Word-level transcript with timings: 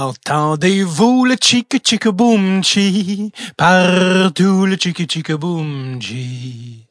Entendez-vous 0.00 1.26
le 1.26 1.36
chica 1.38 1.76
chica 1.78 2.10
boom 2.10 2.64
chi 2.64 3.30
partout 3.54 4.64
le 4.64 4.76
chica 4.76 5.04
chica 5.06 5.36
boom 5.36 6.00
chi 6.00 6.86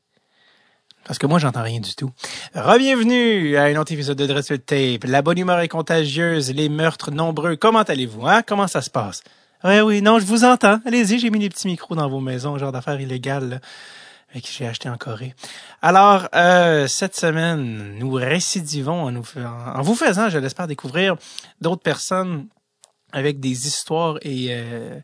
parce 1.06 1.18
que 1.18 1.26
moi, 1.26 1.40
j'entends 1.40 1.64
rien 1.64 1.80
du 1.80 1.96
tout. 1.96 2.12
Bienvenue 2.54 3.58
à 3.58 3.64
un 3.64 3.76
autre 3.78 3.92
épisode 3.92 4.16
de 4.16 4.28
Dress 4.28 4.54
Tape. 4.64 5.06
La 5.06 5.24
bonne 5.24 5.40
humeur 5.40 5.60
est 5.60 5.68
contagieuse, 5.68 6.54
les 6.54 6.70
meurtres 6.70 7.10
nombreux. 7.10 7.56
Comment 7.56 7.82
allez-vous, 7.82 8.28
hein? 8.28 8.44
Comment 8.46 8.68
ça 8.68 8.84
se 8.84 8.92
passe? 8.92 9.24
Oui, 9.64 9.80
oui, 9.80 10.04
non, 10.04 10.20
je 10.20 10.26
vous 10.26 10.44
entends. 10.44 10.80
Allez-y, 10.86 11.18
j'ai 11.18 11.32
mis 11.32 11.40
des 11.40 11.50
petits 11.50 11.66
micros 11.66 11.96
dans 11.96 12.08
vos 12.08 12.20
maisons, 12.20 12.60
genre 12.60 12.72
d'affaires 12.72 13.02
illégales, 13.02 13.50
là, 14.36 14.40
que 14.40 14.48
j'ai 14.48 14.68
acheté 14.68 14.88
en 14.88 14.98
Corée. 14.98 15.34
Alors, 15.82 16.28
euh, 16.36 16.86
cette 16.86 17.16
semaine, 17.16 17.96
nous 17.98 18.12
récidivons 18.12 19.08
en, 19.08 19.16
en 19.16 19.82
vous 19.82 19.96
faisant, 19.96 20.30
je 20.30 20.38
l'espère, 20.38 20.68
découvrir 20.68 21.16
d'autres 21.60 21.82
personnes 21.82 22.46
avec 23.12 23.40
des 23.40 23.68
histoires 23.68 24.18
et 24.22 24.48
euh, 24.50 25.00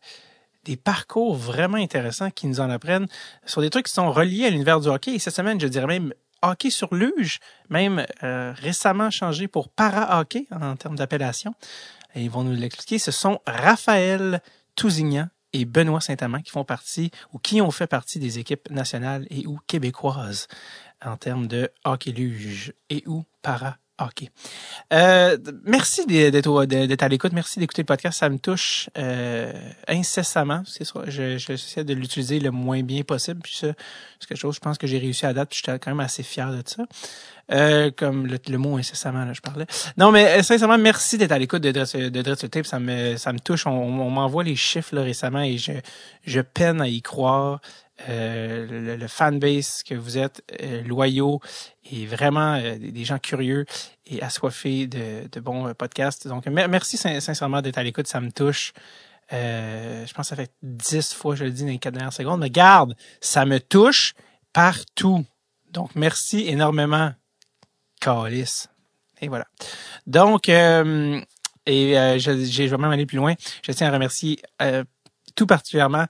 des 0.63 0.75
parcours 0.75 1.35
vraiment 1.35 1.77
intéressants 1.77 2.31
qui 2.31 2.47
nous 2.47 2.59
en 2.59 2.69
apprennent 2.69 3.07
sur 3.45 3.61
des 3.61 3.69
trucs 3.69 3.85
qui 3.85 3.93
sont 3.93 4.11
reliés 4.11 4.45
à 4.45 4.49
l'univers 4.49 4.79
du 4.79 4.87
hockey. 4.87 5.13
Et 5.15 5.19
cette 5.19 5.35
semaine, 5.35 5.59
je 5.59 5.67
dirais 5.67 5.87
même 5.87 6.13
hockey 6.41 6.69
sur 6.69 6.93
luge, 6.93 7.39
même 7.69 8.05
euh, 8.23 8.53
récemment 8.55 9.09
changé 9.09 9.47
pour 9.47 9.69
para-hockey 9.69 10.47
en 10.51 10.75
termes 10.75 10.95
d'appellation. 10.95 11.53
Ils 12.15 12.29
vont 12.29 12.43
nous 12.43 12.55
l'expliquer. 12.55 12.97
Ce 12.97 13.11
sont 13.11 13.41
Raphaël 13.45 14.41
Tousignan 14.75 15.27
et 15.53 15.65
Benoît 15.65 16.01
Saint-Amand 16.01 16.41
qui 16.41 16.51
font 16.51 16.65
partie 16.65 17.11
ou 17.33 17.39
qui 17.39 17.61
ont 17.61 17.71
fait 17.71 17.87
partie 17.87 18.19
des 18.19 18.39
équipes 18.39 18.69
nationales 18.69 19.25
et 19.29 19.47
ou 19.47 19.59
québécoises 19.67 20.47
en 21.03 21.17
termes 21.17 21.47
de 21.47 21.69
hockey 21.83 22.11
luge 22.11 22.73
et 22.89 23.03
ou 23.05 23.23
para 23.41 23.77
OK. 24.01 24.29
Euh, 24.91 25.37
merci 25.63 26.05
d'être 26.05 27.03
à 27.03 27.07
l'écoute. 27.07 27.31
Merci 27.31 27.59
d'écouter 27.59 27.83
le 27.83 27.85
podcast. 27.85 28.19
Ça 28.19 28.29
me 28.29 28.37
touche 28.37 28.89
euh, 28.97 29.53
incessamment. 29.87 30.63
C'est 30.65 30.83
ça. 30.83 31.01
Je, 31.07 31.37
j'essaie 31.37 31.85
de 31.85 31.93
l'utiliser 31.93 32.41
le 32.41 32.51
moins 32.51 32.83
bien 32.83 33.03
possible. 33.03 33.39
Puis 33.41 33.55
ça, 33.55 33.67
c'est 34.19 34.27
quelque 34.27 34.37
chose, 34.37 34.55
je 34.55 34.59
pense 34.59 34.77
que 34.77 34.85
j'ai 34.85 34.97
réussi 34.97 35.25
à 35.25 35.33
date. 35.33 35.49
Puis 35.49 35.61
j'étais 35.63 35.79
quand 35.79 35.91
même 35.91 36.01
assez 36.01 36.23
fier 36.23 36.51
de 36.51 36.61
ça. 36.65 36.83
Euh, 37.51 37.89
comme 37.95 38.27
le, 38.27 38.57
mot 38.57 38.75
incessamment, 38.75 39.23
là, 39.23 39.31
je 39.31 39.41
parlais. 39.41 39.67
Non, 39.97 40.11
mais 40.11 40.43
sincèrement, 40.43 40.77
merci 40.77 41.17
d'être 41.17 41.31
à 41.31 41.39
l'écoute 41.39 41.61
de 41.61 41.71
Dress, 41.71 41.95
de 41.95 42.21
Dress 42.21 42.39
Tape. 42.49 42.65
Ça 42.65 42.79
me, 42.79 43.15
ça 43.15 43.31
me 43.31 43.39
touche. 43.39 43.65
On, 43.65 43.71
on 43.71 44.09
m'envoie 44.09 44.43
les 44.43 44.57
chiffres 44.57 44.93
là, 44.93 45.03
récemment 45.03 45.41
et 45.41 45.57
je, 45.57 45.71
je 46.25 46.41
peine 46.41 46.81
à 46.81 46.89
y 46.89 47.01
croire. 47.01 47.61
Euh, 48.09 48.67
le, 48.67 48.97
le 48.97 49.07
fanbase 49.07 49.81
que 49.83 49.95
vous 49.95 50.17
êtes, 50.17 50.43
euh, 50.61 50.83
loyaux 50.83 51.39
et 51.89 52.05
vraiment 52.05 52.55
euh, 52.55 52.77
des 52.77 53.05
gens 53.05 53.19
curieux 53.19 53.65
et 54.05 54.21
assoiffés 54.21 54.85
de, 54.85 55.29
de 55.31 55.39
bons 55.39 55.73
podcasts. 55.73 56.27
Donc, 56.27 56.45
merci 56.47 56.97
sincèrement 56.97 57.61
d'être 57.61 57.77
à 57.77 57.83
l'écoute, 57.83 58.07
ça 58.07 58.19
me 58.19 58.31
touche. 58.31 58.73
je 59.31 60.13
pense 60.13 60.25
que 60.25 60.29
ça 60.29 60.35
fait 60.35 60.51
dix 60.61 61.13
fois, 61.13 61.35
je 61.35 61.45
le 61.45 61.51
dis 61.51 61.63
dans 61.63 61.69
les 61.69 61.77
quatre 61.77 61.93
dernières 61.93 62.11
secondes, 62.11 62.41
mais 62.41 62.49
garde, 62.49 62.97
ça 63.21 63.45
me 63.45 63.61
touche 63.61 64.13
partout. 64.51 65.25
Donc, 65.71 65.91
merci 65.95 66.49
énormément, 66.49 67.13
Calis. 68.01 68.65
Et 69.21 69.29
voilà. 69.29 69.45
Donc, 70.05 70.49
et 70.49 71.13
je, 71.65 72.45
je 72.45 72.63
vais 72.63 72.77
même 72.77 72.91
aller 72.91 73.05
plus 73.05 73.17
loin. 73.17 73.35
Je 73.63 73.71
tiens 73.71 73.87
à 73.87 73.91
remercier 73.91 74.41
tout 75.35 75.47
particulièrement 75.47 76.05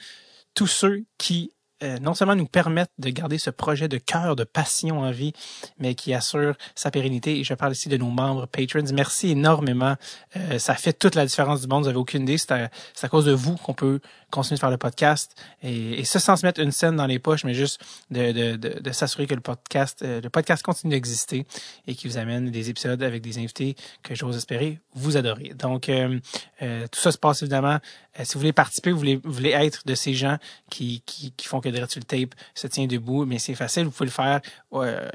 tous 0.55 0.67
ceux 0.67 1.03
qui 1.17 1.51
euh, 1.83 1.99
non 1.99 2.13
seulement 2.13 2.35
nous 2.35 2.45
permettent 2.45 2.91
de 2.99 3.09
garder 3.09 3.37
ce 3.37 3.49
projet 3.49 3.87
de 3.87 3.97
cœur, 3.97 4.35
de 4.35 4.45
passion 4.45 4.99
en 4.99 5.11
vie, 5.11 5.33
mais 5.77 5.93
qui 5.93 6.13
assure 6.13 6.55
sa 6.73 6.89
pérennité. 6.89 7.39
Et 7.39 7.43
je 7.43 7.53
parle 7.53 7.73
ici 7.73 7.89
de 7.89 7.97
nos 7.97 8.09
membres 8.09 8.45
patrons. 8.45 8.83
Merci 8.93 9.31
énormément. 9.31 9.95
Euh, 10.37 10.57
ça 10.57 10.75
fait 10.75 10.93
toute 10.93 11.15
la 11.15 11.25
différence 11.25 11.61
du 11.61 11.67
monde. 11.67 11.83
Vous 11.83 11.89
avez 11.89 11.97
aucune 11.97 12.23
idée. 12.23 12.37
C'est 12.37 12.51
à, 12.51 13.09
cause 13.09 13.25
de 13.25 13.33
vous 13.33 13.55
qu'on 13.57 13.73
peut 13.73 13.99
continuer 14.35 14.57
de 14.57 14.59
faire 14.59 14.69
le 14.71 14.77
podcast. 14.77 15.35
Et, 15.63 15.99
et 15.99 16.03
ça 16.03 16.19
sans 16.19 16.35
se 16.35 16.45
mettre 16.45 16.59
une 16.59 16.71
scène 16.71 16.95
dans 16.95 17.07
les 17.07 17.19
poches, 17.19 17.43
mais 17.43 17.53
juste 17.53 17.81
de, 18.11 18.91
s'assurer 18.91 19.27
que 19.27 19.33
le 19.35 19.41
podcast, 19.41 20.01
euh, 20.03 20.21
le 20.21 20.29
podcast 20.29 20.63
continue 20.63 20.91
d'exister 20.91 21.45
et 21.87 21.95
qui 21.95 22.07
vous 22.07 22.17
amène 22.17 22.51
des 22.51 22.69
épisodes 22.69 23.01
avec 23.03 23.21
des 23.21 23.37
invités 23.37 23.75
que 24.03 24.15
j'ose 24.15 24.37
espérer 24.37 24.79
vous 24.93 25.17
adorez. 25.17 25.53
Donc, 25.57 25.89
euh, 25.89 26.19
euh, 26.61 26.87
tout 26.89 26.99
ça 26.99 27.11
se 27.11 27.17
passe 27.17 27.41
évidemment. 27.41 27.79
si 28.23 28.33
vous 28.33 28.39
voulez 28.39 28.53
participer, 28.53 28.91
vous 28.91 29.03
voulez, 29.23 29.49
être 29.51 29.81
de 29.85 29.93
ces 29.93 30.13
gens 30.13 30.37
qui, 30.69 31.03
qui, 31.05 31.47
font 31.47 31.59
que 31.59 31.67
le 31.67 31.85
Tape 31.85 32.33
se 32.53 32.67
tient 32.67 32.87
debout, 32.87 33.25
mais 33.25 33.39
c'est 33.39 33.55
facile, 33.55 33.85
vous 33.85 33.91
pouvez 33.91 34.05
le 34.05 34.11
faire. 34.11 34.39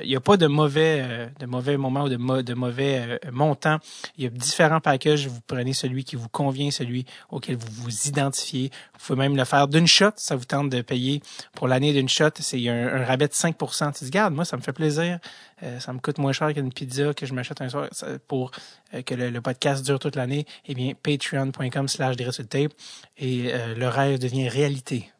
Il 0.02 0.08
n'y 0.08 0.16
a 0.16 0.20
pas 0.20 0.36
de 0.36 0.46
mauvais, 0.46 1.30
de 1.38 1.46
mauvais 1.46 1.78
moments 1.78 2.04
ou 2.04 2.08
de, 2.08 2.54
mauvais 2.54 3.18
montants. 3.32 3.78
Il 4.18 4.24
y 4.24 4.26
a 4.26 4.30
différents 4.30 4.80
packages. 4.80 5.28
Vous 5.28 5.40
prenez 5.46 5.72
celui 5.72 6.04
qui 6.04 6.16
vous 6.16 6.28
convient, 6.28 6.70
celui 6.70 7.06
auquel 7.30 7.56
vous 7.56 7.70
vous 7.70 8.08
identifiez. 8.08 8.70
Pouvez 9.14 9.28
même 9.28 9.36
le 9.36 9.44
faire 9.44 9.66
d'une 9.66 9.86
shot. 9.86 10.12
Ça 10.16 10.36
vous 10.36 10.44
tente 10.44 10.70
de 10.70 10.82
payer 10.82 11.20
pour 11.54 11.68
l'année 11.68 11.92
d'une 11.92 12.08
shot. 12.08 12.30
C'est 12.38 12.68
un, 12.68 13.04
rabais 13.04 13.28
de 13.28 13.34
5 13.34 13.56
Tu 13.58 14.04
dis, 14.04 14.10
garde, 14.10 14.34
moi, 14.34 14.44
ça 14.44 14.56
me 14.56 14.62
fait 14.62 14.72
plaisir. 14.72 15.18
Euh, 15.62 15.80
ça 15.80 15.92
me 15.92 15.98
coûte 15.98 16.18
moins 16.18 16.32
cher 16.32 16.52
qu'une 16.54 16.72
pizza 16.72 17.12
que 17.12 17.26
je 17.26 17.34
m'achète 17.34 17.60
un 17.60 17.68
soir 17.68 17.88
pour 18.28 18.52
euh, 18.94 19.02
que 19.02 19.14
le, 19.14 19.40
podcast 19.40 19.84
dure 19.84 19.98
toute 19.98 20.16
l'année. 20.16 20.46
Eh 20.66 20.74
bien, 20.74 20.92
patreon.com 20.94 21.88
slash 21.88 22.16
tape 22.16 22.72
et 23.18 23.52
euh, 23.52 23.74
le 23.74 23.88
rêve 23.88 24.18
devient 24.18 24.48
réalité. 24.48 25.10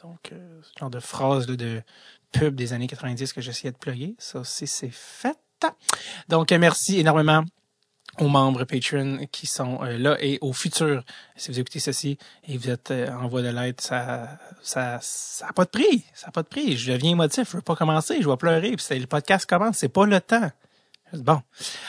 donc, 0.00 0.30
ce 0.30 0.78
genre 0.78 0.90
de 0.90 1.00
phrase 1.00 1.48
là, 1.48 1.56
de 1.56 1.82
pub 2.30 2.54
des 2.54 2.72
années 2.72 2.86
90 2.86 3.32
que 3.32 3.40
j'essayais 3.40 3.72
de 3.72 3.76
plugger. 3.76 4.14
Ça 4.18 4.40
aussi, 4.40 4.66
c'est 4.66 4.92
fait. 4.92 5.36
Donc, 6.28 6.50
merci 6.52 6.98
énormément 6.98 7.44
aux 8.18 8.28
membres 8.28 8.64
Patreon 8.64 9.26
qui 9.30 9.46
sont 9.46 9.82
euh, 9.82 9.96
là 9.96 10.16
et 10.20 10.38
au 10.40 10.52
futur. 10.52 11.02
Si 11.36 11.50
vous 11.50 11.58
écoutez 11.58 11.80
ceci 11.80 12.18
et 12.46 12.58
vous 12.58 12.68
êtes 12.68 12.90
euh, 12.90 13.10
en 13.10 13.28
voie 13.28 13.42
de 13.42 13.48
l'aide, 13.48 13.80
ça, 13.80 14.38
ça, 14.62 14.98
ça 15.00 15.46
a 15.48 15.52
pas 15.52 15.64
de 15.64 15.70
prix. 15.70 16.04
Ça 16.14 16.28
a 16.28 16.30
pas 16.30 16.42
de 16.42 16.48
prix. 16.48 16.76
Je 16.76 16.92
deviens 16.92 17.12
émotif. 17.12 17.50
Je 17.50 17.56
veux 17.56 17.62
pas 17.62 17.76
commencer. 17.76 18.20
Je 18.20 18.28
vais 18.28 18.36
pleurer. 18.36 18.76
Puis 18.76 18.98
le 18.98 19.06
podcast 19.06 19.48
commence. 19.48 19.78
C'est 19.78 19.88
pas 19.88 20.06
le 20.06 20.20
temps. 20.20 20.50
Bon. 21.14 21.42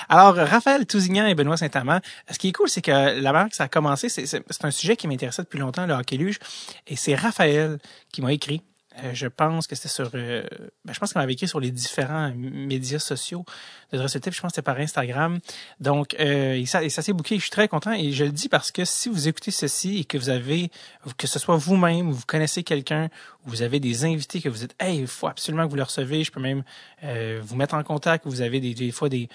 Alors, 0.10 0.36
Raphaël 0.36 0.86
Tousignan 0.86 1.26
et 1.26 1.36
Benoît 1.36 1.56
Saint-Amand, 1.56 2.00
ce 2.30 2.38
qui 2.38 2.50
est 2.50 2.52
cool, 2.52 2.68
c'est 2.68 2.82
que 2.82 2.92
la 2.92 3.32
manière 3.32 3.50
que 3.50 3.56
ça 3.56 3.66
a 3.66 3.68
commencé, 3.70 4.10
c'est 4.10 4.66
un 4.66 4.72
sujet 4.72 4.98
qui 4.98 5.08
m'intéressait 5.08 5.44
depuis 5.44 5.60
longtemps, 5.60 5.86
le 5.86 5.94
hockey 5.94 6.18
luge, 6.18 6.40
et 6.88 6.98
c'est 6.98 7.16
Raphaël 7.16 7.80
qui 8.12 8.22
m'a 8.22 8.34
écrit 8.34 8.64
euh, 9.00 9.12
je 9.14 9.28
pense 9.28 9.66
que 9.66 9.76
c'était 9.76 9.90
sur. 9.90 10.12
Euh, 10.14 10.44
ben, 10.86 10.94
je 10.94 11.00
pense 11.00 11.14
qu'on 11.14 11.20
avait 11.20 11.34
écrit 11.34 11.48
sur 11.48 11.60
les 11.60 11.72
différents 11.72 12.32
médias 12.36 13.00
sociaux 13.00 13.44
de 13.92 13.98
Dress. 13.98 14.14
Je 14.14 14.20
pense 14.20 14.36
que 14.36 14.48
c'était 14.48 14.62
par 14.62 14.78
Instagram. 14.78 15.40
Donc, 15.80 16.16
euh, 16.20 16.64
ça, 16.66 16.90
s'est 16.90 17.14
bouqué. 17.14 17.38
Je 17.38 17.42
suis 17.42 17.50
très 17.50 17.68
content. 17.68 17.92
Et 17.94 18.12
je 18.12 18.24
le 18.24 18.32
dis 18.32 18.50
parce 18.50 18.72
que 18.72 18.86
si 18.86 19.10
vous 19.10 19.28
écoutez 19.28 19.52
ceci 19.52 20.00
et 20.00 20.06
que 20.06 20.18
vous 20.18 20.30
avez, 20.30 20.70
que 21.18 21.26
ce 21.26 21.40
soit 21.40 21.58
vous-même, 21.58 22.12
vous 22.12 22.24
connaissez 22.28 22.64
quelqu'un, 22.64 23.10
ou 23.46 23.50
vous 23.50 23.62
avez 23.64 23.80
des 23.80 24.06
invités 24.06 24.42
que 24.42 24.50
vous 24.50 24.60
dites, 24.60 24.76
hey, 24.80 25.00
il 25.00 25.08
faut 25.08 25.28
absolument 25.28 25.66
que 25.66 25.72
vous 25.72 25.78
le 25.78 25.84
recevez. 25.84 26.24
Je 26.24 26.32
peux 26.32 26.42
même 26.42 26.64
vous 27.42 27.56
mettre 27.56 27.74
en 27.74 27.84
contact. 27.84 28.26
Vous 28.28 28.42
avez 28.42 28.60
des, 28.60 28.76
des 28.76 28.92
fois 28.92 29.10
des, 29.10 29.28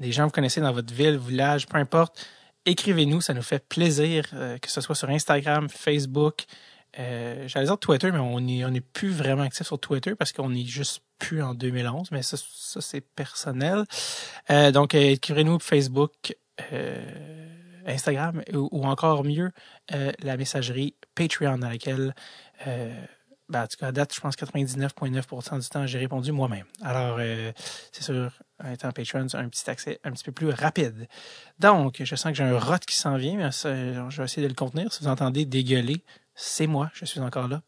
des 0.00 0.12
gens 0.12 0.24
que 0.24 0.28
vous 0.28 0.32
connaissez 0.32 0.60
dans 0.60 0.72
votre 0.72 0.92
ville, 0.92 1.16
village, 1.16 1.66
peu 1.66 1.78
importe. 1.78 2.26
Écrivez-nous, 2.66 3.22
ça 3.22 3.32
nous 3.32 3.42
fait 3.42 3.66
plaisir, 3.66 4.26
que 4.60 4.70
ce 4.70 4.82
soit 4.82 4.94
sur 4.94 5.08
Instagram, 5.08 5.68
Facebook. 5.70 6.44
Euh, 6.98 7.46
J'allais 7.46 7.66
dire 7.66 7.78
Twitter, 7.78 8.10
mais 8.10 8.18
on 8.18 8.40
n'est 8.40 8.64
on 8.64 8.72
plus 8.92 9.10
vraiment 9.10 9.42
actif 9.42 9.66
sur 9.66 9.78
Twitter 9.78 10.14
parce 10.14 10.32
qu'on 10.32 10.54
est 10.54 10.64
juste 10.64 11.02
plus 11.18 11.42
en 11.42 11.54
2011, 11.54 12.10
mais 12.12 12.22
ça, 12.22 12.36
c'est 12.80 13.00
personnel. 13.00 13.84
Euh, 14.50 14.70
donc, 14.70 14.94
euh, 14.94 15.10
écrivez-nous 15.10 15.58
Facebook, 15.58 16.36
Instagram 17.86 18.42
ou, 18.52 18.84
encore 18.84 19.24
mieux, 19.24 19.52
la 19.90 20.36
messagerie 20.36 20.96
Patreon 21.14 21.58
dans 21.58 21.68
laquelle, 21.68 22.14
ben, 22.66 23.62
en 23.62 23.66
tout 23.66 23.76
cas, 23.78 23.86
à 23.86 23.92
date, 23.92 24.12
je 24.12 24.20
pense 24.20 24.34
99,9% 24.34 25.60
du 25.60 25.68
temps, 25.68 25.86
j'ai 25.86 25.98
répondu 25.98 26.32
moi-même. 26.32 26.66
Alors, 26.82 27.20
c'est 27.92 28.02
sûr, 28.02 28.32
en 28.62 28.72
étant 28.72 28.90
Patreon, 28.90 29.28
c'est 29.28 29.38
un 29.38 29.48
petit 29.48 29.70
accès 29.70 30.00
un 30.02 30.10
petit 30.10 30.24
peu 30.24 30.32
plus 30.32 30.50
rapide. 30.50 31.06
Donc, 31.60 32.02
je 32.02 32.16
sens 32.16 32.32
que 32.32 32.38
j'ai 32.38 32.44
un 32.44 32.58
rot 32.58 32.78
qui 32.86 32.96
s'en 32.96 33.16
vient, 33.16 33.36
mais 33.36 33.50
je 33.52 34.16
vais 34.16 34.24
essayer 34.24 34.42
de 34.42 34.48
le 34.48 34.56
contenir. 34.56 34.92
Si 34.92 35.04
vous 35.04 35.08
entendez 35.08 35.44
dégueuler, 35.44 36.02
c'est 36.40 36.68
moi, 36.68 36.88
je 36.94 37.04
suis 37.04 37.18
encore 37.18 37.48
là. 37.48 37.62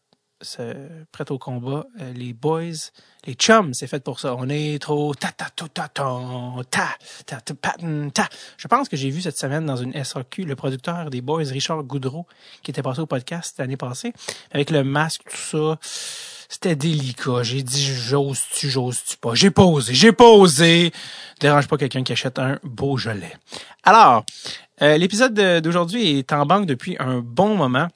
Prêt 1.11 1.29
au 1.29 1.37
combat. 1.37 1.85
Euh, 1.99 2.13
les 2.13 2.33
boys, 2.33 2.89
les 3.25 3.33
chums, 3.33 3.73
c'est 3.73 3.85
fait 3.85 4.01
pour 4.01 4.19
ça. 4.19 4.33
On 4.35 4.47
est 4.47 4.81
trop 4.81 5.13
ta 5.13 5.27
ta 5.27 5.49
ta 5.53 5.67
ta 5.67 5.89
ta 5.89 6.07
ta 7.25 7.41
ta 7.41 7.53
ta 8.13 8.29
Je 8.57 8.67
pense 8.69 8.87
que 8.87 8.95
j'ai 8.95 9.09
vu 9.09 9.21
cette 9.21 9.37
semaine 9.37 9.65
dans 9.65 9.75
une 9.75 9.93
SAQ 10.03 10.45
le 10.45 10.55
producteur 10.55 11.09
des 11.09 11.21
boys, 11.21 11.43
Richard 11.43 11.83
Goudreau, 11.83 12.25
qui 12.63 12.71
était 12.71 12.81
passé 12.81 13.01
au 13.01 13.05
podcast 13.05 13.55
l'année 13.59 13.75
passée, 13.75 14.13
avec 14.51 14.71
le 14.71 14.85
masque, 14.85 15.23
tout 15.29 15.35
ça. 15.37 15.77
C'était 16.47 16.77
délicat. 16.77 17.43
J'ai 17.43 17.63
dit 17.63 17.85
j'ose-tu, 17.85 18.69
j'ose-tu 18.69 19.17
pas? 19.17 19.35
J'ai 19.35 19.51
posé, 19.51 19.93
j'ai 19.93 20.13
posé. 20.13 20.93
Dérange 21.41 21.67
pas 21.67 21.77
quelqu'un 21.77 22.03
qui 22.03 22.13
achète 22.13 22.39
un 22.39 22.57
beau 22.63 22.97
gelé. 22.97 23.33
Alors, 23.83 24.25
euh, 24.81 24.97
l'épisode 24.97 25.33
d'aujourd'hui 25.61 26.19
est 26.19 26.31
en 26.31 26.45
banque 26.45 26.65
depuis 26.65 26.95
un 26.99 27.19
bon 27.19 27.55
moment. 27.55 27.89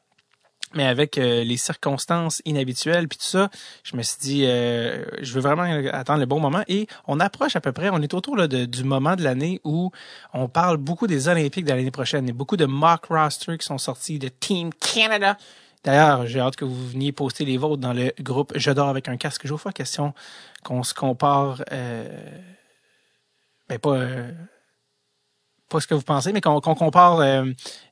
Mais 0.76 0.86
avec 0.86 1.18
euh, 1.18 1.44
les 1.44 1.58
circonstances 1.58 2.42
inhabituelles 2.46 3.08
puis 3.08 3.18
tout 3.18 3.26
ça, 3.26 3.50
je 3.84 3.96
me 3.96 4.04
suis 4.04 4.18
dit, 4.20 4.46
euh, 4.46 5.06
je 5.22 5.34
veux 5.34 5.42
vraiment 5.42 5.64
attendre 5.92 6.20
le 6.20 6.26
bon 6.26 6.40
moment. 6.40 6.64
Et 6.68 6.88
on 7.08 7.20
approche 7.20 7.56
à 7.56 7.62
peu 7.62 7.72
près, 7.72 7.90
on 7.90 8.02
est 8.02 8.14
autour 8.14 8.38
là, 8.38 8.48
du 8.48 8.84
moment 8.84 9.16
de 9.16 9.24
l'année 9.24 9.62
où 9.64 9.92
on 10.34 10.48
parle 10.48 10.78
beaucoup 10.78 11.08
des 11.08 11.28
Olympiques 11.28 11.66
de 11.66 11.72
l'année 11.72 11.92
prochaine. 11.92 12.30
A 12.30 12.34
beaucoup 12.34 12.58
de 12.58 12.66
mock 12.66 13.06
rosters 13.10 13.58
qui 13.58 13.66
sont 13.66 13.78
sortis 13.78 14.20
de 14.20 14.28
Team 14.28 14.72
Canada. 14.74 15.38
D'ailleurs, 15.86 16.26
j'ai 16.26 16.40
hâte 16.40 16.56
que 16.56 16.66
vous 16.66 16.88
veniez 16.90 17.12
poster 17.12 17.46
les 17.46 17.58
vôtres 17.58 17.82
dans 17.82 17.94
le 17.94 18.12
groupe 18.20 18.54
Je 18.56 18.72
dors 18.72 18.90
avec 18.90 19.08
un 19.08 19.18
casque. 19.18 19.46
Je 19.46 19.56
fois 19.56 19.72
question 19.72 20.14
qu'on 20.64 20.82
se 20.82 20.96
compare, 20.96 21.64
euh, 21.72 22.10
ben 23.70 23.78
pas, 23.78 23.92
euh, 23.92 24.32
pas 25.70 25.80
ce 25.80 25.88
que 25.88 25.94
vous 25.94 26.02
pensez, 26.02 26.32
mais 26.32 26.42
qu'on 26.42 26.60
compare 26.62 27.20
euh, 27.20 27.46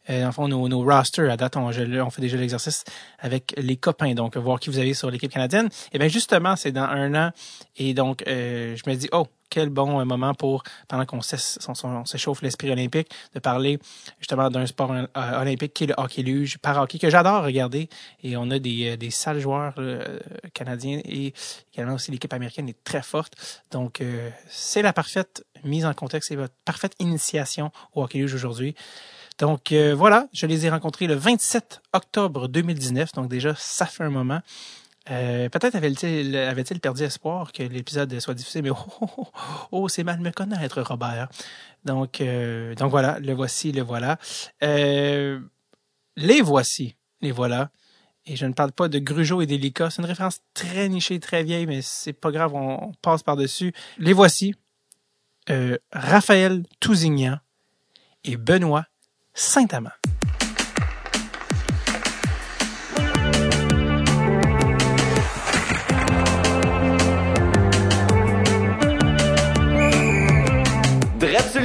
euh, 0.09 0.25
en 0.25 0.31
fond, 0.31 0.47
nos, 0.47 0.67
nos 0.67 0.83
rosters 0.83 1.31
à 1.31 1.37
date, 1.37 1.57
on, 1.57 1.67
on 1.67 2.09
fait 2.09 2.21
déjà 2.21 2.37
l'exercice 2.37 2.83
avec 3.19 3.53
les 3.57 3.77
copains, 3.77 4.13
donc 4.13 4.37
voir 4.37 4.59
qui 4.59 4.69
vous 4.69 4.79
avez 4.79 4.93
sur 4.93 5.09
l'équipe 5.09 5.31
canadienne. 5.31 5.69
Et 5.91 5.99
bien 5.99 6.07
justement, 6.07 6.55
c'est 6.55 6.71
dans 6.71 6.83
un 6.83 7.13
an, 7.15 7.31
et 7.77 7.93
donc 7.93 8.23
euh, 8.27 8.75
je 8.75 8.89
me 8.89 8.95
dis, 8.95 9.09
oh, 9.11 9.27
quel 9.53 9.69
bon 9.69 9.99
euh, 9.99 10.05
moment 10.05 10.33
pour, 10.33 10.63
pendant 10.87 11.05
qu'on 11.05 11.21
s'échauffe 11.21 12.41
l'esprit 12.41 12.71
olympique, 12.71 13.09
de 13.35 13.39
parler 13.39 13.77
justement 14.19 14.49
d'un 14.49 14.65
sport 14.65 14.91
euh, 14.91 15.05
olympique 15.13 15.73
qui 15.73 15.83
est 15.83 15.87
le 15.87 15.93
hockey 15.97 16.23
luge, 16.23 16.57
par 16.57 16.81
hockey, 16.81 16.97
que 16.97 17.09
j'adore 17.09 17.43
regarder. 17.43 17.87
Et 18.23 18.35
on 18.35 18.49
a 18.49 18.57
des, 18.57 18.97
des 18.97 19.11
sales 19.11 19.39
joueurs 19.39 19.75
canadiens 20.53 21.01
et 21.05 21.33
également 21.73 21.93
aussi 21.93 22.11
l'équipe 22.11 22.33
américaine 22.33 22.67
est 22.67 22.83
très 22.83 23.03
forte. 23.03 23.33
Donc, 23.71 24.01
c'est 24.49 24.81
la 24.81 24.93
parfaite 24.93 25.43
mise 25.63 25.85
en 25.85 25.93
contexte, 25.93 26.29
c'est 26.29 26.35
votre 26.35 26.53
parfaite 26.65 26.93
initiation 26.99 27.71
au 27.93 28.03
hockey 28.03 28.19
luge 28.19 28.33
aujourd'hui. 28.33 28.75
Donc 29.39 29.71
euh, 29.71 29.95
voilà, 29.95 30.27
je 30.33 30.45
les 30.45 30.65
ai 30.65 30.69
rencontrés 30.69 31.07
le 31.07 31.15
27 31.15 31.81
octobre 31.93 32.47
2019, 32.47 33.13
donc 33.13 33.29
déjà 33.29 33.55
ça 33.57 33.85
fait 33.85 34.03
un 34.03 34.09
moment. 34.09 34.41
Euh, 35.11 35.49
peut-être 35.49 35.75
avait-il 35.75 36.35
avait 36.37 36.63
perdu 36.63 37.03
espoir 37.03 37.51
que 37.51 37.63
l'épisode 37.63 38.17
soit 38.19 38.33
diffusé, 38.33 38.61
mais 38.61 38.69
oh, 38.71 38.75
oh, 39.01 39.07
oh, 39.17 39.27
oh 39.71 39.89
c'est 39.89 40.03
mal 40.03 40.19
me 40.19 40.31
connaître, 40.31 40.81
Robert. 40.81 41.29
Donc, 41.83 42.21
euh, 42.21 42.73
donc 42.75 42.91
voilà, 42.91 43.19
le 43.19 43.33
voici, 43.33 43.71
le 43.71 43.81
voilà. 43.81 44.17
les 44.61 46.41
voici, 46.41 46.95
les 47.21 47.31
voilà. 47.31 47.69
Et 48.25 48.37
je 48.37 48.45
ne 48.45 48.53
parle 48.53 48.71
pas 48.71 48.87
de 48.87 48.99
Grugeot 48.99 49.41
et 49.41 49.45
d'Elica. 49.45 49.89
C'est 49.89 50.01
une 50.01 50.07
référence 50.07 50.39
très 50.53 50.87
nichée, 50.87 51.19
très 51.19 51.43
vieille, 51.43 51.65
mais 51.65 51.81
c'est 51.81 52.13
pas 52.13 52.31
grave, 52.31 52.55
on, 52.55 52.93
passe 53.01 53.23
par-dessus. 53.23 53.73
Les 53.97 54.13
voici. 54.13 54.55
Raphaël 55.91 56.63
Tousignan 56.79 57.37
et 58.23 58.37
Benoît 58.37 58.85
Saint-Amand. 59.33 59.91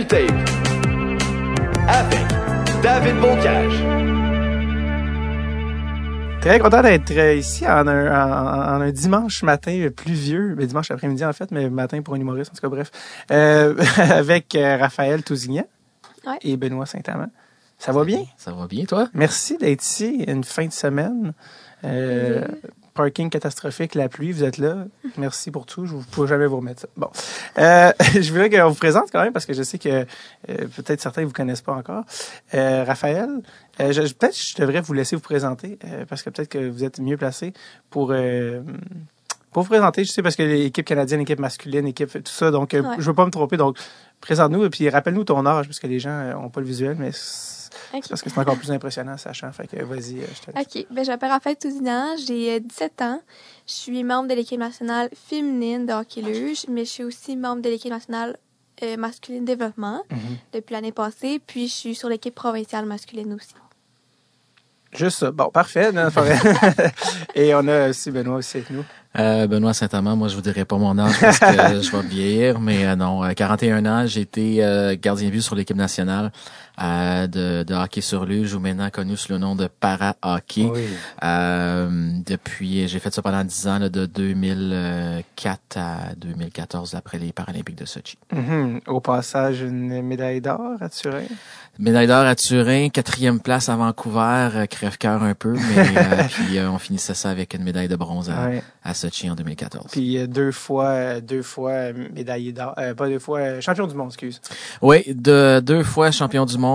Tape 0.07 0.31
avec 1.89 2.27
David 2.83 3.17
Bocage. 3.21 4.09
Très 6.41 6.61
content 6.61 6.83
d'être 6.83 7.11
euh, 7.17 7.35
ici 7.35 7.67
en 7.67 7.87
un, 7.89 8.07
en, 8.07 8.81
un, 8.81 8.91
dimanche 8.93 9.43
matin 9.43 9.89
pluvieux, 9.95 10.55
mais 10.57 10.67
dimanche 10.67 10.91
après-midi 10.91 11.25
en 11.25 11.33
fait, 11.33 11.51
mais 11.51 11.69
matin 11.69 12.01
pour 12.03 12.15
un 12.15 12.21
humoriste 12.21 12.53
en 12.53 12.55
tout 12.55 12.61
cas 12.61 12.69
bref, 12.69 12.91
euh, 13.33 13.75
avec 13.97 14.55
euh, 14.55 14.77
Raphaël 14.77 15.25
Tousignan 15.25 15.65
et 16.43 16.57
Benoît 16.57 16.87
Saint-Amand. 16.87 17.31
Ça 17.79 17.93
va 17.93 18.05
bien? 18.05 18.25
Ça 18.37 18.53
va 18.53 18.67
bien, 18.67 18.85
toi? 18.85 19.09
Merci 19.15 19.57
d'être 19.57 19.83
ici 19.83 20.25
une 20.27 20.45
fin 20.45 20.67
de 20.67 20.73
semaine. 20.73 21.33
Euh, 21.85 22.45
parking 22.99 23.31
catastrophique, 23.31 23.95
la 23.95 24.09
pluie, 24.09 24.33
vous 24.33 24.43
êtes 24.43 24.59
là. 24.59 24.87
Merci 25.19 25.53
pour 25.53 25.67
tout. 25.67 25.87
Je 25.87 25.95
ne 25.95 26.03
pourrai 26.03 26.27
jamais 26.27 26.47
vous 26.47 26.57
remettre 26.57 26.81
ça. 26.81 26.89
Bon. 26.97 27.09
Euh, 27.59 27.93
je 28.21 28.33
voulais 28.33 28.51
qu'on 28.51 28.69
vous 28.69 28.75
présente 28.75 29.13
quand 29.13 29.23
même 29.23 29.33
parce 29.33 29.47
que 29.47 29.53
je 29.53 29.63
sais 29.63 29.79
que 29.79 29.89
euh, 29.89 30.05
peut-être 30.47 31.01
certains 31.01 31.21
ne 31.21 31.27
vous 31.27 31.33
connaissent 31.33 31.63
pas 31.63 31.75
encore. 31.75 32.03
Euh, 32.55 32.83
Raphaël, 32.83 33.29
peut-être 33.77 34.37
je 34.37 34.57
devrais 34.57 34.81
vous 34.81 34.95
laisser 34.95 35.15
vous 35.15 35.23
présenter 35.23 35.79
parce 36.09 36.25
que 36.25 36.31
peut-être 36.31 36.49
que 36.49 36.69
vous 36.69 36.83
êtes 36.83 36.99
mieux 36.99 37.17
placé 37.17 37.53
pour 37.89 38.13
pour 39.53 39.63
vous 39.63 39.69
présenter, 39.69 40.05
je 40.05 40.11
sais 40.11 40.23
parce 40.23 40.35
que 40.35 40.43
l'équipe 40.43 40.85
canadienne, 40.85 41.21
l'équipe 41.21 41.39
masculine, 41.39 41.87
l'équipe 41.87 42.13
tout 42.13 42.33
ça, 42.33 42.51
donc 42.51 42.75
je 42.75 42.83
je 42.99 43.07
veux 43.07 43.15
pas 43.15 43.27
me 43.27 43.31
tromper. 43.31 43.57
Donc 43.57 43.79
présente-nous 44.21 44.65
et 44.65 44.71
puis 44.71 44.89
rappelle-nous 44.89 45.25
ton 45.25 45.47
âge 45.47 45.67
parce 45.67 45.79
que 45.79 45.87
les 45.87 46.01
gens 46.01 46.33
n'ont 46.33 46.51
pas 46.51 46.61
le 46.61 46.67
visuel, 46.67 46.97
mais 46.99 47.13
parce 47.93 48.23
que 48.23 48.31
c'est 48.31 48.39
encore 48.39 48.57
plus 48.57 48.71
impressionnant, 48.71 49.17
sachant. 49.17 49.51
Fait 49.53 49.67
que 49.67 49.83
vas-y, 49.85 50.21
euh, 50.21 50.27
je 50.35 50.53
te 50.53 50.59
OK. 50.59 50.87
Ben, 50.91 51.05
je 51.05 51.11
m'appelle 51.11 51.31
Raphaël 51.31 51.57
Touzinan, 51.57 52.17
j'ai 52.27 52.61
17 52.61 52.93
euh, 53.01 53.05
ans. 53.05 53.21
Je 53.67 53.73
suis 53.73 54.05
membre 54.05 54.29
de 54.29 54.35
l'équipe 54.35 54.59
nationale 54.59 55.09
féminine 55.15 55.87
de 55.87 55.93
hockey 55.93 56.23
luge, 56.23 56.67
mais 56.69 56.85
je 56.85 56.91
suis 56.91 57.05
aussi 57.05 57.37
membre 57.37 57.63
de 57.63 57.69
l'équipe 57.69 57.91
nationale 57.91 58.37
euh, 58.83 58.97
masculine 58.97 59.45
développement 59.45 60.03
mhm. 60.11 60.19
depuis 60.53 60.75
l'année 60.75 60.93
passée. 60.93 61.41
Puis 61.45 61.69
je 61.69 61.75
suis 61.75 61.95
sur 61.95 62.09
l'équipe 62.09 62.35
provinciale 62.35 62.87
masculine 62.87 63.35
aussi. 63.35 63.55
Juste 64.93 65.19
ça. 65.19 65.31
Bon, 65.31 65.51
parfait. 65.51 65.91
Et 67.35 67.55
on 67.55 67.69
a 67.69 67.91
aussi 67.91 68.11
Benoît 68.11 68.37
aussi 68.37 68.57
avec 68.59 68.71
nous. 68.71 68.85
Euh, 69.19 69.47
Benoît 69.47 69.75
Saint-Amand, 69.75 70.17
moi 70.17 70.29
je 70.29 70.37
vous 70.37 70.43
dirais 70.43 70.65
pas 70.65 70.77
mon 70.77 70.97
âge 70.99 71.19
parce 71.21 71.39
que 71.39 71.47
je 71.83 71.91
vais 71.97 72.07
vieillir, 72.07 72.61
mais 72.61 72.87
euh, 72.87 72.95
non, 72.95 73.23
41 73.35 73.85
ans, 73.87 74.07
j'ai 74.07 74.21
été 74.21 74.65
euh, 74.65 74.97
gardien 75.01 75.29
de 75.29 75.33
but 75.33 75.43
sur 75.43 75.55
l'équipe 75.55 75.77
nationale 75.77 76.31
de, 76.79 77.63
de, 77.63 77.75
hockey 77.75 78.01
sur 78.01 78.25
luge 78.25 78.55
ou 78.55 78.61
maintenant 78.61 78.91
connu 78.91 79.17
sous 79.17 79.33
le 79.33 79.39
nom 79.39 79.55
de 79.55 79.69
para-hockey. 79.69 80.71
depuis, 81.21 82.89
j'ai 82.89 82.99
fait 82.99 83.13
ça 83.13 83.23
pendant 83.23 83.45
10 83.45 83.69
ans, 83.69 83.81
de 83.81 84.07
2004 84.07 85.77
à 85.77 86.15
2014 86.17 86.95
après 86.95 87.19
les 87.19 87.33
Paralympiques 87.33 87.79
de 87.79 87.85
Sochi. 87.85 88.19
Mm-hmm. 88.35 88.89
Au 88.89 89.01
passage, 89.01 89.61
une 89.63 90.03
médaille 90.03 90.41
d'or 90.41 90.77
à 90.81 90.89
Turin. 90.89 91.25
Médaille 91.79 92.09
d'or 92.09 92.27
à 92.27 92.35
Turin, 92.35 92.89
quatrième 92.89 93.39
place 93.39 93.69
à 93.69 93.77
Vancouver, 93.77 94.49
euh, 94.53 94.67
crève-cœur 94.67 95.23
un 95.23 95.35
peu, 95.35 95.53
mais 95.53 95.97
euh, 95.97 96.25
puis 96.29 96.59
euh, 96.59 96.69
on 96.69 96.79
finissait 96.79 97.15
ça 97.15 97.31
avec 97.31 97.55
une 97.55 97.63
médaille 97.63 97.87
de 97.87 97.95
bronze 97.95 98.31
à, 98.31 98.51
à 98.83 98.95
Sochi 98.95 99.31
en 99.31 99.37
2014. 99.37 99.93
Puis 99.93 100.27
deux 100.27 100.51
fois, 100.51 101.21
deux 101.21 101.43
fois 101.43 101.93
médaillé 101.93 102.51
d'or, 102.51 102.75
pas 102.75 103.09
deux 103.09 103.21
fois 103.21 103.61
champion 103.61 103.87
du 103.87 103.95
monde, 103.95 104.09
excuse. 104.09 104.41
Oui, 104.83 105.05
de, 105.07 105.61
deux 105.61 105.85
fois 105.85 106.11
champion 106.11 106.47
du 106.47 106.59
monde. 106.59 106.68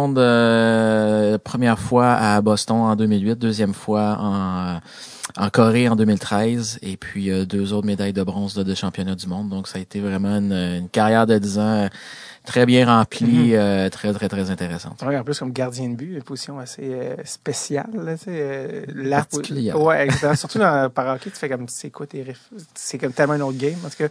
Première 1.44 1.80
fois 1.80 2.13
à 2.13 2.42
Boston 2.42 2.78
en 2.78 2.95
2008, 2.95 3.36
deuxième 3.36 3.74
fois 3.74 4.18
en 4.19 4.80
en 5.38 5.50
Corée 5.50 5.88
en 5.88 5.95
2013 5.95 6.80
et 6.81 6.98
puis 6.98 7.31
deux 7.45 7.72
autres 7.72 7.88
médailles 7.88 8.13
de 8.13 8.24
bronze 8.24 8.56
de, 8.56 8.63
de 8.63 8.75
championnat 8.75 9.16
du 9.16 9.25
monde. 9.28 9.50
Donc 9.50 9.69
ça 9.69 9.80
a 9.80 9.81
été 9.81 10.01
vraiment 10.01 10.38
une, 10.38 10.51
une 10.51 10.90
carrière 10.90 11.25
de 11.25 11.38
10 11.38 11.60
ans 11.60 11.90
très 12.44 12.66
bien 12.66 12.86
rempli, 12.86 13.25
mhm. 13.25 13.54
euh, 13.54 13.90
très, 13.90 14.13
très, 14.13 14.30
très 14.30 14.51
intéressante. 14.51 15.01
Ouais, 15.01 15.18
en 15.18 15.24
plus, 15.24 15.40
comme 15.40 15.51
gardien 15.51 15.90
de 15.90 15.95
but, 15.95 16.16
une 16.16 16.24
position 16.24 16.60
assez 16.60 16.84
euh, 16.84 17.16
spéciale. 17.24 17.90
Là, 17.94 18.16
euh, 18.28 18.85
Particulière. 19.09 19.81
Ouais, 19.81 20.06
exactement. 20.06 20.35
Surtout 20.35 20.59
dans 20.59 20.90
par 20.90 21.16
hockey, 21.16 21.30
tu 21.30 21.38
fais 21.38 21.50
comme, 21.50 21.68
c'est 21.68 21.90
quoi 21.90 22.06
tes 22.06 22.26
C'est 22.76 22.97
comme 22.97 23.14
tellement 23.14 23.33
un 23.33 23.42
autre 23.42 23.57
game. 23.57 23.76
Tout 23.76 23.97
cas. 23.97 24.09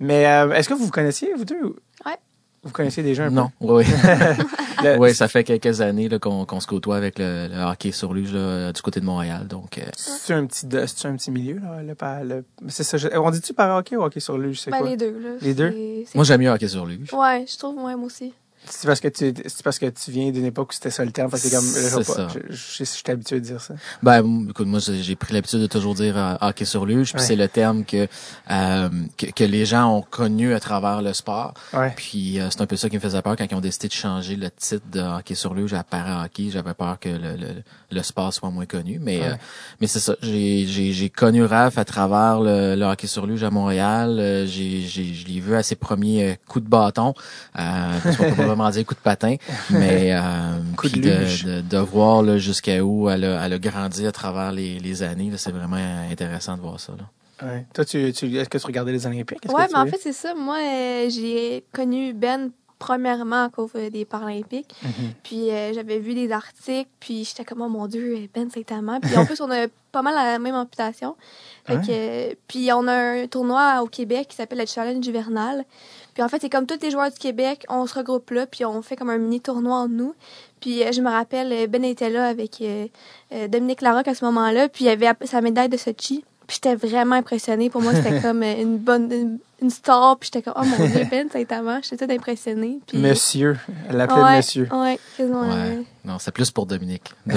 Mais 0.00 0.22
est-ce 0.22 0.68
que 0.68 0.74
vous 0.74 0.84
vous 0.84 0.90
connaissiez, 0.90 1.32
vous 1.34 1.44
deux? 1.44 1.76
Ouais. 2.04 2.18
Vous 2.64 2.70
connaissez 2.70 3.02
déjà 3.02 3.24
un 3.24 3.30
non, 3.30 3.50
peu? 3.60 3.66
Oui, 3.66 3.84
oui. 4.98 5.14
ça 5.14 5.26
fait 5.26 5.42
quelques 5.42 5.80
années 5.80 6.08
qu'on 6.20 6.60
se 6.60 6.66
côtoie 6.66 6.96
avec 6.96 7.18
le, 7.18 7.48
hockey 7.68 7.90
sur 7.90 8.14
luge 8.14 8.32
du 8.32 8.82
côté 8.82 9.00
de 9.00 9.04
Montréal. 9.04 9.48
Donc, 9.48 9.78
euh... 9.78 9.82
c'est 9.96 10.34
un 10.34 10.46
petit 10.46 10.66
c'est 10.86 11.08
un 11.08 11.16
petit 11.16 11.32
milieu 11.32 11.58
là, 11.58 11.82
le, 12.22 12.44
c'est 12.68 12.84
ça. 12.84 12.98
On 13.20 13.30
dit-tu 13.30 13.52
par 13.52 13.76
hockey 13.76 13.96
ou 13.96 14.02
hockey 14.02 14.20
sur 14.20 14.38
luge, 14.38 14.60
c'est 14.60 14.70
ben, 14.70 14.78
quoi? 14.78 14.88
Les 14.88 14.96
deux. 14.96 15.18
Là, 15.18 15.30
les 15.40 15.54
deux? 15.54 15.74
Moi, 16.14 16.24
j'aime 16.24 16.40
mieux 16.40 16.50
hockey 16.50 16.68
sur 16.68 16.86
luge. 16.86 17.12
Ouais, 17.12 17.44
je 17.48 17.58
trouve 17.58 17.74
moi 17.74 17.94
aussi. 17.96 18.32
C'est 18.64 18.86
parce 18.86 19.00
que 19.00 19.08
tu 19.08 19.34
c'est 19.46 19.62
parce 19.62 19.78
que 19.78 19.86
tu 19.86 20.10
viens 20.10 20.30
d'une 20.30 20.44
époque 20.44 20.70
où 20.70 20.72
c'était 20.72 20.90
ça 20.90 21.04
le 21.04 21.10
terme 21.10 21.30
parce 21.30 21.42
que 21.42 21.50
comme 21.50 21.64
je, 21.64 22.02
ça. 22.02 22.28
je, 22.28 22.54
je, 22.54 22.84
suis 22.84 23.02
habitué 23.08 23.40
de 23.40 23.44
dire 23.44 23.60
ça. 23.60 23.74
Ben 24.02 24.46
écoute 24.48 24.66
moi 24.66 24.78
j'ai 24.80 25.16
pris 25.16 25.34
l'habitude 25.34 25.60
de 25.60 25.66
toujours 25.66 25.94
dire 25.94 26.16
euh, 26.16 26.34
hockey 26.40 26.64
sur 26.64 26.86
luge 26.86 27.12
puis 27.12 27.22
c'est 27.22 27.36
le 27.36 27.48
terme 27.48 27.84
que, 27.84 28.06
euh, 28.50 28.88
que, 29.16 29.26
que 29.26 29.44
les 29.44 29.66
gens 29.66 29.96
ont 29.96 30.02
connu 30.02 30.54
à 30.54 30.60
travers 30.60 31.02
le 31.02 31.12
sport. 31.12 31.54
Ouais. 31.72 31.92
Puis 31.96 32.40
euh, 32.40 32.48
c'est 32.50 32.60
un 32.60 32.66
peu 32.66 32.76
ça 32.76 32.88
qui 32.88 32.96
me 32.96 33.00
faisait 33.00 33.20
peur 33.22 33.36
quand 33.36 33.46
ils 33.50 33.54
ont 33.54 33.60
décidé 33.60 33.88
de 33.88 33.92
changer 33.92 34.36
le 34.36 34.50
titre 34.50 34.86
de 34.90 35.00
hockey 35.00 35.34
sur 35.34 35.54
luge 35.54 35.74
à 35.74 35.82
para 35.82 36.24
hockey, 36.24 36.50
j'avais 36.50 36.74
peur 36.74 36.98
que 37.00 37.08
le, 37.08 37.36
le, 37.36 37.62
le, 37.90 38.02
sport 38.02 38.32
soit 38.32 38.50
moins 38.50 38.66
connu 38.66 38.98
mais 39.00 39.22
euh, 39.22 39.34
mais 39.80 39.86
c'est 39.86 40.00
ça, 40.00 40.14
j'ai 40.22 40.66
j'ai 40.66 41.10
connu 41.10 41.44
Raph 41.44 41.78
à 41.78 41.84
travers 41.84 42.40
le, 42.40 42.76
le, 42.76 42.84
hockey 42.84 43.06
sur 43.06 43.26
luge 43.26 43.42
à 43.42 43.50
Montréal, 43.50 44.18
euh, 44.18 44.46
j'ai 44.46 44.82
j'ai 44.82 45.14
je 45.14 45.26
l'ai 45.26 45.40
vu 45.40 45.54
à 45.54 45.62
ses 45.62 45.76
premiers 45.76 46.38
coups 46.46 46.64
de 46.64 46.70
bâton 46.70 47.14
euh, 47.58 47.98
vraiment 48.54 48.70
dire 48.70 48.86
coup 48.86 48.94
de 48.94 49.00
patin, 49.00 49.36
mais 49.70 50.12
euh, 50.12 50.20
de, 50.84 50.98
de, 50.98 51.60
de, 51.60 51.78
voir 51.78 52.38
jusqu'à 52.38 52.82
où 52.82 53.08
elle 53.08 53.24
a, 53.24 53.44
elle 53.44 53.52
a 53.52 53.58
grandi 53.58 54.06
à 54.06 54.12
travers 54.12 54.52
les, 54.52 54.78
les 54.78 55.02
années, 55.02 55.30
c'est 55.36 55.52
vraiment 55.52 55.76
intéressant 56.10 56.56
de 56.56 56.62
voir 56.62 56.80
ça. 56.80 56.92
Là. 56.92 57.04
Ouais. 57.46 57.66
Toi, 57.74 57.84
tu, 57.84 58.12
tu, 58.12 58.36
est-ce 58.36 58.48
que 58.48 58.58
tu 58.58 58.66
regardais 58.66 58.92
les 58.92 59.06
Olympiques? 59.06 59.40
Oui, 59.48 59.62
mais 59.72 59.78
en 59.78 59.86
fait, 59.86 59.98
c'est 60.00 60.12
ça. 60.12 60.34
Moi, 60.34 60.58
euh, 60.58 61.10
j'ai 61.10 61.64
connu 61.72 62.12
Ben 62.12 62.50
premièrement 62.82 63.44
à 63.44 63.48
cause 63.48 63.70
euh, 63.76 63.90
des 63.90 64.04
Paralympiques. 64.04 64.74
Mhm. 64.82 65.12
Puis 65.22 65.50
euh, 65.50 65.72
j'avais 65.72 66.00
vu 66.00 66.14
des 66.14 66.32
articles, 66.32 66.90
puis 66.98 67.24
j'étais 67.24 67.44
comme, 67.44 67.62
oh 67.62 67.68
mon 67.68 67.86
Dieu, 67.86 68.28
Ben 68.34 68.50
Saint-Amand. 68.50 68.98
Puis 69.00 69.16
en 69.16 69.24
plus, 69.26 69.40
on 69.40 69.50
a 69.50 69.68
pas 69.92 70.02
mal 70.02 70.14
la 70.14 70.38
même 70.40 70.56
amputation. 70.56 71.14
Fait 71.64 71.76
que, 71.76 71.90
euh, 71.90 72.34
puis 72.48 72.72
on 72.72 72.88
a 72.88 72.94
un 72.94 73.26
tournoi 73.28 73.82
au 73.82 73.86
Québec 73.86 74.28
qui 74.28 74.36
s'appelle 74.36 74.58
le 74.58 74.66
Challenge 74.66 75.06
hivernal. 75.06 75.64
Puis 76.14 76.22
en 76.22 76.28
fait, 76.28 76.38
c'est 76.40 76.50
comme 76.50 76.66
tous 76.66 76.78
les 76.82 76.90
joueurs 76.90 77.10
du 77.10 77.18
Québec, 77.18 77.64
on 77.68 77.86
se 77.86 77.94
regroupe 77.94 78.30
là, 78.30 78.46
puis 78.46 78.64
on 78.64 78.82
fait 78.82 78.96
comme 78.96 79.10
un 79.10 79.18
mini 79.18 79.40
tournoi 79.40 79.76
entre 79.78 79.94
nous. 79.94 80.14
Puis 80.60 80.82
euh, 80.82 80.92
je 80.92 81.00
me 81.00 81.10
rappelle, 81.10 81.52
euh, 81.52 81.66
Ben 81.66 81.84
était 81.84 82.10
là 82.10 82.26
avec 82.26 82.60
euh, 82.60 82.86
Dominique 83.48 83.80
Larocque 83.80 84.08
à 84.08 84.14
ce 84.14 84.24
moment-là, 84.26 84.68
puis 84.68 84.84
il 84.84 84.88
avait 84.88 85.06
app- 85.06 85.24
sa 85.24 85.40
médaille 85.40 85.68
de 85.68 85.76
Sochi. 85.76 86.24
Puis 86.46 86.58
j'étais 86.62 86.74
vraiment 86.74 87.14
impressionnée. 87.14 87.70
Pour 87.70 87.80
moi, 87.82 87.94
c'était 87.94 88.20
comme 88.22 88.42
une 88.42 88.76
bonne 88.76 89.10
une, 89.12 89.38
une 89.62 89.70
star. 89.70 90.18
Puis 90.18 90.28
j'étais 90.32 90.42
comme, 90.42 90.60
oh 90.60 90.66
mon 90.66 90.86
Dieu, 90.86 91.06
Ben 91.10 91.30
Saint-Amand. 91.30 91.80
J'étais 91.82 92.04
toute 92.06 92.10
impressionnée. 92.14 92.80
Puis, 92.86 92.98
Monsieur. 92.98 93.56
Elle 93.88 93.96
l'appelait 93.96 94.22
ouais, 94.22 94.36
monsieur. 94.38 94.68
Ouais, 94.72 94.98
quasiment. 95.16 95.42
Ouais. 95.42 95.54
euh, 95.54 95.82
Non, 96.04 96.18
c'est 96.18 96.32
plus 96.32 96.50
pour 96.50 96.66
Dominique. 96.66 97.14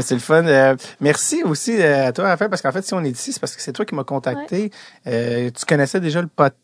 C'est 0.00 0.14
le 0.14 0.20
fun. 0.20 0.46
Euh, 0.46 0.76
merci 1.00 1.42
aussi 1.42 1.82
à 1.82 2.12
toi, 2.12 2.28
Raphaël, 2.28 2.50
parce 2.50 2.62
qu'en 2.62 2.72
fait, 2.72 2.82
si 2.82 2.94
on 2.94 3.02
est 3.04 3.10
ici, 3.10 3.32
c'est 3.32 3.40
parce 3.40 3.54
que 3.54 3.62
c'est 3.62 3.72
toi 3.72 3.84
qui 3.84 3.94
m'as 3.94 4.04
contacté. 4.04 4.70
Euh, 5.06 5.50
tu 5.50 5.64
connaissais 5.66 6.00
déjà 6.00 6.20
le 6.22 6.28
podcast? 6.28 6.58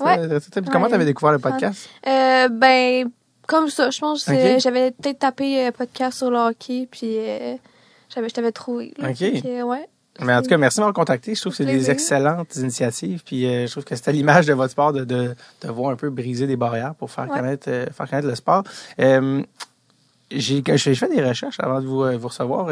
Ouais. 0.00 0.18
Euh, 0.18 0.40
Comment 0.72 0.84
Ouais. 0.84 0.88
tu 0.90 0.94
avais 0.94 1.04
découvert 1.04 1.32
le 1.32 1.38
podcast? 1.38 1.88
Euh, 2.06 2.48
ben, 2.48 3.10
comme 3.46 3.68
ça, 3.68 3.90
je 3.90 3.98
pense 4.00 4.24
que 4.24 4.58
j'avais 4.58 4.90
peut-être 4.90 5.18
tapé 5.20 5.66
euh, 5.66 5.70
podcast 5.72 6.18
sur 6.18 6.30
le 6.30 6.38
hockey, 6.38 6.88
puis 6.90 7.18
euh, 7.18 7.56
j'avais, 8.14 8.28
je 8.28 8.34
t'avais 8.34 8.52
trouvé. 8.52 8.94
là. 8.98 9.10
Ok. 9.10 9.18
Que, 9.18 9.62
ouais. 9.62 9.88
Mais 10.20 10.32
en 10.34 10.42
tout 10.42 10.48
cas, 10.48 10.56
merci 10.56 10.76
de 10.76 10.82
m'avoir 10.82 10.94
contacté. 10.94 11.34
Je 11.34 11.40
trouve 11.40 11.52
que 11.52 11.56
c'est 11.56 11.64
des 11.64 11.90
excellentes 11.90 12.54
initiatives. 12.56 13.22
Puis 13.24 13.46
euh, 13.46 13.66
je 13.66 13.70
trouve 13.72 13.84
que 13.84 13.96
c'était 13.96 14.12
l'image 14.12 14.46
de 14.46 14.52
votre 14.52 14.70
sport 14.70 14.92
de, 14.92 15.04
de, 15.04 15.34
de 15.60 15.68
voir 15.68 15.90
un 15.90 15.96
peu 15.96 16.08
briser 16.10 16.46
des 16.46 16.56
barrières 16.56 16.94
pour 16.94 17.10
faire 17.10 17.28
Ouais. 17.28 17.36
connaître 17.36 17.68
euh, 17.68 17.86
faire 17.92 18.08
connaître 18.08 18.28
le 18.28 18.34
sport. 18.36 18.62
Euh, 19.00 19.42
j'ai 20.30 20.62
fait 20.62 21.08
des 21.08 21.22
recherches 21.22 21.58
avant 21.58 21.80
de 21.80 21.86
vous, 21.86 22.18
vous 22.18 22.28
recevoir 22.28 22.68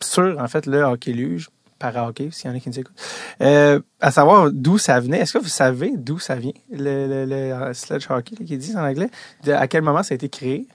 sur 0.00 0.38
en 0.40 0.48
fait 0.48 0.66
le 0.66 0.82
hockey 0.82 1.12
luge 1.12 1.48
para 1.92 2.06
hockey 2.08 2.28
s'il 2.32 2.50
y 2.50 2.52
en 2.52 2.56
a 2.56 2.60
qui 2.60 2.68
nous 2.70 2.78
écoutent. 2.78 2.96
Euh, 3.42 3.80
à 4.00 4.10
savoir 4.10 4.50
d'où 4.50 4.78
ça 4.78 4.98
venait. 5.00 5.18
Est-ce 5.20 5.32
que 5.34 5.38
vous 5.38 5.48
savez 5.48 5.92
d'où 5.96 6.18
ça 6.18 6.34
vient 6.36 6.52
le, 6.70 7.06
le, 7.06 7.24
le, 7.26 7.34
euh, 7.34 7.74
sledge 7.74 8.06
hockey 8.10 8.36
qui 8.36 8.56
dit 8.56 8.74
en 8.76 8.84
anglais? 8.84 9.10
De- 9.44 9.52
À 9.52 9.66
quel 9.68 9.82
moment 9.82 10.02
ça 10.02 10.14
a 10.14 10.16
été 10.16 10.28
créé? 10.28 10.66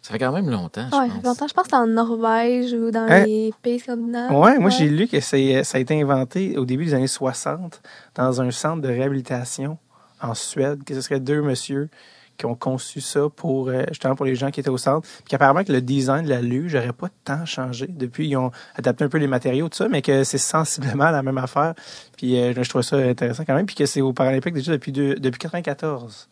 Ça 0.00 0.12
fait 0.12 0.18
quand 0.20 0.32
même 0.32 0.48
longtemps, 0.48 0.86
je 0.90 0.96
Ouais, 0.96 1.08
pense. 1.08 1.20
fait 1.20 1.26
longtemps. 1.26 1.48
Je 1.48 1.54
pense 1.54 1.62
que 1.64 1.70
c'était 1.70 1.76
en 1.76 1.86
Norvège 1.86 2.72
ou 2.72 2.90
dans 2.90 3.06
Hein? 3.10 3.24
les 3.24 3.52
pays 3.62 3.78
scandinaves. 3.80 4.32
Ouais, 4.32 4.58
moi 4.58 4.70
j'ai 4.70 4.88
lu 4.88 5.06
que 5.08 5.20
c'est, 5.20 5.64
ça 5.64 5.76
a 5.76 5.80
été 5.80 6.00
inventé 6.00 6.56
au 6.56 6.64
début 6.64 6.86
des 6.86 6.94
années 6.94 7.06
60 7.08 7.82
dans 8.14 8.40
un 8.40 8.50
centre 8.50 8.80
de 8.80 8.88
réhabilitation 8.88 9.76
en 10.22 10.34
Suède, 10.34 10.82
que 10.84 10.94
ce 10.94 11.00
serait 11.02 11.20
deux 11.20 11.42
messieurs 11.42 11.90
qui 12.38 12.46
ont 12.46 12.54
conçu 12.54 13.00
ça 13.00 13.28
pour 13.34 13.68
euh, 13.68 13.82
justement 13.88 14.14
pour 14.14 14.24
les 14.24 14.36
gens 14.36 14.50
qui 14.50 14.60
étaient 14.60 14.70
au 14.70 14.78
centre. 14.78 15.06
Puis 15.06 15.24
qu'apparemment 15.28 15.64
que 15.64 15.72
le 15.72 15.82
design 15.82 16.24
de 16.24 16.30
la 16.30 16.40
luge 16.40 16.74
n'aurait 16.74 16.92
pas 16.92 17.08
tant 17.24 17.44
changé 17.44 17.86
depuis. 17.88 18.28
Ils 18.28 18.36
ont 18.36 18.52
adapté 18.76 19.04
un 19.04 19.08
peu 19.08 19.18
les 19.18 19.26
matériaux, 19.26 19.68
tout 19.68 19.76
ça, 19.76 19.88
mais 19.88 20.00
que 20.00 20.24
c'est 20.24 20.38
sensiblement 20.38 21.10
la 21.10 21.22
même 21.22 21.38
affaire. 21.38 21.74
Puis 22.16 22.40
euh, 22.40 22.54
je 22.56 22.68
trouve 22.68 22.82
ça 22.82 22.96
intéressant 22.96 23.44
quand 23.44 23.54
même. 23.54 23.66
Puis 23.66 23.74
que 23.74 23.84
c'est 23.84 24.00
aux 24.00 24.12
Paralympiques 24.12 24.54
déjà 24.54 24.72
depuis 24.72 24.92
deux, 24.92 25.16
depuis 25.16 25.38
94. 25.38 26.28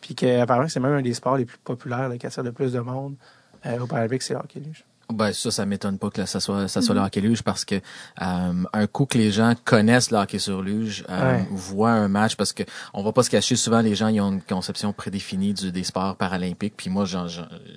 Puis 0.00 0.14
que 0.14 0.44
c'est 0.68 0.80
même 0.80 0.94
un 0.94 1.02
des 1.02 1.14
sports 1.14 1.36
les 1.36 1.44
plus 1.44 1.58
populaires 1.58 2.08
là, 2.08 2.16
qui 2.16 2.26
attire 2.26 2.42
le 2.42 2.52
plus 2.52 2.72
de 2.72 2.80
monde 2.80 3.14
euh, 3.66 3.78
aux 3.78 3.86
Paralympiques, 3.86 4.22
c'est 4.22 4.34
hockey 4.34 4.60
luge. 4.60 4.84
Ben 5.12 5.32
ça, 5.32 5.50
ça 5.50 5.66
m'étonne 5.66 5.98
pas 5.98 6.10
que 6.10 6.20
là, 6.20 6.26
ça 6.26 6.40
soit 6.40 6.68
ça 6.68 6.82
soit 6.82 6.94
le 6.94 7.00
hockey 7.00 7.20
luge 7.20 7.42
parce 7.42 7.64
que 7.64 7.76
euh, 7.76 8.52
un 8.72 8.86
coup 8.86 9.06
que 9.06 9.18
les 9.18 9.30
gens 9.32 9.54
connaissent 9.64 10.10
le 10.10 10.18
hockey 10.18 10.38
sur 10.38 10.62
luge, 10.62 11.04
euh, 11.08 11.36
Ouais. 11.38 11.46
voient 11.50 11.90
un 11.92 12.08
match 12.08 12.36
parce 12.36 12.52
que 12.52 12.62
on 12.94 13.02
va 13.02 13.12
pas 13.12 13.22
se 13.22 13.30
cacher 13.30 13.56
souvent 13.56 13.80
les 13.80 13.94
gens 13.94 14.08
ils 14.08 14.20
ont 14.20 14.32
une 14.32 14.42
conception 14.42 14.92
prédéfinie 14.92 15.54
du 15.54 15.72
des 15.72 15.84
sports 15.84 16.16
paralympiques 16.16 16.74
puis 16.76 16.90
moi 16.90 17.04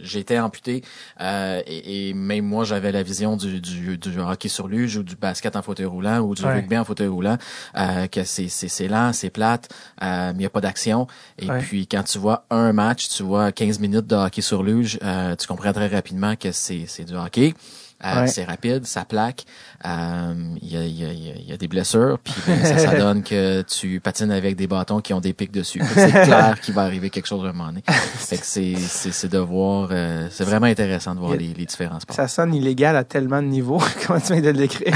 j'étais 0.02 0.40
amputé 0.40 0.84
euh, 1.22 1.62
et, 1.66 2.10
et 2.10 2.14
même 2.14 2.46
moi 2.46 2.64
j'avais 2.64 2.92
la 2.92 3.04
vision 3.04 3.38
du, 3.38 3.60
du 3.62 3.98
du 3.98 4.20
hockey 4.20 4.50
sur 4.50 4.68
luge 4.68 4.98
ou 4.98 5.04
du 5.04 5.16
basket 5.16 5.56
en 5.56 5.62
fauteuil 5.62 5.86
roulant 5.86 6.20
ou 6.20 6.36
du 6.36 6.44
Ouais. 6.44 6.56
rugby 6.56 6.78
en 6.78 6.84
fauteuil 6.84 7.08
roulant 7.08 7.38
euh, 7.78 8.08
que 8.08 8.24
c'est 8.24 8.48
c'est 8.50 8.68
c'est 8.68 8.88
lent, 8.88 9.14
c'est 9.14 9.30
plate, 9.30 9.70
euh, 10.02 10.32
mais 10.34 10.40
il 10.40 10.44
y 10.44 10.46
a 10.46 10.50
pas 10.50 10.62
d'action 10.62 11.08
et 11.40 11.50
Ouais. 11.50 11.60
puis 11.60 11.88
quand 11.88 12.04
tu 12.04 12.18
vois 12.18 12.46
un 12.50 12.74
match, 12.74 13.08
tu 13.10 13.24
vois 13.24 13.52
15 13.52 13.80
minutes 13.80 14.08
de 14.08 14.16
hockey 14.16 14.42
sur 14.42 14.64
luge, 14.64 15.00
euh, 15.04 15.36
tu 15.36 15.48
comprends 15.48 15.72
très 15.74 15.88
rapidement 15.88 16.36
que 16.36 16.52
c'est 16.52 16.86
c'est 16.88 17.04
du 17.06 17.14
hockey. 17.16 17.23
Euh, 18.06 18.22
Ouais. 18.24 18.28
C'est 18.28 18.44
rapide, 18.44 18.86
ça 18.86 19.06
plaque. 19.06 19.46
euh, 19.86 20.34
Il 20.62 20.74
y, 20.74 20.76
a, 20.76 20.84
il 20.84 21.00
y, 21.00 21.06
a, 21.06 21.14
y 21.14 21.32
a- 21.32 21.42
y 21.52 21.54
a 21.54 21.58
des 21.58 21.70
blessures, 21.70 22.20
puis 22.22 22.34
ben, 22.46 22.62
ça, 22.66 22.78
ça 22.78 22.96
donne 23.00 23.24
que 23.24 23.62
tu 23.62 24.02
patines 24.02 24.30
avec 24.32 24.58
des 24.58 24.68
bâtons 24.68 25.00
qui 25.00 25.14
ont 25.14 25.22
des 25.22 25.32
pics 25.32 25.54
dessus. 25.54 25.82
C'est 25.94 26.12
clair 26.12 26.60
qu'il 26.60 26.74
va 26.74 26.82
arriver 26.82 27.10
quelque 27.10 27.28
chose 27.28 27.46
à 27.46 27.50
un 27.50 27.54
moment 27.54 27.70
donné. 27.70 27.82
Fait 27.88 28.38
que 28.38 28.46
c'est 28.46 28.76
c'est 28.76 29.14
c'est 29.14 29.30
de 29.30 29.38
voir, 29.38 29.88
euh, 29.92 30.28
c'est 30.32 30.44
vraiment 30.44 30.66
intéressant 30.66 31.16
de 31.16 31.20
voir 31.22 31.32
a- 31.32 31.38
les, 31.38 31.54
les 31.54 31.66
différents 31.66 32.02
sports. 32.02 32.14
Ça 32.18 32.28
sonne 32.28 32.54
illégal 32.54 32.98
à 32.98 33.06
tellement 33.06 33.42
de 33.42 33.48
niveaux. 33.48 33.80
Comment 34.06 34.20
tu 34.20 34.34
viens 34.34 34.42
de 34.42 34.48
le 34.50 34.54
décrire? 34.58 34.94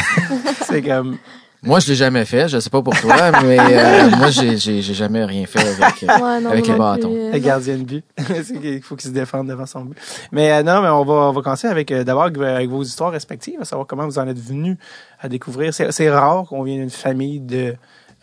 c'est 0.66 0.82
comme. 0.82 1.18
Moi, 1.64 1.80
je 1.80 1.88
l'ai 1.90 1.96
jamais 1.96 2.24
fait. 2.26 2.48
Je 2.48 2.60
sais 2.60 2.70
pas 2.70 2.82
pour 2.82 2.94
toi, 3.00 3.32
mais 3.44 3.58
euh, 3.60 4.10
moi, 4.18 4.30
j'ai 4.30 4.58
j'ai 4.58 4.82
j'ai 4.82 4.94
jamais 4.94 5.26
rien 5.26 5.46
fait 5.46 5.60
avec. 5.60 6.04
euh, 6.04 6.08
Ouais, 6.08 6.40
non, 6.42 6.52
Avec 6.52 6.68
moi 6.68 6.74
les 6.76 6.80
bâtons. 7.02 7.10
plus, 7.10 7.20
euh, 7.20 7.32
Le 7.34 7.40
gardien 7.40 7.78
de 7.78 7.84
but. 7.84 8.06
Qu'il 8.62 8.82
faut 8.84 8.96
qu'il 8.96 9.10
se 9.10 9.14
défende 9.14 9.48
devant 9.48 9.66
son 9.66 9.82
but. 9.86 9.98
Mais 10.32 10.52
euh, 10.52 10.64
non, 10.64 10.82
mais 10.82 10.90
on 10.90 11.04
va, 11.04 11.14
on 11.14 11.32
va 11.32 11.42
commencer 11.42 11.68
avec 11.68 11.92
euh, 11.92 12.04
d'abord 12.04 12.24
avec, 12.24 12.70
vos 12.70 12.84
histoires 12.84 13.12
respectives, 13.12 13.60
à 13.62 13.66
savoir 13.66 13.88
comment 13.88 14.06
vous 14.06 14.20
en 14.20 14.28
êtes 14.28 14.40
venus 14.40 14.78
à 15.20 15.28
découvrir. 15.30 15.74
C'est 15.74 15.92
c'est 15.92 16.10
rare 16.12 16.46
qu'on 16.48 16.64
vienne 16.64 16.80
d'une 16.80 16.90
famille 16.90 17.40
de 17.40 17.74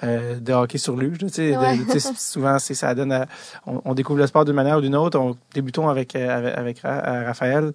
euh, 0.04 0.38
de 0.40 0.52
hockey 0.52 0.78
sur 0.78 0.96
luge. 0.96 1.18
tu 1.18 1.28
sais, 1.28 1.56
Ouais. 1.56 1.78
souvent, 2.16 2.58
c'est 2.58 2.74
ça 2.74 2.94
donne. 2.94 3.12
à- 3.12 3.26
on, 3.66 3.80
on 3.84 3.94
découvre 3.94 4.18
le 4.20 4.26
sport 4.26 4.44
d'une 4.44 4.54
manière 4.54 4.78
ou 4.78 4.80
d'une 4.80 4.96
autre. 4.96 5.18
On 5.18 5.36
débutons 5.54 5.88
avec 5.88 6.14
euh, 6.16 6.36
avec, 6.38 6.54
avec 6.56 6.78
Ra- 6.80 7.02
euh, 7.08 7.24
Raphaël. 7.26 7.72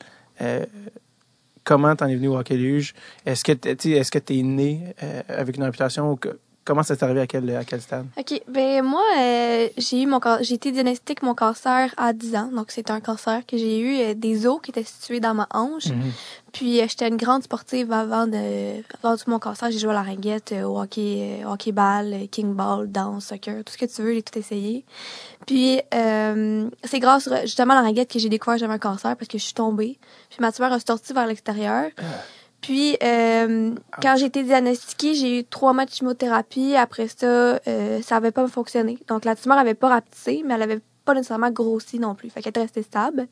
Comment 1.70 1.96
t'en 1.96 2.08
es 2.08 2.16
venu 2.16 2.30
au 2.30 2.36
hockey 2.40 2.58
Est-ce 3.28 3.44
que 3.44 3.52
t'es- 3.52 3.92
est-ce 3.92 4.10
que 4.10 4.18
t'es 4.18 4.42
né 4.42 4.96
euh, 5.04 5.22
avec 5.28 5.56
une 5.56 5.64
amputation 5.64 6.12
ou 6.12 6.16
que- 6.16 6.40
Comment 6.70 6.84
ça 6.84 6.96
t'est 6.96 7.04
arrivé 7.04 7.22
à 7.22 7.26
quel 7.26 7.50
à 7.56 7.64
quel 7.64 7.82
stade? 7.82 8.06
OK. 8.16 8.44
Ben 8.48 8.84
moi, 8.84 9.02
euh, 9.18 9.70
j'ai 9.76 10.04
eu 10.04 10.06
mon 10.06 10.20
j'ai 10.42 10.54
été 10.54 10.72
diagnostiquée 10.72 11.26
mon 11.26 11.34
cancer 11.34 11.92
à 11.98 12.14
10 12.14 12.36
ans. 12.36 12.52
Donc 12.56 12.68
c'est 12.70 12.92
un 12.92 13.00
cancer 13.00 13.44
que 13.48 13.58
j'ai 13.58 13.80
eu 13.80 14.00
euh, 14.00 14.14
des 14.14 14.46
os 14.46 14.62
qui 14.62 14.70
étaient 14.70 14.84
situés 14.84 15.20
dans 15.20 15.34
ma 15.34 15.48
hanche. 15.52 15.88
Puis 16.52 16.80
euh, 16.80 16.86
j'étais 16.88 17.08
une 17.08 17.18
grande 17.18 17.42
sportive 17.42 17.92
avant 17.92 18.28
de 18.28 18.84
avant 19.02 19.18
tout 19.18 19.32
mon 19.32 19.40
cancer. 19.40 19.72
J'ai 19.72 19.80
joué 19.80 19.90
à 19.90 19.94
la 19.94 20.04
ringuette, 20.04 20.54
au 20.64 20.80
hockey, 20.80 21.42
hockey 21.44 21.72
ball, 21.72 22.28
king 22.30 22.54
ball, 22.54 22.88
danse, 22.88 23.26
soccer, 23.26 23.64
tout 23.64 23.74
ce 23.74 23.78
que 23.80 23.86
tu 23.86 24.04
veux, 24.04 24.14
j'ai 24.14 24.22
tout 24.22 24.38
essayé. 24.38 24.86
Puis 25.48 25.82
c'est 25.92 27.00
grâce 27.00 27.28
justement 27.46 27.74
à 27.74 27.78
la 27.78 27.82
ringuette 27.82 28.12
que 28.12 28.20
j'ai 28.20 28.30
découvert 28.30 28.58
que 28.58 28.60
j'avais 28.60 28.76
un 28.76 28.78
cancer 28.78 29.16
parce 29.18 29.28
que 29.28 29.40
je 29.40 29.44
suis 29.44 29.56
tombée. 29.56 29.98
Puis 30.30 30.38
ma 30.40 30.52
tumeur 30.52 30.72
a 30.72 30.80
sorti 30.80 31.14
vers 31.14 31.26
l'extérieur. 31.26 31.90
Puis 32.62 32.98
euh, 33.02 33.74
quand 34.02 34.16
j'ai 34.18 34.26
été 34.26 34.44
diagnostiquée, 34.44 35.14
j'ai 35.14 35.40
eu 35.40 35.44
trois 35.46 35.74
mois 35.74 35.86
de 35.86 35.92
chimiothérapie. 35.92 36.76
Après 36.76 37.08
ça, 37.08 37.26
euh, 37.26 38.02
ça 38.02 38.18
avait 38.18 38.32
pas 38.32 38.48
fonctionné. 38.48 38.98
Donc 39.08 39.26
la 39.26 39.36
tumeur 39.36 39.58
avait 39.58 39.74
pas 39.74 39.90
rapetissé, 39.90 40.44
mais 40.46 40.56
elle 40.56 40.64
avait 40.64 40.82
pas 41.06 41.14
nécessairement 41.14 41.52
grossi 41.52 42.00
non 42.00 42.16
plus. 42.16 42.30
Fait 42.30 42.42
qu'elle 42.42 42.52
était 42.52 42.62
restée 42.62 42.84
stable. 42.84 43.28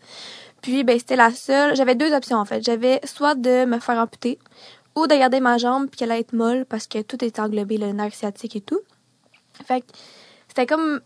Puis 0.62 0.84
ben 0.84 0.98
c'était 0.98 1.16
la 1.16 1.32
seule. 1.32 1.76
J'avais 1.76 1.96
deux 1.96 2.14
options 2.14 2.38
en 2.38 2.46
fait. 2.46 2.64
J'avais 2.64 3.02
soit 3.04 3.36
de 3.36 3.66
me 3.66 3.80
faire 3.80 4.00
amputer 4.00 4.40
ou 4.96 5.08
de 5.08 5.16
garder 5.16 5.40
ma 5.40 5.58
jambe 5.58 5.88
puis 5.88 5.98
qu'elle 5.98 6.12
allait 6.12 6.22
être 6.22 6.34
molle 6.34 6.66
parce 6.66 6.88
que 6.88 7.02
tout 7.02 7.24
était 7.24 7.42
englobé, 7.42 7.78
le 7.78 7.92
nerf 7.92 8.14
sciatique 8.16 8.56
et 8.56 8.62
tout. 8.62 8.80
Fait 9.66 9.82
que 9.82 9.88
c'était 10.48 10.66
comme 10.66 11.02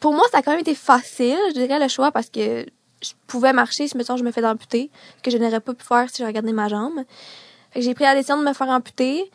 pour 0.00 0.12
moi 0.12 0.24
ça 0.30 0.38
a 0.38 0.42
quand 0.42 0.52
même 0.52 0.60
été 0.60 0.74
facile, 0.74 1.38
je 1.48 1.54
dirais 1.54 1.78
le 1.78 1.88
choix 1.88 2.12
parce 2.12 2.30
que 2.30 2.64
je 3.02 3.12
pouvais 3.26 3.52
marcher 3.52 3.88
si 3.88 3.96
mettons 3.96 4.16
je 4.16 4.24
me 4.24 4.30
fais 4.30 4.44
amputer, 4.44 4.90
que 5.22 5.30
je 5.30 5.36
n'aurais 5.36 5.60
pas 5.60 5.74
pu 5.74 5.84
faire 5.84 6.08
si 6.08 6.18
j'avais 6.18 6.32
gardé 6.32 6.52
ma 6.52 6.68
jambe. 6.68 7.04
J'ai 7.76 7.94
pris 7.94 8.04
la 8.04 8.14
décision 8.14 8.38
de 8.38 8.44
me 8.46 8.52
faire 8.52 8.68
amputer, 8.68 9.30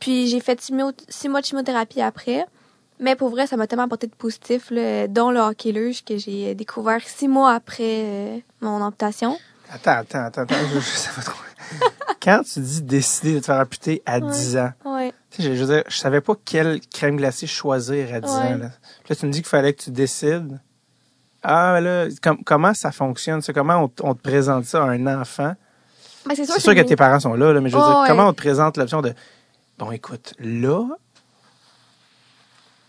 puis 0.00 0.26
j'ai 0.28 0.40
fait 0.40 0.60
six 0.60 0.72
mois 0.72 1.40
de 1.40 1.46
chimiothérapie 1.46 2.00
après. 2.02 2.44
Mais 2.98 3.14
pour 3.14 3.28
vrai, 3.28 3.46
ça 3.46 3.56
m'a 3.56 3.66
tellement 3.66 3.84
apporté 3.84 4.06
de 4.06 4.14
positif, 4.14 4.70
là, 4.70 5.06
dont 5.06 5.30
le 5.30 5.38
hockey 5.40 5.70
luge 5.72 6.02
que 6.04 6.16
j'ai 6.16 6.54
découvert 6.54 7.00
six 7.06 7.28
mois 7.28 7.52
après 7.52 8.02
euh, 8.04 8.38
mon 8.62 8.80
amputation. 8.80 9.36
Attends, 9.70 9.90
attends, 9.98 10.24
attends, 10.24 10.42
attends, 10.42 10.54
je, 10.74 10.80
sais 10.80 11.10
pas 11.14 11.20
trop. 11.22 11.38
Quand 12.22 12.40
tu 12.42 12.60
dis 12.60 12.80
décider 12.82 13.34
de 13.34 13.40
te 13.40 13.44
faire 13.46 13.60
amputer 13.60 14.02
à 14.06 14.18
Ouais. 14.18 14.30
10 14.32 14.56
ans, 14.56 14.70
Ouais. 14.84 15.12
tu 15.30 15.42
sais, 15.42 15.48
je, 15.48 15.54
je 15.54 15.64
veux 15.64 15.74
dire, 15.74 15.84
je 15.88 15.96
savais 15.96 16.20
pas 16.22 16.34
quelle 16.44 16.80
crème 16.92 17.16
glacée 17.16 17.46
choisir 17.46 18.14
à 18.14 18.20
10 18.20 18.28
Ouais. 18.30 18.36
ans. 18.36 18.58
Là. 18.58 18.70
Puis 19.04 19.10
là, 19.10 19.16
tu 19.16 19.26
me 19.26 19.30
dis 19.30 19.40
qu'il 19.40 19.48
fallait 19.48 19.74
que 19.74 19.82
tu 19.82 19.90
décides. 19.90 20.58
Ah, 21.42 21.80
là, 21.80 22.06
com- 22.22 22.42
comment 22.44 22.72
ça 22.74 22.92
fonctionne? 22.92 23.42
Comment 23.54 23.90
on 24.02 24.14
te 24.14 24.20
présente 24.22 24.64
ça 24.64 24.82
à 24.82 24.86
un 24.86 25.20
enfant? 25.20 25.54
Ben, 26.28 26.34
c'est 26.34 26.44
sûr, 26.44 26.54
C'est 26.54 26.60
sûr 26.60 26.74
que 26.74 26.80
tes 26.80 26.96
parents 26.96 27.20
sont 27.20 27.34
là, 27.34 27.52
là, 27.52 27.60
mais 27.60 27.70
je 27.70 27.76
veux 27.76 27.82
dire, 27.82 27.98
ouais. 28.00 28.08
comment 28.08 28.28
on 28.28 28.32
te 28.32 28.38
présente 28.38 28.76
l'option 28.76 29.00
de, 29.02 29.12
bon, 29.78 29.90
écoute, 29.92 30.34
là, 30.40 30.82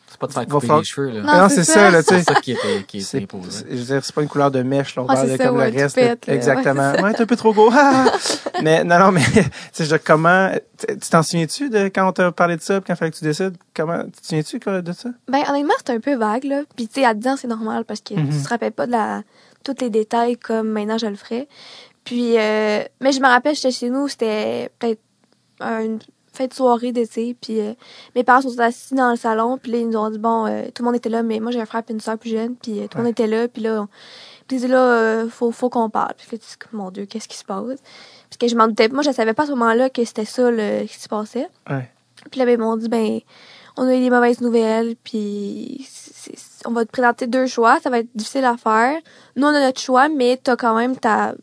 c'est- 0.09 0.17
pas 0.19 0.27
de 0.27 0.31
faire 0.33 0.43
couper 0.47 0.59
falloir- 0.61 0.79
les 0.79 0.83
cheveux, 0.85 1.09
là. 1.09 1.21
Non, 1.21 1.41
Non, 1.43 1.49
c'est 1.49 1.55
c'est 1.63 1.63
ça. 1.65 1.73
ça, 1.73 1.91
là, 1.91 2.01
tu 2.01 2.09
sais. 2.09 2.19
C'est 2.23 2.33
ça 2.33 2.41
qui 2.41 2.51
était, 2.53 2.83
qui 2.87 2.97
était 2.97 3.05
C'est, 3.05 3.21
imposé. 3.23 3.51
c'est- 3.51 3.65
je 3.69 3.75
veux 3.75 3.83
dire, 3.83 3.99
c'est 4.05 4.15
pas 4.15 4.21
une 4.23 4.27
couleur 4.29 4.49
de 4.49 4.63
mèche, 4.63 4.95
là, 4.95 5.03
on 5.03 5.05
Ah, 5.07 5.13
parle 5.15 5.29
ça, 5.29 5.37
comme 5.37 5.57
ouais, 5.57 5.69
le 5.71 5.77
reste. 5.81 5.95
pètes. 5.95 6.27
Exactement. 6.29 6.91
Ouais, 6.93 7.01
Ouais, 7.03 7.13
t'es 7.13 7.21
un 7.21 7.25
peu 7.27 7.35
trop 7.35 7.53
gros. 7.53 7.69
Ah! 7.71 8.05
mais 8.63 8.83
non, 8.83 8.97
non, 8.97 9.11
mais 9.11 9.21
tu 9.33 9.33
sais, 9.33 9.43
je 9.79 9.83
veux 9.83 9.87
dire, 9.89 10.03
comment, 10.03 10.49
tu 10.79 11.09
t'en 11.11 11.21
souviens-tu 11.21 11.69
de 11.69 11.85
quand 11.89 12.07
on 12.07 12.11
t'a 12.13 12.31
parlé 12.31 12.55
de 12.55 12.61
ça, 12.61 12.81
puis 12.81 12.87
quand 12.87 12.93
il 12.93 12.97
fallait 12.97 13.11
que 13.11 13.17
tu 13.17 13.23
décides, 13.25 13.57
comment, 13.75 14.03
tu 14.05 14.11
te 14.21 14.25
souviens-tu 14.25 14.59
de 14.81 14.91
ça? 14.93 15.09
Ben, 15.27 15.43
honnêtement, 15.49 15.73
c'est 15.85 15.93
un 15.93 15.99
peu 15.99 16.15
vague, 16.15 16.45
là. 16.45 16.61
Puis, 16.75 16.87
tu 16.87 17.01
sais, 17.01 17.05
à 17.05 17.13
10 17.13 17.27
ans, 17.27 17.35
c'est 17.37 17.47
normal 17.47 17.85
parce 17.85 18.01
que 18.01 18.15
Mhm. 18.15 18.29
tu 18.29 18.41
te 18.43 18.49
rappelles 18.49 18.71
pas 18.71 18.87
de 18.87 18.93
la, 18.93 19.21
tous 19.63 19.75
les 19.81 19.89
détails 19.89 20.37
comme 20.37 20.69
maintenant 20.69 20.97
je 20.97 21.07
le 21.07 21.15
ferais. 21.15 21.47
Puis, 22.07 22.37
euh, 22.37 22.85
mais 23.01 23.11
je 23.11 23.19
me 23.19 23.27
rappelle, 23.27 23.53
j'étais 23.53 23.71
chez 23.71 23.89
nous, 23.89 24.07
c'était 24.07 24.71
peut-être 24.79 25.01
une 25.59 25.99
fête 26.31 26.53
soirée 26.53 26.93
d'été. 26.93 27.35
Puis, 27.41 27.59
euh, 27.59 27.73
mes 28.15 28.23
parents 28.23 28.43
sont 28.43 28.57
assis 28.59 28.93
dans 28.93 29.09
le 29.09 29.17
salon. 29.17 29.57
Puis 29.57 29.73
là, 29.73 29.79
ils 29.79 29.89
nous 29.89 29.97
ont 29.97 30.09
dit, 30.09 30.17
bon, 30.17 30.45
euh, 30.45 30.67
tout 30.73 30.83
le 30.83 30.85
monde 30.85 30.95
était 30.95 31.09
là, 31.09 31.21
mais 31.21 31.41
moi, 31.41 31.51
j'ai 31.51 31.59
un 31.59 31.65
frère 31.65 31.83
et 31.85 31.91
une 31.91 31.99
soeur 31.99 32.17
plus 32.17 32.29
jeune. 32.29 32.55
Puis, 32.55 32.79
euh, 32.79 32.87
tout 32.87 32.97
le 32.97 33.03
monde 33.03 33.11
était 33.11 33.27
là. 33.27 33.49
Puis 33.49 33.61
là, 33.61 33.81
on, 33.81 33.89
puis 34.47 34.57
là, 34.59 34.77
euh, 34.77 35.29
faut, 35.29 35.51
faut 35.51 35.69
qu'on 35.69 35.89
parle. 35.89 36.13
Puis 36.17 36.29
là, 36.31 36.37
tu 36.37 36.45
dis, 36.45 36.55
mon 36.71 36.91
Dieu, 36.91 37.07
qu'est-ce 37.07 37.27
qui 37.27 37.35
se 37.35 37.43
passe? 37.43 37.81
Parce 38.29 38.37
que 38.39 38.47
je 38.47 38.55
m'en 38.55 38.69
doutais. 38.69 38.87
Moi, 38.87 39.03
je 39.03 39.11
savais 39.11 39.33
pas 39.33 39.43
à 39.43 39.47
ce 39.47 39.51
moment-là 39.51 39.89
que 39.89 40.05
c'était 40.05 40.23
ça, 40.23 40.49
le, 40.49 40.85
qui 40.85 40.97
se 40.97 41.09
passait. 41.09 41.49
Ouais. 41.69 41.91
Puis 42.31 42.39
là, 42.39 42.45
ben, 42.45 42.53
ils 42.53 42.57
m'ont 42.57 42.77
dit, 42.77 42.87
ben, 42.87 43.19
on 43.75 43.85
a 43.85 43.93
eu 43.93 43.99
des 43.99 44.09
mauvaises 44.09 44.39
nouvelles, 44.39 44.95
puis 45.03 45.85
on 46.63 46.71
va 46.71 46.85
te 46.85 46.91
présenter 46.91 47.27
deux 47.27 47.47
choix, 47.47 47.81
ça 47.81 47.89
va 47.89 47.99
être 47.99 48.09
difficile 48.15 48.45
à 48.45 48.55
faire. 48.55 48.97
Nous, 49.35 49.45
on 49.45 49.49
a 49.49 49.59
notre 49.59 49.81
choix, 49.81 50.07
mais 50.07 50.39
t'as 50.41 50.55
quand 50.55 50.75
même 50.77 50.95
ta, 50.95 51.35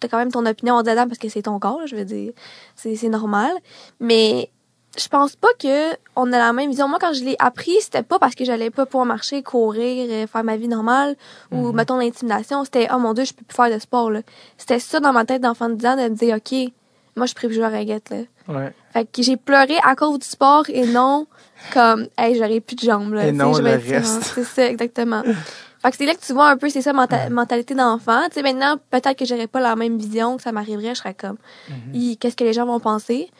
t'as 0.00 0.08
quand 0.08 0.18
même 0.18 0.32
ton 0.32 0.46
opinion 0.46 0.74
en 0.74 0.82
dedans 0.82 1.06
parce 1.06 1.18
que 1.18 1.28
c'est 1.28 1.42
ton 1.42 1.58
corps, 1.58 1.80
là, 1.80 1.86
je 1.86 1.96
veux 1.96 2.04
dire. 2.04 2.32
C'est, 2.74 2.96
c'est 2.96 3.08
normal. 3.08 3.52
Mais 4.00 4.50
je 4.98 5.08
pense 5.08 5.36
pas 5.36 5.48
que 5.58 5.92
on 6.14 6.32
a 6.32 6.38
la 6.38 6.52
même 6.52 6.70
vision. 6.70 6.88
Moi, 6.88 6.98
quand 7.00 7.12
je 7.12 7.24
l'ai 7.24 7.36
appris, 7.38 7.76
c'était 7.80 8.02
pas 8.02 8.18
parce 8.18 8.34
que 8.34 8.44
j'allais 8.44 8.70
pas 8.70 8.86
pouvoir 8.86 9.06
marcher, 9.06 9.42
courir, 9.42 10.06
euh, 10.10 10.26
faire 10.26 10.44
ma 10.44 10.56
vie 10.56 10.68
normale, 10.68 11.16
ou, 11.52 11.72
mettons, 11.72 11.98
l'intimidation. 11.98 12.64
C'était, 12.64 12.88
oh 12.92 12.98
mon 12.98 13.14
dieu, 13.14 13.24
je 13.24 13.34
peux 13.34 13.44
plus 13.44 13.54
faire 13.54 13.70
de 13.70 13.78
sport, 13.78 14.10
là. 14.10 14.22
C'était 14.56 14.78
ça 14.78 15.00
dans 15.00 15.12
ma 15.12 15.24
tête 15.24 15.42
d'enfant 15.42 15.68
de 15.68 15.74
10 15.74 15.86
ans 15.86 15.96
de 15.96 16.02
me 16.02 16.14
dire, 16.14 16.36
OK, 16.36 16.72
moi, 17.16 17.26
je 17.26 17.34
suis 17.36 17.54
jouer 17.54 17.64
à 17.64 17.70
raguette, 17.70 18.10
là. 18.10 18.18
Ouais. 18.48 18.72
Fait 18.92 19.04
que 19.04 19.22
j'ai 19.22 19.36
pleuré 19.36 19.76
à 19.82 19.96
cause 19.96 20.20
du 20.20 20.26
sport 20.26 20.64
et 20.68 20.86
non 20.86 21.26
comme 21.72 22.06
hey 22.16 22.36
j'aurais 22.36 22.60
plus 22.60 22.76
de 22.76 22.82
jambes 22.82 23.12
là. 23.14 23.26
Et 23.26 23.32
non, 23.32 23.52
je 23.54 23.62
le 23.62 23.70
reste. 23.70 24.22
C'est 24.22 24.44
ça 24.44 24.66
exactement. 24.68 25.22
fait 25.86 25.90
que 25.92 25.96
c'est 25.98 26.06
là 26.06 26.14
que 26.14 26.20
tu 26.24 26.32
vois 26.32 26.48
un 26.50 26.56
peu 26.56 26.68
c'est 26.68 26.82
ça 26.82 26.92
menta- 26.92 27.28
mentalité 27.30 27.74
d'enfant. 27.74 28.22
Tu 28.28 28.34
sais 28.34 28.42
maintenant 28.42 28.76
peut-être 28.90 29.16
que 29.18 29.24
j'aurais 29.24 29.46
pas 29.46 29.60
la 29.60 29.76
même 29.76 29.98
vision 29.98 30.36
que 30.36 30.42
ça 30.42 30.52
m'arriverait, 30.52 30.94
je 30.94 31.00
serais 31.00 31.14
comme. 31.14 31.36
Hi, 31.92 32.16
qu'est-ce 32.16 32.36
que 32.36 32.44
les 32.44 32.52
gens 32.52 32.66
vont 32.66 32.80
penser? 32.80 33.30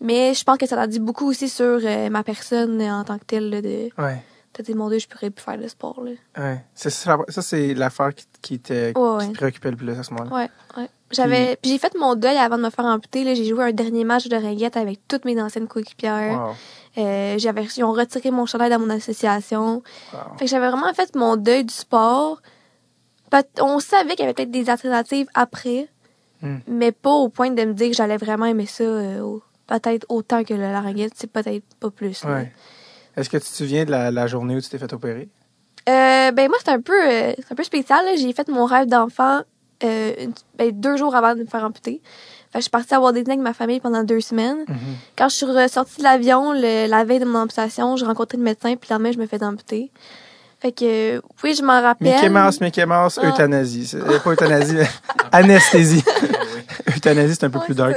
Mais 0.00 0.34
je 0.34 0.44
pense 0.44 0.58
que 0.58 0.66
ça 0.66 0.80
a 0.80 0.86
dit 0.86 0.98
beaucoup 1.00 1.26
aussi 1.26 1.48
sur 1.48 1.78
euh, 1.82 2.10
ma 2.10 2.22
personne 2.22 2.82
en 2.82 3.02
tant 3.04 3.18
que 3.18 3.24
telle 3.24 3.48
là, 3.48 3.62
de 3.62 3.88
Ouais. 3.96 4.22
t'as 4.52 4.62
dit 4.62 4.74
mon 4.74 4.90
dieu 4.90 4.98
je 4.98 5.08
pourrais 5.08 5.30
plus 5.30 5.42
faire 5.42 5.56
de 5.58 5.66
sport 5.68 6.02
là. 6.04 6.10
Ouais. 6.36 6.62
Ça, 6.74 6.90
ça, 6.90 7.16
c'est 7.42 7.72
l'affaire 7.72 8.14
qui, 8.14 8.26
qui 8.42 8.58
te, 8.58 8.92
Ouais, 8.98 9.32
préoccupait 9.32 9.70
le 9.70 9.76
plus 9.76 9.90
à 9.98 10.02
ce 10.02 10.12
moment-là. 10.12 10.34
Ouais, 10.36 10.50
ouais. 10.76 10.88
J'avais 11.12 11.56
puis 11.62 11.70
j'ai 11.70 11.78
fait 11.78 11.94
mon 11.98 12.14
deuil 12.16 12.36
avant 12.36 12.58
de 12.58 12.62
me 12.64 12.70
faire 12.70 12.84
amputer 12.84 13.22
là, 13.24 13.32
j'ai 13.34 13.44
joué 13.46 13.64
un 13.64 13.72
dernier 13.72 14.04
match 14.04 14.26
de 14.28 14.36
ringuette 14.36 14.76
avec 14.76 14.98
toutes 15.08 15.24
mes 15.24 15.40
anciennes 15.40 15.68
coéquipières. 15.68 16.48
Wow. 16.48 16.54
Euh, 16.98 17.36
j'avais 17.38 17.64
ils 17.76 17.84
ont 17.84 17.92
retiré 17.92 18.30
mon 18.30 18.46
chandail 18.46 18.70
dans 18.70 18.78
mon 18.78 18.90
association. 18.90 19.82
Wow. 20.12 20.18
Fait 20.38 20.44
que 20.46 20.50
j'avais 20.50 20.68
vraiment 20.70 20.92
fait 20.94 21.14
mon 21.14 21.36
deuil 21.36 21.64
du 21.64 21.74
sport. 21.74 22.40
On 23.60 23.80
savait 23.80 24.10
qu'il 24.10 24.20
y 24.20 24.22
avait 24.22 24.34
peut-être 24.34 24.50
des 24.50 24.70
alternatives 24.70 25.26
après, 25.34 25.88
Hmm. 26.42 26.58
mais 26.68 26.92
pas 26.92 27.10
au 27.10 27.30
point 27.30 27.50
de 27.50 27.64
me 27.64 27.72
dire 27.72 27.88
que 27.88 27.94
j'allais 27.94 28.18
vraiment 28.18 28.44
aimer 28.44 28.66
ça. 28.66 28.84
euh, 28.84 29.38
peut-être 29.66 30.04
autant 30.10 30.44
que 30.44 30.52
le 30.52 30.60
larynguette, 30.60 31.12
c'est 31.16 31.30
peut-être 31.32 31.64
pas 31.80 31.90
plus. 31.90 32.22
Ouais. 32.24 32.52
Est-ce 33.16 33.30
que 33.30 33.38
tu 33.38 33.44
te 33.44 33.54
souviens 33.54 33.86
de 33.86 33.90
la, 33.90 34.10
la 34.10 34.26
journée 34.26 34.54
où 34.54 34.60
tu 34.60 34.68
t'es 34.68 34.76
fait 34.78 34.92
opérer? 34.92 35.28
Euh, 35.88 36.30
ben 36.32 36.48
moi, 36.48 36.58
c'est 36.62 36.70
un 36.70 36.80
peu, 36.82 36.92
c'est 37.02 37.50
un 37.50 37.54
peu 37.54 37.62
spécial. 37.64 38.04
J'ai 38.18 38.32
fait 38.34 38.48
mon 38.48 38.66
rêve 38.66 38.86
d'enfant 38.86 39.40
ben, 39.80 40.70
deux 40.72 40.96
jours 40.98 41.14
avant 41.16 41.34
de 41.34 41.40
me 41.40 41.46
faire 41.46 41.64
amputer. 41.64 42.00
Fait 42.52 42.58
que 42.58 42.58
je 42.58 42.60
suis 42.62 42.70
partie 42.70 42.94
à 42.94 43.00
Walt 43.00 43.12
Disney 43.12 43.32
avec 43.34 43.42
ma 43.42 43.52
famille 43.54 43.80
pendant 43.80 44.02
deux 44.04 44.20
semaines. 44.20 44.64
Quand 45.18 45.28
je 45.28 45.34
suis 45.36 45.46
ressortie 45.46 45.98
de 45.98 46.02
l'avion, 46.04 46.52
la 46.52 47.04
veille 47.04 47.18
de 47.20 47.24
mon 47.24 47.40
amputation, 47.40 47.96
j'ai 47.96 48.06
rencontré 48.06 48.38
le 48.38 48.44
médecin, 48.44 48.74
puis 48.76 48.88
le 48.90 48.94
lendemain, 48.94 49.12
je 49.12 49.18
me 49.18 49.26
fais 49.26 49.42
amputer. 49.42 49.90
Fait 50.58 50.72
que, 50.72 51.20
oui, 51.44 51.54
je 51.54 51.62
m'en 51.62 51.82
rappelle. 51.82 52.14
Mickey 52.14 52.28
Mouse, 52.30 52.60
Mickey 52.62 52.86
Mouse, 52.86 53.20
Ah. 53.22 53.26
euthanasie. 53.28 53.90
Euh, 53.94 54.18
Pas 54.20 54.30
euthanasie, 54.32 54.74
mais 54.74 54.88
anesthésie. 55.30 56.02
euthanasie, 56.96 57.34
c'est 57.38 57.44
un 57.44 57.50
peu 57.50 57.58
Ouais, 57.58 57.64
plus 57.66 57.74
dark. 57.74 57.94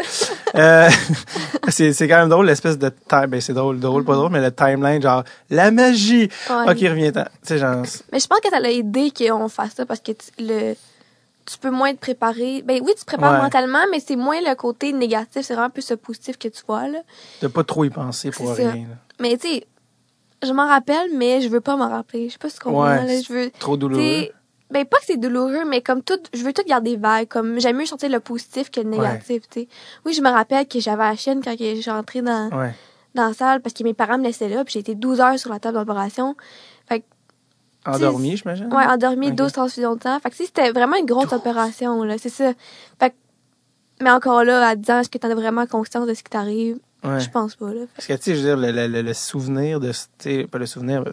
Euh, 0.56 0.90
c'est 1.70 1.94
quand 2.10 2.18
même 2.18 2.28
drôle, 2.30 2.48
l'espèce 2.48 2.78
de 2.78 2.90
time. 3.08 3.28
Ben, 3.28 3.40
c'est 3.40 3.54
drôle, 3.54 3.80
drôle, 3.80 4.04
pas 4.04 4.16
drôle, 4.16 4.32
mais 4.32 4.42
le 4.42 4.52
timeline, 4.52 5.02
genre, 5.02 5.24
la 5.50 5.72
magie. 5.72 6.30
Ouais. 6.50 6.64
Ok, 6.72 6.80
reviens-t'en. 6.82 7.26
Genre, 7.58 7.84
Mais 8.12 8.20
je 8.20 8.28
pense 8.28 8.40
que 8.42 8.50
ça 8.50 8.60
l'a 8.60 8.72
aidé 8.72 9.12
qu'on 9.18 9.48
fasse 9.48 9.76
ça 9.78 9.86
parce 9.86 10.02
que 10.02 10.12
le, 10.40 10.76
tu 11.52 11.58
peux 11.58 11.70
moins 11.72 11.94
te 11.94 12.00
préparer. 12.00 12.62
Ben 12.62 12.80
oui, 12.84 12.92
tu 12.96 13.02
te 13.02 13.06
prépares 13.06 13.34
Ouais. 13.34 13.42
mentalement, 13.42 13.84
mais 13.92 14.00
c'est 14.00 14.16
moins 14.16 14.40
le 14.42 14.56
côté 14.56 14.94
négatif. 14.94 15.42
C'est 15.44 15.54
vraiment 15.56 15.70
plus 15.70 15.82
ce 15.82 15.94
positif 15.96 16.38
que 16.38 16.48
tu 16.48 16.62
vois, 16.68 16.88
là. 16.88 17.00
de 17.42 17.48
pas 17.48 17.64
trop 17.64 17.84
y 17.86 17.90
penser 17.90 18.32
pour 18.32 18.48
ça. 18.48 18.54
rien. 18.72 18.88
là. 18.88 18.96
Mais 19.20 19.38
tu 19.38 19.48
sais, 19.48 19.68
je 20.44 20.52
m'en 20.54 20.68
rappelle, 20.68 21.10
mais 21.16 21.42
je 21.42 21.50
veux 21.50 21.62
pas 21.62 21.76
m'en 21.76 21.90
rappeler. 21.90 22.28
Je 22.30 22.34
sais 22.34 22.38
pas 22.40 22.50
tu 22.50 22.60
comprends, 22.60 22.84
Ouais, 22.84 23.06
là. 23.06 23.22
Je 23.22 23.34
veux, 23.34 23.52
Trop 23.60 23.76
douloureux. 23.78 24.28
ben 24.72 24.86
pas 24.86 24.98
que 25.00 25.06
c'est 25.06 25.18
douloureux, 25.18 25.66
mais 25.68 25.82
comme 25.82 26.02
tout, 26.04 26.20
je 26.34 26.44
veux 26.44 26.54
tout 26.54 26.64
garder 26.68 26.96
vague. 26.96 27.28
Comme 27.28 27.60
j'aime 27.60 27.78
mieux 27.78 27.86
sortir 27.86 28.10
le 28.10 28.20
positif 28.20 28.70
que 28.72 28.80
le 28.82 28.90
négatif, 28.90 29.44
tu 29.50 29.62
sais. 29.62 29.68
Oui, 30.06 30.14
je 30.14 30.22
me 30.22 30.30
rappelle 30.30 30.68
que 30.68 30.80
j'avais 30.80 31.04
la 31.04 31.16
chienne 31.16 31.42
quand 31.44 31.58
que 31.58 31.76
j'ai 31.82 31.92
entré 31.92 32.22
dans, 32.22 32.50
Ouais. 32.52 32.74
dans 33.16 33.28
la 33.28 33.34
salle 33.34 33.62
parce 33.62 33.74
que 33.74 33.84
mes 33.84 33.94
parents 33.94 34.18
me 34.18 34.24
laissaient 34.24 34.50
là, 34.50 34.64
puis 34.64 34.74
j'ai 34.74 34.80
été 34.80 34.96
12 34.96 35.20
heures 35.20 35.40
sur 35.40 35.52
la 35.52 35.60
table 35.60 35.78
d'opération. 35.78 36.36
Endormi, 37.86 38.38
j'imagine? 38.38 38.74
Ouais, 38.74 38.86
endormi, 38.86 39.28
Ok. 39.30 39.36
12 39.36 39.52
transfusions 39.54 39.96
de 39.96 40.04
sang. 40.04 40.20
Fait 40.20 40.30
que 40.30 40.36
c'était 40.36 40.72
vraiment 40.72 40.98
une 40.98 41.06
grosse 41.06 41.32
opération, 41.34 42.04
là. 42.04 42.18
C'est 42.18 42.30
ça. 42.30 42.52
Fait 43.00 43.10
que, 43.12 43.16
mais 44.02 44.12
encore 44.12 44.44
là, 44.44 44.68
à 44.68 44.76
10 44.76 44.90
ans, 44.92 45.00
est-ce 45.00 45.10
que 45.10 45.18
t'en 45.18 45.30
as 45.30 45.36
vraiment 45.36 45.66
conscience 45.66 46.08
de 46.08 46.14
ce 46.14 46.24
qui 46.24 46.30
t'arrive? 46.30 46.78
Ouais. 47.04 47.20
Je 47.22 47.30
pense 47.30 47.56
pas, 47.56 47.74
là. 47.74 47.82
Parce 47.96 48.08
que, 48.08 48.14
tu 48.14 48.22
sais, 48.24 48.36
je 48.36 48.42
veux 48.46 48.56
dire, 48.56 48.74
le, 48.88 49.02
le- 49.02 49.14
souvenir 49.14 49.80
de, 49.80 49.92
tu 50.18 50.46
pas 50.48 50.58
le 50.58 50.66
souvenir, 50.66 51.04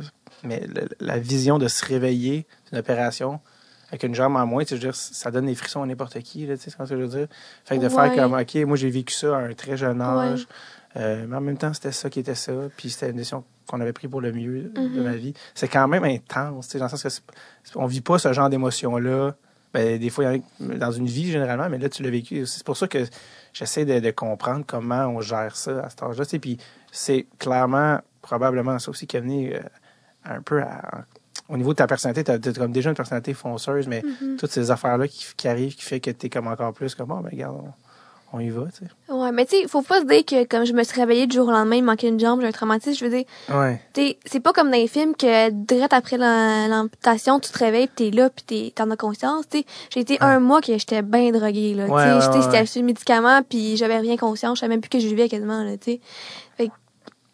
mais 0.43 0.67
le- 0.67 0.89
la 1.01 1.19
vision 1.19 1.59
de 1.59 1.69
se 1.69 1.85
réveiller 1.85 2.45
d'une 2.71 2.79
opération 2.81 3.39
avec 3.91 4.03
une 4.03 4.15
jambe 4.17 4.35
en 4.35 4.45
moins, 4.47 4.65
tu 4.65 4.75
veux 4.75 4.81
dire, 4.81 4.97
ça 4.97 5.31
donne 5.31 5.47
des 5.47 5.55
frissons 5.55 5.81
à 5.83 5.87
n'importe 5.87 6.19
qui, 6.21 6.45
là, 6.45 6.57
tu 6.57 6.65
sais, 6.65 6.71
c'est 6.71 6.71
ce 6.73 6.77
que 6.77 6.87
je 6.87 6.95
veux 6.97 7.07
dire. 7.19 7.29
Fait 7.65 7.79
que 7.79 7.85
de 7.85 7.89
faire 7.89 8.13
comme, 8.17 8.35
OK, 8.35 8.55
moi, 8.67 8.77
j'ai 8.77 8.91
vécu 8.91 9.15
ça 9.15 9.37
à 9.37 9.41
un 9.43 9.53
très 9.55 9.77
jeune 9.77 10.01
âge, 10.03 10.49
euh, 10.97 11.25
mais 11.29 11.37
en 11.37 11.41
même 11.41 11.57
temps, 11.57 11.73
c'était 11.73 11.93
ça 11.93 12.11
qui 12.11 12.19
était 12.19 12.35
ça, 12.35 12.53
puis 12.77 12.91
c'était 12.91 13.11
une 13.11 13.17
décision 13.19 13.45
qu'on 13.67 13.81
avait 13.81 13.93
prise 13.93 14.11
pour 14.11 14.21
le 14.21 14.33
mieux 14.33 14.71
de 14.75 14.81
Mhm. 14.81 15.03
ma 15.03 15.15
vie. 15.17 15.35
C'est 15.55 15.69
quand 15.69 15.89
même 15.89 16.05
intense, 16.05 16.75
dans 16.77 16.85
le 16.85 16.89
sens 16.91 17.03
que 17.03 17.09
c'est- 17.09 17.23
on 17.75 17.87
vit 17.87 18.01
pas 18.01 18.19
ce 18.19 18.33
genre 18.33 18.49
d'émotion-là. 18.51 19.35
Ben, 19.75 19.99
des 19.99 20.09
fois, 20.11 20.25
il 20.33 20.43
y 20.61 20.67
en 20.67 20.71
a 20.71 20.75
dans 20.77 20.93
une 20.93 21.07
vie, 21.07 21.31
généralement, 21.31 21.69
mais 21.69 21.79
là, 21.79 21.89
tu 21.89 22.03
l'as 22.03 22.11
vécu. 22.11 22.47
C'est 22.47 22.65
pour 22.65 22.77
ça 22.77 22.89
que 22.89 22.99
j'essaie 23.53 23.85
de, 23.85 23.99
de 24.01 24.11
comprendre 24.11 24.65
comment 24.67 25.07
on 25.07 25.21
gère 25.21 25.55
ça 25.57 25.81
à 25.85 25.91
cet 25.91 26.03
âge-là. 26.03 26.25
Puis 26.41 26.57
c'est 26.93 27.27
clairement, 27.39 27.99
probablement 28.23 28.79
ça 28.79 28.91
aussi 28.91 29.07
qui 29.07 29.17
a 29.17 29.21
amené 29.21 29.55
euh, 29.57 29.61
un 30.25 30.41
peu 30.41 30.63
à- 30.63 31.05
au 31.49 31.57
niveau 31.57 31.73
de 31.73 31.77
ta 31.77 31.87
personnalité. 31.87 32.25
Tu 32.41 32.49
as, 32.49 32.53
comme 32.55 32.73
déjà 32.73 32.91
une 32.91 32.97
personnalité 32.97 33.35
fonceuse, 33.35 33.87
mais 33.87 34.01
Mm-hmm. 34.03 34.37
toutes 34.37 34.51
ces 34.51 34.71
affaires-là 34.71 35.07
qui, 35.09 35.27
qui 35.37 35.47
arrivent, 35.49 35.75
qui 35.77 35.85
fait 35.85 36.01
que 36.01 36.11
tu 36.11 36.27
es 36.27 36.29
comme 36.31 36.47
encore 36.47 36.73
plus 36.73 36.95
comme, 36.95 37.11
oh, 37.13 37.21
ben, 37.21 37.31
regarde, 37.31 37.57
on, 37.63 37.73
on 38.33 38.41
y 38.41 38.51
va. 38.51 38.65
Tu 38.73 38.85
sais. 38.85 39.13
Ouais, 39.13 39.33
mais 39.33 39.47
tu 39.47 39.57
sais, 39.57 39.69
faut 39.69 39.83
pas 39.83 40.01
se 40.01 40.05
dire 40.07 40.25
que 40.25 40.45
comme 40.45 40.65
je 40.65 40.73
me 40.73 40.83
suis 40.83 40.99
réveillée 41.01 41.27
du 41.27 41.37
jour 41.37 41.49
au 41.49 41.51
lendemain, 41.53 41.77
il 41.77 41.83
me 41.83 41.87
manquait 41.87 42.09
une 42.09 42.19
jambe, 42.21 42.41
j'ai 42.41 42.47
un 42.49 42.53
traumatisme. 42.53 42.99
Je 42.99 43.05
veux 43.05 43.11
dire, 43.17 43.25
Ouais. 43.53 43.81
tu 43.95 44.01
sais, 44.03 44.19
c'est 44.27 44.41
pas 44.41 44.53
comme 44.53 44.71
dans 44.71 44.77
les 44.77 44.89
films 44.89 45.15
que 45.17 45.51
direct 45.51 45.93
après 45.93 46.17
la- 46.19 46.69
l'amputation, 46.69 47.39
tu 47.41 47.51
te 47.51 47.59
réveilles 47.59 47.89
t'es 47.89 48.11
là 48.11 48.29
t'es- 48.47 48.73
t'en 48.75 48.91
as 48.91 48.97
conscience, 48.97 49.49
tu 49.49 49.59
sais. 49.61 49.65
J'ai 49.91 50.01
été 50.01 50.19
un 50.21 50.41
mois 50.41 50.61
que 50.61 50.77
j'étais 50.77 51.03
bien 51.03 51.31
droguée, 51.31 51.75
là. 51.75 51.87
Ouais, 51.87 52.05
tu 52.05 52.21
sais, 52.21 52.27
j'étais 52.33 52.43
j'étais 52.53 52.67
sur 52.67 52.81
le 52.83 52.87
médicament 52.87 53.43
pis 53.43 53.77
j'avais 53.77 53.99
rien 53.99 54.17
conscience, 54.17 54.59
je 54.59 54.61
savais 54.61 54.71
même 54.75 54.81
plus 54.81 54.91
que 54.91 54.99
je 54.99 55.07
vivais 55.07 55.29
quasiment, 55.29 55.63
là, 55.63 55.77
tu 55.79 55.93
sais. 55.93 56.01
Fait 56.57 56.67
que, 56.69 56.73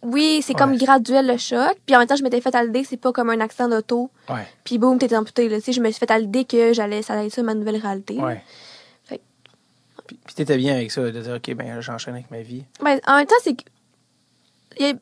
oui, 0.04 0.40
c'est 0.42 0.54
comme 0.54 0.76
graduel 0.76 1.26
le 1.28 1.36
choc, 1.36 1.76
puis 1.86 1.94
en 1.94 2.00
même 2.00 2.08
temps, 2.08 2.16
je 2.16 2.24
m'étais 2.24 2.40
fait 2.40 2.54
à 2.54 2.64
l'idée, 2.64 2.82
c'est 2.84 2.96
pas 2.96 3.12
comme 3.12 3.30
un 3.30 3.40
accident 3.40 3.68
d'auto, 3.68 4.10
Ouais. 4.28 4.46
puis 4.64 4.78
boum, 4.78 4.98
t'es 4.98 5.14
amputé, 5.16 5.48
là. 5.48 5.58
Tu 5.58 5.66
sais, 5.66 5.72
je 5.72 5.80
me 5.80 5.88
suis 5.90 5.98
fait 6.00 6.10
à 6.10 6.18
l'idée 6.18 6.44
que 6.44 6.72
j'allais, 6.72 7.02
ça 7.02 7.14
allait 7.14 7.26
être 7.28 7.32
ça 7.34 7.42
ma 7.42 7.54
nouvelle 7.54 7.76
réalité. 7.76 8.14
Ouais. 8.18 8.42
Puis, 10.12 10.20
puis 10.24 10.34
t'étais 10.34 10.56
bien 10.56 10.74
avec 10.74 10.90
ça, 10.90 11.02
de 11.02 11.10
dire, 11.10 11.34
OK, 11.34 11.54
ben, 11.54 11.80
j'enchaîne 11.80 12.14
avec 12.14 12.30
ma 12.30 12.40
vie. 12.40 12.64
Ben, 12.82 13.00
en 13.06 13.16
même 13.16 13.26
temps, 13.26 13.34
c'est 13.42 13.54
que. 13.54 13.64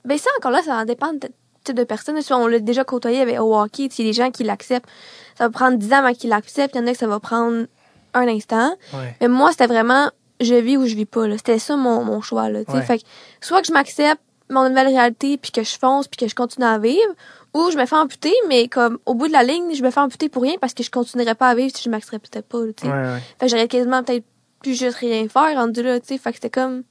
Ben, 0.05 0.19
ça, 0.19 0.31
encore 0.39 0.51
là, 0.51 0.63
ça 0.63 0.77
en 0.77 0.85
dépend 0.85 1.13
de 1.13 1.29
type 1.65 1.77
de 1.77 1.85
personne. 1.85 2.21
Si 2.21 2.33
on 2.33 2.47
l'a 2.47 2.59
déjà 2.59 2.85
côtoyé 2.85 3.21
avec, 3.21 3.39
au 3.41 3.59
hockey, 3.59 3.85
il 3.85 4.05
y 4.05 4.09
a 4.09 4.11
des 4.11 4.17
gens 4.17 4.31
qui 4.31 4.45
l'acceptent. 4.45 4.89
Ça 5.37 5.45
va 5.45 5.51
prendre 5.51 5.79
10 5.79 5.93
ans 5.93 5.97
avant 5.97 6.13
qu'ils 6.13 6.31
l'acceptent. 6.31 6.75
Il 6.75 6.79
y 6.79 6.85
en 6.85 6.87
a 6.87 6.93
que 6.93 6.99
ça 6.99 7.07
va 7.07 7.21
prendre 7.21 7.67
un 8.15 8.29
instant. 8.29 8.75
Ouais. 8.93 9.17
Mais 9.21 9.29
moi, 9.29 9.53
c'était 9.53 9.67
vraiment 9.67 10.11
je 10.41 10.55
vis 10.55 10.77
ou 10.77 10.87
je 10.87 10.95
vis 10.95 11.07
pas. 11.07 11.31
C'était 11.37 11.59
ça 11.59 11.77
mon, 11.77 12.03
mon 12.03 12.21
choix. 12.21 12.49
Là. 12.49 12.61
Ouais. 12.69 12.83
fait 12.83 12.99
que, 12.99 13.05
soit 13.41 13.61
que 13.61 13.69
je 13.69 13.73
m'accepte 13.73 14.21
mon 14.49 14.69
nouvelle 14.69 14.89
réalité 14.89 15.37
puis 15.37 15.53
que 15.53 15.63
je 15.63 15.79
fonce 15.79 16.09
puis 16.09 16.19
que 16.19 16.29
je 16.29 16.35
continue 16.35 16.67
à 16.67 16.79
vivre, 16.79 17.15
ou 17.55 17.71
je 17.71 17.77
me 17.77 17.87
fais 17.87 17.97
amputer, 17.97 18.33
mais 18.49 18.69
comme 18.69 18.99
au 19.07 19.15
bout 19.15 19.29
de 19.29 19.33
la 19.33 19.43
ligne, 19.43 19.75
je 19.75 19.83
me 19.83 19.91
fais 19.91 20.01
amputer 20.01 20.29
pour 20.29 20.43
rien 20.43 20.55
parce 20.61 20.75
que 20.75 20.83
je 20.83 20.91
continuerais 20.91 21.35
pas 21.35 21.49
à 21.49 21.55
vivre 21.55 21.73
si 21.75 21.83
je 21.83 21.91
m'acceptais 21.91 22.43
pas. 22.43 22.59
là, 22.59 22.65
ouais. 22.65 23.21
Fait 23.39 23.47
que 23.47 23.49
j'aurais 23.49 23.69
quasiment 23.69 24.03
peut-être 24.03 24.25
plus 24.63 24.79
juste 24.79 24.99
rien 24.99 25.29
faire 25.29 25.57
rendu 25.57 25.83
là, 25.83 25.99
tu 26.01 26.07
sais. 26.09 26.19
Fait 26.19 26.31
que 26.31 26.37
c'était 26.37 26.51
comme, 26.51 26.83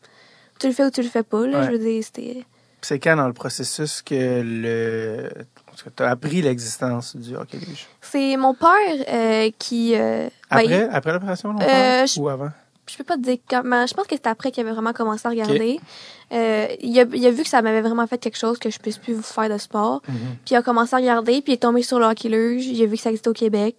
tu 0.60 0.67
le 0.67 0.73
fais 0.73 0.86
ou 0.86 0.91
tu 0.91 1.01
le 1.01 1.10
fais 1.10 1.23
pas, 1.23 1.45
là. 1.47 1.60
Ouais. 1.60 1.65
Je 1.65 1.71
veux 1.71 1.79
dire, 1.79 2.03
c'était, 2.03 2.43
C'est 2.82 2.99
quand 2.99 3.15
dans 3.15 3.27
le 3.27 3.34
processus 3.34 4.01
que 4.01 4.41
le 4.43 5.29
tu 5.95 6.03
as 6.03 6.10
appris 6.10 6.41
l'existence 6.41 7.15
du 7.15 7.36
hockey 7.36 7.58
luge? 7.58 7.88
C'est 8.01 8.36
mon 8.38 8.53
père 8.53 8.69
euh, 9.08 9.49
qui... 9.58 9.95
euh, 9.95 10.27
ben, 10.51 10.58
Après, 10.58 10.89
après 10.89 11.13
l'opération, 11.13 11.55
Euh, 11.62 12.05
ou 12.17 12.29
avant? 12.29 12.49
Je 12.89 12.97
peux 12.97 13.04
pas 13.04 13.15
te 13.15 13.21
dire 13.21 13.38
comment. 13.49 13.86
Je 13.86 13.93
pense 13.93 14.08
que 14.08 14.15
c'était 14.15 14.30
après 14.30 14.52
qu'il 14.52 14.62
avait 14.62 14.73
vraiment 14.73 14.93
commencé 14.93 15.25
à 15.28 15.30
regarder. 15.30 15.80
Euh, 16.32 16.67
il, 16.82 16.99
a, 16.99 17.06
il 17.13 17.25
a 17.25 17.32
vu 17.32 17.43
que 17.43 17.49
ça 17.49 17.62
m'avait 17.62 17.82
vraiment 17.82 18.06
fait 18.08 18.17
quelque 18.17 18.38
chose, 18.38 18.58
que 18.60 18.69
je 18.69 18.80
puisse 18.80 18.97
plus 18.97 19.21
faire 19.21 19.49
de 19.49 19.58
sport. 19.58 20.02
Mhm. 20.08 20.15
Puis 20.45 20.54
il 20.54 20.56
a 20.56 20.62
commencé 20.62 20.93
à 20.95 20.97
regarder, 20.97 21.41
puis 21.41 21.54
il 21.54 21.56
est 21.56 21.58
tombé 21.58 21.82
sur 21.82 21.99
le 21.99 22.06
hockey 22.06 22.30
luge. 22.30 22.65
Il 22.67 22.82
a 22.84 22.86
vu 22.86 22.95
que 22.95 23.02
ça 23.02 23.10
existait 23.10 23.30
au 23.30 23.34
Québec. 23.34 23.75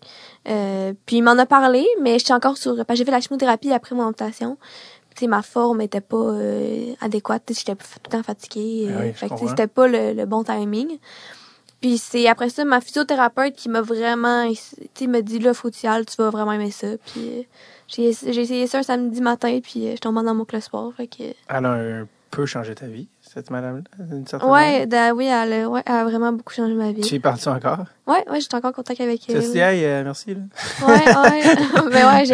Euh, 0.49 0.93
puis 1.07 1.17
il 1.17 1.23
m'en 1.23 1.39
a 1.39 1.47
parlé, 1.47 1.87
mais 2.01 2.19
j'étais 2.19 2.33
encore 2.33 2.57
sur... 2.57 2.77
J'ai 2.77 3.05
fait 3.05 3.11
la 3.11 3.21
chimiothérapie 3.21 3.73
après 3.73 3.95
mon 3.95 4.05
amputation. 4.05 4.57
Tu 5.15 5.21
sais, 5.21 5.27
ma 5.27 5.43
forme 5.43 5.81
était 5.81 6.01
pas 6.01 6.17
euh, 6.17 6.95
adéquate. 7.01 7.43
J'étais 7.49 7.75
tout 7.75 7.85
le 8.05 8.11
temps 8.11 8.23
fatiguée. 8.23 8.89
Ah 8.91 9.01
oui, 9.03 9.13
fait 9.13 9.29
c'était 9.49 9.67
pas 9.67 9.89
le, 9.89 10.13
le 10.13 10.25
bon 10.25 10.45
timing. 10.45 10.99
Puis 11.81 11.97
c'est 11.99 12.27
après 12.29 12.51
ça 12.51 12.65
ma 12.65 12.81
physiothérapeute 12.81 13.55
qui 13.55 13.69
m'a 13.69 13.81
vraiment, 13.81 14.49
tu 14.53 14.57
sais, 14.95 15.07
m'a 15.07 15.23
dit 15.23 15.39
là 15.39 15.55
faut 15.55 15.71
que 15.71 15.77
tu 15.77 15.87
y 15.87 15.89
ailles, 15.89 16.05
tu 16.05 16.17
vas 16.17 16.31
vraiment 16.31 16.53
aimer 16.53 16.71
ça. 16.71 16.89
Puis 17.07 17.29
euh, 17.41 17.43
j'ai 17.89 18.13
j'ai 18.13 18.43
essayé 18.43 18.67
ça 18.67 18.79
un 18.79 18.83
samedi 18.83 19.21
matin, 19.21 19.59
puis 19.63 19.89
euh, 19.89 19.93
je 19.95 20.01
tombée 20.01 20.23
dans 20.23 20.35
mon 20.35 20.45
club 20.45 20.61
sport. 20.61 20.93
Fait 20.95 21.07
que 21.07 21.23
Elle 21.49 21.65
a 21.67 21.71
un 21.73 22.09
peu 22.31 22.47
changé 22.47 22.75
ta 22.75 22.87
vie, 22.87 23.09
cette 23.23 23.51
madame-là, 23.51 23.83
d'une 24.05 24.27
certaine 24.27 24.49
manière? 24.51 24.81
ouais, 24.89 25.13
oui, 25.13 25.25
elle, 25.25 25.53
a- 25.53 25.69
ouais, 25.69 25.83
elle 25.87 25.93
a 25.93 26.05
vraiment 26.05 26.33
beaucoup 26.33 26.53
changé 26.53 26.75
ma 26.75 26.93
vie. 26.93 27.01
Tu 27.01 27.15
es 27.17 27.19
parti 27.19 27.49
encore? 27.49 27.87
Ouais, 28.07 28.25
ouais, 28.31 28.41
j'étais 28.41 28.55
encore 28.55 28.71
en 28.71 28.75
contact 28.75 29.01
avec 29.01 29.29
elle. 29.29 29.41
dit, 29.51 29.59
hey, 29.59 29.85
euh, 29.85 30.05
merci, 30.05 30.35
là. 30.35 30.41
Ouais, 30.87 31.07
ouais. 31.17 31.43
Mais 31.91 32.05
ouais, 32.05 32.25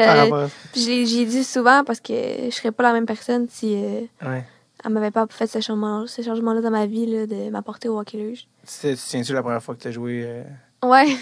j'ai 0.75 1.25
dit 1.25 1.45
souvent 1.45 1.85
parce 1.85 2.01
que 2.01 2.13
je 2.13 2.51
serais 2.51 2.73
pas 2.73 2.83
la 2.83 2.93
même 2.93 3.07
personne 3.07 3.47
si 3.49 3.75
euh, 3.77 4.01
Ouais. 4.27 4.45
Elle 4.87 4.93
m'avait 4.93 5.11
pas 5.11 5.27
fait 5.29 5.49
ce 5.49 5.61
changement, 5.61 6.07
ce 6.07 6.23
changement-là 6.23 6.61
dans 6.61 6.71
ma 6.71 6.87
vie 6.87 7.07
là, 7.07 7.27
de 7.27 7.51
m'apporter 7.51 7.89
au 7.89 7.99
hockey 7.99 8.19
luge. 8.19 8.47
Tu 8.65 8.89
te 8.89 8.95
souviens-tu 8.95 9.33
la 9.33 9.43
première 9.43 9.63
fois 9.63 9.75
que 9.75 9.83
tu 9.83 9.89
as 9.89 9.91
joué 9.93 10.23
euh, 10.25 10.43
Ouais. 10.85 11.07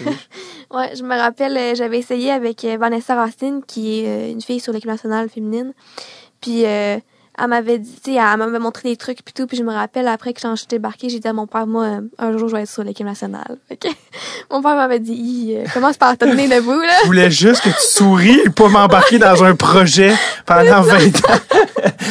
Ouais, 0.71 0.93
je 0.97 1.03
me 1.05 1.15
rappelle, 1.17 1.57
euh, 1.57 1.75
j'avais 1.75 1.99
essayé 1.99 2.33
avec 2.33 2.65
euh, 2.65 2.77
Vanessa 2.81 3.15
Racine, 3.15 3.61
qui 3.67 4.01
est 4.01 4.33
une 4.33 4.41
fille 4.41 4.59
sur 4.59 4.73
l'équipe 4.73 4.89
nationale 4.91 5.29
féminine. 5.29 5.73
Puis 6.41 6.65
euh, 6.65 6.97
elle 7.39 7.49
m'avait 7.49 7.79
dit, 7.79 7.95
tu 8.03 8.13
sais, 8.13 8.19
elle 8.19 8.39
m'avait 8.39 8.59
montré 8.59 8.89
des 8.89 8.97
trucs 8.97 9.23
puis 9.23 9.33
tout. 9.35 9.47
Puis 9.47 9.57
je 9.57 9.63
me 9.63 9.73
rappelle, 9.73 10.09
après 10.09 10.33
que 10.33 10.41
j'en 10.41 10.57
suis 10.57 10.67
débarquée, 10.67 11.11
j'ai 11.11 11.21
dit 11.21 11.29
à 11.29 11.33
mon 11.33 11.47
père, 11.47 11.67
moi, 11.67 12.01
un 12.19 12.37
jour, 12.37 12.49
je 12.49 12.57
vais 12.57 12.63
être 12.63 12.71
sur 12.71 12.83
l'équipe 12.83 13.07
nationale. 13.07 13.59
Mon 14.51 14.63
père 14.63 14.75
m'avait 14.75 15.01
dit, 15.01 15.57
commence 15.73 15.97
par 15.97 16.17
te 16.17 16.25
tenir 16.25 16.49
debout, 16.49 16.81
là? 16.81 16.95
Je 17.03 17.07
voulais 17.07 17.31
juste 17.31 17.63
que 17.63 17.69
tu 17.71 17.87
souris 17.87 18.41
et 18.45 18.51
pas 18.51 18.69
m'embarquer 18.69 19.19
dans 19.19 19.45
un 19.45 19.55
projet 19.55 20.15
pendant 20.47 20.81
20 20.83 20.97
ans. 21.31 21.41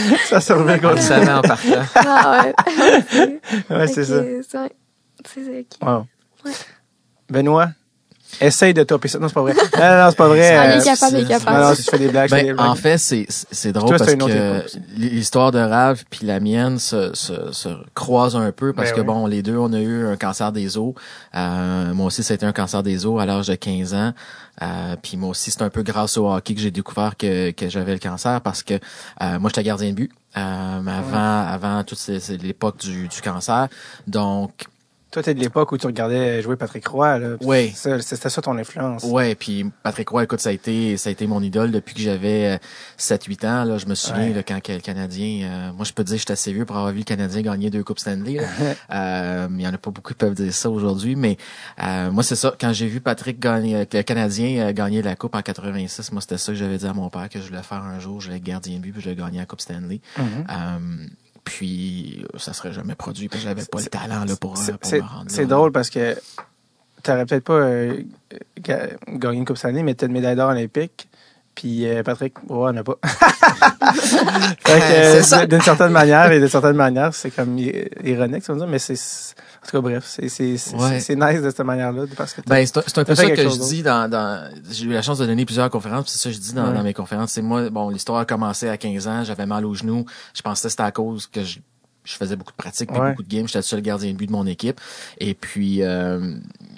ça 0.29 0.39
servait 0.41 0.79
On 0.83 0.89
comme 0.89 0.97
ça. 0.99 1.19
en 1.39 1.41
partant. 1.41 1.85
Ah 1.95 2.43
ouais. 2.43 3.39
Ouais, 3.69 3.87
c'est 3.87 4.05
ça. 4.05 4.23
C'est 4.23 4.43
ça. 4.43 4.67
Wow. 5.81 6.05
Ouais. 6.45 6.51
Benoît, 7.29 7.69
essaye 8.41 8.73
de 8.73 8.83
topper 8.83 9.07
ça. 9.07 9.19
Non, 9.19 9.27
c'est 9.27 9.33
pas 9.33 9.41
vrai. 9.41 9.53
Non, 9.53 9.59
non, 9.79 10.03
non, 10.03 10.09
c'est 10.09 10.15
pas 10.17 10.27
vrai. 10.27 10.57
Euh, 10.57 10.79
est 10.79 10.83
capable, 10.83 11.15
elle 11.15 11.21
est 11.21 11.25
c'est- 11.25 11.33
non, 11.33 11.39
capable. 11.39 11.59
non, 11.63 11.75
si 11.75 11.83
je 11.83 11.89
fais 11.89 11.97
des 11.99 12.07
blagues, 12.09 12.29
je 12.29 12.35
fais 12.35 12.43
des 12.43 12.53
blagues. 12.53 12.67
en 12.67 12.75
fait, 12.75 12.97
c'est 12.97 13.25
c'est 13.29 13.71
drôle 13.71 13.89
Toi, 13.89 13.97
parce 13.97 14.15
que 14.15 14.63
l'histoire 14.97 15.51
de 15.51 15.59
Rav 15.59 16.03
puis 16.09 16.25
la 16.25 16.39
mienne 16.39 16.79
se, 16.79 17.11
se, 17.13 17.51
se 17.51 17.69
croisent 17.93 18.35
un 18.39 18.51
peu 18.51 18.73
parce 18.73 18.89
Ben 18.89 18.95
que 18.95 19.01
oui. 19.01 19.07
bon, 19.07 19.27
les 19.27 19.41
deux, 19.43 19.57
on 19.57 19.71
a 19.73 19.79
eu 19.79 20.05
un 20.07 20.15
cancer 20.17 20.51
des 20.51 20.77
os. 20.77 20.93
Euh, 21.35 21.93
moi 21.93 22.07
aussi, 22.07 22.23
c'était 22.23 22.45
un 22.45 22.53
cancer 22.53 22.83
des 22.83 23.05
os 23.05 23.21
à 23.21 23.25
l'âge 23.25 23.47
de 23.47 23.55
15 23.55 23.93
ans. 23.93 24.13
Euh, 24.61 24.95
puis 25.01 25.17
moi 25.17 25.29
aussi, 25.29 25.49
c'est 25.49 25.63
un 25.63 25.69
peu 25.69 25.81
grâce 25.81 26.15
au 26.17 26.31
hockey 26.31 26.53
que 26.53 26.61
j'ai 26.61 26.69
découvert 26.71 27.17
que, 27.17 27.51
que 27.51 27.69
j'avais 27.69 27.93
le 27.93 27.99
cancer 27.99 28.39
parce 28.41 28.61
que 28.61 28.75
euh, 28.75 29.39
moi, 29.39 29.49
j'étais 29.49 29.63
gardien 29.63 29.89
de 29.89 29.95
but 29.95 30.11
euh, 30.37 30.39
avant 30.87 31.47
avant 31.47 31.83
toute 31.83 31.97
ces- 31.97 32.19
ces- 32.19 32.37
l'époque 32.37 32.77
du, 32.77 33.07
du 33.07 33.21
cancer. 33.21 33.67
Donc, 34.07 34.51
Toi, 35.13 35.21
t'es 35.23 35.33
de 35.35 35.39
l'époque 35.39 35.71
où 35.71 35.77
tu 35.77 35.85
regardais 35.87 36.41
jouer 36.41 36.55
Patrick 36.55 36.87
Roy, 36.87 37.19
là. 37.19 37.29
Oui. 37.41 37.71
C'était 37.75 38.29
ça 38.29 38.41
ton 38.41 38.57
influence. 38.57 39.03
Ouais, 39.03 39.35
puis 39.35 39.65
Patrick 39.83 40.09
Roy, 40.09 40.23
écoute, 40.23 40.39
ça 40.41 40.49
a 40.49 40.51
été 40.51 40.97
ça 40.97 41.09
a 41.09 41.11
été 41.11 41.27
mon 41.27 41.41
idole 41.41 41.71
depuis 41.71 41.93
que 41.93 42.01
j'avais 42.01 42.59
7-8 42.97 43.45
ans. 43.47 43.63
Là, 43.63 43.77
je 43.77 43.85
me 43.85 43.93
souviens 43.95 44.27
Ouais. 44.29 44.33
là, 44.33 44.43
quand 44.43 44.59
le 44.67 44.79
Canadien, 44.79 45.47
euh, 45.47 45.71
moi 45.73 45.85
je 45.85 45.93
peux 45.93 46.03
te 46.03 46.07
dire 46.09 46.15
que 46.15 46.21
j'étais 46.21 46.33
assez 46.33 46.51
vieux 46.51 46.65
pour 46.65 46.77
avoir 46.77 46.91
vu 46.91 46.99
le 46.99 47.03
Canadien 47.03 47.41
gagner 47.43 47.69
deux 47.69 47.83
coupes 47.83 47.99
Stanley. 47.99 48.37
là. 48.41 48.47
Euh, 48.93 49.47
Il 49.51 49.61
y 49.61 49.67
en 49.67 49.73
a 49.73 49.77
pas 49.77 49.91
beaucoup 49.91 50.13
qui 50.13 50.17
peuvent 50.17 50.33
dire 50.33 50.53
ça 50.53 50.69
aujourd'hui, 50.69 51.15
mais 51.15 51.37
euh, 51.83 52.11
moi 52.11 52.23
c'est 52.23 52.35
ça. 52.35 52.53
Quand 52.59 52.73
j'ai 52.73 52.87
vu 52.87 52.99
Patrick 53.01 53.39
gagner, 53.39 53.85
que 53.85 53.97
le 53.97 54.03
Canadien 54.03 54.67
euh, 54.67 54.73
gagner 54.73 55.01
la 55.01 55.15
coupe 55.15 55.35
en 55.35 55.41
86, 55.41 56.11
moi 56.11 56.21
c'était 56.21 56.37
ça 56.37 56.51
que 56.51 56.57
j'avais 56.57 56.77
dit 56.77 56.85
à 56.87 56.93
mon 56.93 57.09
père 57.09 57.29
que 57.29 57.39
je 57.39 57.47
voulais 57.47 57.61
faire 57.63 57.83
un 57.83 57.99
jour. 57.99 58.19
Je 58.19 58.27
voulais 58.27 58.37
être 58.37 58.43
gardien 58.43 58.77
de 58.77 58.81
but 58.81 58.91
puis 58.91 59.01
je 59.01 59.09
voulais 59.09 59.21
gagner 59.21 59.37
la 59.39 59.45
coupe 59.45 59.61
Stanley. 59.61 60.01
Mhm. 60.17 60.23
Euh, 60.49 61.05
puis 61.43 62.25
ça 62.37 62.53
serait 62.53 62.73
jamais 62.73 62.95
produit 62.95 63.27
parce 63.29 63.41
que 63.43 63.49
j'avais 63.49 63.65
pas 63.65 63.79
le 63.79 63.85
talent 63.87 64.25
là 64.25 64.35
pour, 64.35 64.57
euh, 64.57 64.73
pour 64.79 64.91
me 64.93 64.99
rendre. 65.01 65.25
c'est 65.27 65.45
drôle 65.45 65.71
parce 65.71 65.89
que 65.89 66.15
t'aurais 67.03 67.25
peut-être 67.25 67.43
pas 67.43 67.53
euh, 67.53 68.01
ga- 68.59 68.87
gagné 69.09 69.39
une 69.39 69.45
Coupe 69.45 69.57
Stanley, 69.57 69.83
mais 69.83 69.93
t'as 69.93 70.07
une 70.07 70.13
médaille 70.13 70.35
d'or 70.35 70.49
olympique. 70.49 71.09
Puis 71.55 71.85
euh, 71.87 72.01
Patrick 72.03 72.33
Roy 72.49 72.71
n'en 72.73 72.81
a 72.81 72.83
pas. 72.83 72.97
euh, 74.69 75.45
d'une 75.45 75.61
certaine 75.61 75.91
manière, 75.91 76.31
et 76.31 76.39
d'une 76.39 76.47
certaine 76.49 76.75
manière, 76.75 77.13
c'est 77.13 77.31
comme 77.31 77.57
ironique, 78.03 78.43
ça 78.43 78.53
veut 78.53 78.59
dire, 78.59 78.67
mais 78.67 78.79
c'est. 78.79 78.93
En 78.93 79.65
tout 79.65 79.71
cas, 79.77 79.81
bref, 79.81 80.03
c'est 80.05 80.27
c'est- 80.29 80.57
c'est- 80.57 80.75
Ouais. 80.75 80.99
c'est 80.99 81.15
nice 81.15 81.41
de 81.41 81.49
cette 81.49 81.59
manière-là. 81.61 82.03
Parce 82.17 82.33
que 82.33 82.41
t'as- 82.41 82.49
Ben, 82.53 82.65
c'est 82.65 82.77
un, 82.79 82.83
c'est 82.85 82.97
un 82.99 83.03
peu 83.05 83.15
ça 83.15 83.29
que 83.29 83.35
je 83.49 83.59
dis 83.59 83.81
dans, 83.83 84.09
dans 84.09 84.49
j'ai 84.69 84.85
eu 84.85 84.89
la 84.91 85.01
chance 85.01 85.19
de 85.19 85.25
donner 85.25 85.45
plusieurs 85.45 85.69
conférences, 85.69 86.09
c'est 86.09 86.17
ça 86.17 86.29
que 86.29 86.35
je 86.35 86.41
dis 86.41 86.53
dans, 86.53 86.67
Ouais. 86.67 86.73
dans 86.73 86.83
mes 86.83 86.93
conférences. 86.93 87.31
C'est 87.31 87.41
moi, 87.41 87.69
bon, 87.69 87.89
l'histoire 87.89 88.19
a 88.19 88.25
commencé 88.25 88.67
à 88.67 88.75
15 88.77 89.07
ans, 89.07 89.23
j'avais 89.23 89.45
mal 89.45 89.65
au 89.65 89.73
genou. 89.73 90.05
Je 90.35 90.41
pensais 90.41 90.63
que 90.67 90.69
c'était 90.71 90.83
à 90.83 90.91
cause 90.91 91.27
que 91.27 91.43
je, 91.45 91.59
je 92.03 92.13
faisais 92.15 92.35
beaucoup 92.35 92.51
de 92.51 92.57
pratiques, 92.57 92.89
puis 92.91 92.99
Ouais. 92.99 93.11
beaucoup 93.11 93.23
de 93.23 93.29
games. 93.29 93.47
J'étais 93.47 93.59
le 93.59 93.63
seul 93.63 93.81
gardien 93.81 94.11
de 94.11 94.17
but 94.17 94.27
de 94.27 94.31
mon 94.33 94.45
équipe. 94.47 94.81
Et 95.19 95.33
puis, 95.33 95.81
euh, 95.81 96.35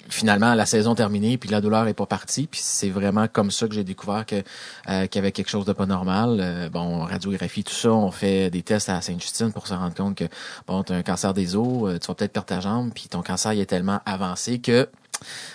finalement, 0.08 0.54
la 0.54 0.66
saison 0.66 0.94
terminée, 0.94 1.38
puis 1.38 1.48
la 1.48 1.60
douleur 1.60 1.86
est 1.88 1.94
pas 1.94 2.06
partie. 2.06 2.46
Puis 2.46 2.60
c'est 2.62 2.90
vraiment 2.90 3.26
comme 3.28 3.50
ça 3.50 3.66
que 3.68 3.74
j'ai 3.74 3.84
découvert 3.84 4.26
que 4.26 4.42
euh, 4.88 5.06
qu'il 5.06 5.18
y 5.18 5.22
avait 5.22 5.32
quelque 5.32 5.50
chose 5.50 5.64
de 5.64 5.72
pas 5.72 5.86
normal. 5.86 6.38
Euh, 6.40 6.68
bon, 6.68 7.00
radiographie, 7.00 7.64
tout 7.64 7.74
ça, 7.74 7.92
on 7.92 8.10
fait 8.10 8.50
des 8.50 8.62
tests 8.62 8.88
à 8.88 9.00
Sainte-Justine 9.00 9.52
pour 9.52 9.66
se 9.66 9.74
rendre 9.74 9.94
compte 9.94 10.16
que, 10.16 10.24
bon, 10.66 10.82
tu 10.82 10.92
as 10.92 10.96
un 10.96 11.02
cancer 11.02 11.34
des 11.34 11.56
os, 11.56 11.88
euh, 11.88 11.98
tu 11.98 12.06
vas 12.06 12.14
peut-être 12.14 12.32
perdre 12.32 12.46
ta 12.46 12.60
jambe, 12.60 12.90
puis 12.94 13.08
ton 13.08 13.22
cancer 13.22 13.52
il 13.52 13.60
est 13.60 13.66
tellement 13.66 14.00
avancé 14.04 14.58
que 14.58 14.88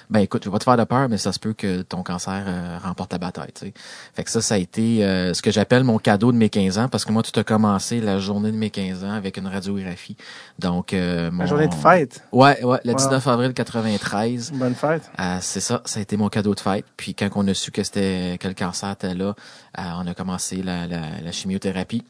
ben 0.09 0.19
écoute, 0.19 0.43
je 0.43 0.49
vais 0.49 0.53
pas 0.53 0.59
te 0.59 0.63
faire 0.63 0.77
de 0.77 0.83
peur, 0.83 1.07
mais 1.09 1.17
ça 1.17 1.31
se 1.31 1.39
peut 1.39 1.53
que 1.53 1.81
ton 1.83 2.03
cancer 2.03 2.43
euh, 2.47 2.77
remporte 2.83 3.11
la 3.13 3.17
bataille. 3.17 3.51
tu 3.53 3.67
sais. 3.67 3.73
Fait 4.13 4.23
que 4.23 4.31
ça, 4.31 4.41
ça 4.41 4.55
a 4.55 4.57
été 4.57 5.05
euh, 5.05 5.33
ce 5.33 5.41
que 5.41 5.51
j'appelle 5.51 5.83
mon 5.83 5.99
cadeau 5.99 6.31
de 6.31 6.37
mes 6.37 6.49
15 6.49 6.79
ans, 6.79 6.87
parce 6.89 7.05
que 7.05 7.11
moi, 7.11 7.23
tout 7.23 7.37
a 7.39 7.43
commencé 7.43 8.01
la 8.01 8.19
journée 8.19 8.51
de 8.51 8.57
mes 8.57 8.69
15 8.69 9.03
ans 9.03 9.13
avec 9.13 9.37
une 9.37 9.47
radiographie. 9.47 10.17
Donc, 10.59 10.93
euh, 10.93 11.31
mon... 11.31 11.43
La 11.43 11.45
journée 11.45 11.67
de 11.67 11.73
fête? 11.73 12.23
Ouais, 12.31 12.63
ouais, 12.63 12.79
le 12.83 12.91
Wow. 12.91 12.97
19 12.97 13.27
avril 13.27 13.53
93. 13.53 14.40
Bonne 14.53 14.75
fête. 14.75 15.09
Euh, 15.19 15.37
c'est 15.41 15.59
ça, 15.59 15.81
ça 15.85 15.99
a 15.99 16.01
été 16.03 16.17
mon 16.17 16.29
cadeau 16.29 16.55
de 16.55 16.59
fête. 16.59 16.85
Puis 16.97 17.13
quand 17.13 17.29
on 17.35 17.47
a 17.47 17.53
su 17.53 17.71
que 17.71 17.83
c'était 17.83 18.37
que 18.39 18.47
le 18.47 18.53
cancer 18.53 18.89
était 18.91 19.13
là, 19.13 19.35
euh, 19.77 19.81
on 19.97 20.07
a 20.07 20.13
commencé 20.13 20.63
la, 20.63 20.87
la, 20.87 21.21
la 21.21 21.31
chimiothérapie 21.31 22.03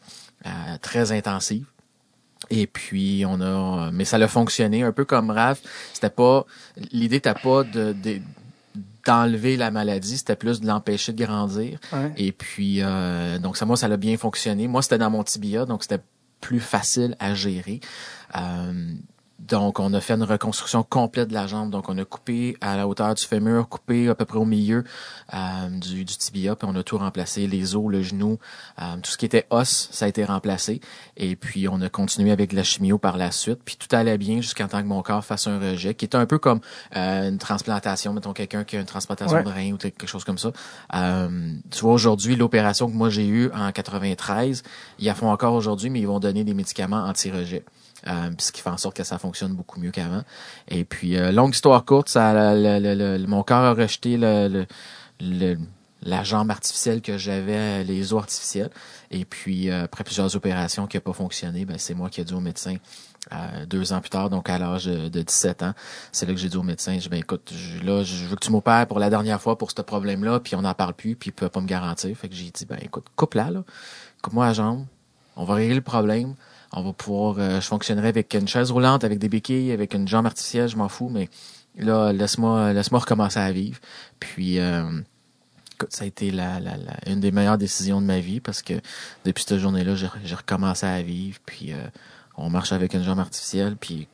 euh, 0.46 0.50
très 0.82 1.12
intensive. 1.12 1.66
Et 2.50 2.68
puis 2.68 3.24
on 3.28 3.40
a, 3.42 3.92
mais 3.92 4.06
ça 4.06 4.18
a 4.18 4.28
fonctionné 4.28 4.84
un 4.84 4.92
peu 4.92 5.06
comme 5.06 5.30
Raph. 5.30 5.60
C'était 5.94 6.10
pas 6.10 6.46
l'idée, 6.92 7.18
n'était 7.18 7.34
pas 7.36 7.64
de, 7.64 7.94
de- 7.94 8.22
d'enlever 9.06 9.58
la 9.58 9.72
maladie, 9.72 10.18
c'était 10.18 10.36
plus 10.36 10.62
de 10.62 10.68
l'empêcher 10.68 11.12
de 11.14 11.24
grandir. 11.24 11.80
Ouais. 11.92 12.12
Et 12.18 12.32
puis 12.32 12.78
euh, 12.82 13.38
donc 13.40 13.58
ça, 13.58 13.66
moi, 13.66 13.78
ça 13.78 13.88
a 13.88 13.98
bien 13.98 14.18
fonctionné. 14.18 14.68
Moi, 14.68 14.82
c'était 14.82 14.98
dans 14.98 15.10
mon 15.10 15.24
tibia, 15.24 15.66
donc 15.66 15.84
c'était 15.84 16.02
plus 16.40 16.60
facile 16.60 17.16
à 17.20 17.36
gérer. 17.36 17.80
Euh, 18.36 18.94
donc, 19.52 19.80
on 19.80 19.94
a 19.94 20.02
fait 20.02 20.14
une 20.14 20.24
reconstruction 20.24 20.82
complète 20.84 21.28
de 21.28 21.34
la 21.34 21.46
jambe. 21.46 21.70
Donc, 21.70 21.90
on 21.90 21.98
a 21.98 22.06
coupé 22.06 22.58
à 22.62 22.78
la 22.78 22.88
hauteur 22.88 23.14
du 23.14 23.24
fémur, 23.24 23.68
coupé 23.70 24.08
à 24.10 24.16
peu 24.16 24.26
près 24.26 24.38
au 24.38 24.46
milieu 24.46 24.84
euh, 25.34 25.38
du, 25.70 26.06
du 26.06 26.16
tibia, 26.18 26.56
puis 26.56 26.68
on 26.72 26.76
a 26.76 26.84
tout 26.84 26.98
remplacé, 26.98 27.48
les 27.48 27.76
os, 27.76 27.86
le 27.92 28.02
genou, 28.02 28.40
euh, 28.82 28.84
tout 29.04 29.12
ce 29.12 29.18
qui 29.18 29.26
était 29.26 29.46
os, 29.50 29.90
ça 29.92 30.06
a 30.06 30.08
été 30.08 30.24
remplacé. 30.26 30.80
Et 31.18 31.36
puis, 31.36 31.68
on 31.68 31.82
a 31.82 31.90
continué 31.90 32.32
avec 32.32 32.54
la 32.54 32.64
chimio 32.64 32.98
par 32.98 33.18
la 33.18 33.32
suite. 33.32 33.60
Puis, 33.66 33.76
tout 33.78 33.94
allait 33.96 34.18
bien 34.18 34.38
jusqu'à 34.42 34.68
temps 34.68 34.82
que 34.82 34.88
mon 34.88 35.02
corps 35.02 35.24
fasse 35.26 35.48
un 35.48 35.60
rejet, 35.60 35.94
qui 35.94 36.06
était 36.06 36.18
un 36.18 36.26
peu 36.26 36.40
comme 36.40 36.62
euh, 36.96 37.30
une 37.30 37.38
transplantation, 37.38 38.14
mettons 38.14 38.34
quelqu'un 38.34 38.64
qui 38.64 38.78
a 38.78 38.80
une 38.80 38.86
transplantation 38.86 39.38
Ouais. 39.38 39.44
de 39.44 39.50
rein 39.50 39.72
ou 39.74 39.78
quelque 39.78 40.08
chose 40.08 40.24
comme 40.24 40.38
ça. 40.38 40.52
Euh, 40.96 41.54
tu 41.70 41.82
vois, 41.82 41.94
aujourd'hui, 41.94 42.36
l'opération 42.36 42.90
que 42.90 42.96
moi 42.96 43.10
j'ai 43.10 43.28
eue 43.28 43.50
en 43.54 43.72
93, 43.72 44.64
ils 45.00 45.06
la 45.06 45.16
font 45.16 45.30
encore 45.32 45.54
aujourd'hui, 45.54 45.90
mais 45.90 46.00
ils 46.00 46.08
vont 46.08 46.20
donner 46.20 46.44
des 46.44 46.54
médicaments 46.54 47.04
anti-rejet. 47.06 47.64
Euh, 48.08 48.32
ce 48.40 48.52
qui 48.52 48.62
fait 48.62 48.70
en 48.70 48.78
sorte 48.78 48.96
que 48.96 49.04
ça 49.04 49.20
fonctionne 49.20 49.54
beaucoup 49.54 49.80
mieux 49.80 49.92
qu'avant. 49.92 50.24
Et 50.68 50.84
puis, 50.86 51.18
euh, 51.18 51.32
longue 51.32 51.54
histoire 51.54 51.86
courte, 51.86 52.10
ça, 52.10 52.34
le- 52.56 52.80
le- 52.80 53.18
le- 53.18 53.28
mon 53.28 53.44
corps 53.44 53.64
a 53.64 53.74
rejeté 53.74 54.18
le, 54.18 54.66
la 56.04 56.24
jambe 56.24 56.50
artificielle 56.50 57.02
que 57.02 57.18
j'avais, 57.18 57.84
les 57.84 58.14
os 58.14 58.20
artificiels. 58.20 58.72
Et 59.12 59.24
puis, 59.26 59.70
euh, 59.70 59.84
après 59.84 60.04
plusieurs 60.04 60.36
opérations 60.36 60.88
qui 60.88 60.98
n'ont 60.98 61.02
pas 61.02 61.14
fonctionné, 61.14 61.64
ben, 61.66 61.78
c'est 61.78 61.94
moi 61.94 62.10
qui 62.10 62.22
ai 62.22 62.24
dit 62.24 62.34
au 62.34 62.40
médecin 62.40 62.76
euh, 63.34 63.68
deux 63.68 63.94
ans 63.94 64.02
plus 64.02 64.10
tard, 64.10 64.32
donc 64.32 64.50
à 64.50 64.58
l'âge 64.58 64.86
de, 64.86 65.08
de 65.08 65.22
17 65.22 65.62
ans. 65.62 65.74
C'est 66.12 66.26
là 66.26 66.34
que 66.34 66.40
j'ai 66.40 66.50
dit 66.50 66.58
au 66.58 66.64
médecin, 66.64 66.98
je 67.00 67.08
ben 67.08 67.20
écoute, 67.20 67.54
là, 67.84 68.04
je 68.04 68.26
veux 68.26 68.36
que 68.36 68.44
tu 68.44 68.52
m'opères 68.52 68.88
pour 68.88 68.98
la 68.98 69.12
dernière 69.12 69.40
fois 69.40 69.60
pour 69.60 69.70
ce 69.70 69.80
problème-là, 69.84 70.40
puis 70.40 70.56
on 70.56 70.62
n'en 70.64 70.74
parle 70.74 70.96
plus, 70.96 71.16
puis 71.16 71.30
il 71.30 71.34
peut 71.34 71.50
pas 71.50 71.62
me 71.62 71.68
garantir. 71.68 72.18
Fait 72.18 72.30
que 72.30 72.34
j'ai 72.34 72.50
dit, 72.50 72.66
ben 72.66 72.80
écoute, 72.82 73.06
coupe-la, 73.16 73.52
là. 73.52 73.64
Coupe-moi 74.24 74.48
la 74.48 74.54
jambe. 74.54 74.86
On 75.36 75.44
va 75.46 75.54
régler 75.54 75.76
le 75.76 75.82
problème. 75.82 76.34
On 76.74 76.84
va 76.84 76.94
pouvoir, 76.94 77.36
euh, 77.38 77.60
je 77.60 77.68
fonctionnerai 77.68 78.08
avec 78.08 78.34
une 78.34 78.48
chaise 78.48 78.72
roulante, 78.72 79.04
avec 79.04 79.20
des 79.20 79.30
béquilles, 79.30 79.72
avec 79.72 79.94
une 79.94 80.08
jambe 80.08 80.26
artificielle, 80.26 80.70
je 80.70 80.78
m'en 80.78 80.90
fous, 80.90 81.10
mais 81.10 81.30
là, 81.78 82.14
laisse-moi, 82.14 82.74
laisse-moi 82.74 83.02
recommencer 83.02 83.40
à 83.40 83.52
vivre. 83.52 83.80
Puis, 84.20 84.60
euh, 84.60 84.84
écoute, 85.76 85.92
ça 85.92 86.06
a 86.06 86.08
été 86.08 86.32
la, 86.32 86.60
la, 86.60 86.76
une 87.08 87.20
des 87.20 87.32
meilleures 87.32 87.58
décisions 87.58 88.02
de 88.02 88.06
ma 88.06 88.20
vie 88.20 88.40
parce 88.40 88.62
que 88.62 88.74
depuis 89.26 89.44
cette 89.44 89.60
journée-là, 89.60 89.96
j'ai, 89.96 90.08
j'ai 90.24 90.36
recommencé 90.36 90.86
à 90.86 91.02
vivre. 91.02 91.40
Puis, 91.46 91.74
euh, 91.74 91.88
on 92.38 92.50
marche 92.50 92.72
avec 92.72 92.94
une 92.94 93.04
jambe 93.04 93.20
artificielle, 93.20 93.76
puis 93.76 94.08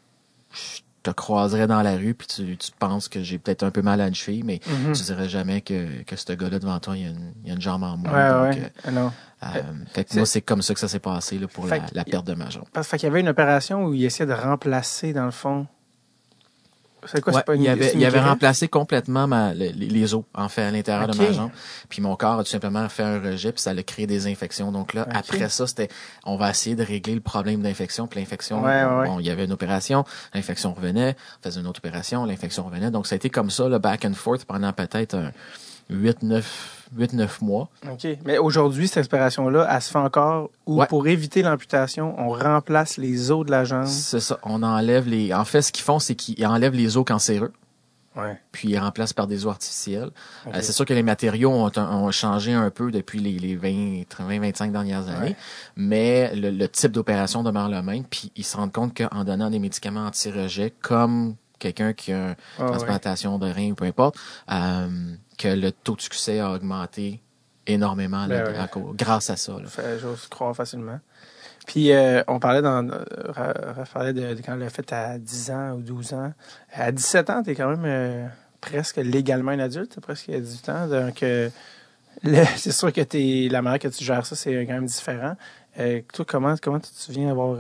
je 0.52 0.82
te 1.10 1.16
croiserais 1.16 1.68
dans 1.68 1.82
la 1.82 1.96
rue, 1.96 2.14
puis 2.14 2.28
tu, 2.28 2.58
tu 2.58 2.72
penses 2.78 3.08
que 3.08 3.22
j'ai 3.24 3.38
peut-être 3.40 3.64
un 3.64 3.72
peu 3.72 3.82
mal 3.82 4.02
à 4.02 4.08
une 4.08 4.16
cheville, 4.16 4.44
mais 4.44 4.60
Mhm. 4.68 4.94
tu 4.94 5.04
dirais 5.04 5.30
jamais 5.30 5.62
que, 5.62 6.04
que 6.04 6.16
ce 6.16 6.34
gars-là 6.34 6.60
devant 6.60 6.80
toi, 6.80 6.96
il 6.98 7.04
y 7.04 7.06
a 7.06 7.10
une, 7.10 7.34
il 7.44 7.48
y 7.48 7.52
a 7.52 7.56
une 7.56 7.62
jambe 7.62 7.84
en 7.84 7.98
moins. 7.98 8.12
Ouais, 8.14 8.54
Donc, 8.54 8.64
ouais. 8.64 8.72
Ah 8.84 8.92
non. 8.92 9.12
euh, 9.44 9.46
euh, 9.56 9.62
fait 9.94 10.04
que 10.06 10.16
moi, 10.16 10.26
c'est 10.26 10.42
comme 10.42 10.62
ça 10.62 10.74
que 10.74 10.80
ça 10.80 10.88
s'est 10.88 11.00
passé 11.00 11.38
là, 11.38 11.48
pour 11.48 11.66
la 11.94 12.04
perte 12.06 12.26
de 12.28 12.34
ma 12.34 12.50
jambe. 12.50 12.66
Parce 12.74 12.90
qu'il 12.90 13.04
y 13.04 13.06
avait 13.06 13.20
une 13.22 13.30
opération 13.30 13.86
où 13.86 13.94
il 13.94 14.04
essayait 14.06 14.28
de 14.28 14.34
remplacer, 14.34 15.14
dans 15.14 15.26
le 15.26 15.32
fond. 15.32 15.68
C'est 17.06 17.22
quoi, 17.22 17.34
Ouais, 17.34 17.40
c'est 17.40 17.46
pas 17.46 17.56
une 17.56 17.64
il 17.64 17.70
avait, 17.70 17.94
une 17.94 18.02
il 18.02 18.06
avait 18.06 18.20
remplacé 18.20 18.68
complètement 18.68 19.28
ma, 19.28 19.54
les, 19.54 19.72
les 19.72 20.14
os, 20.14 20.24
en 20.34 20.50
fait, 20.50 20.64
à 20.64 20.72
l'intérieur 20.72 21.08
de 21.08 21.18
ma 21.18 21.32
jambe. 21.32 21.52
Puis 21.90 22.02
mon 22.02 22.16
corps 22.16 22.40
a 22.40 22.44
tout 22.44 22.50
simplement 22.50 22.88
fait 22.90 23.04
un 23.04 23.20
rejet, 23.22 23.52
puis 23.52 23.62
ça 23.62 23.72
a 23.72 23.84
créé 23.84 24.08
des 24.08 24.28
infections. 24.28 24.72
Donc 24.72 24.94
là, 24.94 25.08
après 25.12 25.48
ça, 25.50 25.68
c'était, 25.68 25.90
on 26.26 26.38
va 26.38 26.50
essayer 26.50 26.76
de 26.76 26.84
régler 26.84 27.14
le 27.14 27.22
problème 27.22 27.62
d'infection. 27.62 28.08
Puis 28.08 28.20
l'infection, 28.20 28.64
ouais, 28.64 28.84
ouais. 28.84 29.08
bon, 29.08 29.20
il 29.20 29.26
y 29.26 29.30
avait 29.30 29.46
une 29.46 29.52
opération, 29.52 30.06
l'infection 30.34 30.74
revenait, 30.74 31.16
on 31.40 31.44
faisait 31.44 31.60
une 31.60 31.68
autre 31.68 31.80
opération, 31.80 32.26
l'infection 32.26 32.64
revenait. 32.64 32.92
Donc 32.92 33.08
ça 33.08 33.16
a 33.16 33.18
été 33.18 33.30
comme 33.30 33.50
ça, 33.50 33.68
le 33.70 33.80
back 33.80 34.06
and 34.06 34.14
forth 34.14 34.46
pendant 34.46 34.74
peut-être 34.74 35.16
un 35.16 35.32
8, 35.90 36.24
9, 36.24 36.90
8, 36.98 37.14
9 37.14 37.42
mois. 37.42 37.70
OK. 37.92 38.08
Mais 38.26 38.38
aujourd'hui, 38.38 38.88
cette 38.88 39.06
opération-là, 39.06 39.68
elle 39.70 39.82
se 39.82 39.90
fait 39.92 39.98
encore 40.00 40.50
où, 40.66 40.80
Ouais. 40.80 40.88
pour 40.88 41.08
éviter 41.08 41.42
l'amputation, 41.42 42.16
on 42.20 42.30
remplace 42.30 42.98
les 42.98 43.32
os 43.32 43.46
de 43.46 43.52
la 43.52 43.64
jambe? 43.64 43.86
C'est 43.88 44.20
ça. 44.20 44.38
On 44.44 44.64
enlève 44.64 45.08
les, 45.08 45.34
en 45.34 45.46
fait, 45.46 45.62
ce 45.62 45.72
qu'ils 45.72 45.84
font, 45.86 46.00
c'est 46.00 46.16
qu'ils 46.16 46.46
enlèvent 46.46 46.74
les 46.76 46.98
os 46.98 47.06
cancéreux. 47.06 47.54
Ouais. 48.16 48.36
puis 48.52 48.70
ils 48.70 48.80
remplacent 48.80 49.14
par 49.14 49.28
des 49.28 49.46
os 49.46 49.52
artificiels. 49.52 50.10
Euh, 50.48 50.52
c'est 50.62 50.72
sûr 50.72 50.86
que 50.86 50.94
les 50.96 51.04
matériaux 51.04 51.52
ont, 51.52 51.70
ont 51.78 52.10
changé 52.10 52.52
un 52.52 52.72
peu 52.72 52.90
depuis 52.90 53.20
les, 53.20 53.38
les 53.38 53.56
20, 53.56 54.06
20, 54.26 54.40
25 54.40 54.72
dernières 54.72 55.08
années, 55.08 55.28
Ouais. 55.30 55.36
mais 55.76 56.36
le, 56.36 56.50
le 56.50 56.68
type 56.68 56.92
d'opération 56.94 57.44
demeure 57.44 57.70
le 57.70 57.80
même, 57.84 58.04
puis 58.06 58.32
ils 58.36 58.44
se 58.44 58.58
rendent 58.58 58.72
compte 58.74 58.98
qu'en 58.98 59.24
donnant 59.24 59.52
des 59.52 59.60
médicaments 59.60 60.08
anti-rejet, 60.08 60.74
comme 60.82 61.36
quelqu'un 61.60 61.94
qui 61.94 62.12
a 62.12 62.30
une 62.30 62.36
Ah, 62.58 62.64
ouais. 62.64 62.68
transplantation 62.72 63.38
de 63.38 63.52
rein 63.52 63.70
ou 63.72 63.76
peu 63.76 63.86
importe, 63.86 64.16
euh, 64.52 64.88
que 65.38 65.48
le 65.48 65.72
taux 65.72 65.96
de 65.96 66.02
succès 66.02 66.40
a 66.40 66.52
augmenté 66.52 67.22
énormément 67.68 68.26
là, 68.26 68.44
Ben 68.44 68.54
ouais. 68.54 68.58
à 68.58 68.70
grâce 68.94 69.30
à 69.30 69.36
ça. 69.36 69.56
J'ose 70.00 70.28
croire 70.28 70.56
facilement. 70.56 71.00
Puis, 71.68 71.92
euh, 71.92 72.24
on 72.28 72.40
parlait 72.40 72.62
dans, 72.62 72.82
de, 72.82 72.92
de 72.94 74.42
quand 74.42 74.54
elle 74.54 74.60
l'a 74.60 74.70
fait 74.70 74.92
à 74.94 75.18
10 75.18 75.52
ans 75.52 75.72
ou 75.74 75.82
12 75.82 76.14
ans. 76.14 76.34
À 76.74 76.94
17 76.94 77.30
ans, 77.30 77.44
t'es 77.44 77.56
quand 77.56 77.70
même 77.70 77.84
euh, 77.86 78.26
presque 78.62 78.96
légalement 78.96 79.52
un 79.52 79.60
adulte, 79.60 80.00
presque 80.00 80.32
18 80.32 80.70
ans. 80.70 80.88
Donc, 80.88 81.22
euh, 81.24 81.50
c'est 82.56 82.72
sûr 82.72 82.94
que 82.94 83.02
t'es, 83.02 83.50
la 83.52 83.62
manière 83.62 83.80
que 83.80 83.90
tu 83.90 84.04
gères 84.04 84.26
ça, 84.26 84.38
c'est 84.38 84.66
quand 84.66 84.74
même 84.74 84.86
différent. 84.86 85.36
Toi, 86.14 86.26
comment, 86.26 86.56
comment 86.60 86.80
tu 86.80 86.90
te 86.90 87.00
souviens 87.00 87.30
avoir 87.30 87.60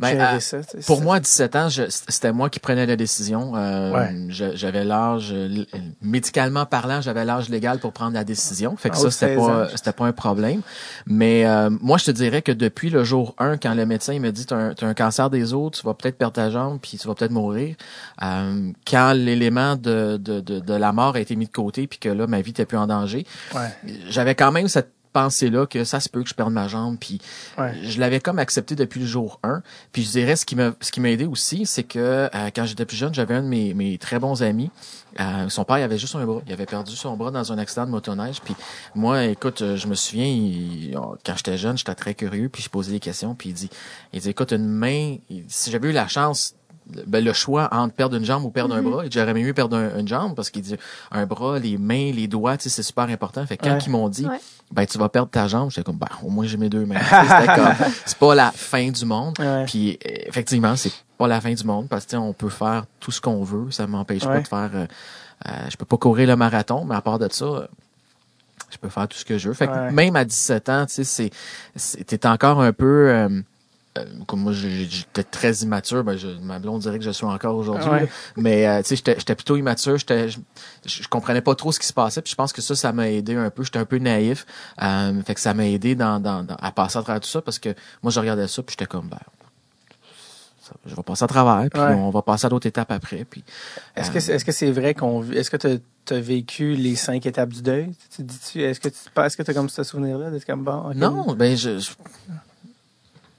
Ben, 0.00 0.20
à- 0.20 0.38
ça? 0.40 0.58
Pour 0.86 1.00
moi, 1.02 1.16
à 1.16 1.20
17 1.20 1.56
ans, 1.56 1.68
je- 1.68 1.82
c'était 1.88 2.32
moi 2.32 2.48
qui 2.50 2.60
prenais 2.60 2.86
la 2.86 2.94
décision. 2.96 3.52
Euh, 3.56 3.92
Ouais. 3.92 4.14
J'avais 4.28 4.84
l'âge, 4.84 5.30
euh, 5.32 5.64
médicalement 6.02 6.66
parlant, 6.66 7.00
j'avais 7.00 7.24
l'âge 7.24 7.48
légal 7.48 7.78
pour 7.80 7.92
prendre 7.92 8.12
la 8.14 8.22
décision. 8.24 8.76
Fait 8.76 8.90
que 8.90 8.96
En 8.96 9.00
haut 9.00 9.04
ça, 9.04 9.10
c'était 9.10 9.34
16 9.34 9.38
ans. 9.44 9.46
pas, 9.48 9.68
c'était 9.76 9.92
pas 9.92 10.06
un 10.06 10.12
problème. 10.12 10.60
Mais 11.06 11.46
euh, 11.46 11.70
moi, 11.80 11.98
je 11.98 12.04
te 12.04 12.10
dirais 12.10 12.42
que 12.42 12.52
depuis 12.52 12.90
le 12.90 13.02
jour 13.02 13.34
1, 13.38 13.56
quand 13.56 13.74
le 13.74 13.86
médecin 13.86 14.12
il 14.12 14.20
me 14.20 14.30
dit, 14.30 14.46
t'as 14.46 14.56
un, 14.56 14.74
t'as 14.74 14.86
un 14.86 14.94
cancer 14.94 15.30
des 15.30 15.52
os, 15.54 15.72
tu 15.72 15.82
vas 15.84 15.94
peut-être 15.94 16.16
perdre 16.18 16.34
ta 16.34 16.50
jambe, 16.50 16.78
puis 16.80 16.96
tu 16.98 17.08
vas 17.08 17.14
peut-être 17.14 17.32
mourir. 17.32 17.74
Euh, 18.22 18.70
quand 18.88 19.12
l'élément 19.14 19.74
de, 19.76 20.16
de, 20.16 20.40
de, 20.40 20.60
de 20.60 20.74
la 20.74 20.92
mort 20.92 21.16
a 21.16 21.20
été 21.20 21.34
mis 21.36 21.46
de 21.46 21.52
côté, 21.52 21.86
puis 21.86 21.98
que 21.98 22.08
là, 22.08 22.26
ma 22.26 22.40
vie 22.40 22.50
était 22.50 22.66
plus 22.66 22.78
en 22.78 22.86
danger, 22.86 23.26
Ouais, 23.54 23.68
j'avais 24.08 24.34
quand 24.34 24.52
même 24.52 24.68
cette 24.68 24.92
pensée-là 25.12 25.66
que 25.66 25.84
ça 25.84 26.00
se 26.00 26.08
peut 26.08 26.22
que 26.22 26.28
je 26.28 26.34
perde 26.34 26.52
ma 26.52 26.68
jambe, 26.68 26.96
puis 26.98 27.20
ouais. 27.58 27.74
je 27.82 27.98
l'avais 28.00 28.20
comme 28.20 28.38
accepté 28.38 28.74
depuis 28.74 29.00
le 29.00 29.06
jour 29.06 29.40
1. 29.42 29.62
Puis 29.92 30.02
je 30.04 30.10
dirais 30.10 30.36
ce 30.36 30.44
qui 30.46 30.56
m'a 30.56 30.72
ce 30.80 30.90
qui 30.92 31.00
m'a 31.00 31.10
aidé 31.10 31.26
aussi, 31.26 31.66
c'est 31.66 31.84
que 31.84 31.98
euh, 31.98 32.50
quand 32.54 32.64
j'étais 32.66 32.84
plus 32.84 32.96
jeune, 32.96 33.14
j'avais 33.14 33.34
un 33.34 33.42
de 33.42 33.48
mes, 33.48 33.74
mes 33.74 33.98
très 33.98 34.18
bons 34.18 34.42
amis. 34.42 34.70
Euh, 35.20 35.48
son 35.48 35.64
père 35.64 35.78
il 35.78 35.82
avait 35.82 35.98
juste 35.98 36.14
un 36.14 36.24
bras. 36.24 36.40
Il 36.46 36.52
avait 36.52 36.66
perdu 36.66 36.94
son 36.94 37.16
bras 37.16 37.30
dans 37.30 37.50
un 37.52 37.58
accident 37.58 37.86
de 37.86 37.90
motoneige. 37.90 38.40
Puis 38.42 38.54
moi, 38.94 39.24
écoute, 39.24 39.62
euh, 39.62 39.76
je 39.76 39.86
me 39.88 39.94
souviens, 39.94 40.26
il- 40.26 40.96
quand 41.24 41.36
j'étais 41.36 41.58
jeune, 41.58 41.76
j'étais 41.78 41.94
très 41.94 42.14
curieux, 42.14 42.48
puis 42.48 42.62
je 42.62 42.68
posais 42.68 42.92
des 42.92 43.00
questions. 43.00 43.34
Puis 43.34 43.48
il 43.50 43.54
dit, 43.54 43.70
il 44.12 44.20
dit, 44.20 44.28
écoute, 44.30 44.52
une 44.52 44.68
main, 44.68 45.16
si 45.48 45.70
j'avais 45.70 45.88
eu 45.88 45.92
la 45.92 46.06
chance 46.08 46.54
ben, 47.06 47.22
le 47.24 47.32
choix 47.32 47.68
entre 47.72 47.94
perdre 47.94 48.16
une 48.16 48.24
jambe 48.24 48.44
ou 48.44 48.50
perdre 48.50 48.74
un 48.74 48.82
bras, 48.82 49.04
j'aurais 49.10 49.34
mieux 49.34 49.52
perdre 49.52 49.76
un- 49.76 49.98
une 49.98 50.08
jambe 50.08 50.34
parce 50.34 50.50
qu'il 50.50 50.62
dit 50.62 50.76
un 51.10 51.26
bras, 51.26 51.58
les 51.58 51.76
mains, 51.78 52.12
les 52.12 52.26
doigts, 52.28 52.56
tu 52.56 52.64
sais, 52.64 52.68
c'est 52.70 52.82
super 52.82 53.04
important. 53.04 53.44
Fait 53.46 53.56
que 53.56 53.64
quand 53.64 53.74
Ouais. 53.74 53.78
ils 53.86 53.90
m'ont 53.90 54.08
dit, 54.08 54.26
Ouais. 54.26 54.38
ben 54.72 54.86
tu 54.86 54.96
vas 54.98 55.08
perdre 55.08 55.30
ta 55.30 55.46
jambe, 55.48 55.70
j'étais 55.70 55.82
comme, 55.84 55.98
ben 55.98 56.08
au 56.22 56.30
moins 56.30 56.46
j'ai 56.46 56.56
mes 56.56 56.68
deux 56.70 56.86
mains. 56.86 56.96
C'est 58.06 58.18
pas 58.18 58.34
la 58.34 58.50
fin 58.52 58.88
du 58.90 59.04
monde. 59.04 59.34
Ouais. 59.38 59.64
Puis 59.66 59.98
effectivement, 60.02 60.76
c'est 60.76 60.92
pas 61.18 61.28
la 61.28 61.40
fin 61.40 61.52
du 61.52 61.64
monde 61.64 61.88
parce 61.88 62.04
que 62.04 62.10
tu 62.10 62.16
sais, 62.16 62.22
on 62.22 62.32
peut 62.32 62.48
faire 62.48 62.84
tout 63.00 63.10
ce 63.10 63.20
qu'on 63.20 63.42
veut, 63.42 63.70
ça 63.70 63.86
m'empêche 63.86 64.24
Ouais. 64.24 64.34
pas 64.34 64.40
de 64.40 64.48
faire. 64.48 64.70
euh, 64.74 64.86
euh, 65.46 65.50
je 65.70 65.76
peux 65.76 65.84
pas 65.84 65.96
courir 65.98 66.26
le 66.28 66.36
marathon, 66.36 66.84
mais 66.84 66.94
à 66.94 67.00
part 67.00 67.18
de 67.18 67.28
ça. 67.30 67.44
euh, 67.44 67.66
Je 68.70 68.76
peux 68.76 68.88
faire 68.90 69.08
tout 69.08 69.16
ce 69.16 69.24
que 69.24 69.38
je 69.38 69.48
veux. 69.48 69.54
Fait 69.54 69.66
que 69.66 69.72
Ouais. 69.72 69.90
même 69.92 70.14
à 70.16 70.24
17 70.26 70.68
ans, 70.68 70.84
tu 70.86 70.94
sais, 70.94 71.04
c'est, 71.04 71.30
c'est, 71.74 72.04
t'es 72.04 72.26
encore 72.26 72.60
un 72.60 72.72
peu, 72.72 73.08
euh, 73.08 73.40
comme 74.28 74.40
moi, 74.40 74.52
j'étais 74.52 75.24
très 75.24 75.52
immature. 75.56 76.04
Ben, 76.04 76.16
je, 76.16 76.28
ma 76.28 76.58
blonde 76.60 76.82
dirait 76.82 76.98
que 76.98 77.04
je 77.04 77.10
suis 77.10 77.24
encore 77.26 77.56
aujourd'hui. 77.56 77.88
Ouais. 77.90 78.08
Mais 78.36 78.66
euh, 78.68 78.78
tu 78.82 78.88
sais, 78.90 78.96
j'étais, 78.96 79.16
j'étais 79.18 79.34
plutôt 79.34 79.56
immature. 79.56 79.96
J'étais, 79.98 80.28
je, 80.28 80.38
je 80.84 81.08
comprenais 81.08 81.40
pas 81.40 81.54
trop 81.56 81.72
ce 81.72 81.80
qui 81.80 81.86
se 81.86 81.92
passait. 81.92 82.22
Puis 82.22 82.30
je 82.30 82.36
pense 82.36 82.52
que 82.52 82.62
ça, 82.62 82.76
ça 82.76 82.92
m'a 82.92 83.10
aidé 83.10 83.34
un 83.34 83.50
peu. 83.50 83.64
J'étais 83.64 83.78
un 83.80 83.84
peu 83.84 83.98
naïf. 83.98 84.46
Euh, 84.82 85.20
fait 85.22 85.34
que 85.34 85.40
ça 85.40 85.52
m'a 85.54 85.66
aidé 85.66 85.94
dans, 85.96 86.20
dans, 86.20 86.44
dans- 86.44 86.56
à 86.56 86.70
passer 86.70 86.98
à 86.98 87.02
travers 87.02 87.20
tout 87.20 87.28
ça 87.28 87.42
parce 87.42 87.58
que 87.58 87.70
moi, 88.02 88.12
je 88.12 88.20
regardais 88.20 88.46
ça 88.46 88.62
puis 88.62 88.76
j'étais 88.78 88.86
comme, 88.86 89.08
ben, 89.08 89.18
je 90.86 90.94
vais 90.94 91.02
passer 91.02 91.24
à 91.24 91.26
travers. 91.26 91.68
Puis 91.70 91.80
Ouais. 91.80 91.94
on 91.94 92.10
va 92.10 92.22
passer 92.22 92.46
à 92.46 92.50
d'autres 92.50 92.66
étapes 92.66 92.92
après. 92.92 93.24
Puis 93.24 93.42
Est-ce 93.96 94.10
euh, 94.10 94.12
que 94.12 94.20
c'est, 94.20 94.32
est-ce 94.34 94.44
que 94.44 94.52
c'est 94.52 94.70
vrai 94.70 94.94
qu'on 94.94 95.24
est-ce 95.32 95.50
que 95.50 95.56
tu 95.56 96.14
as 96.14 96.20
vécu 96.20 96.74
les 96.74 96.94
cinq 96.94 97.24
étapes 97.26 97.48
du 97.48 97.62
deuil? 97.62 97.90
Tu 98.14 98.22
dis-tu, 98.22 98.62
est-ce 98.62 98.78
que 98.78 98.88
tu 98.90 98.96
est-ce 99.20 99.36
que 99.36 99.42
tu 99.42 99.50
as 99.50 99.54
comme 99.54 99.68
ce 99.70 99.82
souvenir-là 99.82 100.30
d'être 100.30 100.44
comme 100.44 100.62
bon? 100.64 100.92
Non, 100.94 101.32
ben 101.34 101.56
je, 101.56 101.78
je- 101.78 101.90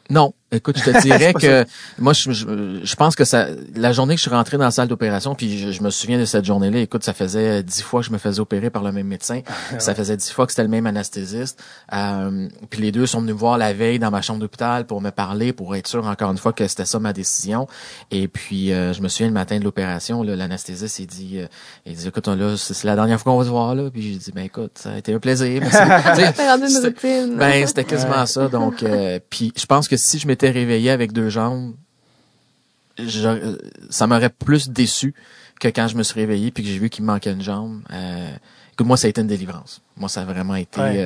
non. 0.09 0.33
Écoute, 0.51 0.77
je 0.79 0.91
te 0.91 1.01
dirais 1.01 1.33
que 1.33 1.65
moi, 1.97 2.13
je, 2.13 2.31
je, 2.31 2.45
je 2.83 2.95
pense 2.95 3.15
que 3.15 3.23
ça, 3.23 3.47
la 3.75 3.93
journée 3.93 4.15
que 4.15 4.19
je 4.19 4.23
suis 4.27 4.35
rentré 4.35 4.57
dans 4.57 4.65
la 4.65 4.71
salle 4.71 4.87
d'opération, 4.87 5.35
puis 5.35 5.57
je, 5.59 5.71
je 5.71 5.83
me 5.83 5.89
souviens 5.89 6.19
de 6.19 6.25
cette 6.25 6.45
journée-là. 6.45 6.79
Écoute, 6.79 7.03
ça 7.03 7.13
faisait 7.13 7.63
dix 7.63 7.81
fois 7.81 8.01
que 8.01 8.07
je 8.07 8.11
me 8.11 8.17
faisais 8.17 8.39
opérer 8.39 8.69
par 8.69 8.83
le 8.83 8.91
même 8.91 9.07
médecin. 9.07 9.41
Ça 9.77 9.95
faisait 9.95 10.17
dix 10.17 10.31
fois 10.31 10.45
que 10.45 10.51
c'était 10.51 10.63
le 10.63 10.69
même 10.69 10.87
anesthésiste. 10.87 11.61
Euh, 11.93 12.47
puis 12.69 12.81
les 12.81 12.91
deux 12.91 13.05
sont 13.05 13.21
venus 13.21 13.35
me 13.35 13.39
voir 13.39 13.57
la 13.57 13.73
veille 13.73 13.99
dans 13.99 14.11
ma 14.11 14.21
chambre 14.21 14.39
d'hôpital 14.39 14.85
pour 14.85 15.01
me 15.01 15.11
parler, 15.11 15.53
pour 15.53 15.75
être 15.75 15.87
sûr 15.87 16.05
encore 16.05 16.31
une 16.31 16.37
fois 16.37 16.53
que 16.53 16.67
c'était 16.67 16.85
ça 16.85 16.99
ma 16.99 17.13
décision. 17.13 17.67
Et 18.11 18.27
puis 18.27 18.73
euh, 18.73 18.93
je 18.93 19.01
me 19.01 19.07
souviens 19.07 19.27
le 19.27 19.33
matin 19.33 19.59
de 19.59 19.63
l'opération, 19.63 20.23
là, 20.23 20.35
l'anesthésiste 20.35 20.99
il 20.99 21.07
dit, 21.07 21.39
euh, 21.39 21.47
il 21.85 21.95
dit, 21.95 22.07
écoute, 22.07 22.27
là, 22.27 22.55
c'est 22.57 22.83
la 22.83 22.95
dernière 22.95 23.19
fois 23.19 23.33
qu'on 23.33 23.39
va 23.39 23.45
se 23.45 23.49
voir 23.49 23.75
là. 23.75 23.89
Puis 23.91 24.13
j'ai 24.13 24.17
dit, 24.17 24.31
ben 24.31 24.45
écoute, 24.45 24.71
ça 24.75 24.91
a 24.91 24.97
été 24.97 25.13
un 25.13 25.19
plaisir. 25.19 25.61
Merci. 25.61 26.21
Une 26.39 26.85
routine. 26.85 27.35
ben, 27.37 27.67
c'était 27.67 27.83
quasiment 27.83 28.25
ça. 28.25 28.47
Donc, 28.47 28.83
euh, 28.83 29.19
puis 29.29 29.53
je 29.55 29.65
pense 29.65 29.87
que 29.87 29.97
si 29.97 30.19
je 30.19 30.27
m'étais 30.27 30.38
réveillé 30.47 30.91
avec 30.91 31.11
deux 31.11 31.29
jambes, 31.29 31.75
je- 32.97 33.27
euh, 33.27 33.57
ça 33.89 34.07
m'aurait 34.07 34.29
plus 34.29 34.69
déçu 34.69 35.13
que 35.59 35.67
quand 35.67 35.87
je 35.87 35.95
me 35.97 36.03
suis 36.03 36.19
réveillé 36.19 36.51
puis 36.51 36.63
que 36.63 36.69
j'ai 36.69 36.79
vu 36.79 36.89
qu'il 36.89 37.03
me 37.03 37.11
manquait 37.11 37.31
une 37.31 37.41
jambe. 37.41 37.81
Euh, 37.91 38.29
écoute, 38.73 38.87
moi, 38.87 38.97
ça 38.97 39.07
a 39.07 39.09
été 39.09 39.21
une 39.21 39.27
délivrance. 39.27 39.81
Moi, 39.97 40.09
ça 40.09 40.21
a 40.21 40.25
vraiment 40.25 40.55
été, 40.55 40.79
Ouais. 40.79 41.03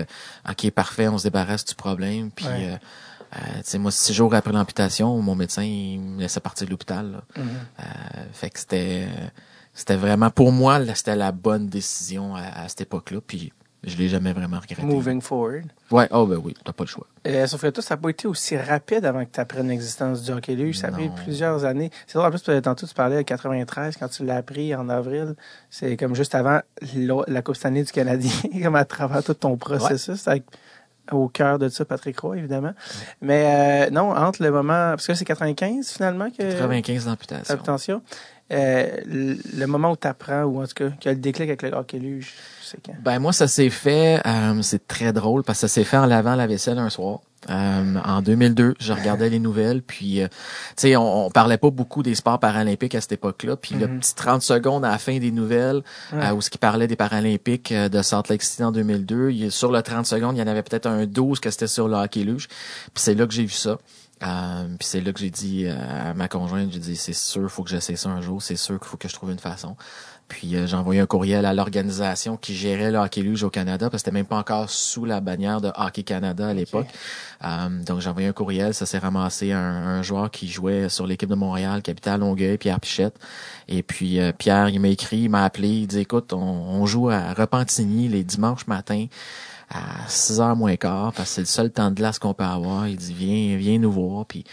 euh, 0.48 0.52
ok, 0.52 0.70
parfait, 0.72 1.08
on 1.08 1.18
se 1.18 1.24
débarrasse 1.24 1.66
du 1.66 1.76
problème. 1.76 2.30
Puis, 2.32 2.46
Ouais. 2.46 2.70
euh, 2.74 2.76
euh, 3.36 3.40
tu 3.58 3.62
sais, 3.64 3.78
moi, 3.80 3.92
six 3.92 4.14
jours 4.14 4.34
après 4.36 4.52
l'amputation, 4.54 5.20
mon 5.22 5.36
médecin 5.36 5.64
il 5.64 6.00
me 6.00 6.22
laissait 6.22 6.40
partir 6.40 6.66
de 6.68 6.72
l'hôpital. 6.72 7.22
Mhm. 7.38 7.46
Fait 8.34 8.50
que 8.52 8.60
c'était, 8.60 9.08
c'était 9.74 9.96
vraiment 9.96 10.30
pour 10.30 10.52
moi, 10.52 10.80
c'était 10.96 11.16
la 11.16 11.32
bonne 11.32 11.68
décision 11.68 12.36
à, 12.36 12.42
à 12.44 12.70
cette 12.70 12.82
époque-là. 12.82 13.20
Puis, 13.26 13.52
je 13.84 13.98
l'ai 13.98 14.08
jamais 14.08 14.32
vraiment 14.32 14.60
regretté. 14.60 14.82
Moving 14.82 15.22
forward. 15.22 15.66
Ouais, 15.92 16.08
oh 16.12 16.26
ben 16.26 16.40
oui, 16.44 16.56
t'as 16.64 16.72
pas 16.72 16.86
le 16.86 16.90
choix. 16.90 17.06
Euh, 17.28 17.46
sauf 17.48 17.62
que 17.62 17.68
toi, 17.68 17.84
ça 17.84 17.96
n'a 17.96 18.02
pas 18.02 18.10
été 18.10 18.28
aussi 18.28 18.56
rapide 18.56 19.06
avant 19.06 19.26
que 19.26 19.32
tu 19.32 19.40
apprennes 19.40 19.68
l'existence 19.68 20.24
du 20.24 20.32
hockey 20.32 20.56
luge. 20.56 20.78
Ça 20.78 20.88
a 20.88 20.92
pris 20.92 21.10
plusieurs 21.10 21.66
années. 21.66 21.92
C'est 22.08 22.18
drôle, 22.18 22.28
en 22.28 22.32
plus, 22.32 22.62
tantôt, 22.62 22.88
tu 22.88 22.94
parlais 22.94 23.18
de 23.18 23.22
93, 23.24 23.98
quand 23.98 24.08
tu 24.08 24.24
l'as 24.26 24.38
appris 24.38 24.74
en 24.74 24.88
avril. 24.88 25.36
C'est 25.70 25.98
comme 25.98 26.16
juste 26.16 26.34
avant 26.34 26.62
la, 26.96 27.42
Coupe 27.42 27.56
Stanley 27.56 27.84
du 27.84 27.92
Canadien, 27.92 28.32
comme 28.64 28.76
à 28.76 28.86
travers 28.86 29.24
tout 29.24 29.34
ton 29.34 29.58
processus. 29.58 30.28
Au 31.12 31.28
cœur 31.28 31.60
de 31.60 31.68
ça, 31.68 31.84
Patrick 31.84 32.18
Roy, 32.18 32.38
évidemment. 32.38 32.72
Mais 33.22 33.88
euh, 33.88 33.90
non, 33.92 34.12
entre 34.12 34.42
le 34.42 34.52
moment... 34.52 34.92
Parce 34.92 35.06
que 35.06 35.14
c'est 35.14 35.26
95, 35.26 35.92
finalement, 35.92 36.30
que... 36.30 36.50
95 36.50 37.06
d'amputation. 37.06 38.02
Euh, 38.52 38.98
le 39.06 39.66
moment 39.66 39.92
où 39.92 39.96
tu 39.98 40.08
apprends, 40.08 40.44
ou 40.44 40.62
en 40.62 40.68
tout 40.68 40.74
cas, 40.76 40.90
qu'il 40.90 41.06
y 41.06 41.10
a 41.10 41.14
le 41.14 41.20
déclic 41.20 41.48
avec 41.48 41.62
le 41.64 41.72
hockey 41.72 41.98
luge, 41.98 42.34
c'est 42.62 42.78
quand? 42.86 42.94
Ben 43.02 43.18
moi, 43.20 43.34
ça 43.34 43.48
s'est 43.48 43.70
fait, 43.70 44.22
euh, 44.28 44.62
c'est 44.62 44.86
très 44.88 45.14
drôle 45.14 45.44
parce 45.44 45.60
que 45.62 45.68
ça 45.68 45.74
s'est 45.74 45.84
fait 45.86 45.98
en 45.98 46.06
lavant 46.06 46.36
la 46.36 46.46
vaisselle 46.46 46.78
un 46.78 46.90
soir. 46.90 47.20
Euh, 47.50 47.96
en 48.06 48.22
2002, 48.22 48.76
je 48.80 48.94
regardais 48.94 49.30
les 49.30 49.40
nouvelles, 49.40 49.82
puis 49.82 50.22
euh, 50.22 50.28
tu 50.30 50.74
sais, 50.78 50.96
on, 50.96 51.26
on 51.26 51.30
parlait 51.30 51.58
pas 51.58 51.72
beaucoup 51.72 52.02
des 52.02 52.16
sports 52.16 52.40
paralympiques 52.40 52.96
à 52.96 53.02
cette 53.02 53.12
époque-là, 53.14 53.58
puis 53.58 53.76
le 53.76 53.88
Mhm. 53.88 54.00
petit 54.00 54.16
30 54.16 54.42
secondes 54.42 54.86
à 54.86 54.92
la 54.92 54.98
fin 54.98 55.18
des 55.18 55.32
nouvelles, 55.32 55.82
euh, 56.14 56.32
où 56.34 56.40
ce 56.42 56.50
qui 56.50 56.58
parlait 56.58 56.88
des 56.88 56.96
Paralympiques 56.96 57.74
de 57.74 58.02
Salt 58.02 58.30
Lake 58.30 58.44
City 58.44 58.64
en 58.64 58.72
2002, 58.72 59.32
il, 59.32 59.52
sur 59.52 59.72
le 59.74 59.82
30 59.82 60.06
secondes, 60.06 60.38
il 60.38 60.40
y 60.40 60.44
en 60.44 60.48
avait 60.48 60.64
peut-être 60.64 60.86
un 60.86 61.06
12 61.06 61.40
que 61.42 61.50
c'était 61.50 61.68
sur 61.68 61.88
le 61.90 61.96
hockey 61.96 62.24
luge, 62.24 62.48
puis 62.48 62.92
c'est 63.04 63.14
là 63.16 63.26
que 63.28 63.34
j'ai 63.34 63.44
vu 63.44 63.50
ça. 63.50 63.78
Euh, 64.24 64.68
puis 64.80 64.88
c'est 64.88 65.02
là 65.02 65.12
que 65.12 65.20
j'ai 65.20 65.30
dit 65.30 65.66
euh, 65.66 66.12
à 66.12 66.14
ma 66.14 66.28
conjointe, 66.28 66.72
j'ai 66.72 66.80
dit 66.80 66.96
c'est 66.96 67.14
sûr, 67.14 67.50
faut 67.50 67.64
que 67.64 67.70
j'essaie 67.70 67.96
ça 67.96 68.10
un 68.10 68.22
jour, 68.22 68.42
c'est 68.42 68.56
sûr 68.56 68.80
qu'il 68.80 68.88
faut 68.88 68.98
que 68.98 69.08
je 69.08 69.14
trouve 69.14 69.32
une 69.32 69.40
façon. 69.40 69.76
Puis 70.28 70.56
euh, 70.56 70.66
j'ai 70.66 70.76
envoyé 70.76 71.02
un 71.02 71.06
courriel 71.06 71.46
à 71.46 71.54
l'organisation 71.54 72.38
qui 72.38 72.56
gérait 72.56 72.92
le 72.92 72.98
hockey 72.98 73.22
luge 73.22 73.44
au 73.44 73.50
Canada, 73.50 73.90
parce 73.90 74.02
que 74.02 74.06
c'était 74.06 74.14
même 74.14 74.26
pas 74.26 74.38
encore 74.38 74.70
sous 74.70 75.06
la 75.06 75.20
bannière 75.20 75.62
de 75.62 75.72
Hockey 75.76 76.04
Canada 76.04 76.48
à 76.48 76.54
l'époque. 76.54 76.88
Euh, 77.44 77.84
donc 77.84 78.00
j'ai 78.00 78.10
envoyé 78.10 78.28
un 78.30 78.34
courriel, 78.34 78.74
ça 78.74 78.86
s'est 78.86 78.98
ramassé 78.98 79.52
un, 79.52 79.60
un 79.60 80.02
joueur 80.02 80.32
qui 80.32 80.48
jouait 80.48 80.90
sur 80.90 81.06
l'équipe 81.06 81.30
de 81.30 81.36
Montréal, 81.36 81.82
à 82.06 82.18
Longueuil, 82.18 82.58
Pierre 82.58 82.80
Pichette. 82.80 83.16
Et 83.68 83.84
puis 83.84 84.20
euh, 84.20 84.32
Pierre, 84.32 84.70
il 84.70 84.80
m'a 84.80 84.88
écrit, 84.88 85.20
il 85.20 85.30
m'a 85.30 85.44
appelé, 85.44 85.70
il 85.70 85.88
dit 85.88 86.00
écoute, 86.00 86.34
on, 86.34 86.38
on 86.38 86.86
joue 86.86 87.10
à 87.10 87.34
Repentigny 87.34 88.08
les 88.08 88.24
dimanches 88.24 88.66
matins 88.68 89.08
à 89.74 90.08
6 90.08 90.40
heures 90.40 90.56
moins 90.56 90.76
quart, 90.76 91.14
parce 91.14 91.30
que 91.30 91.36
c'est 91.36 91.42
le 91.42 91.48
seul 91.48 91.72
temps 91.72 91.90
de 91.90 91.96
glace 91.96 92.20
qu'on 92.20 92.34
peut 92.34 92.44
avoir. 92.44 92.88
Il 92.88 92.98
dit 92.98 93.14
viens, 93.14 93.58
viens 93.58 93.80
nous 93.80 93.92
voir. 93.92 94.26
Puis 94.26 94.44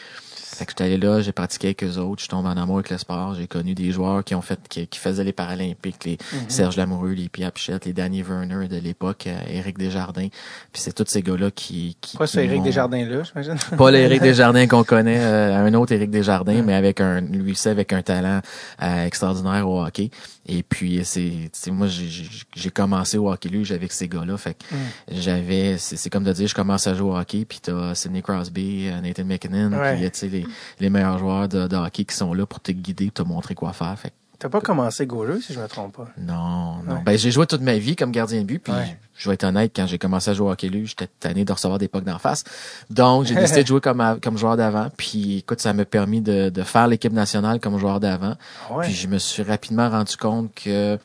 fait 0.53 0.67
que 0.67 0.73
j'étais 0.73 0.85
allé 0.85 0.99
là, 0.99 1.21
j'ai 1.23 1.33
pratiqué 1.33 1.69
avec 1.69 1.85
eux 1.85 1.97
autres, 1.97 2.23
je 2.23 2.29
tombe 2.29 2.45
en 2.45 2.51
amour 2.51 2.77
avec 2.77 2.91
le 2.91 2.99
sport. 2.99 3.35
J'ai 3.35 3.47
connu 3.47 3.75
des 3.75 3.93
joueurs 3.93 4.23
qui 4.25 4.35
ont 4.35 4.43
fait, 4.43 4.59
qui, 4.69 4.87
qui 4.89 4.99
faisaient 4.99 5.25
les 5.25 5.33
Paralympiques, 5.33 6.05
les 6.05 6.19
Serge 6.49 6.77
Lamoureux, 6.77 7.13
les 7.13 7.31
Pierre 7.31 7.51
Pichette, 7.53 7.87
les 7.87 7.95
Danny 7.95 8.23
Werner 8.23 8.69
de 8.69 8.77
l'époque, 8.77 9.27
euh, 9.27 9.39
Éric 9.49 9.79
Desjardins. 9.79 10.29
Puis 10.73 10.83
c'est 10.83 10.93
tous 10.93 11.05
ces 11.07 11.23
gars-là 11.23 11.51
qui, 11.51 11.97
qui. 12.03 12.19
Pas 12.19 12.27
qui 12.27 12.33
sur 12.33 12.41
Éric 12.43 12.59
m'ont- 12.59 12.65
Desjardins-là, 12.65 13.23
j'imagine? 13.23 13.57
Pas 13.79 13.91
l'Éric 13.91 14.21
Desjardins 14.21 14.67
qu'on 14.67 14.85
connaît, 14.85 15.21
euh, 15.21 15.65
un 15.67 15.73
autre 15.75 15.93
Éric 15.93 16.11
Desjardins, 16.11 16.63
mais 16.63 16.75
avec 16.75 17.01
un, 17.01 17.23
lui 17.23 17.53
aussi 17.53 17.69
avec 17.69 17.95
un 17.95 18.03
talent 18.03 18.41
euh, 18.83 19.07
extraordinaire 19.07 19.67
au 19.67 19.83
hockey. 19.83 20.11
Et 20.53 20.65
puis 20.65 21.01
c'est, 21.05 21.49
moi 21.71 21.87
j'ai, 21.87 22.71
commencé 22.71 23.17
au 23.19 23.31
hockey 23.31 23.49
luge 23.49 23.71
avec 23.71 23.93
ces 23.93 24.09
gars-là. 24.09 24.37
Fait 24.37 24.55
que 24.55 24.65
j'avais, 25.09 25.79
c'est, 25.79 25.97
c'est 25.97 26.11
comme 26.11 26.25
de 26.25 26.33
dire, 26.33 26.49
je 26.49 26.55
commence 26.57 26.89
à 26.89 26.95
jouer 26.95 27.11
au 27.11 27.17
hockey, 27.17 27.45
puis 27.45 27.61
t'as 27.63 27.95
Sidney 27.95 28.21
Crosby, 28.21 28.89
euh, 28.89 29.01
Nathan 29.01 29.25
McKinnon, 29.25 29.73
Ouais. 29.79 29.97
puis 29.97 30.11
tu 30.11 30.19
sais 30.19 30.29
les, 30.29 30.45
les 30.81 30.91
meilleurs 30.91 31.19
joueurs 31.19 31.49
de, 31.49 31.69
de 31.69 31.77
hockey 31.77 32.05
qui 32.05 32.17
sont 32.17 32.35
là 32.35 32.47
pour 32.47 32.59
te 32.61 32.73
guider, 32.73 33.07
pour 33.07 33.25
te 33.25 33.29
montrer 33.29 33.55
quoi 33.55 33.73
faire. 33.73 33.97
Fait 33.97 34.11
que 34.11 34.15
T'as 34.41 34.49
pas 34.49 34.61
commencé 34.61 35.07
goaler, 35.07 35.41
si 35.41 35.53
je 35.53 35.61
me 35.61 35.69
trompe 35.69 35.97
pas. 35.99 36.09
non, 36.19 36.77
non. 36.85 36.95
Ouais. 36.97 37.03
Ben 37.05 37.17
j'ai 37.19 37.31
joué 37.31 37.47
toute 37.47 37.61
ma 37.61 37.77
vie 37.79 37.95
comme 37.95 38.11
gardien 38.11 38.41
de 38.41 38.47
but, 38.47 38.59
puis 38.59 38.73
Ouais. 38.73 38.97
je 39.17 39.29
vais 39.29 39.35
être 39.35 39.45
honnête, 39.45 39.71
quand 39.77 39.87
j'ai 39.87 39.99
commencé 39.99 40.31
à 40.31 40.35
jouer 40.35 40.49
au 40.49 40.51
hockey 40.53 40.71
j'étais 40.87 41.07
tanné 41.21 41.45
de 41.45 41.53
recevoir 41.53 41.79
des 41.79 41.87
pucks 41.89 42.05
d'en 42.05 42.19
face. 42.19 42.43
Donc 42.89 43.27
j'ai 43.27 43.35
décidé 43.37 43.63
de 43.63 43.69
jouer 43.69 43.81
comme 43.81 44.01
à- 44.01 44.17
comme 44.21 44.37
joueur 44.39 44.57
d'avant, 44.57 44.89
puis 44.97 45.39
écoute, 45.39 45.61
ça 45.61 45.73
m'a 45.75 45.85
permis 45.85 46.21
de, 46.23 46.49
de 46.49 46.63
faire 46.63 46.89
l'équipe 46.89 47.13
nationale 47.13 47.61
comme 47.61 47.79
joueur 47.79 48.01
d'avant. 48.01 48.35
Ah 48.71 48.75
ouais. 48.77 48.87
Puis 48.87 48.95
je 48.95 49.07
me 49.09 49.19
suis 49.19 49.43
rapidement 49.43 49.89
rendu 49.91 50.17
compte 50.17 50.53
que 50.55 50.99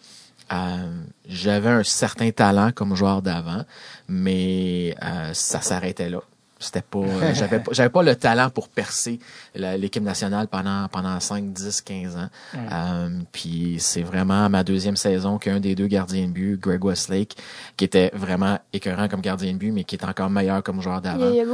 euh, 0.53 0.91
j'avais 1.27 1.69
un 1.69 1.83
certain 1.83 2.31
talent 2.31 2.71
comme 2.73 2.95
joueur 2.95 3.21
d'avant, 3.21 3.63
mais 4.07 4.95
euh, 5.03 5.31
ça 5.33 5.59
s'arrêtait 5.61 6.09
là. 6.09 6.19
C'était 6.65 6.81
pas, 6.81 6.99
euh, 6.99 7.33
j'avais 7.33 7.59
pas, 7.59 7.71
j'avais 7.71 7.89
pas 7.89 8.03
le 8.03 8.15
talent 8.15 8.49
pour 8.49 8.69
percer 8.69 9.19
l'équipe 9.55 10.03
nationale 10.03 10.47
pendant 10.47 10.87
pendant 10.87 11.19
5, 11.19 11.53
10, 11.53 11.81
15 11.81 12.15
ans. 12.17 12.29
Euh, 12.55 13.09
puis 13.31 13.77
c'est 13.79 14.01
vraiment 14.01 14.49
ma 14.49 14.63
deuxième 14.63 14.95
saison 14.95 15.37
qu'un 15.37 15.59
des 15.59 15.75
deux 15.75 15.87
gardiens 15.87 16.27
de 16.27 16.31
but, 16.31 16.59
Greg 16.59 16.83
Westlake, 16.83 17.35
qui 17.77 17.85
était 17.85 18.11
vraiment 18.13 18.59
écœurant 18.73 19.07
comme 19.07 19.21
gardien 19.21 19.53
de 19.53 19.57
but, 19.57 19.71
mais 19.71 19.83
qui 19.83 19.95
est 19.95 20.05
encore 20.05 20.29
meilleur 20.29 20.63
comme 20.63 20.81
joueur 20.81 21.01
d'avant. 21.01 21.31
il 21.31 21.39
a 21.39 21.45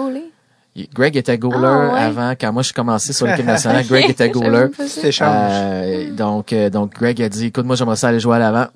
Greg 0.93 1.17
était 1.17 1.37
goaler 1.37 1.67
Ah, 1.67 1.93
ouais. 1.93 1.99
avant, 1.99 2.31
quand 2.31 2.53
moi 2.53 2.61
je 2.61 2.67
suis 2.67 2.73
commencé 2.73 3.11
sur 3.11 3.27
l'équipe 3.27 3.45
nationale, 3.45 3.85
Greg 3.89 4.09
était 4.09 4.29
goaler. 4.29 4.67
Euh, 5.21 6.11
donc, 6.11 6.53
euh, 6.53 6.69
donc 6.69 6.93
Greg 6.93 7.21
a 7.21 7.27
dit, 7.27 7.47
écoute, 7.47 7.65
moi 7.65 7.75
j'aimerais 7.75 7.97
ça 7.97 8.07
aller 8.07 8.19
jouer 8.21 8.37
à 8.37 8.39
l'avant. 8.39 8.67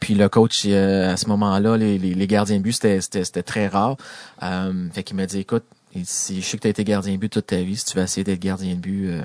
Puis 0.00 0.14
le 0.14 0.28
coach, 0.28 0.62
euh, 0.66 1.12
à 1.12 1.16
ce 1.16 1.26
moment-là, 1.28 1.76
les, 1.76 1.98
les, 1.98 2.14
les 2.14 2.26
gardiens 2.26 2.58
de 2.58 2.62
but, 2.62 2.72
c'était, 2.72 3.00
c'était, 3.00 3.24
c'était 3.24 3.42
très 3.44 3.68
rare. 3.68 3.96
Euh, 4.42 4.88
fait 4.92 5.02
qu'il 5.04 5.16
m'a 5.16 5.26
dit, 5.26 5.38
écoute, 5.40 5.64
si 6.04 6.42
je 6.42 6.46
sais 6.46 6.56
que 6.56 6.62
tu 6.62 6.66
as 6.66 6.70
été 6.70 6.84
gardien 6.84 7.12
de 7.12 7.18
but 7.18 7.30
toute 7.32 7.46
ta 7.46 7.56
vie, 7.62 7.76
si 7.76 7.84
tu 7.84 7.96
veux 7.96 8.02
essayer 8.02 8.24
d'être 8.24 8.40
gardien 8.40 8.74
de 8.74 8.80
but, 8.80 9.08
euh, 9.08 9.22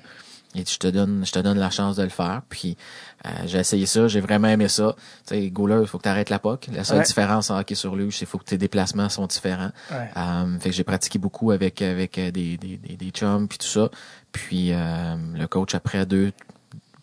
il 0.54 0.64
dit, 0.64 0.72
je 0.72 0.78
te 0.78 0.88
donne, 0.88 1.26
je 1.26 1.32
te 1.32 1.40
donne 1.40 1.58
la 1.58 1.70
chance 1.72 1.96
de 1.96 2.04
le 2.04 2.10
faire. 2.10 2.42
Puis 2.50 2.78
euh, 3.26 3.30
j'ai 3.46 3.58
essayé 3.58 3.86
ça, 3.86 4.08
j'ai 4.08 4.20
vraiment 4.20 4.50
aimé 4.50 4.68
ça. 4.68 4.96
Tu 5.28 5.36
sais, 5.36 5.50
goaler, 5.50 5.80
il 5.82 5.88
faut 5.88 5.98
que 5.98 6.04
tu 6.04 6.10
arrêtes 6.10 6.30
la 6.30 6.40
puck. 6.40 6.68
La 6.74 6.84
seule 6.84 7.00
Ouais. 7.00 7.04
différence 7.06 7.50
en 7.50 7.58
hockey 7.60 7.74
sur 7.76 7.96
luge, 7.96 8.18
c'est 8.18 8.26
faut 8.26 8.38
que 8.38 8.44
tes 8.44 8.58
déplacements 8.58 9.10
sont 9.10 9.26
différents. 9.28 9.72
Ouais. 9.92 10.10
Euh, 10.16 10.60
fait 10.60 10.70
que 10.70 10.76
j'ai 10.76 10.84
pratiqué 10.84 11.18
beaucoup 11.20 11.52
avec 11.52 11.82
avec 11.82 12.18
euh, 12.18 12.32
des 12.32 12.58
des 12.58 12.78
des, 12.78 12.96
des 12.98 13.10
chums 13.12 13.48
puis 13.48 13.58
tout 13.58 13.68
ça. 13.68 13.90
Puis 14.34 14.72
euh, 14.74 15.16
le 15.36 15.48
coach 15.48 15.74
après 15.74 16.06
deux 16.06 16.32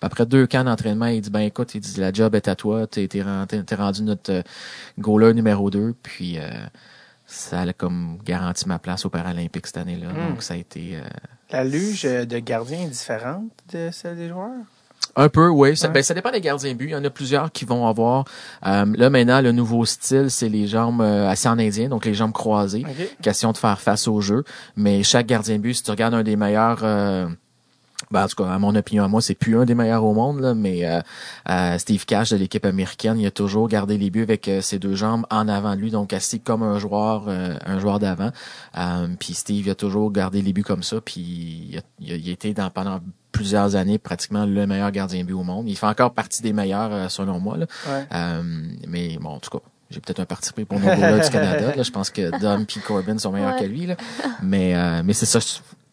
après 0.00 0.26
deux 0.26 0.46
camps 0.46 0.64
d'entraînement, 0.64 1.06
il 1.06 1.20
dit 1.20 1.30
ben 1.30 1.40
écoute, 1.40 1.74
il 1.74 1.80
dit 1.80 1.98
la 2.00 2.12
job 2.12 2.34
est 2.34 2.48
à 2.48 2.54
toi, 2.56 2.86
t'es 2.86 3.08
rendu, 3.22 3.62
rendu 3.76 4.02
notre 4.02 4.32
euh, 4.32 4.42
goaler 4.98 5.34
numéro 5.34 5.70
2 5.70 5.94
puis 6.02 6.38
euh, 6.38 6.48
ça 7.26 7.60
a 7.60 7.72
comme 7.72 8.18
garanti 8.24 8.66
ma 8.68 8.78
place 8.78 9.04
aux 9.04 9.10
Paralympiques 9.10 9.66
cette 9.66 9.78
année-là. 9.78 10.08
Mm. 10.08 10.30
Donc 10.30 10.42
ça 10.42 10.54
a 10.54 10.56
été 10.56 10.96
euh, 10.96 11.00
La 11.50 11.64
luge 11.64 12.02
de 12.04 12.38
gardien 12.38 12.82
est 12.82 12.88
différente 12.90 13.44
de 13.72 13.90
celle 13.92 14.16
des 14.16 14.28
joueurs? 14.28 14.50
un 15.16 15.28
peu, 15.28 15.48
oui. 15.48 15.76
Ça, 15.76 15.88
Ouais. 15.88 15.94
ben, 15.94 16.02
ça 16.02 16.14
dépend 16.14 16.30
des 16.30 16.40
gardiens 16.40 16.74
but. 16.74 16.84
Il 16.84 16.90
y 16.90 16.94
en 16.94 17.02
a 17.04 17.10
plusieurs 17.10 17.50
qui 17.50 17.64
vont 17.64 17.88
avoir. 17.88 18.24
euh, 18.66 18.84
là 18.96 19.10
maintenant, 19.10 19.40
le 19.40 19.50
nouveau 19.50 19.84
style, 19.84 20.30
c'est 20.30 20.48
les 20.48 20.68
jambes 20.68 21.00
euh, 21.00 21.28
assis 21.28 21.48
en 21.48 21.58
indien, 21.58 21.88
donc 21.88 22.04
les 22.04 22.14
jambes 22.14 22.32
croisées. 22.32 22.84
OK. 22.88 23.16
question 23.20 23.50
de 23.50 23.56
faire 23.56 23.80
face 23.80 24.06
au 24.06 24.20
jeu. 24.20 24.44
Mais 24.76 25.02
chaque 25.02 25.26
gardien 25.26 25.58
but, 25.58 25.74
si 25.74 25.82
tu 25.82 25.90
regardes 25.90 26.14
un 26.14 26.22
des 26.22 26.36
meilleurs, 26.36 26.80
euh, 26.84 27.26
ben, 28.10 28.24
en 28.24 28.28
tout 28.28 28.42
cas, 28.42 28.50
à 28.50 28.58
mon 28.58 28.74
opinion, 28.74 29.04
à 29.04 29.08
moi, 29.08 29.20
c'est 29.20 29.34
plus 29.34 29.58
un 29.58 29.64
des 29.64 29.74
meilleurs 29.74 30.04
au 30.04 30.14
monde, 30.14 30.40
là, 30.40 30.54
mais 30.54 30.84
euh, 30.86 31.00
euh, 31.48 31.78
Steve 31.78 32.04
Cash 32.06 32.30
de 32.30 32.36
l'équipe 32.36 32.64
américaine, 32.64 33.18
il 33.18 33.26
a 33.26 33.30
toujours 33.30 33.68
gardé 33.68 33.98
les 33.98 34.10
buts 34.10 34.22
avec 34.22 34.48
euh, 34.48 34.60
ses 34.60 34.78
deux 34.78 34.94
jambes 34.94 35.26
en 35.30 35.48
avant 35.48 35.74
de 35.74 35.80
lui, 35.80 35.90
donc 35.90 36.12
assis 36.12 36.40
comme 36.40 36.62
un 36.62 36.78
joueur, 36.78 37.24
euh, 37.28 37.54
un 37.66 37.78
joueur 37.78 37.98
d'avant. 37.98 38.30
Euh, 38.76 39.06
puis 39.18 39.34
Steve 39.34 39.66
il 39.66 39.70
a 39.70 39.74
toujours 39.74 40.10
gardé 40.12 40.42
les 40.42 40.52
buts 40.52 40.62
comme 40.62 40.82
ça, 40.82 41.00
puis 41.00 41.20
il 41.20 41.78
a, 41.78 41.80
il 42.00 42.12
a- 42.12 42.36
il 42.44 42.54
dans 42.54 42.70
pendant 42.70 43.00
plusieurs 43.32 43.76
années 43.76 43.98
pratiquement 43.98 44.46
le 44.46 44.66
meilleur 44.66 44.90
gardien 44.90 45.20
de 45.20 45.26
but 45.26 45.34
au 45.34 45.42
monde. 45.42 45.68
Il 45.68 45.76
fait 45.76 45.86
encore 45.86 46.12
partie 46.14 46.42
des 46.42 46.52
meilleurs 46.52 46.92
euh, 46.92 47.08
selon 47.08 47.38
moi. 47.40 47.56
Là. 47.58 47.66
Ouais. 47.86 48.06
Euh, 48.14 48.42
mais 48.88 49.18
bon, 49.20 49.30
en 49.30 49.38
tout 49.38 49.50
cas, 49.50 49.58
j'ai 49.90 50.00
peut-être 50.00 50.20
un 50.20 50.24
parti 50.24 50.52
pris 50.52 50.64
pour 50.64 50.80
nos 50.80 50.86
du 50.86 51.30
Canada. 51.30 51.74
Là. 51.76 51.82
Je 51.82 51.90
pense 51.90 52.10
que 52.10 52.36
Dom 52.40 52.64
et 52.76 52.80
Corbin 52.80 53.18
sont 53.18 53.30
meilleurs 53.32 53.54
Ouais. 53.54 53.60
que 53.60 53.64
lui. 53.66 53.86
Là. 53.86 53.96
Mais, 54.42 54.74
euh, 54.74 55.02
mais 55.04 55.12
c'est 55.12 55.26
ça. 55.26 55.38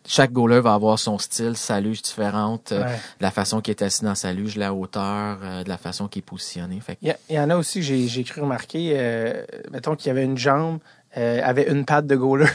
Chaque 0.07 0.31
goaler 0.31 0.59
va 0.61 0.73
avoir 0.75 0.99
son 0.99 1.17
style, 1.17 1.55
sa 1.55 1.81
luge 1.81 2.01
différente, 2.03 2.71
euh, 2.71 2.83
de 2.83 2.89
la 3.21 3.31
façon 3.31 3.59
qu'il 3.61 3.71
est 3.71 3.81
assis 3.81 4.03
dans 4.03 4.13
sa 4.15 4.33
luge, 4.33 4.55
la 4.55 4.73
hauteur, 4.73 5.39
euh, 5.43 5.63
de 5.63 5.69
la 5.69 5.77
façon 5.77 6.07
qu'il 6.07 6.19
est 6.19 6.21
positionné. 6.23 6.79
Fait 6.79 6.95
que- 6.95 6.99
Il 7.01 7.09
y, 7.09 7.33
il 7.33 7.39
en 7.39 7.49
a 7.49 7.55
aussi, 7.57 7.81
j'ai 7.81 8.07
j'ai 8.07 8.23
cru 8.23 8.41
remarquer, 8.41 8.93
euh, 8.95 9.43
mettons 9.71 9.95
qu'il 9.95 10.07
y 10.07 10.11
avait 10.11 10.23
une 10.23 10.37
jambe, 10.37 10.79
euh, 11.17 11.41
avait 11.43 11.71
une 11.71 11.85
patte 11.85 12.05
de 12.07 12.15
goaler. 12.15 12.45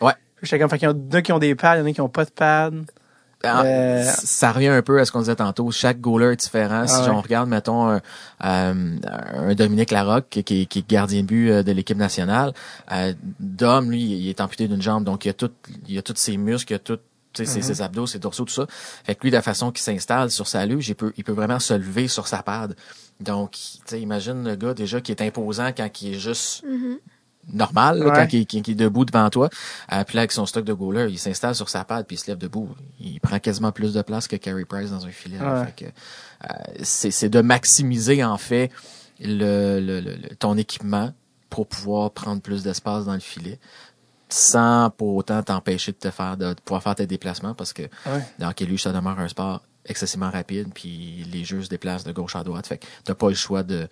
Ouais. 0.00 0.12
Comme, 0.50 0.68
fait 0.68 0.78
qu'il 0.78 0.88
y 0.88 0.90
en 0.90 1.10
a 1.12 1.22
qui 1.22 1.32
ont 1.32 1.38
des 1.38 1.54
pads, 1.54 1.76
il 1.76 1.80
y 1.80 1.82
en 1.82 1.86
a 1.86 1.92
qui 1.92 2.00
ont 2.00 2.08
pas 2.08 2.24
de 2.24 2.30
pads. 2.30 2.70
Ah, 3.42 3.62
Euh, 3.64 4.02
Ça 4.04 4.50
revient 4.52 4.68
un 4.68 4.82
peu 4.82 4.98
à 4.98 5.04
ce 5.04 5.12
qu'on 5.12 5.20
disait 5.20 5.36
tantôt. 5.36 5.70
Chaque 5.70 6.00
goaler 6.00 6.32
est 6.32 6.36
différent. 6.36 6.86
si 6.86 6.94
Ah 6.96 7.02
ouais. 7.04 7.10
on 7.10 7.20
regarde, 7.20 7.48
mettons, 7.48 7.88
un, 7.88 8.00
euh, 8.44 8.96
un 9.34 9.54
Dominique 9.54 9.90
Larocque, 9.90 10.28
qui, 10.30 10.42
qui, 10.44 10.66
qui 10.66 10.78
est 10.80 10.88
gardien 10.88 11.20
de 11.22 11.26
but 11.26 11.50
euh, 11.50 11.62
de 11.62 11.72
l'équipe 11.72 11.98
nationale, 11.98 12.52
Dom, 13.40 13.90
lui, 13.90 14.02
il 14.02 14.28
est 14.28 14.40
amputé 14.40 14.68
d'une 14.68 14.82
jambe, 14.82 15.04
donc 15.04 15.24
il 15.24 15.28
a 15.30 15.32
tout, 15.34 15.50
il 15.88 15.98
a 15.98 16.02
tous 16.02 16.16
ses 16.16 16.36
muscles, 16.36 16.72
il 16.72 16.76
a 16.76 16.78
tout 16.80 16.98
tu 17.32 17.44
sais, 17.44 17.52
ses, 17.52 17.60
ses 17.60 17.82
abdos, 17.82 18.06
ses 18.06 18.18
dorsaux, 18.18 18.46
tout 18.46 18.54
ça. 18.54 18.66
Fait 19.04 19.14
que 19.14 19.20
lui, 19.22 19.30
de 19.30 19.36
la 19.36 19.42
façon 19.42 19.70
qu'il 19.70 19.82
s'installe 19.82 20.30
sur 20.30 20.46
sa 20.48 20.64
luge, 20.64 20.88
il 20.88 20.94
peut, 20.94 21.12
il 21.18 21.22
peut 21.24 21.32
vraiment 21.32 21.58
se 21.58 21.74
lever 21.74 22.08
sur 22.08 22.26
sa 22.28 22.42
pad. 22.42 22.74
Donc, 23.20 23.50
tu 23.52 23.58
sais, 23.84 24.00
imagine 24.00 24.42
le 24.42 24.56
gars 24.56 24.72
déjà 24.72 25.02
qui 25.02 25.12
est 25.12 25.20
imposant 25.20 25.70
quand 25.76 26.00
il 26.00 26.14
est 26.14 26.18
juste 26.18 26.64
Mhm. 26.64 26.96
Normal, 27.52 27.98
là, 27.98 28.06
Ouais. 28.06 28.12
quand 28.14 28.32
il, 28.32 28.40
est 28.70 28.74
debout 28.74 29.04
devant 29.04 29.28
toi. 29.30 29.48
Euh, 29.92 30.04
puis 30.04 30.16
là, 30.16 30.22
avec 30.22 30.32
son 30.32 30.46
stock 30.46 30.64
de 30.64 30.72
goaler, 30.72 31.08
il 31.10 31.18
s'installe 31.18 31.54
sur 31.54 31.68
sa 31.68 31.84
patte 31.84 32.06
puis 32.06 32.16
il 32.16 32.18
se 32.18 32.26
lève 32.28 32.38
debout. 32.38 32.68
Il 33.00 33.20
prend 33.20 33.38
quasiment 33.38 33.72
plus 33.72 33.92
de 33.94 34.02
place 34.02 34.26
que 34.28 34.36
Carey 34.36 34.64
Price 34.64 34.90
dans 34.90 35.06
un 35.06 35.10
filet. 35.10 35.38
là. 35.38 35.60
Ouais. 35.60 35.66
Fait 35.66 35.84
que, 35.84 35.90
euh, 35.90 36.74
c'est, 36.82 37.10
c'est 37.10 37.28
de 37.28 37.40
maximiser, 37.40 38.24
en 38.24 38.36
fait, 38.38 38.70
le, 39.20 39.80
le, 39.80 40.34
ton 40.38 40.56
équipement 40.56 41.12
pour 41.50 41.66
pouvoir 41.66 42.10
prendre 42.10 42.42
plus 42.42 42.62
d'espace 42.62 43.04
dans 43.06 43.14
le 43.14 43.20
filet 43.20 43.58
sans 44.28 44.90
pour 44.90 45.14
autant 45.14 45.42
t'empêcher 45.42 45.92
de 45.92 45.96
te 45.96 46.10
faire 46.10 46.36
de, 46.36 46.52
de 46.52 46.60
pouvoir 46.60 46.82
faire 46.82 46.96
tes 46.96 47.06
déplacements 47.06 47.54
parce 47.54 47.72
que 47.72 47.82
Ouais. 47.82 48.22
dans 48.40 48.52
luge 48.60 48.82
ça 48.82 48.92
demeure 48.92 49.18
un 49.20 49.28
sport 49.28 49.62
excessivement 49.84 50.30
rapide 50.30 50.68
puis 50.74 51.24
les 51.32 51.44
jeux 51.44 51.62
se 51.62 51.68
déplacent 51.68 52.02
de 52.04 52.10
gauche 52.12 52.34
à 52.34 52.42
droite 52.42 52.66
fait 52.66 52.78
que 52.78 52.86
t'as 53.04 53.14
pas 53.14 53.28
le 53.28 53.34
choix 53.36 53.62
de 53.62 53.88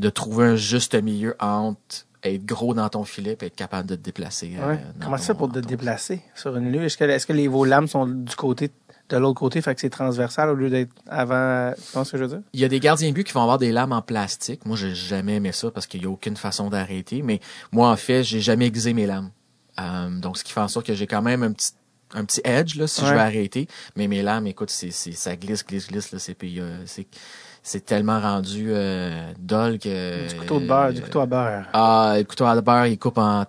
de 0.00 0.10
trouver 0.10 0.46
un 0.46 0.56
juste 0.56 0.94
milieu 1.00 1.36
entre 1.40 2.06
être 2.22 2.44
gros 2.44 2.74
dans 2.74 2.88
ton 2.88 3.04
filet 3.04 3.36
et 3.40 3.46
être 3.46 3.54
capable 3.56 3.88
de 3.88 3.94
te 3.96 4.00
déplacer. 4.02 4.56
euh, 4.60 4.68
Ouais. 4.74 4.80
Comment 5.00 5.16
ton- 5.16 5.22
ça 5.22 5.34
pour 5.34 5.50
te 5.52 5.58
déplacer 5.58 6.20
sur 6.34 6.56
une 6.56 6.70
luge? 6.72 6.82
Est-ce 6.84 6.96
que, 6.96 7.04
est-ce 7.04 7.26
que 7.26 7.32
les, 7.32 7.48
vos 7.48 7.64
lames 7.64 7.86
sont 7.88 8.06
du 8.06 8.34
côté 8.36 8.70
de 9.10 9.16
l'autre 9.16 9.38
côté, 9.40 9.62
fait 9.62 9.74
que 9.74 9.80
c'est 9.80 9.88
transversal 9.88 10.50
au 10.50 10.54
lieu 10.54 10.68
d'être 10.68 10.92
avant. 11.08 11.72
Tu 11.74 11.92
penses 11.94 12.08
ce 12.08 12.12
que 12.12 12.18
je 12.18 12.24
veux 12.24 12.28
dire? 12.28 12.40
Il 12.52 12.60
y 12.60 12.64
a 12.66 12.68
des 12.68 12.78
gardiens 12.78 13.08
de 13.08 13.14
but 13.14 13.24
qui 13.24 13.32
vont 13.32 13.40
avoir 13.40 13.56
des 13.56 13.72
lames 13.72 13.92
en 13.92 14.02
plastique. 14.02 14.66
Moi, 14.66 14.76
j'ai 14.76 14.94
jamais 14.94 15.36
aimé 15.36 15.50
ça 15.52 15.70
parce 15.70 15.86
qu'il 15.86 16.02
y 16.02 16.04
a 16.04 16.10
aucune 16.10 16.36
façon 16.36 16.68
d'arrêter. 16.68 17.22
Mais 17.22 17.40
moi, 17.72 17.90
en 17.90 17.96
fait, 17.96 18.22
j'ai 18.22 18.40
jamais 18.42 18.66
aiguisé 18.66 18.92
mes 18.92 19.06
lames. 19.06 19.30
Euh, 19.80 20.10
donc, 20.20 20.36
ce 20.36 20.44
qui 20.44 20.52
fait 20.52 20.60
en 20.60 20.68
sorte 20.68 20.84
que 20.86 20.92
j'ai 20.94 21.06
quand 21.06 21.22
même 21.22 21.42
un 21.42 21.52
petit 21.52 21.72
un 22.14 22.24
petit 22.24 22.40
edge 22.44 22.76
là 22.76 22.86
si 22.86 23.00
je 23.02 23.12
veux 23.12 23.18
arrêter. 23.18 23.66
Mais 23.96 24.08
mes 24.08 24.20
lames, 24.22 24.46
écoute, 24.46 24.68
c'est 24.68 24.90
c'est 24.90 25.12
ça 25.12 25.36
glisse, 25.36 25.64
glisse, 25.64 25.86
glisse 25.88 26.12
là. 26.12 26.18
C'est 26.18 26.34
puis, 26.34 26.60
euh, 26.60 26.76
c'est 26.84 27.06
c'est 27.68 27.84
tellement 27.84 28.20
rendu 28.20 28.68
euh, 28.70 29.30
dol 29.38 29.78
que 29.78 30.28
Du 30.28 30.36
couteau 30.36 30.60
de 30.60 30.66
beurre, 30.66 30.92
du 30.92 31.02
couteau 31.02 31.20
à 31.20 31.26
beurre. 31.26 31.64
Ah, 31.72 32.14
le 32.16 32.24
couteau 32.24 32.46
à 32.46 32.58
beurre, 32.60 32.86
il 32.86 32.98
coupe 32.98 33.18
en 33.18 33.44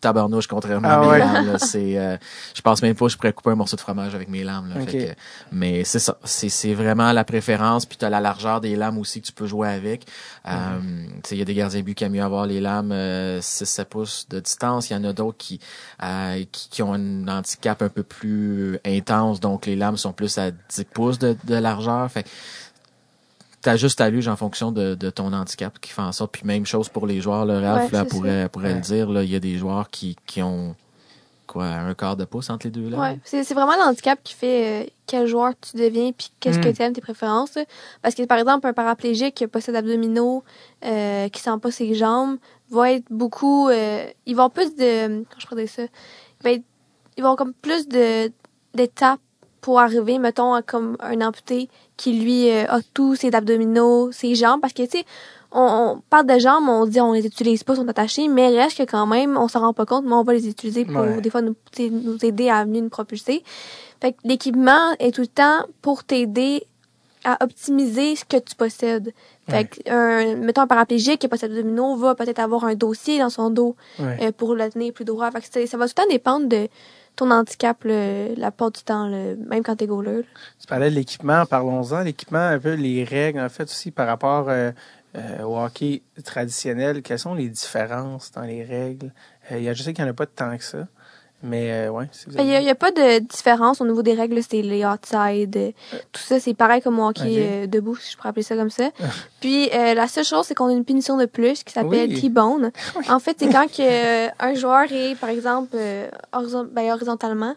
tabarnouche 0.00 0.46
contrairement 0.48 0.86
Ah 0.90 0.98
à 0.98 1.00
mes 1.00 1.06
ouais. 1.08 1.18
lames. 1.18 1.56
C'est, 1.58 1.96
euh, 1.98 2.18
je 2.54 2.60
pense 2.60 2.82
même 2.82 2.94
pas 2.94 3.06
que 3.06 3.12
je 3.12 3.16
pourrais 3.16 3.32
couper 3.32 3.50
un 3.52 3.54
morceau 3.54 3.74
de 3.76 3.80
fromage 3.80 4.14
avec 4.14 4.28
mes 4.28 4.44
lames. 4.44 4.68
Là. 4.68 4.80
Fait 4.84 4.98
que- 4.98 5.14
mais 5.50 5.82
c'est 5.84 5.98
ça. 5.98 6.18
C'est, 6.24 6.50
c'est 6.50 6.74
vraiment 6.74 7.10
la 7.12 7.24
préférence. 7.24 7.86
Puis 7.86 7.96
tu 7.96 8.04
as 8.04 8.10
la 8.10 8.20
largeur 8.20 8.60
des 8.60 8.76
lames 8.76 8.98
aussi 8.98 9.22
que 9.22 9.26
tu 9.28 9.32
peux 9.32 9.46
jouer 9.46 9.68
avec. 9.70 10.04
Euh, 10.46 10.52
tu 11.22 11.30
sais, 11.30 11.36
Il 11.36 11.38
y 11.38 11.42
a 11.42 11.46
des 11.46 11.54
gardiens 11.54 11.80
de 11.80 11.84
but 11.86 11.94
qui 11.94 12.04
aiment 12.04 12.12
mieux 12.12 12.22
avoir 12.22 12.44
les 12.46 12.60
lames 12.60 12.92
euh, 12.92 13.40
6-7 13.40 13.84
pouces 13.86 14.26
de 14.28 14.40
distance. 14.40 14.90
Il 14.90 14.92
y 14.92 14.96
en 14.96 15.04
a 15.04 15.14
d'autres 15.14 15.38
qui, 15.38 15.58
euh, 16.02 16.44
qui, 16.52 16.68
qui 16.68 16.82
ont 16.82 16.92
un 16.92 17.26
handicap 17.26 17.80
un 17.80 17.88
peu 17.88 18.02
plus 18.02 18.78
intense. 18.84 19.40
Donc 19.40 19.64
les 19.64 19.74
lames 19.74 19.96
sont 19.96 20.12
plus 20.12 20.36
à 20.36 20.50
10 20.50 20.84
pouces 20.92 21.18
de, 21.18 21.34
de 21.44 21.54
largeur. 21.54 22.10
Fait 22.10 22.26
t'ajustes 23.64 23.98
ta 23.98 24.08
luge 24.10 24.28
en 24.28 24.36
fonction 24.36 24.70
de, 24.72 24.94
de 24.94 25.10
ton 25.10 25.32
handicap 25.32 25.78
qui 25.80 25.90
fait 25.90 26.02
en 26.02 26.12
sorte. 26.12 26.32
Puis 26.32 26.42
même 26.44 26.64
chose 26.66 26.88
pour 26.88 27.06
les 27.06 27.20
joueurs, 27.20 27.44
le 27.46 27.58
Ralph 27.58 27.90
Ouais, 27.92 27.98
là, 27.98 28.04
pourrait, 28.04 28.48
pourrait 28.50 28.68
Ouais. 28.68 28.74
le 28.74 28.80
dire. 28.80 29.10
Là, 29.10 29.22
il 29.24 29.30
y 29.30 29.34
a 29.36 29.40
des 29.40 29.56
joueurs 29.56 29.90
qui, 29.90 30.16
qui 30.26 30.42
ont 30.42 30.74
quoi, 31.46 31.64
un 31.66 31.94
quart 31.94 32.16
de 32.16 32.24
pouce 32.24 32.48
entre 32.50 32.66
les 32.66 32.70
deux 32.70 32.88
là. 32.88 32.98
Ouais, 32.98 33.18
c'est 33.24 33.44
c'est 33.44 33.54
vraiment 33.54 33.76
l'handicap 33.76 34.18
qui 34.22 34.34
fait 34.34 34.84
euh, 34.84 34.86
quel 35.06 35.26
joueur 35.26 35.52
tu 35.60 35.76
deviens 35.76 36.10
puis 36.12 36.30
qu'est-ce 36.40 36.58
que 36.58 36.68
Mm. 36.68 36.72
tu 36.74 36.82
aimes, 36.82 36.92
tes 36.94 37.00
préférences. 37.00 37.54
là. 37.56 37.64
Parce 38.02 38.14
que, 38.14 38.22
par 38.24 38.38
exemple, 38.38 38.66
un 38.66 38.72
paraplégique 38.72 39.34
qui 39.34 39.44
a 39.44 39.48
pas 39.48 39.60
ses 39.60 39.74
abdominaux, 39.74 40.42
euh, 40.84 41.28
qui 41.28 41.40
sent 41.40 41.58
pas 41.60 41.70
ses 41.70 41.94
jambes, 41.94 42.36
va 42.70 42.92
être 42.92 43.04
beaucoup... 43.10 43.68
euh, 43.68 44.06
ils 44.26 44.34
vont 44.36 44.48
plus 44.50 44.74
de... 44.74 45.06
Comment 45.24 45.24
je 45.50 45.54
dire 45.56 45.68
ça? 45.68 45.82
Il 45.82 45.88
va 46.44 46.50
être- 46.52 46.64
ils 47.16 47.22
vont 47.22 47.36
comme 47.36 47.52
plus 47.54 47.86
de 47.88 48.30
d'étapes 48.74 49.20
pour 49.64 49.80
arriver, 49.80 50.18
mettons, 50.18 50.52
à 50.52 50.60
comme 50.60 50.98
un 51.00 51.22
amputé 51.22 51.70
qui, 51.96 52.12
lui, 52.12 52.50
euh, 52.50 52.66
a 52.68 52.80
tous 52.92 53.14
ses 53.16 53.34
abdominaux, 53.34 54.12
ses 54.12 54.34
jambes. 54.34 54.60
Parce 54.60 54.74
que, 54.74 54.82
tu 54.82 54.98
sais, 54.98 55.04
on, 55.52 55.62
on 55.96 56.02
parle 56.10 56.26
de 56.26 56.38
jambes, 56.38 56.68
on 56.68 56.84
dit 56.84 57.00
on 57.00 57.12
les 57.14 57.24
utilise 57.24 57.64
pas, 57.64 57.74
sont 57.74 57.88
attachés, 57.88 58.28
mais 58.28 58.48
reste 58.48 58.76
que 58.76 58.82
quand 58.90 59.06
même, 59.06 59.38
on 59.38 59.48
s'en 59.48 59.60
rend 59.60 59.72
pas 59.72 59.86
compte, 59.86 60.04
mais 60.04 60.12
on 60.12 60.22
va 60.22 60.34
les 60.34 60.46
utiliser 60.48 60.84
pour, 60.84 61.00
Ouais. 61.00 61.20
des 61.22 61.30
fois, 61.30 61.40
nous, 61.40 61.56
aider 62.22 62.50
à 62.50 62.62
venir 62.64 62.82
nous 62.82 62.90
propulser. 62.90 63.42
Fait 64.02 64.12
que 64.12 64.18
l'équipement 64.24 64.92
est 64.98 65.14
tout 65.14 65.22
le 65.22 65.28
temps 65.28 65.60
pour 65.80 66.04
t'aider 66.04 66.66
à 67.26 67.42
optimiser 67.42 68.16
ce 68.16 68.24
que 68.26 68.36
tu 68.36 68.54
possèdes. 68.54 69.14
Fait 69.48 69.64
que, 69.64 69.90
un, 69.90 70.36
mettons, 70.36 70.60
un 70.60 70.66
paraplégique 70.66 71.20
qui 71.20 71.26
a 71.26 71.28
pas 71.30 71.38
d'abdominaux 71.38 71.96
va 71.96 72.14
peut-être 72.14 72.38
avoir 72.38 72.64
un 72.64 72.74
dossier 72.74 73.18
dans 73.18 73.30
son 73.30 73.48
dos 73.48 73.76
Ouais. 73.98 74.18
euh, 74.26 74.32
pour 74.32 74.54
le 74.54 74.68
tenir 74.68 74.92
plus 74.92 75.06
droit. 75.06 75.30
Fait 75.30 75.40
que 75.40 75.66
ça 75.66 75.76
va 75.78 75.86
tout 75.88 75.94
le 75.96 76.02
temps 76.02 76.10
dépendre 76.10 76.48
de 76.48 76.68
ton 77.16 77.30
handicap 77.30 77.78
la 77.84 78.50
part 78.50 78.70
du 78.70 78.82
temps, 78.82 79.08
même 79.08 79.62
quand 79.62 79.76
t'es 79.76 79.86
goaler. 79.86 80.22
Tu 80.60 80.66
parlais 80.66 80.90
de 80.90 80.94
l'équipement, 80.94 81.46
parlons-en. 81.46 82.02
L'équipement, 82.02 82.38
un 82.38 82.58
peu 82.58 82.74
les 82.74 83.04
règles, 83.04 83.40
en 83.40 83.48
fait, 83.48 83.64
aussi 83.64 83.90
par 83.90 84.06
rapport 84.06 84.48
euh, 84.48 84.72
euh, 85.16 85.42
au 85.42 85.58
hockey 85.58 86.02
traditionnel. 86.24 87.02
Quelles 87.02 87.18
sont 87.18 87.34
les 87.34 87.48
différences 87.48 88.32
dans 88.32 88.42
les 88.42 88.64
règles? 88.64 89.12
Euh, 89.52 89.74
je 89.74 89.82
sais 89.82 89.92
qu'il 89.92 90.04
n'y 90.04 90.10
en 90.10 90.12
a 90.12 90.16
pas 90.16 90.26
de 90.26 90.30
tant 90.30 90.56
que 90.56 90.64
ça. 90.64 90.86
Mais, 91.44 91.70
euh, 91.70 91.90
ouais. 91.90 92.08
Il 92.38 92.44
n'y 92.46 92.54
avez- 92.56 92.70
a, 92.70 92.74
pas 92.74 92.90
de 92.90 93.18
différence 93.18 93.80
au 93.80 93.84
niveau 93.86 94.02
des 94.02 94.14
règles, 94.14 94.40
c'est 94.42 94.62
les 94.62 94.84
outside, 94.84 95.54
euh, 95.56 95.70
tout 96.10 96.22
ça, 96.22 96.40
c'est 96.40 96.54
pareil 96.54 96.80
comme 96.80 96.98
au 96.98 97.06
hockey 97.08 97.22
Ok. 97.22 97.28
euh, 97.36 97.66
debout, 97.66 97.96
si 97.96 98.12
je 98.12 98.16
pourrais 98.16 98.30
appeler 98.30 98.42
ça 98.42 98.56
comme 98.56 98.70
ça. 98.70 98.90
Puis 99.40 99.68
euh, 99.74 99.92
la 99.94 100.08
seule 100.08 100.24
chose, 100.24 100.46
c'est 100.46 100.54
qu'on 100.54 100.68
a 100.68 100.72
une 100.72 100.84
punition 100.86 101.16
de 101.18 101.26
plus 101.26 101.62
qui 101.62 101.72
s'appelle 101.74 102.08
Oui. 102.10 102.20
T-bone. 102.20 102.72
En 103.10 103.18
fait, 103.18 103.36
c'est 103.38 103.48
quand 103.50 103.66
que, 103.66 103.82
euh, 103.82 104.28
un 104.40 104.54
joueur 104.54 104.90
est, 104.90 105.14
par 105.16 105.28
exemple, 105.28 105.70
euh, 105.74 106.08
horizon- 106.32 106.66
ben, 106.72 106.90
horizontalement, 106.92 107.54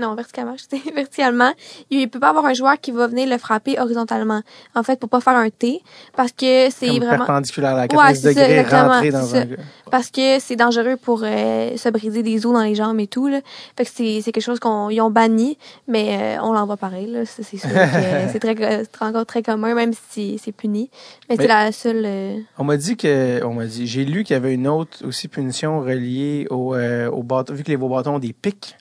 non, 0.00 0.14
verticalement, 0.14 0.56
je 0.56 0.64
sais, 0.76 0.82
verticalement, 0.94 1.52
il 1.90 2.08
peut 2.08 2.20
pas 2.20 2.30
avoir 2.30 2.46
un 2.46 2.54
joueur 2.54 2.80
qui 2.80 2.90
va 2.90 3.06
venir 3.06 3.28
le 3.28 3.38
frapper 3.38 3.78
horizontalement. 3.78 4.42
En 4.74 4.82
fait, 4.82 4.98
pour 4.98 5.08
pas 5.08 5.20
faire 5.20 5.36
un 5.36 5.50
T, 5.50 5.82
parce 6.16 6.32
que 6.32 6.70
c'est 6.70 6.98
vraiment... 6.98 7.18
perpendiculaire 7.26 7.76
à 7.76 7.82
Ouais, 7.82 7.88
90 7.88 8.20
c'est 8.20 8.32
ça, 8.34 8.40
degrés, 8.40 8.58
exactement, 8.58 8.92
rentrer 8.94 9.10
dans 9.10 9.22
c'est 9.24 9.38
un... 9.42 9.46
parce 9.90 10.10
que 10.10 10.38
c'est 10.40 10.56
dangereux 10.56 10.96
pour 10.96 11.22
euh, 11.24 11.76
se 11.76 11.88
briser 11.88 12.22
des 12.22 12.46
os 12.46 12.52
dans 12.52 12.62
les 12.62 12.74
jambes 12.74 12.98
et 13.00 13.06
tout 13.06 13.28
là. 13.28 13.40
Fait 13.76 13.84
que 13.84 13.90
c'est 13.94 14.20
c'est 14.22 14.32
quelque 14.32 14.42
chose 14.44 14.58
qu'on 14.60 14.90
ils 14.90 15.00
ont 15.00 15.10
banni, 15.10 15.58
mais 15.88 16.36
euh, 16.38 16.42
on 16.42 16.52
l'envoie 16.52 16.76
pareil 16.76 17.06
là, 17.06 17.20
c'est 17.26 17.42
sûr 17.42 17.60
que 17.60 17.68
c'est 18.32 18.38
très 18.38 19.06
encore 19.06 19.26
très 19.26 19.42
commun 19.42 19.74
même 19.74 19.92
si 20.10 20.38
c'est 20.42 20.52
puni. 20.52 20.90
Mais, 21.28 21.36
Mais- 21.36 21.42
c'est 21.42 21.48
la 21.48 21.72
seule 21.72 22.02
euh, 22.06 22.38
On 22.58 22.64
m'a 22.64 22.76
dit 22.76 22.96
que, 22.96 23.42
on 23.44 23.54
m'a 23.54 23.66
dit, 23.66 23.86
j'ai 23.86 24.04
lu 24.04 24.24
qu'il 24.24 24.34
y 24.34 24.36
avait 24.36 24.54
une 24.54 24.68
autre 24.68 25.04
aussi 25.06 25.28
punition 25.28 25.80
reliée 25.80 26.46
au, 26.50 26.74
au 26.76 27.22
bâton, 27.22 27.54
vu 27.54 27.62
que 27.62 27.68
les 27.68 27.76
vos 27.76 27.88
bâtons 27.88 28.14
ont 28.16 28.18
des 28.18 28.32
pics, 28.32 28.76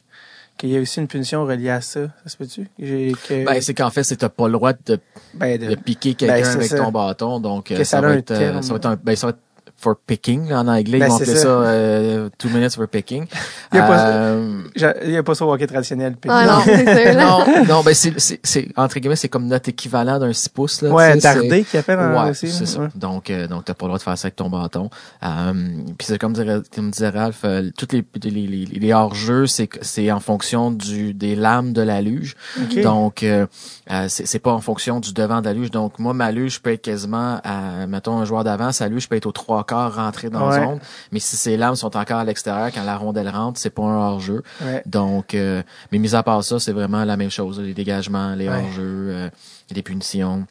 qu'il 0.59 0.69
y 0.69 0.77
a 0.77 0.81
aussi 0.81 0.99
une 0.99 1.07
punition 1.07 1.43
reliée 1.45 1.69
à 1.69 1.81
ça. 1.81 2.01
Ça 2.23 2.29
se 2.29 2.37
peut-tu? 2.37 2.67
Que, 2.77 3.45
Ben, 3.45 3.61
c'est 3.61 3.73
qu'en 3.73 3.89
fait, 3.89 4.03
c'est 4.03 4.17
t'as 4.17 4.29
pas 4.29 4.45
le 4.47 4.53
droit 4.53 4.73
de, 4.73 4.99
ben, 5.33 5.57
de 5.59 5.67
de- 5.67 5.75
piquer 5.75 6.13
quelqu'un 6.13 6.41
Ben, 6.41 6.45
avec 6.57 6.67
ça. 6.67 6.77
ton 6.77 6.91
bâton. 6.91 7.39
Donc, 7.39 7.71
euh, 7.71 7.83
ça 7.83 8.01
va 8.01 8.13
être, 8.15 8.31
euh, 8.31 8.61
ça 8.61 8.69
va 8.73 8.75
être 8.77 8.85
un, 8.85 8.95
ben, 9.01 9.15
ça 9.15 9.27
va 9.27 9.31
être 9.31 9.39
for 9.79 9.95
picking, 10.05 10.49
là, 10.49 10.59
en 10.61 10.67
anglais. 10.67 10.99
Ben, 10.99 11.05
ils 11.07 11.09
vont 11.09 11.17
c'est 11.17 11.23
appeler 11.23 11.35
ça. 11.37 11.43
ça, 11.43 11.49
euh, 11.49 12.29
two 12.37 12.49
minutes 12.49 12.75
for 12.75 12.87
picking. 12.87 13.25
Il 13.71 13.77
y 13.77 13.79
a 13.79 13.87
pas- 13.87 14.07
Euh, 14.09 14.61
n'y 15.05 15.17
a 15.17 15.23
pas 15.23 15.35
ça 15.35 15.45
au 15.45 15.53
hockey 15.53 15.67
traditionnel. 15.67 16.15
Ah 16.27 16.45
non, 16.45 16.61
c'est 16.65 17.15
non, 17.15 17.45
non, 17.67 17.81
ben, 17.83 17.93
c'est, 17.93 18.19
c'est, 18.19 18.39
c'est, 18.43 18.67
entre 18.75 18.99
guillemets, 18.99 19.15
c'est 19.15 19.29
comme 19.29 19.47
notre 19.47 19.69
équivalent 19.69 20.19
d'un 20.19 20.33
6 20.33 20.49
pouces, 20.49 20.81
là. 20.81 20.89
Ouais, 20.91 21.13
c'est- 21.13 21.19
dardé 21.21 21.63
qui 21.63 21.77
appelle 21.77 21.99
en 21.99 22.23
Ouais, 22.25 22.29
aussi. 22.31 22.49
c'est 22.49 22.65
ça. 22.65 22.79
ouais. 22.81 22.87
Donc, 22.95 23.29
euh, 23.29 23.47
donc 23.47 23.65
t'as 23.65 23.73
pas 23.73 23.85
le 23.85 23.89
droit 23.89 23.97
de 23.97 24.03
faire 24.03 24.17
ça 24.17 24.27
avec 24.27 24.35
ton 24.35 24.49
bâton. 24.49 24.89
Euh, 25.23 25.53
puis 25.97 26.07
c'est 26.07 26.17
comme 26.17 26.33
dirait, 26.33 26.59
comme 26.75 26.91
disait 26.91 27.09
Ralph, 27.09 27.41
euh, 27.45 27.69
toutes 27.77 27.93
les 27.93 28.03
les, 28.23 28.29
les, 28.31 28.65
les 28.65 28.93
hors-jeux, 28.93 29.47
c'est 29.47 29.67
que- 29.67 29.79
c'est 29.81 30.11
en 30.11 30.19
fonction 30.19 30.71
du 30.71 31.13
des 31.13 31.35
lames 31.35 31.73
de 31.73 31.81
la 31.81 32.01
luge. 32.01 32.35
Ok. 32.61 32.81
Donc, 32.81 33.23
euh, 33.23 33.45
euh, 33.91 34.05
c'est 34.09 34.25
c'est 34.27 34.39
pas 34.39 34.51
en 34.51 34.61
fonction 34.61 34.99
du 34.99 35.13
devant 35.13 35.41
de 35.41 35.45
la 35.45 35.53
luge. 35.53 35.71
Donc, 35.71 35.99
moi, 35.99 36.13
ma 36.13 36.31
luge 36.31 36.61
peut 36.61 36.71
être 36.71 36.81
quasiment 36.81 37.39
à, 37.43 37.87
mettons, 37.87 38.17
un 38.19 38.25
joueur 38.25 38.43
d'avant, 38.43 38.71
sa 38.71 38.87
luge 38.87 39.07
peut 39.09 39.15
être 39.15 39.25
aux 39.25 39.31
trois 39.31 39.63
quarts 39.69 39.95
rentré 39.95 40.29
dans 40.29 40.49
Ouais. 40.49 40.59
la 40.59 40.65
zone. 40.65 40.79
Mais 41.11 41.19
si 41.19 41.37
ses 41.37 41.55
lames 41.57 41.75
sont 41.75 41.95
encore 41.95 42.17
à 42.19 42.23
l'extérieur, 42.25 42.71
quand 42.73 42.83
la 42.83 42.97
rondelle 42.97 43.29
rentre, 43.29 43.59
c'est 43.59 43.69
pas 43.69 43.83
un 43.83 43.97
hors-jeu. 43.97 44.41
Ouais. 44.61 44.81
Donc, 44.85 45.33
euh, 45.35 45.61
mais 45.91 45.97
mis 45.99 46.15
à 46.15 46.23
part 46.23 46.43
ça, 46.43 46.59
c'est 46.59 46.73
vraiment 46.73 47.03
la 47.05 47.15
même 47.17 47.29
chose. 47.31 47.59
Les 47.59 47.73
dégagements, 47.73 48.35
les 48.35 48.49
Ouais. 48.49 48.55
hors-jeux, 48.55 49.07
euh, 49.11 49.29
les 49.71 49.83
punitions. 49.83 50.45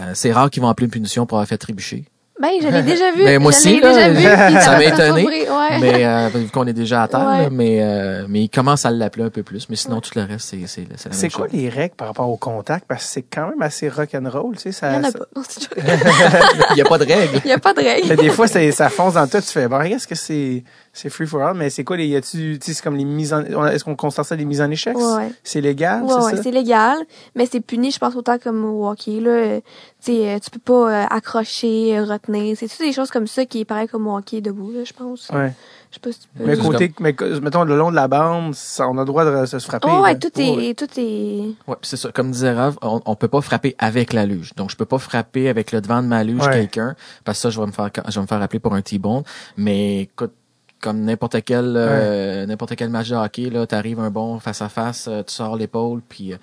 Euh, 0.00 0.12
c'est 0.14 0.32
rare 0.32 0.50
qu'ils 0.50 0.62
vont 0.62 0.68
appeler 0.68 0.86
une 0.86 0.90
punition 0.92 1.26
pour 1.26 1.38
avoir 1.38 1.48
fait 1.48 1.58
trébucher. 1.58 2.04
Ben 2.40 2.50
je 2.60 2.68
l'ai 2.68 2.82
déjà 2.82 3.12
vu. 3.12 3.22
Mais 3.24 3.38
moi 3.40 3.50
je 3.50 3.56
aussi, 3.56 3.80
là, 3.80 4.10
déjà 4.10 4.48
vu. 4.48 4.54
ça 4.60 4.72
m'a 4.72 4.84
étonné, 4.84 5.24
ouais. 5.24 5.78
Mais 5.80 6.04
euh, 6.04 6.28
vu 6.34 6.48
qu'on 6.48 6.66
est 6.66 6.74
déjà 6.74 7.04
à 7.04 7.08
terre, 7.08 7.20
Ouais. 7.26 7.42
là, 7.44 7.48
mais 7.50 7.78
euh, 7.82 8.26
mais 8.28 8.42
ils 8.42 8.48
commencent 8.50 8.84
à 8.84 8.90
l'appeler 8.90 9.24
un 9.24 9.30
peu 9.30 9.42
plus. 9.42 9.68
Mais 9.70 9.76
sinon, 9.76 10.00
tout 10.02 10.10
le 10.16 10.22
reste, 10.22 10.48
c'est 10.50 10.58
c'est 10.66 10.86
c'est 10.96 11.08
la 11.08 11.14
C'est 11.14 11.22
même 11.22 11.30
quoi 11.32 11.46
chose. 11.48 11.54
les 11.58 11.68
règles 11.70 11.94
par 11.96 12.08
rapport 12.08 12.28
au 12.28 12.36
contact? 12.36 12.84
Parce 12.86 13.04
que 13.04 13.10
c'est 13.10 13.22
quand 13.22 13.48
même 13.48 13.62
assez 13.62 13.88
rock'n'roll, 13.88 14.54
tu 14.56 14.62
sais. 14.64 14.72
Ça, 14.72 14.92
Il 14.92 14.96
y 14.96 14.98
en 14.98 15.04
a 15.04 15.10
ça- 15.12 15.18
c'est. 15.48 15.68
Il 16.70 16.74
n'y 16.74 16.80
a 16.82 16.84
pas 16.84 16.98
de 16.98 17.04
règles. 17.06 17.40
Il 17.44 17.48
y 17.48 17.52
a 17.54 17.58
pas 17.58 17.72
de 17.72 17.80
règle. 17.80 18.08
Mais 18.08 18.16
des 18.16 18.30
fois, 18.30 18.46
ça, 18.46 18.60
ça 18.72 18.88
fonce 18.90 19.14
dans 19.14 19.26
tout. 19.26 19.38
Tu 19.40 19.46
fais, 19.52 19.68
bon, 19.68 19.80
est-ce 19.80 20.06
que 20.06 20.14
c'est, 20.14 20.62
c'est 20.96 21.10
free 21.10 21.26
for 21.26 21.42
all? 21.42 21.56
Mais 21.56 21.70
c'est 21.70 21.84
quoi 21.84 21.96
les, 21.96 22.06
y 22.06 22.16
a-tu, 22.16 22.58
tu 22.58 22.66
sais, 22.66 22.72
c'est 22.74 22.82
comme 22.82 22.96
les 22.96 23.04
mises 23.04 23.32
en, 23.34 23.42
est-ce 23.66 23.84
qu'on 23.84 23.96
constate 23.96 24.26
ça 24.26 24.36
des 24.36 24.44
mises 24.44 24.60
en 24.60 24.70
échec? 24.70 24.96
Ouais, 24.96 25.04
ouais. 25.16 25.32
C'est 25.44 25.60
légal, 25.60 26.02
Ouais, 26.02 26.08
c'est 26.18 26.24
ouais, 26.24 26.36
ça? 26.36 26.42
c'est 26.42 26.50
légal, 26.50 26.98
mais 27.34 27.46
c'est 27.46 27.60
puni, 27.60 27.90
je 27.90 27.98
pense, 27.98 28.16
autant 28.16 28.38
comme 28.38 28.64
au 28.64 28.88
hockey, 28.88 29.20
là. 29.20 29.30
Euh, 29.30 29.60
Tu 30.04 30.12
sais, 30.12 30.28
euh, 30.34 30.38
tu 30.38 30.50
peux 30.50 30.58
pas 30.60 30.90
euh, 31.04 31.06
accrocher, 31.10 32.00
retenir. 32.00 32.56
C'est 32.56 32.68
toutes 32.68 32.80
des 32.80 32.92
choses 32.92 33.10
comme 33.10 33.26
ça 33.26 33.44
qui 33.44 33.60
est 33.60 33.64
pareil 33.64 33.88
comme 33.88 34.06
au 34.06 34.16
hockey 34.16 34.40
debout, 34.40 34.70
là, 34.72 34.84
je 34.84 34.92
pense. 34.92 35.28
Ouais. 35.32 35.52
Je 35.90 35.94
sais 35.96 36.00
pas 36.00 36.12
si 36.12 36.20
tu 36.20 36.28
peux. 36.36 36.44
Mais 36.44 36.56
côté, 36.56 36.92
mais, 37.00 37.14
mettons, 37.42 37.64
le 37.64 37.76
long 37.76 37.90
de 37.90 37.96
la 37.96 38.06
bande, 38.08 38.54
ça, 38.54 38.88
on 38.88 38.96
a 38.98 39.00
le 39.00 39.04
droit 39.06 39.24
de 39.24 39.46
se 39.46 39.58
frapper. 39.58 39.88
Oh, 39.90 39.96
là. 39.96 40.02
ouais, 40.02 40.18
tout 40.18 40.30
Ouais. 40.36 40.66
est, 40.70 40.74
tout 40.78 40.88
est, 40.96 41.54
Ouais, 41.66 41.76
puis 41.80 41.88
c'est 41.88 41.96
ça. 41.96 42.10
Comme 42.12 42.30
disait 42.30 42.52
Rav, 42.52 42.76
on, 42.82 43.00
on 43.06 43.14
peut 43.16 43.28
pas 43.28 43.40
frapper 43.40 43.74
avec 43.78 44.12
la 44.12 44.26
luge. 44.26 44.52
Donc, 44.56 44.70
je 44.70 44.76
peux 44.76 44.84
pas 44.84 44.98
frapper 44.98 45.48
avec 45.48 45.72
le 45.72 45.80
devant 45.80 46.02
de 46.02 46.08
ma 46.08 46.22
luge 46.24 46.42
Ouais. 46.44 46.52
quelqu'un, 46.52 46.94
parce 47.24 47.38
que 47.38 47.42
ça, 47.42 47.50
je 47.50 47.60
vais 47.60 47.66
me 47.66 47.72
faire, 47.72 47.90
je 48.08 48.14
vais 48.14 48.20
me 48.22 48.26
faire 48.26 48.42
appeler 48.42 48.60
pour 48.60 48.74
un 48.74 48.82
T-bone. 48.82 49.22
Mais 49.56 50.02
écoute, 50.02 50.32
comme 50.80 51.00
n'importe 51.02 51.42
quel, 51.44 51.74
euh, 51.76 52.46
n'importe 52.46 52.76
quel 52.76 52.90
match 52.90 53.08
de 53.08 53.16
hockey, 53.16 53.50
là, 53.50 53.66
t'arrives 53.66 53.98
un 54.00 54.10
bon 54.10 54.38
face 54.38 54.62
à 54.62 54.68
face, 54.68 55.08
tu 55.26 55.32
sors 55.34 55.56
l'épaule, 55.56 56.00
puis 56.08 56.32
euh, 56.32 56.36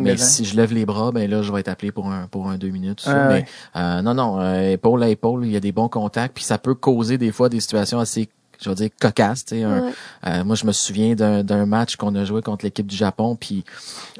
mais 0.00 0.16
si 0.16 0.44
je 0.44 0.56
lève 0.56 0.72
les 0.74 0.84
bras, 0.86 1.12
ben 1.12 1.30
là, 1.30 1.42
je 1.42 1.52
vais 1.52 1.60
être 1.60 1.68
appelé 1.68 1.92
pour 1.92 2.10
un 2.10 2.26
pour 2.26 2.48
un 2.48 2.58
deux 2.58 2.68
minutes. 2.70 2.98
tout 2.98 3.04
ça. 3.10 3.12
Ah, 3.16 3.28
mais 3.28 3.34
ouais. 3.34 3.44
euh, 3.76 4.02
non, 4.02 4.14
non, 4.14 4.40
euh, 4.40 4.72
épaule 4.72 5.02
à 5.02 5.08
épaule, 5.08 5.46
il 5.46 5.52
y 5.52 5.56
a 5.56 5.60
des 5.60 5.72
bons 5.72 5.88
contacts, 5.88 6.34
puis 6.34 6.44
ça 6.44 6.58
peut 6.58 6.74
causer 6.74 7.16
des 7.18 7.32
fois 7.32 7.48
des 7.48 7.60
situations 7.60 7.98
assez 8.00 8.28
je 8.58 8.70
veux 8.70 8.74
dire 8.74 8.88
cocasses. 8.98 9.44
tu 9.44 9.56
sais, 9.56 9.64
un- 9.64 9.82
Ouais. 9.82 9.92
euh, 10.26 10.42
moi, 10.44 10.56
je 10.56 10.64
me 10.66 10.72
souviens 10.72 11.14
d'un 11.14 11.44
d'un 11.44 11.66
match 11.66 11.96
qu'on 11.96 12.14
a 12.14 12.24
joué 12.24 12.40
contre 12.40 12.64
l'équipe 12.64 12.86
du 12.86 12.96
Japon, 12.96 13.36
puis 13.38 13.64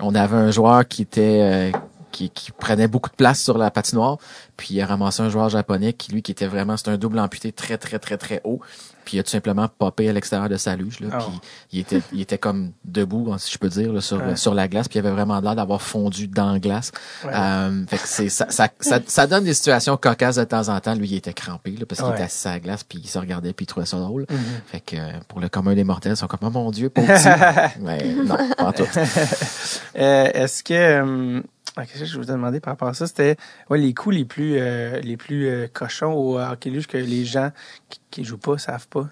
on 0.01 0.15
avait 0.15 0.37
un 0.37 0.51
joueur 0.51 0.87
qui 0.87 1.01
était 1.03 1.73
euh, 1.73 1.79
qui, 2.17 2.31
qui 2.31 2.51
prenait 2.53 2.89
beaucoup 2.89 3.11
de 3.11 3.15
place 3.17 3.43
sur 3.43 3.59
la 3.59 3.71
patinoire. 3.71 4.17
Puis 4.57 4.69
il 4.75 4.81
a 4.81 4.87
ramassé 4.87 5.23
un 5.23 5.29
joueur 5.29 5.51
japonais 5.51 5.93
qui, 5.93 6.13
lui, 6.13 6.23
qui 6.23 6.33
était 6.33 6.47
vraiment, 6.47 6.77
c'était 6.79 6.91
un 6.93 6.97
double 6.97 7.19
amputé 7.19 7.53
très, 7.53 7.77
très, 7.77 7.99
très, 7.99 8.17
très 8.17 8.41
haut. 8.45 8.61
Puis 9.05 9.19
il 9.19 9.21
a 9.21 9.23
tout 9.23 9.31
simplement 9.31 9.69
popé 9.69 10.09
à 10.09 10.13
l'extérieur 10.13 10.49
de 10.49 10.57
sa 10.57 10.75
luge. 10.75 10.99
Là, 11.01 11.09
Oh. 11.13 11.25
Puis 11.29 11.41
il 11.73 11.79
était, 11.81 12.03
il 12.13 12.21
était 12.23 12.39
comme 12.39 12.73
debout, 12.85 13.31
hein, 13.33 13.39
si 13.39 13.53
je 13.53 13.59
peux 13.59 13.69
dire, 13.69 13.93
là, 13.93 14.01
sur, 14.01 14.17
Ouais. 14.17 14.35
sur 14.35 14.53
la 14.55 14.67
glace. 14.67 14.89
Puis 14.89 14.99
il 14.99 15.07
avait 15.07 15.13
vraiment 15.15 15.39
l'air 15.41 15.55
d'avoir 15.55 15.81
fondu 15.81 16.27
dans 16.27 16.53
la 16.53 16.59
glace. 16.59 16.91
Ouais. 17.25 17.31
Euh, 17.33 17.85
fait 17.87 17.99
que 17.99 18.03
c'est, 18.09 18.29
ça, 18.31 18.47
ça, 18.49 18.69
ça, 18.81 18.99
ça 19.07 19.27
donne 19.29 19.45
des 19.45 19.55
situations 19.55 19.97
cocasses 19.97 20.37
de 20.37 20.45
temps 20.45 20.69
en 20.71 20.81
temps. 20.81 20.95
Lui, 20.95 21.09
il 21.09 21.15
était 21.17 21.35
crampé 21.35 21.71
là, 21.73 21.87
parce 21.87 22.01
qu'il 22.01 22.09
Ouais. 22.09 22.17
était 22.17 22.25
assis 22.25 22.49
à 22.49 22.53
la 22.53 22.61
glace, 22.61 22.83
puis 22.83 22.99
il 23.05 23.09
se 23.09 23.19
regardait, 23.19 23.53
puis 23.53 23.65
il 23.65 23.67
trouvait 23.69 23.87
ça 23.87 23.99
drôle. 23.99 24.27
Mhm. 24.29 24.39
Fait 24.67 24.81
que 24.81 24.97
euh, 24.97 25.13
pour 25.29 25.39
le 25.39 25.49
commun 25.51 25.75
des 25.75 25.85
mortels, 25.85 26.13
ils 26.15 26.17
sont 26.17 26.27
comme, 26.27 26.41
oh 26.43 26.51
mon 26.51 26.71
Dieu, 26.73 26.89
pauvre. 26.91 27.07
Mais 27.81 27.99
non, 28.25 28.37
pas 28.57 28.65
en 28.65 28.73
tout. 28.73 28.85
Euh, 29.99 30.31
Est-ce 30.35 30.65
que 30.65 30.75
euh, 30.75 31.43
ah, 31.77 31.87
qu'est-ce 31.87 32.01
que 32.01 32.05
je 32.07 32.15
voulais 32.15 32.27
te 32.27 32.33
demander 32.33 32.61
par 32.61 32.73
rapport 32.73 32.89
à 32.89 32.95
ça, 32.95 33.07
c'était 33.07 33.37
ouais, 33.71 33.79
les 33.79 33.93
coups 33.95 34.17
les 34.17 34.25
plus 34.25 34.57
euh, 34.59 35.01
les 35.01 35.17
plus 35.17 35.47
euh, 35.49 35.67
cochons 35.73 36.13
au 36.13 36.39
hockey 36.39 36.71
luge 36.71 36.87
que 36.87 36.97
les 36.99 37.25
gens 37.25 37.51
qui, 37.89 38.01
qui 38.11 38.25
jouent 38.25 38.39
pas 38.39 38.59
savent 38.59 38.89
pas. 38.89 39.09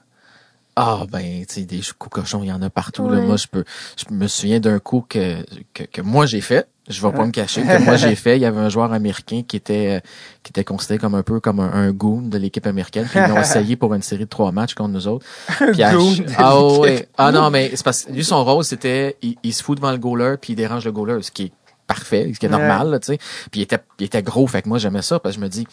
Ah 0.76 1.04
ben, 1.08 1.44
tu 1.46 1.54
sais, 1.54 1.60
des 1.62 1.80
coups 1.98 2.12
cochons, 2.14 2.42
il 2.42 2.48
y 2.48 2.52
en 2.52 2.60
a 2.60 2.68
partout. 2.68 3.08
Là. 3.08 3.20
Moi, 3.20 3.36
je 3.36 3.46
peux, 3.46 3.62
je 3.96 4.12
me 4.12 4.26
souviens 4.26 4.58
d'un 4.58 4.80
coup 4.80 5.04
que, 5.08 5.36
que 5.72 5.84
que 5.84 6.02
moi 6.02 6.26
j'ai 6.26 6.40
fait. 6.40 6.66
Je 6.88 7.00
vais 7.00 7.12
pas 7.12 7.20
Ouais. 7.20 7.26
me 7.26 7.30
cacher 7.30 7.62
que 7.62 7.82
moi 7.84 7.96
j'ai 7.96 8.14
fait. 8.16 8.36
Il 8.36 8.42
y 8.42 8.44
avait 8.44 8.58
un 8.60 8.68
joueur 8.68 8.92
américain 8.92 9.42
qui 9.46 9.56
était 9.56 9.98
euh, 9.98 10.08
qui 10.42 10.50
était 10.50 10.64
considéré 10.64 10.98
comme 10.98 11.14
un 11.14 11.22
peu 11.22 11.38
comme 11.38 11.60
un, 11.60 11.72
un 11.72 11.92
goon 11.92 12.22
de 12.22 12.36
l'équipe 12.38 12.66
américaine. 12.66 13.06
Puis 13.08 13.20
ils 13.24 13.28
l'ont 13.30 13.40
essayé 13.40 13.76
pour 13.76 13.94
une 13.94 14.02
série 14.02 14.24
de 14.24 14.28
trois 14.28 14.50
matchs 14.52 14.74
contre 14.74 14.90
nous 14.90 15.06
autres. 15.06 15.24
Puis 15.72 15.82
à 15.82 15.94
goon 15.94 16.12
de 16.12 16.24
ah 16.38 16.60
ouais. 16.60 17.08
Ah 17.16 17.30
non, 17.30 17.50
mais 17.50 17.70
c'est 17.76 17.84
parce 17.84 18.02
que 18.04 18.12
lui 18.12 18.24
son 18.24 18.44
rôle 18.44 18.64
c'était 18.64 19.16
il, 19.22 19.36
il 19.44 19.54
se 19.54 19.62
fout 19.62 19.76
devant 19.78 19.92
le 19.92 19.98
goaler 19.98 20.34
puis 20.40 20.54
il 20.54 20.56
dérange 20.56 20.84
le 20.84 20.92
goaler, 20.92 21.22
ce 21.22 21.30
qui 21.30 21.44
est 21.44 21.52
parfait, 21.86 22.30
ce 22.34 22.38
qui 22.38 22.46
est 22.46 22.48
Ouais. 22.48 22.58
normal, 22.58 22.90
là, 22.90 22.98
tu 22.98 23.06
sais. 23.06 23.18
Puis 23.50 23.60
il 23.60 23.62
était 23.62 23.78
il 23.98 24.06
était 24.06 24.22
gros, 24.22 24.46
fait 24.46 24.62
que 24.62 24.68
moi 24.68 24.78
j'aimais 24.78 25.02
ça 25.02 25.18
parce 25.18 25.34
que 25.36 25.40
je 25.40 25.44
me 25.44 25.50
dis 25.50 25.66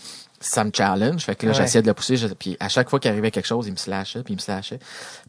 ça 0.43 0.63
me 0.63 0.71
challenge, 0.73 1.21
fait 1.23 1.35
que 1.35 1.45
là 1.45 1.51
Ouais. 1.51 1.57
j'essayais 1.59 1.81
de 1.83 1.87
le 1.87 1.93
pousser, 1.93 2.17
je- 2.17 2.27
puis 2.27 2.57
à 2.59 2.67
chaque 2.67 2.89
fois 2.89 2.99
qu'il 2.99 3.11
arrivait 3.11 3.29
quelque 3.29 3.45
chose, 3.45 3.67
il 3.67 3.71
me 3.71 3.77
slashait, 3.77 4.23
puis 4.23 4.33
il 4.33 4.37
me 4.37 4.41
slashait. 4.41 4.79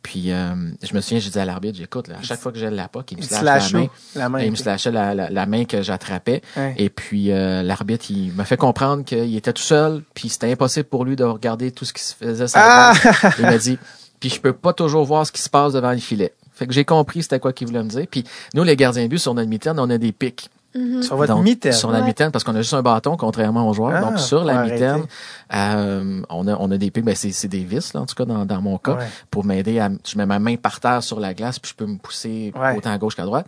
Puis 0.03 0.33
euh, 0.33 0.55
je 0.83 0.95
me 0.95 1.01
souviens, 1.03 1.18
j'ai 1.18 1.28
dit 1.30 1.39
à 1.39 1.45
l'arbitre, 1.45 1.76
j'écoute, 1.78 2.09
à 2.11 2.22
chaque 2.22 2.41
fois 2.41 2.51
que 2.51 2.59
j'ai 2.59 2.70
la 2.70 2.89
POC, 2.89 3.12
il 3.12 3.18
me 3.18 3.22
Ils 3.22 3.26
slash 3.28 3.41
slash 3.41 3.72
la 3.72 3.78
main. 3.78 3.85
où? 3.85 3.91
La 4.18 4.28
main. 4.30 4.39
Et 4.41 4.47
il 4.47 4.51
me 4.51 4.57
slashait 4.57 4.91
la, 4.91 5.14
la, 5.14 5.28
la 5.30 5.47
main 5.47 5.64
que 5.66 5.83
j'attrapais. 5.83 6.41
Ouais. 6.57 6.74
Et 6.78 6.89
puis 6.89 7.30
euh, 7.30 7.62
l'arbitre, 7.62 8.07
il 8.11 8.33
m'a 8.33 8.45
fait 8.47 8.57
comprendre 8.57 9.05
qu'il 9.05 9.37
était 9.37 9.53
tout 9.53 9.62
seul, 9.62 10.03
puis 10.14 10.28
c'était 10.30 10.51
impossible 10.51 10.87
pour 10.89 11.05
lui 11.05 11.14
de 11.16 11.24
regarder 11.24 11.70
tout 11.72 11.85
ce 11.85 11.93
qui 11.93 12.03
se 12.03 12.14
faisait 12.14 12.49
sur 12.49 12.59
Ah! 12.62 12.95
Il 13.39 13.45
m'a 13.45 13.59
dit, 13.59 13.78
puis 14.18 14.30
je 14.30 14.41
peux 14.41 14.53
pas 14.55 14.72
toujours 14.72 15.05
voir 15.05 15.26
ce 15.26 15.33
qui 15.33 15.43
se 15.43 15.51
passe 15.51 15.74
devant 15.74 15.93
le 15.93 15.99
filet. 15.99 16.33
Fait 16.55 16.66
que 16.66 16.72
j'ai 16.72 16.85
compris 16.85 17.22
c'était 17.22 17.41
quoi 17.41 17.53
qu'il 17.53 17.66
voulait 17.66 17.83
me 17.83 17.89
dire. 17.89 18.07
Puis 18.11 18.24
nous, 18.55 18.62
les 18.62 18.76
gardiens 18.76 19.03
de 19.05 19.09
but, 19.09 19.18
sur 19.18 19.35
notre 19.35 19.49
mitaine, 19.49 19.78
on 19.78 19.91
a 19.91 19.99
des 19.99 20.12
pics. 20.12 20.49
Mhm. 20.75 21.03
Sur 21.03 21.16
votre 21.16 21.35
Donc, 21.35 21.45
mitaine. 21.45 21.73
Sur 21.73 21.91
la 21.91 22.01
Ouais. 22.01 22.07
mitaine, 22.07 22.31
parce 22.31 22.45
qu'on 22.45 22.55
a 22.55 22.62
juste 22.62 22.73
un 22.75 22.83
bâton, 22.83 23.16
contrairement 23.16 23.68
aux 23.68 23.75
joueurs. 23.75 23.93
Ah, 23.97 24.01
Donc, 24.11 24.18
sur 24.18 24.43
la 24.45 24.64
faut 24.64 24.73
mitaine, 24.73 24.89
arrêter. 24.91 25.09
euh, 25.55 26.23
on, 26.31 26.47
a, 26.49 26.57
on 26.59 26.70
a 26.70 26.79
des 26.79 26.91
pics. 26.91 27.05
Ben, 27.05 27.14
c'est, 27.14 27.33
c'est 27.33 27.49
des 27.49 27.64
vis, 27.64 27.93
là, 27.95 28.01
en 28.01 28.07
tout 28.07 28.14
cas, 28.14 28.25
dans, 28.25 28.45
dans 28.47 28.61
mon 28.62 28.79
cas, 28.79 28.95
Ouais. 28.95 29.07
pour 29.31 29.45
m'aider 29.45 29.79
à... 29.81 29.91
Je 30.07 30.16
mets 30.16 30.27
ma 30.27 30.39
main 30.39 30.57
par 30.57 30.81
terre 30.81 31.03
sur 31.03 31.20
la 31.20 31.35
glace, 31.35 31.59
puis 31.59 31.70
je 31.70 31.77
peux 31.77 31.87
me 31.91 31.99
pousser 31.99 32.53
Ouais. 32.59 32.77
autant 32.77 32.91
à 32.91 32.99
gauche 32.99 33.16
qu'à 33.16 33.25
droite. 33.25 33.47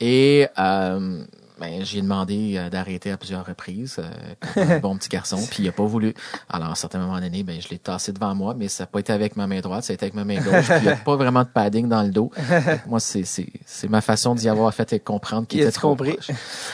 Et... 0.00 0.46
Euh, 0.58 1.22
ben, 1.60 1.84
j'ai 1.84 2.00
demandé 2.00 2.54
euh, 2.56 2.70
d'arrêter 2.70 3.10
à 3.12 3.16
plusieurs 3.18 3.44
reprises, 3.46 3.96
euh, 3.98 4.08
comme 4.54 4.70
un 4.72 4.78
bon 4.80 4.96
petit 4.96 5.08
garçon, 5.10 5.36
puis 5.50 5.62
il 5.64 5.68
a 5.68 5.72
pas 5.72 5.84
voulu. 5.84 6.14
Alors, 6.48 6.68
à 6.68 6.72
un 6.72 6.74
certain 6.74 6.98
moment 6.98 7.20
donné, 7.20 7.42
ben, 7.42 7.60
je 7.60 7.68
l'ai 7.68 7.78
tassé 7.78 8.12
devant 8.12 8.34
moi, 8.34 8.54
mais 8.56 8.68
ça 8.68 8.84
n'a 8.84 8.86
pas 8.88 9.00
été 9.00 9.12
avec 9.12 9.36
ma 9.36 9.46
main 9.46 9.60
droite, 9.60 9.84
ça 9.84 9.92
a 9.92 9.94
été 9.94 10.04
avec 10.06 10.14
ma 10.14 10.24
main 10.24 10.40
gauche, 10.40 10.66
puis 10.66 10.76
il 10.78 10.82
n'y 10.84 10.88
a 10.88 10.96
pas 11.04 11.16
vraiment 11.16 11.42
de 11.42 11.48
padding 11.48 11.88
dans 11.88 12.02
le 12.02 12.08
dos. 12.10 12.30
Moi, 12.86 12.98
c'est, 13.00 13.24
c'est, 13.24 13.46
c'est 13.66 13.88
ma 13.90 14.00
façon 14.00 14.34
d'y 14.34 14.48
avoir 14.48 14.72
fait 14.74 14.92
et 14.94 15.00
comprendre 15.00 15.46
qu'il 15.46 15.60
Il 15.60 15.62
était 15.62 15.72
trop 15.72 15.90
compris? 15.90 16.14
proche. 16.14 16.30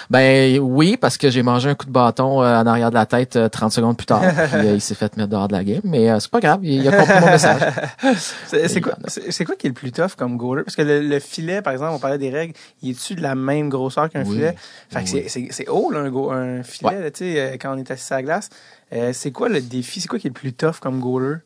Ben 0.08 0.58
oui, 0.60 0.96
parce 0.96 1.16
que 1.18 1.30
j'ai 1.30 1.42
mangé 1.42 1.68
un 1.68 1.74
coup 1.74 1.86
de 1.86 1.90
bâton 1.90 2.42
euh, 2.42 2.60
en 2.60 2.66
arrière 2.66 2.90
de 2.90 2.94
la 2.94 3.06
tête 3.06 3.36
euh, 3.36 3.48
30 3.48 3.72
secondes 3.72 3.96
plus 3.96 4.06
tard. 4.06 4.22
puis 4.22 4.66
euh, 4.66 4.74
il 4.74 4.80
s'est 4.80 4.94
fait 4.94 5.16
mettre 5.16 5.30
dehors 5.30 5.48
de 5.48 5.52
la 5.54 5.64
game. 5.64 5.80
Mais 5.84 6.10
euh, 6.10 6.20
c'est 6.20 6.30
pas 6.30 6.40
grave, 6.40 6.60
il, 6.62 6.74
il 6.82 6.88
a 6.88 6.92
compris 6.96 7.20
mon 7.20 7.26
message. 7.26 7.60
C'est 8.46 8.80
quoi, 8.80 8.94
c'est 9.06 9.32
c'est 9.32 9.44
quoi 9.44 9.56
qui 9.56 9.66
est 9.66 9.70
le 9.70 9.74
plus 9.74 9.92
tough 9.92 10.14
comme 10.16 10.36
goaler? 10.36 10.62
Parce 10.64 10.76
que 10.76 10.82
le, 10.82 11.00
le 11.00 11.18
filet, 11.20 11.62
par 11.62 11.72
exemple, 11.72 11.92
on 11.94 11.98
parlait 11.98 12.18
des 12.18 12.30
règles, 12.30 12.54
il 12.82 12.90
est-tu 12.90 13.14
de 13.14 13.22
la 13.22 13.34
même 13.34 13.68
grosseur 13.68 14.08
qu'un 14.08 14.24
Oui. 14.24 14.34
filet? 14.36 14.54
Fait 14.90 15.00
que 15.04 15.10
Oui. 15.10 15.22
c'est- 15.24 15.28
c'est 15.28 15.48
c'est 15.50 15.68
haut, 15.68 15.90
là, 15.90 16.00
un, 16.00 16.10
go- 16.10 16.30
un 16.30 16.62
filet, 16.62 16.90
Ouais. 16.90 17.00
là, 17.00 17.10
tu 17.10 17.18
sais, 17.24 17.40
euh, 17.40 17.56
quand 17.60 17.74
on 17.74 17.78
est 17.78 17.90
assis 17.90 18.12
à 18.12 18.16
la 18.16 18.22
glace. 18.22 18.48
Euh, 18.92 19.12
c'est 19.12 19.32
quoi 19.32 19.48
le 19.48 19.60
défi? 19.60 20.00
C'est 20.00 20.08
quoi 20.08 20.18
qui 20.18 20.26
est 20.28 20.30
le 20.30 20.34
plus 20.34 20.52
tough 20.52 20.78
comme 20.80 21.00
goaler 21.00 21.36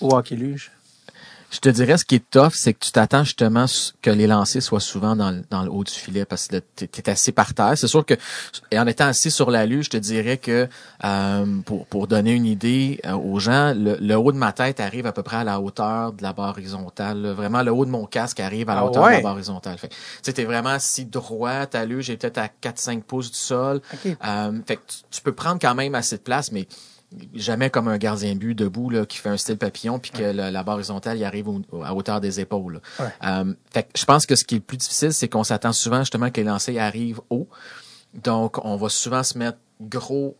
au 0.00 0.14
hockey 0.14 0.34
luge? 0.36 0.70
Je 1.50 1.60
te 1.60 1.68
dirais, 1.70 1.96
ce 1.96 2.04
qui 2.04 2.16
est 2.16 2.30
tough, 2.30 2.52
c'est 2.52 2.74
que 2.74 2.80
tu 2.84 2.92
t'attends 2.92 3.24
justement 3.24 3.64
que 4.02 4.10
les 4.10 4.26
lancers 4.26 4.62
soient 4.62 4.80
souvent 4.80 5.16
dans, 5.16 5.30
le- 5.30 5.42
dans 5.48 5.62
le 5.62 5.70
haut 5.70 5.82
du 5.82 5.90
filet 5.92 6.26
parce 6.26 6.46
que 6.48 6.58
tu 6.76 6.84
es 6.84 7.08
assis 7.08 7.32
par 7.32 7.54
terre. 7.54 7.72
C'est 7.76 7.86
sûr 7.88 8.04
que, 8.04 8.12
et 8.70 8.78
en 8.78 8.86
étant 8.86 9.06
assis 9.06 9.30
sur 9.30 9.50
la 9.50 9.64
lue, 9.64 9.82
je 9.82 9.88
te 9.88 9.96
dirais 9.96 10.36
que 10.36 10.68
euh, 11.04 11.46
pour, 11.64 11.86
pour 11.86 12.06
donner 12.06 12.32
une 12.32 12.44
idée 12.44 13.00
euh, 13.06 13.12
aux 13.14 13.38
gens, 13.38 13.72
le, 13.74 13.96
le 13.98 14.14
haut 14.14 14.30
de 14.30 14.36
ma 14.36 14.52
tête 14.52 14.78
arrive 14.78 15.06
à 15.06 15.12
peu 15.12 15.22
près 15.22 15.38
à 15.38 15.44
la 15.44 15.58
hauteur 15.58 16.12
de 16.12 16.22
la 16.22 16.34
barre 16.34 16.50
horizontale. 16.50 17.22
là. 17.22 17.32
Vraiment, 17.32 17.62
le 17.62 17.72
haut 17.72 17.86
de 17.86 17.90
mon 17.90 18.04
casque 18.04 18.40
arrive 18.40 18.68
à 18.68 18.74
la 18.74 18.80
Ah 18.82 18.84
hauteur 18.84 19.04
de 19.04 19.08
la 19.16 19.22
barre 19.22 19.32
horizontale. 19.32 19.78
Fait, 19.78 19.88
que, 19.88 19.94
tu 19.94 20.00
sais, 20.22 20.32
t'es 20.34 20.44
vraiment 20.44 20.68
assis 20.68 21.06
droit, 21.06 21.64
ta 21.64 21.86
luge 21.86 22.10
est 22.10 22.18
peut-être 22.18 22.36
à 22.38 22.48
4-5 22.62 23.00
pouces 23.04 23.30
du 23.30 23.38
sol. 23.38 23.80
OK. 23.94 24.16
Euh, 24.22 24.52
fait 24.66 24.76
que 24.76 24.82
tu, 24.86 24.96
tu 25.10 25.20
peux 25.22 25.32
prendre 25.32 25.58
quand 25.58 25.74
même 25.74 25.94
assez 25.94 26.18
de 26.18 26.22
place, 26.22 26.52
mais 26.52 26.68
jamais 27.34 27.70
comme 27.70 27.88
un 27.88 27.96
gardien 27.98 28.34
de 28.34 28.38
but 28.38 28.54
debout 28.54 28.90
là, 28.90 29.06
qui 29.06 29.16
fait 29.18 29.30
un 29.30 29.36
style 29.36 29.56
papillon 29.56 29.98
puis 29.98 30.10
que 30.10 30.22
la, 30.22 30.50
la 30.50 30.62
barre 30.62 30.74
horizontale 30.76 31.16
il 31.18 31.24
arrive 31.24 31.48
au- 31.48 31.62
à 31.82 31.94
hauteur 31.94 32.20
des 32.20 32.40
épaules. 32.40 32.80
Ouais. 33.00 33.06
Euh, 33.24 33.54
fait 33.72 33.84
que 33.84 33.88
je 33.98 34.04
pense 34.04 34.26
que 34.26 34.36
ce 34.36 34.44
qui 34.44 34.56
est 34.56 34.58
le 34.58 34.64
plus 34.64 34.76
difficile, 34.76 35.12
c'est 35.12 35.28
qu'on 35.28 35.44
s'attend 35.44 35.72
souvent 35.72 36.00
justement 36.00 36.30
que 36.30 36.36
les 36.40 36.46
lancers 36.46 36.78
arrivent 36.80 37.20
haut. 37.30 37.48
Donc, 38.14 38.64
on 38.64 38.76
va 38.76 38.88
souvent 38.88 39.22
se 39.22 39.36
mettre 39.38 39.58
gros 39.80 40.36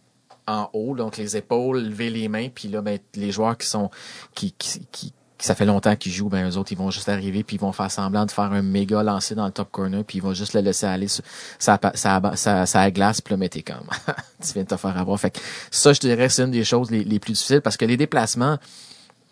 en 0.47 0.71
haut, 0.73 0.95
donc 0.97 1.17
les 1.19 1.37
épaules, 1.37 1.83
lever 1.85 2.09
les 2.11 2.29
mains, 2.29 2.49
puis 2.49 2.69
là, 2.69 2.81
ben, 2.81 2.99
les 3.15 3.31
joueurs 3.31 3.57
qui 3.59 3.67
sont 3.67 3.91
qui, 4.35 4.53
qui, 4.53 4.87
qui 4.91 5.13
qui 5.39 5.47
ça 5.47 5.55
fait 5.55 5.65
longtemps 5.65 5.95
qu'ils 5.97 6.13
jouent, 6.13 6.29
ben 6.29 6.51
eux 6.51 6.57
autres, 6.57 6.73
ils 6.73 6.79
vont 6.79 6.91
juste 6.91 7.09
arriver 7.09 7.45
puis 7.45 7.57
ils 7.57 7.61
vont 7.61 7.73
faire 7.73 7.91
semblant 7.91 8.27
de 8.27 8.31
faire 8.33 8.53
un 8.53 8.61
méga 8.63 9.03
lancer 9.05 9.35
dans 9.37 9.47
le 9.47 9.53
top 9.53 9.71
corner 9.71 10.03
puis 10.05 10.19
ils 10.19 10.21
vont 10.21 10.35
juste 10.35 10.53
le 10.53 10.61
laisser 10.61 10.87
aller 10.87 11.07
sur 11.09 11.23
sa, 11.59 11.79
sa, 11.95 12.21
sa, 12.35 12.67
sa 12.67 12.91
glace 12.91 13.21
puis 13.21 13.37
mais 13.37 13.49
t'es 13.49 13.63
comme, 13.63 13.87
tu 14.45 14.53
viens 14.55 14.65
de 14.65 14.69
te 14.69 14.77
faire 14.77 14.99
avoir. 14.99 15.19
Fait 15.21 15.31
que 15.31 15.39
ça, 15.71 15.93
je 15.93 16.01
dirais, 16.01 16.29
c'est 16.29 16.43
une 16.43 16.51
des 16.51 16.65
choses 16.65 16.91
les, 16.91 17.05
les 17.05 17.19
plus 17.21 17.33
difficiles 17.35 17.61
parce 17.61 17.77
que 17.77 17.85
les 17.85 17.97
déplacements, 17.97 18.59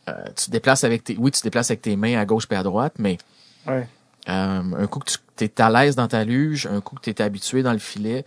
euh, 0.08 0.12
tu 0.36 0.46
te 0.46 0.50
déplaces 0.52 0.84
avec 0.84 1.02
tes, 1.02 1.16
oui, 1.18 1.32
tu 1.32 1.40
te 1.40 1.44
déplaces 1.44 1.70
avec 1.70 1.82
tes 1.82 1.96
mains 1.96 2.16
à 2.18 2.24
gauche 2.24 2.46
puis 2.46 2.56
à 2.56 2.62
droite, 2.62 2.94
mais 2.98 3.18
Ouais. 3.66 3.88
euh, 4.28 4.62
un 4.78 4.86
coup 4.86 5.00
que 5.00 5.10
tu 5.36 5.44
es 5.44 5.60
à 5.60 5.68
l'aise 5.70 5.96
dans 5.96 6.06
ta 6.06 6.22
luge, 6.24 6.66
un 6.66 6.80
coup 6.80 6.94
que 6.94 7.00
tu 7.00 7.10
es 7.10 7.20
habitué 7.20 7.64
dans 7.64 7.72
le 7.72 7.78
filet, 7.80 8.24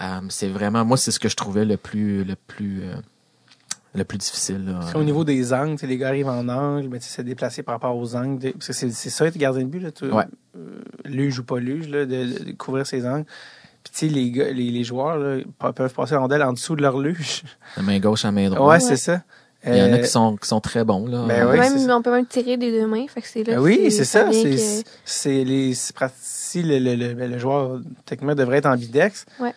euh, 0.00 0.20
c'est 0.30 0.48
vraiment, 0.48 0.84
moi, 0.84 0.96
c'est 0.96 1.12
ce 1.12 1.20
que 1.20 1.28
je 1.28 1.36
trouvais 1.36 1.64
le 1.64 1.76
plus, 1.76 2.24
le 2.24 2.34
plus, 2.34 2.82
euh, 2.82 2.94
le 3.94 4.04
plus 4.04 4.18
difficile. 4.18 4.64
Là. 4.66 4.74
Parce 4.80 4.92
qu'au 4.92 5.02
niveau 5.02 5.24
des 5.24 5.52
angles, 5.52 5.72
tu 5.72 5.78
sais, 5.80 5.86
les 5.86 5.96
gars 5.98 6.08
arrivent 6.08 6.28
en 6.28 6.48
angle, 6.48 6.88
mais 6.88 6.98
tu 6.98 7.06
sais, 7.06 7.16
se 7.16 7.22
déplacer 7.22 7.62
par 7.62 7.74
rapport 7.74 7.96
aux 7.96 8.14
angles. 8.16 8.38
de- 8.38 8.50
parce 8.52 8.68
que 8.68 8.72
c'est 8.72 8.90
c'est 8.90 9.10
ça, 9.10 9.26
être 9.26 9.36
gardien 9.38 9.62
de 9.64 9.68
but, 9.68 9.80
là, 9.80 9.90
tu, 9.90 10.04
Ouais. 10.06 10.24
euh, 10.56 10.80
luge 11.04 11.38
ou 11.40 11.44
pas 11.44 11.58
luge, 11.58 11.88
là, 11.88 12.06
de, 12.06 12.44
de 12.44 12.52
couvrir 12.52 12.86
ses 12.86 13.06
angles. 13.06 13.24
Puis 13.82 13.92
tu 13.94 13.98
sais, 14.08 14.12
les, 14.14 14.30
gars, 14.30 14.50
les, 14.52 14.70
les 14.70 14.84
joueurs 14.84 15.16
là, 15.18 15.38
peuvent 15.74 15.92
passer 15.94 16.14
la 16.14 16.20
rondelle 16.20 16.42
en 16.42 16.52
dessous 16.52 16.76
de 16.76 16.82
leur 16.82 16.98
luge. 16.98 17.42
La 17.76 17.82
main 17.82 17.98
gauche, 17.98 18.22
la 18.24 18.30
main 18.32 18.48
Ouais, 18.48 18.54
droite. 18.54 18.82
c'est 18.82 18.96
ça. 18.96 19.22
Il 19.66 19.74
y 19.76 19.80
en 19.82 19.92
a 19.92 19.96
Euh, 19.96 19.98
qui 19.98 20.08
sont, 20.08 20.36
qui 20.36 20.48
sont 20.48 20.60
très 20.60 20.84
bons. 20.84 21.06
Là. 21.06 21.26
Ben 21.26 21.46
oui, 21.50 21.58
Même, 21.58 21.76
c'est 21.78 21.90
on 21.92 22.00
peut 22.00 22.10
même 22.12 22.24
tirer 22.26 22.56
des 22.56 22.70
deux 22.70 22.86
mains. 22.86 23.06
Fait 23.08 23.20
que 23.20 23.28
c'est 23.28 23.42
là 23.44 23.54
Ben 23.56 23.60
oui, 23.60 23.90
c'est 23.90 24.04
ça. 24.06 24.30
C'est 24.32 24.50
que- 24.82 24.88
c'est 25.04 25.44
les 25.44 25.74
c'est 25.74 25.94
si 26.18 26.62
le, 26.62 26.78
le, 26.78 26.94
le, 26.94 27.26
le 27.26 27.38
joueur 27.38 27.78
techniquement 28.06 28.34
devrait 28.34 28.56
être 28.58 28.66
ambidex. 28.66 29.26
Ouais. 29.38 29.52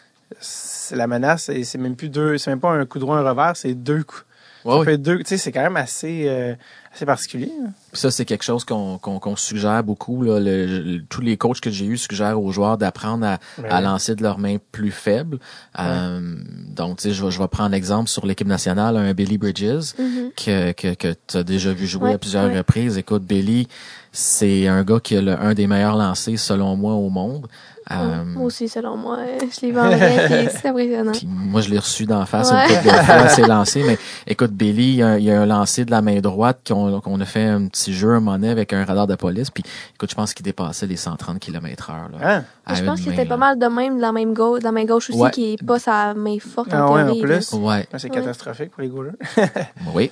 La 0.94 1.08
menace, 1.08 1.44
c'est 1.44 1.64
c'est 1.64 1.78
même 1.78 1.96
plus 1.96 2.10
deux, 2.10 2.38
c'est 2.38 2.50
même 2.52 2.60
pas 2.60 2.72
un 2.72 2.86
coup 2.86 3.00
droit, 3.00 3.18
un 3.18 3.28
revers, 3.30 3.56
c'est 3.58 3.74
deux 3.74 4.04
coups. 4.04 4.26
Ouais, 4.66 4.72
Ça 4.72 4.80
oui. 4.80 4.86
peut 4.86 4.92
être 4.94 5.02
deux, 5.02 5.18
tu 5.18 5.24
sais, 5.26 5.38
c'est 5.38 5.52
quand 5.52 5.62
même 5.62 5.76
assez 5.76 6.24
euh, 6.30 6.56
assez 6.96 7.06
particulier. 7.06 7.52
hein. 7.66 7.72
Ça, 7.92 8.12
c'est 8.12 8.24
quelque 8.24 8.46
chose 8.46 8.64
qu'on 8.64 8.98
qu'on 8.98 9.20
qu'on 9.20 9.36
suggère 9.36 9.84
beaucoup. 9.84 10.22
Là. 10.24 10.40
Le- 10.40 10.66
le- 10.66 11.02
tous 11.04 11.20
les 11.20 11.36
coachs 11.36 11.60
que 11.60 11.70
j'ai 11.70 11.86
eus 11.86 11.98
suggèrent 11.98 12.42
aux 12.42 12.52
joueurs 12.54 12.78
d'apprendre 12.78 13.26
à, 13.26 13.40
Ben 13.58 13.70
à 13.70 13.82
lancer 13.82 14.16
de 14.16 14.24
leurs 14.24 14.40
mains 14.40 14.56
plus 14.72 14.92
faibles. 14.92 15.38
Euh, 15.80 16.38
donc, 16.70 16.98
tu 17.00 17.04
sais, 17.10 17.12
je 17.14 17.26
vais, 17.26 17.30
je 17.32 17.40
vais 17.40 17.48
prendre 17.50 17.72
l'exemple 17.72 18.10
sur 18.10 18.26
l'équipe 18.26 18.48
nationale, 18.48 18.96
un 18.96 19.14
Billy 19.14 19.38
Bridges, 19.38 19.96
Mhm. 20.00 20.32
que, 20.38 20.72
que, 20.72 20.94
que 20.94 21.14
tu 21.28 21.38
as 21.38 21.44
déjà 21.44 21.74
vu 21.74 21.86
jouer 21.86 22.10
Ouais, 22.10 22.14
à 22.14 22.18
plusieurs 22.18 22.46
ouais. 22.50 22.58
reprises. 22.58 22.98
Écoute, 22.98 23.24
Billy, 23.24 23.68
c'est 24.14 24.68
un 24.68 24.84
gars 24.84 25.00
qui 25.02 25.18
a 25.18 25.22
le- 25.22 25.38
un 25.40 25.54
des 25.54 25.68
meilleurs 25.68 25.98
lancers, 25.98 26.40
selon 26.40 26.78
moi, 26.78 26.94
au 26.94 27.10
monde. 27.10 27.48
Euh, 27.92 28.24
Moi 28.26 28.46
aussi, 28.46 28.70
selon 28.70 28.96
moi. 28.98 29.18
euh, 29.20 29.40
Je 29.42 29.74
vendrais, 29.74 30.26
puis 30.46 30.50
c'est 30.62 30.70
impressionnant. 30.70 31.12
puis 31.12 31.28
moi, 31.28 31.62
je 31.62 31.70
l'ai 31.70 31.80
reçu 31.80 32.06
d'en 32.06 32.26
face 32.26 32.52
Ouais. 32.52 32.64
une 32.70 32.76
couple 32.78 32.84
de 32.96 33.02
fois, 33.04 33.28
c'est 33.36 33.48
lancé. 33.48 33.84
Mais 33.86 33.98
écoute, 34.26 34.52
Billy, 34.52 34.84
il 34.90 34.96
y 34.96 35.04
a, 35.04 35.18
il 35.20 35.26
y 35.26 35.32
a 35.32 35.42
un 35.42 35.46
lancé 35.46 35.84
de 35.86 35.92
la 35.92 36.02
main 36.02 36.20
droite 36.22 36.60
qu'on 36.68 37.02
qu'on 37.02 37.20
a 37.20 37.26
fait 37.26 37.44
un 37.46 37.68
petit 37.68 37.94
jeu 37.94 38.12
un 38.14 38.22
donné 38.22 38.50
avec 38.50 38.72
un 38.74 38.86
radar 38.86 39.06
de 39.08 39.16
police. 39.16 39.50
Puis 39.52 39.64
écoute, 39.96 40.10
je 40.10 40.16
pense 40.16 40.34
qu'il 40.34 40.46
dépassait 40.46 40.88
les 40.88 40.96
130 40.96 41.40
km 41.40 41.90
heure. 41.90 42.10
Là, 42.18 42.44
Hein? 42.68 42.76
je 42.76 42.84
pense 42.86 43.02
que 43.02 43.10
main, 43.10 43.12
c'était 43.16 43.26
pas 43.28 43.38
mal 43.38 43.60
de 43.60 43.66
même 43.68 43.98
de 43.98 44.02
la 44.02 44.12
même 44.14 44.34
gauche, 44.34 44.60
de 44.60 44.64
la 44.64 44.72
main 44.72 44.86
gauche 44.86 45.10
aussi, 45.10 45.20
Ouais. 45.20 45.32
qui 45.32 45.54
est 45.54 45.64
pas 45.66 45.80
sa 45.80 46.14
main 46.14 46.38
forte 46.40 46.70
Ah 46.72 46.88
en 46.88 46.94
ouais, 46.96 47.04
théorie. 47.04 47.22
plus. 47.22 47.52
Ouais, 47.54 47.86
C'est 47.98 48.04
Ouais. 48.06 48.10
catastrophique 48.10 48.72
pour 48.72 48.82
les 48.82 48.88
goalers. 48.90 49.12
oui. 49.94 50.10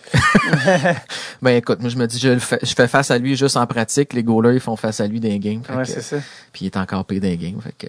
ben 1.41 1.51
écoute, 1.55 1.79
moi 1.79 1.89
je 1.89 1.97
me 1.97 2.05
dis, 2.07 2.19
je, 2.19 2.29
le 2.29 2.39
fais, 2.39 2.59
je 2.61 2.73
fais 2.73 2.87
face 2.87 3.11
à 3.11 3.17
lui 3.17 3.35
juste 3.35 3.55
en 3.57 3.65
pratique. 3.65 4.13
Les 4.13 4.23
goalers, 4.23 4.53
ils 4.55 4.59
font 4.59 4.75
face 4.75 4.99
à 4.99 5.07
lui 5.07 5.19
games. 5.39 5.61
Fait 5.63 5.75
ouais, 5.75 5.85
c'est 5.85 6.01
ça. 6.01 6.17
puis 6.51 6.65
il 6.65 6.67
est 6.67 6.77
encore 6.77 7.05
payé 7.05 7.21
dans 7.21 7.27
les 7.27 7.37
games. 7.37 7.60
Fait 7.61 7.73
que, 7.77 7.87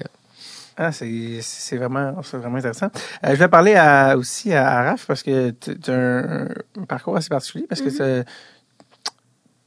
Ah, 0.76 0.90
c'est 0.92 1.40
c'est 1.42 1.76
vraiment, 1.76 2.14
c'est 2.22 2.38
vraiment 2.38 2.56
intéressant. 2.58 2.86
Euh, 3.24 3.30
je 3.30 3.34
vais 3.34 3.48
parler 3.48 3.74
à, 3.74 4.16
aussi 4.16 4.52
à, 4.54 4.66
à 4.78 4.82
Raph 4.90 5.06
parce 5.06 5.22
que 5.22 5.50
tu 5.50 5.90
as 5.90 5.94
un, 5.94 6.48
un 6.80 6.84
parcours 6.88 7.16
assez 7.16 7.28
particulier 7.28 7.66
parce 7.68 7.80
que 7.82 7.90
ça- 7.90 8.24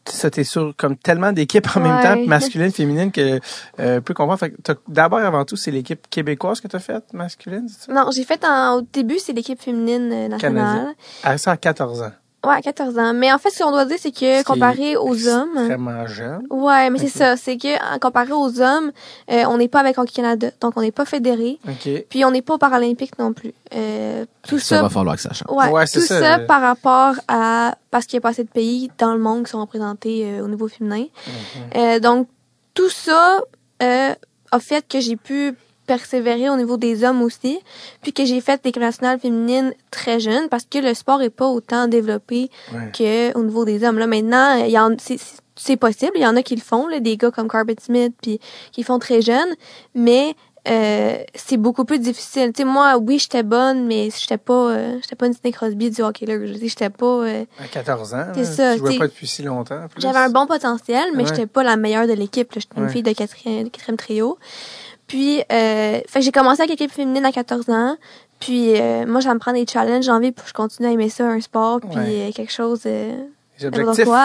ça 0.08 0.30
t'es 0.30 0.44
sur 0.44 0.74
comme 0.78 0.96
tellement 0.98 1.32
d'équipes 1.32 1.68
en 1.76 1.80
même 1.80 2.00
temps, 2.02 2.16
masculine, 2.28 2.72
féminine, 2.72 3.12
que 3.12 3.40
euh, 3.80 4.02
peu 4.02 4.14
comprendre. 4.14 4.40
Fait 4.40 4.54
t'as- 4.64 4.76
d'abord 4.88 5.20
avant 5.20 5.46
tout, 5.46 5.56
c'est 5.56 5.72
l'équipe 5.72 6.08
québécoise 6.10 6.60
que 6.62 6.68
tu 6.68 6.76
as 6.76 6.80
faite, 6.80 7.06
masculine, 7.14 7.68
c'est 7.68 7.88
ça? 7.88 7.94
Non, 7.94 8.12
j'ai 8.12 8.24
fait 8.24 8.44
en, 8.46 8.78
au 8.78 8.82
début, 8.82 9.18
c'est 9.20 9.34
l'équipe 9.34 9.60
féminine 9.62 10.12
euh, 10.12 10.28
nationale. 10.28 10.40
Canadien. 10.40 10.96
À 11.24 11.38
ça 11.38 11.52
à 11.52 11.58
14 11.58 12.02
ans. 12.04 12.12
Ouais, 12.46 12.56
à 12.56 12.62
14 12.62 12.98
ans. 13.00 13.14
Mais 13.14 13.32
en 13.32 13.38
fait, 13.38 13.50
ce 13.50 13.64
qu'on 13.64 13.72
doit 13.72 13.86
dire, 13.86 13.98
c'est 14.00 14.14
Ce 14.16 14.20
que 14.20 14.44
comparé 14.44 14.98
aux 14.98 15.28
hommes. 15.28 15.58
Extrêmement 15.58 16.06
jeune. 16.08 16.44
Ouais, 16.50 16.90
mais 16.90 17.00
c'est 17.00 17.08
ça. 17.10 17.38
C'est 17.38 17.58
que, 17.58 18.00
comparé 18.00 18.32
aux 18.34 18.62
hommes, 18.62 18.92
euh, 19.32 19.44
on 19.48 19.58
n'est 19.58 19.68
pas 19.68 19.80
avec 19.80 19.98
Hockey 19.98 20.14
Canada. 20.14 20.50
Donc, 20.62 20.74
on 20.76 20.82
n'est 20.82 20.92
pas 20.92 21.06
fédéré. 21.06 21.60
OK. 21.68 22.06
Puis, 22.10 22.26
on 22.26 22.32
n'est 22.32 22.42
pas 22.42 22.56
aux 22.56 22.58
Paralympiques 22.60 23.18
non 23.20 23.34
plus. 23.34 23.54
Euh, 23.74 24.26
tout 24.48 24.60
Ça, 24.60 24.78
ça. 24.78 24.82
va 24.84 24.90
falloir 24.90 25.16
que 25.16 25.22
ça 25.22 25.34
change. 25.34 25.56
Ouais, 25.56 25.70
Ouais, 25.70 25.88
c'est 25.88 26.00
tout 26.00 26.06
ça, 26.06 26.20
ça, 26.20 26.40
par 26.40 26.62
rapport 26.62 27.16
à 27.28 27.76
parce 27.92 28.06
qu'il 28.06 28.18
n'y 28.18 28.22
a 28.22 28.24
pas 28.24 28.30
assez 28.30 28.44
de 28.44 28.50
pays 28.50 28.92
dans 28.98 29.14
le 29.14 29.20
monde 29.20 29.46
qui 29.46 29.52
sont 29.52 29.62
représentés 29.62 30.26
euh, 30.26 30.44
au 30.44 30.48
niveau 30.50 30.68
féminin. 30.68 31.06
Mhm. 31.28 31.34
Euh, 31.78 32.00
donc 32.00 32.28
tout 32.74 32.90
ça 32.90 33.40
euh, 33.82 34.14
a 34.52 34.60
fait 34.60 34.86
que 34.88 35.00
j'ai 35.00 35.16
pu 35.16 35.54
persévérer 35.86 36.50
au 36.50 36.56
niveau 36.58 36.78
des 36.78 37.04
hommes 37.04 37.22
aussi, 37.22 37.60
puis 38.02 38.14
que 38.14 38.26
j'ai 38.26 38.42
fait 38.42 38.60
l'équipe 38.64 38.82
nationale 38.82 39.20
féminine 39.20 39.74
très 39.92 40.20
jeune 40.20 40.50
parce 40.50 40.66
que 40.66 40.78
le 40.80 40.94
sport 40.94 41.22
est 41.22 41.30
pas 41.30 41.48
autant 41.48 41.88
développé 41.88 42.50
Ouais. 42.74 42.92
que 42.98 43.38
au 43.38 43.44
niveau 43.44 43.66
des 43.66 43.84
hommes. 43.84 43.98
Là 44.00 44.08
maintenant, 44.08 44.56
il 44.56 44.72
y 44.72 44.80
en 44.80 44.96
c'est- 44.98 45.78
possible, 45.78 46.12
il 46.16 46.22
y 46.22 46.28
en 46.28 46.36
a 46.36 46.42
qui 46.44 46.56
le 46.56 46.62
font, 46.62 46.88
là, 46.88 47.00
des 47.00 47.16
gars 47.18 47.32
comme 47.32 47.48
Carbet 47.48 47.76
Smith 47.82 48.14
puis 48.22 48.40
qui 48.74 48.84
font 48.84 49.00
très 49.00 49.22
jeunes, 49.22 49.54
mais 49.94 50.36
euh, 50.68 51.18
c'est 51.36 51.58
beaucoup 51.58 51.86
plus 51.86 52.00
difficile. 52.00 52.52
Tu 52.52 52.64
sais, 52.64 52.66
moi, 52.68 52.98
oui, 52.98 53.20
j'étais 53.20 53.44
bonne, 53.44 53.86
mais 53.86 54.10
j'étais 54.18 54.40
pas, 54.40 54.72
euh, 54.72 54.98
j'étais 55.02 55.16
pas 55.16 55.28
une 55.28 55.34
Sidney 55.34 55.52
Crosby 55.54 55.92
du 55.92 56.02
hockey 56.02 56.26
là. 56.26 56.34
Je 56.44 56.54
dis, 56.54 56.68
j'étais 56.70 56.90
pas. 56.90 57.06
euh, 57.06 57.46
À 57.64 57.68
14 57.68 58.16
ans. 58.16 58.26
C'est 58.34 58.46
ça, 58.46 58.74
Tu 58.74 58.80
jouais 58.80 58.98
pas 58.98 59.06
depuis 59.08 59.28
si 59.28 59.44
longtemps. 59.44 59.86
j'avais 59.98 60.18
un 60.18 60.30
bon 60.32 60.48
potentiel, 60.48 61.06
mais 61.14 61.22
Ouais. 61.24 61.30
j'étais 61.30 61.46
pas 61.46 61.62
la 61.64 61.78
meilleure 61.78 62.08
de 62.08 62.14
l'équipe. 62.14 62.52
J'étais 62.56 62.78
une 62.78 62.86
Ouais. 62.86 62.90
fille 62.90 63.04
de 63.04 63.12
quatrième, 63.14 63.70
quatrième 63.70 63.98
trio. 63.98 64.38
Puis, 65.08 65.40
euh, 65.52 66.00
fait 66.08 66.20
que 66.20 66.22
j'ai 66.22 66.32
commencé 66.32 66.62
avec 66.62 66.72
l'équipe 66.72 66.92
féminine 66.92 67.26
à 67.26 67.32
14 67.32 67.70
ans. 67.70 67.96
Puis, 68.40 68.80
euh, 68.80 69.06
moi, 69.06 69.22
j'en 69.22 69.34
me 69.36 69.40
prends 69.40 69.54
des 69.54 69.66
challenges, 69.66 70.06
j'ai 70.06 70.12
envie 70.12 70.32
pour 70.32 70.44
que 70.44 70.50
je 70.50 70.54
continue 70.54 70.88
à 70.88 70.92
aimer 70.92 71.10
ça, 71.10 71.26
un 71.26 71.40
sport, 71.42 71.80
puis 71.80 71.90
Ouais. 71.98 72.28
euh, 72.30 72.32
quelque 72.32 72.52
chose. 72.52 72.82
Euh, 72.86 73.14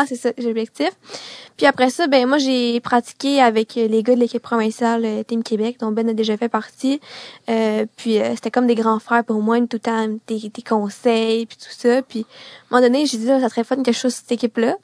c'est 0.08 0.16
ça, 0.16 0.30
j'ai 0.36 0.48
l'objectif. 0.48 0.90
Puis 1.56 1.64
après 1.66 1.90
ça, 1.90 2.06
ben 2.08 2.26
moi 2.26 2.38
j'ai 2.38 2.80
pratiqué 2.80 3.40
avec 3.40 3.76
euh, 3.76 3.86
les 3.86 4.02
gars 4.02 4.14
de 4.16 4.20
l'équipe 4.20 4.42
provinciale 4.42 5.04
euh, 5.04 5.22
Team 5.22 5.42
Québec, 5.44 5.76
dont 5.78 5.92
Ben 5.92 6.08
a 6.08 6.14
déjà 6.14 6.36
fait 6.36 6.48
partie. 6.48 7.00
Euh, 7.48 7.86
puis 7.96 8.18
euh, 8.18 8.34
c'était 8.34 8.50
comme 8.50 8.66
des 8.66 8.74
grands 8.74 8.98
frères 8.98 9.22
pour 9.22 9.40
moi, 9.42 9.58
tout 9.60 9.66
le 9.74 9.78
temps 9.78 10.08
des, 10.26 10.48
des 10.48 10.62
conseils 10.68 11.46
puis 11.46 11.58
tout 11.58 11.70
ça. 11.70 12.02
Puis 12.02 12.20
à 12.70 12.74
un 12.74 12.78
moment 12.80 12.88
donné, 12.88 13.06
j'ai 13.06 13.18
dit 13.18 13.26
là, 13.26 13.38
ça 13.40 13.48
serait 13.50 13.62
fun 13.62 13.80
que 13.84 13.92
je 13.92 13.98
sois 13.98 14.10
cette 14.10 14.32
équipe-là. 14.32 14.74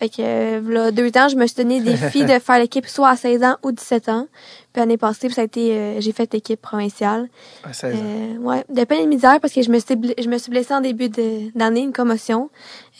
Fait 0.00 0.08
que 0.08 0.16
euh, 0.20 0.60
là, 0.62 0.90
deux 0.92 1.10
ans, 1.16 1.28
je 1.28 1.36
me 1.36 1.46
suis 1.46 1.56
donné 1.56 1.80
des 1.80 1.92
défi 1.92 2.24
de 2.24 2.38
faire 2.40 2.58
l'équipe 2.58 2.86
soit 2.86 3.10
à 3.10 3.16
16 3.16 3.44
ans 3.44 3.56
ou 3.62 3.70
17 3.70 4.08
ans. 4.08 4.28
Puis 4.72 4.80
l'année 4.80 4.96
passée, 4.96 5.28
ça 5.28 5.42
a 5.42 5.44
été 5.44 5.76
euh, 5.76 6.00
j'ai 6.00 6.12
fait 6.12 6.32
l'équipe 6.32 6.60
provinciale. 6.60 7.28
À 7.62 7.74
16 7.74 7.94
ans. 7.94 7.98
Euh, 8.02 8.36
ouais, 8.38 8.64
de 8.70 8.84
peine 8.84 9.00
et 9.00 9.04
de 9.04 9.08
misère 9.08 9.38
parce 9.40 9.52
que 9.52 9.60
je 9.60 9.70
me 9.70 9.78
suis 9.78 9.94
je 10.18 10.28
me 10.28 10.38
suis 10.38 10.50
blessée 10.50 10.72
en 10.72 10.80
début 10.80 11.10
d'année, 11.10 11.80
une 11.82 11.92
commotion. 11.92 12.48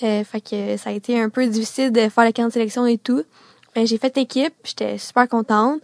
Euh, 0.03 0.23
fait 0.25 0.43
que 0.43 0.77
ça 0.77 0.91
a 0.91 0.93
été 0.93 1.19
un 1.19 1.31
peu 1.31 1.47
difficile 1.47 1.91
de 1.91 2.11
faire 2.11 2.25
le 2.27 2.33
camp 2.33 2.49
de 2.49 2.53
sélection 2.53 2.85
et 2.85 2.99
tout. 2.99 3.23
Ben, 3.75 3.87
j'ai 3.87 3.97
fait 3.97 4.15
l'équipe, 4.15 4.53
j'étais 4.65 4.99
super 4.99 5.27
contente. 5.27 5.81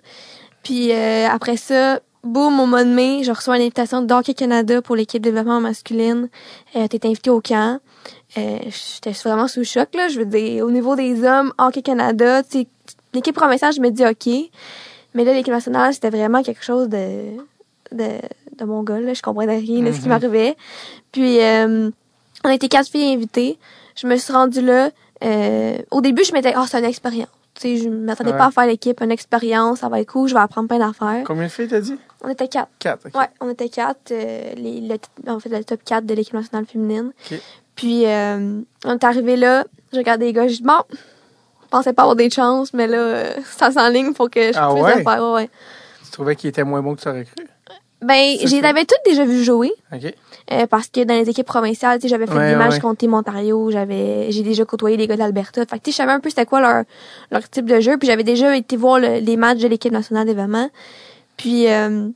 Puis 0.63 0.93
euh, 0.93 1.29
après 1.31 1.57
ça, 1.57 2.01
boum, 2.27 2.61
au 2.61 2.67
mois 2.67 2.85
de 2.85 2.91
mai, 2.91 3.23
je 3.25 3.33
reçois 3.33 3.57
une 3.57 3.63
invitation 3.63 4.03
de 4.03 4.13
Hockey 4.13 4.35
Canada 4.35 4.83
pour 4.83 4.97
l'équipe 4.97 5.23
développement 5.23 5.61
masculine. 5.61 6.29
Euh, 6.75 6.87
T'es 6.89 7.07
invité 7.07 7.31
au 7.31 7.41
camp. 7.41 7.81
Euh, 8.37 8.59
j'étais 8.65 9.13
vraiment 9.29 9.49
sous 9.49 9.61
le 9.61 9.65
choc, 9.65 9.89
là. 9.95 10.09
Je 10.09 10.19
veux 10.19 10.27
dire, 10.27 10.65
au 10.65 10.71
niveau 10.71 10.97
des 10.97 11.25
hommes, 11.25 11.53
Hockey 11.59 11.83
Canada, 11.83 12.43
l'équipe 13.15 13.35
provinciale, 13.35 13.73
je 13.73 13.81
me 13.81 13.91
dis 13.91 14.05
OK. 14.05 14.51
Mais 15.15 15.25
là, 15.25 15.33
l'équipe 15.33 15.53
nationale, 15.53 15.95
c'était 15.95 16.11
vraiment 16.11 16.43
quelque 16.43 16.63
chose 16.65 16.89
de, 16.89 17.37
de, 17.93 18.09
de 18.59 18.65
mon 18.65 18.83
gars, 18.83 19.01
là. 19.01 19.15
Je 19.15 19.23
comprenais 19.23 19.59
rien 19.59 19.81
de 19.83 19.93
ce 19.93 19.97
qui 19.99 20.03
Mhm. 20.05 20.09
m'arrivait. 20.11 20.57
Puis, 21.13 21.41
euh, 21.41 21.91
on 22.45 22.51
était 22.51 22.69
quatre 22.69 22.89
filles 22.91 23.15
invitées. 23.15 23.59
Je 23.97 24.07
me 24.07 24.17
suis 24.17 24.33
rendue 24.33 24.61
là. 24.61 24.91
Euh, 25.25 25.79
au 25.91 26.03
début, 26.03 26.23
je 26.25 26.33
m'étais, 26.33 26.53
oh, 26.59 26.65
c'est 26.69 26.79
une 26.79 26.85
expérience. 26.85 27.29
Sais, 27.59 27.77
je 27.79 27.89
m'attendais 27.89 28.33
Ouais. 28.33 28.39
pas 28.39 28.47
à 28.47 28.51
faire 28.51 28.67
l'équipe, 28.67 29.01
une 29.01 29.11
expérience, 29.11 29.81
ça 29.81 29.89
va 29.89 30.01
être 30.01 30.11
cool, 30.13 30.29
je 30.29 30.35
vais 30.35 30.41
apprendre 30.41 30.69
plein 30.69 30.79
d'affaires. 30.79 31.23
Combien 31.27 31.45
de 31.45 31.49
filles 31.49 31.69
t'as 31.69 31.81
dit? 31.81 31.99
On 32.23 32.29
était 32.29 32.49
quatre. 32.49 32.69
4. 32.81 33.07
Ouais, 33.19 33.29
on 33.41 33.49
était 33.49 33.69
quatre, 33.71 34.11
euh, 34.13 34.53
les, 34.57 34.81
le, 34.83 34.97
en 35.31 35.41
fait, 35.41 35.49
le 35.49 35.65
top 35.65 35.81
4 35.85 36.05
de 36.05 36.13
l'équipe 36.15 36.35
nationale 36.35 36.67
féminine. 36.67 37.13
Puis, 37.75 38.07
euh, 38.07 38.61
on 38.85 38.93
est 38.93 39.05
arrivé 39.05 39.37
là, 39.37 39.65
je 39.93 39.99
regardais 39.99 40.27
les 40.27 40.33
gars, 40.35 40.49
je 40.49 40.57
dis, 40.57 40.63
bon, 40.63 40.75
je 40.91 41.69
pensais 41.71 41.93
pas 41.95 42.03
avoir 42.03 42.17
des 42.17 42.29
chances, 42.31 42.75
mais 42.75 42.87
là, 42.87 42.99
euh, 42.99 43.35
ça 43.45 43.71
s'enligne 43.71 44.13
pour 44.13 44.29
que 44.31 44.53
je 44.53 44.59
Ah 44.59 44.69
puisse 44.73 44.85
ouais? 44.85 44.97
le 44.99 45.03
faire. 45.03 45.23
Ouais, 45.23 45.33
ouais. 45.43 45.51
Tu 46.05 46.11
trouvais 46.11 46.37
qu'il 46.37 46.49
était 46.51 46.65
moins 46.65 46.83
bon 46.83 46.95
que 46.95 47.01
tu 47.01 47.09
aurais 47.09 47.25
cru? 47.25 47.47
Ben, 48.07 48.37
j'ai 48.45 48.61
ça. 48.61 48.69
avais 48.69 48.85
toutes 48.85 49.01
déjà 49.05 49.25
vu 49.25 49.43
jouer. 49.45 49.73
OK. 49.93 50.15
Euh, 50.53 50.67
parce 50.67 50.87
que 50.89 51.03
dans 51.03 51.15
les 51.15 51.29
équipes 51.29 51.47
provinciales, 51.47 51.99
tu 51.99 52.07
j'avais 52.09 52.27
fait 52.27 52.35
Ouais, 52.35 52.51
des 52.51 52.57
matchs 52.57 52.75
ouais. 52.75 52.81
contre 52.81 52.99
Team 52.99 53.15
Ontario, 53.15 53.71
j'avais, 53.73 54.31
j'ai 54.31 54.43
déjà 54.43 54.65
côtoyé 54.65 54.97
les 54.97 55.07
gars 55.09 55.17
d'Alberta. 55.17 55.65
Fait 55.67 55.79
que, 55.79 55.85
tu 55.85 55.91
je 55.91 55.97
savais 55.97 56.13
un 56.13 56.21
peu 56.21 56.29
c'était 56.31 56.47
quoi 56.47 56.61
leur, 56.61 56.85
leur 57.33 57.49
type 57.51 57.67
de 57.67 57.81
jeu, 57.81 57.97
puis 57.99 58.07
j'avais 58.07 58.23
déjà 58.23 58.57
été 58.57 58.77
voir 58.77 59.01
le- 59.01 59.19
les 59.19 59.37
matchs 59.37 59.59
de 59.59 59.69
l'équipe 59.69 59.93
nationale 59.93 60.25
d'événements. 60.27 60.71
Puis, 61.37 61.69
euh, 61.69 62.09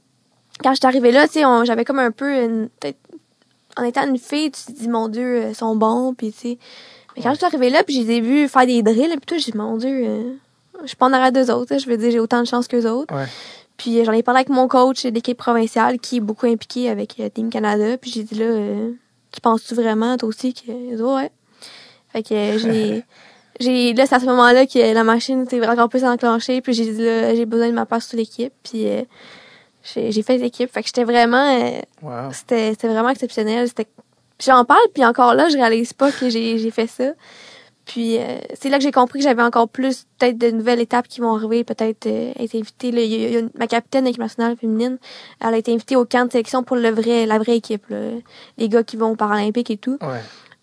quand 0.62 0.74
j'étais 0.74 0.86
arrivée 0.86 1.10
là, 1.10 1.26
tu 1.26 1.40
sais, 1.40 1.44
j'avais 1.64 1.84
comme 1.84 1.98
un 1.98 2.12
peu 2.12 2.32
une, 2.44 2.68
peut-être, 2.80 2.98
en 3.76 3.82
étant 3.84 4.06
une 4.06 4.18
fille, 4.18 4.50
tu 4.52 4.72
te 4.72 4.78
dis, 4.78 4.88
mon 4.88 5.08
Dieu, 5.08 5.42
euh, 5.42 5.48
ils 5.50 5.54
sont 5.56 5.74
bons, 5.74 6.14
puis 6.14 6.30
tu 6.32 6.38
sais. 6.38 6.58
Mais 7.16 7.22
quand 7.24 7.30
je 7.32 7.36
suis 7.38 7.46
arrivée 7.46 7.70
là, 7.70 7.82
puis 7.82 7.96
je 7.96 8.02
les 8.06 8.16
ai 8.16 8.20
vus 8.20 8.46
faire 8.48 8.66
des 8.66 8.82
drills, 8.82 9.08
puis 9.16 9.26
tout, 9.26 9.38
j'ai 9.38 9.50
dit, 9.50 9.58
mon 9.58 9.76
Dieu, 9.76 9.90
euh, 10.06 10.32
je 10.82 10.86
suis 10.86 10.96
pas 10.96 11.06
en 11.06 11.12
arrière 11.12 11.32
d'eux 11.32 11.52
autres, 11.52 11.76
je 11.78 11.86
veux 11.88 11.96
dire, 11.96 12.10
j'ai 12.12 12.20
autant 12.20 12.40
de 12.40 12.46
chance 12.46 12.68
qu'eux 12.68 12.88
autres. 12.88 13.12
Puis 13.80 13.98
euh, 13.98 14.04
j'en 14.04 14.12
ai 14.12 14.22
parlé 14.22 14.40
avec 14.40 14.50
mon 14.50 14.68
coach 14.68 15.06
d'équipe 15.06 15.38
provinciale 15.38 15.98
qui 15.98 16.18
est 16.18 16.20
beaucoup 16.20 16.44
impliqué 16.44 16.90
avec 16.90 17.18
euh, 17.18 17.30
Team 17.30 17.48
Canada. 17.48 17.96
Puis 17.96 18.10
j'ai 18.10 18.24
dit 18.24 18.34
là, 18.34 18.44
euh, 18.44 18.90
tu 19.32 19.40
penses-tu 19.40 19.74
vraiment 19.74 20.18
toi 20.18 20.28
aussi 20.28 20.52
que 20.52 20.96
dit, 20.96 21.02
ouais. 21.02 21.30
Fait 22.12 22.22
que 22.22 22.34
euh, 22.34 22.58
j'ai 22.58 23.04
j'ai 23.60 23.94
là 23.94 24.04
c'est 24.04 24.16
à 24.16 24.20
ce 24.20 24.26
moment-là 24.26 24.66
que 24.66 24.92
la 24.92 25.02
machine 25.02 25.48
s'est 25.48 25.66
encore 25.66 25.88
plus 25.88 26.04
enclenchée. 26.04 26.60
Puis 26.60 26.74
j'ai 26.74 26.92
dit 26.92 27.02
là, 27.02 27.34
j'ai 27.34 27.46
besoin 27.46 27.68
de 27.68 27.72
ma 27.72 27.86
place 27.86 28.06
sur 28.06 28.18
l'équipe. 28.18 28.52
Puis 28.62 28.86
euh, 28.86 29.00
j'ai 29.94 30.12
j'ai 30.12 30.22
fait 30.22 30.36
l'équipe. 30.36 30.70
Fait 30.70 30.82
que 30.82 30.88
j'étais 30.88 31.04
vraiment 31.04 31.58
euh, 31.58 31.80
Wow. 32.02 32.32
c'était 32.32 32.72
c'était 32.72 32.88
vraiment 32.88 33.08
exceptionnel. 33.08 33.66
C'était 33.66 33.86
j'en 34.44 34.66
parle 34.66 34.86
puis 34.92 35.06
encore 35.06 35.32
là 35.32 35.48
je 35.48 35.56
réalise 35.56 35.94
pas 35.94 36.12
que 36.12 36.28
j'ai 36.28 36.58
j'ai 36.58 36.70
fait 36.70 36.86
ça. 36.86 37.12
Puis 37.92 38.18
euh, 38.18 38.38
c'est 38.54 38.68
là 38.68 38.76
que 38.78 38.84
j'ai 38.84 38.92
compris 38.92 39.18
que 39.18 39.24
j'avais 39.24 39.42
encore 39.42 39.68
plus 39.68 40.06
peut-être 40.18 40.38
de 40.38 40.52
nouvelles 40.52 40.78
étapes 40.78 41.08
qui 41.08 41.20
vont 41.20 41.34
arriver, 41.34 41.64
peut-être 41.64 42.06
euh, 42.06 42.32
être 42.38 42.54
invitée. 42.54 42.92
Là, 42.92 43.00
y 43.02 43.36
a- 43.36 43.42
ma 43.58 43.66
capitaine 43.66 44.02
de 44.02 44.06
l'équipe 44.06 44.22
nationale 44.22 44.56
féminine, 44.56 44.98
elle 45.40 45.54
a 45.54 45.56
été 45.58 45.72
invitée 45.74 45.96
au 45.96 46.04
camp 46.04 46.24
de 46.26 46.30
sélection 46.30 46.62
pour 46.62 46.76
le 46.76 46.88
vrai, 46.90 47.26
la 47.26 47.38
vraie 47.38 47.56
équipe, 47.56 47.88
là. 47.88 47.96
les 48.58 48.68
gars 48.68 48.84
qui 48.84 48.96
vont 48.96 49.10
aux 49.10 49.16
Paralympiques 49.16 49.72
et 49.72 49.76
tout. 49.76 49.98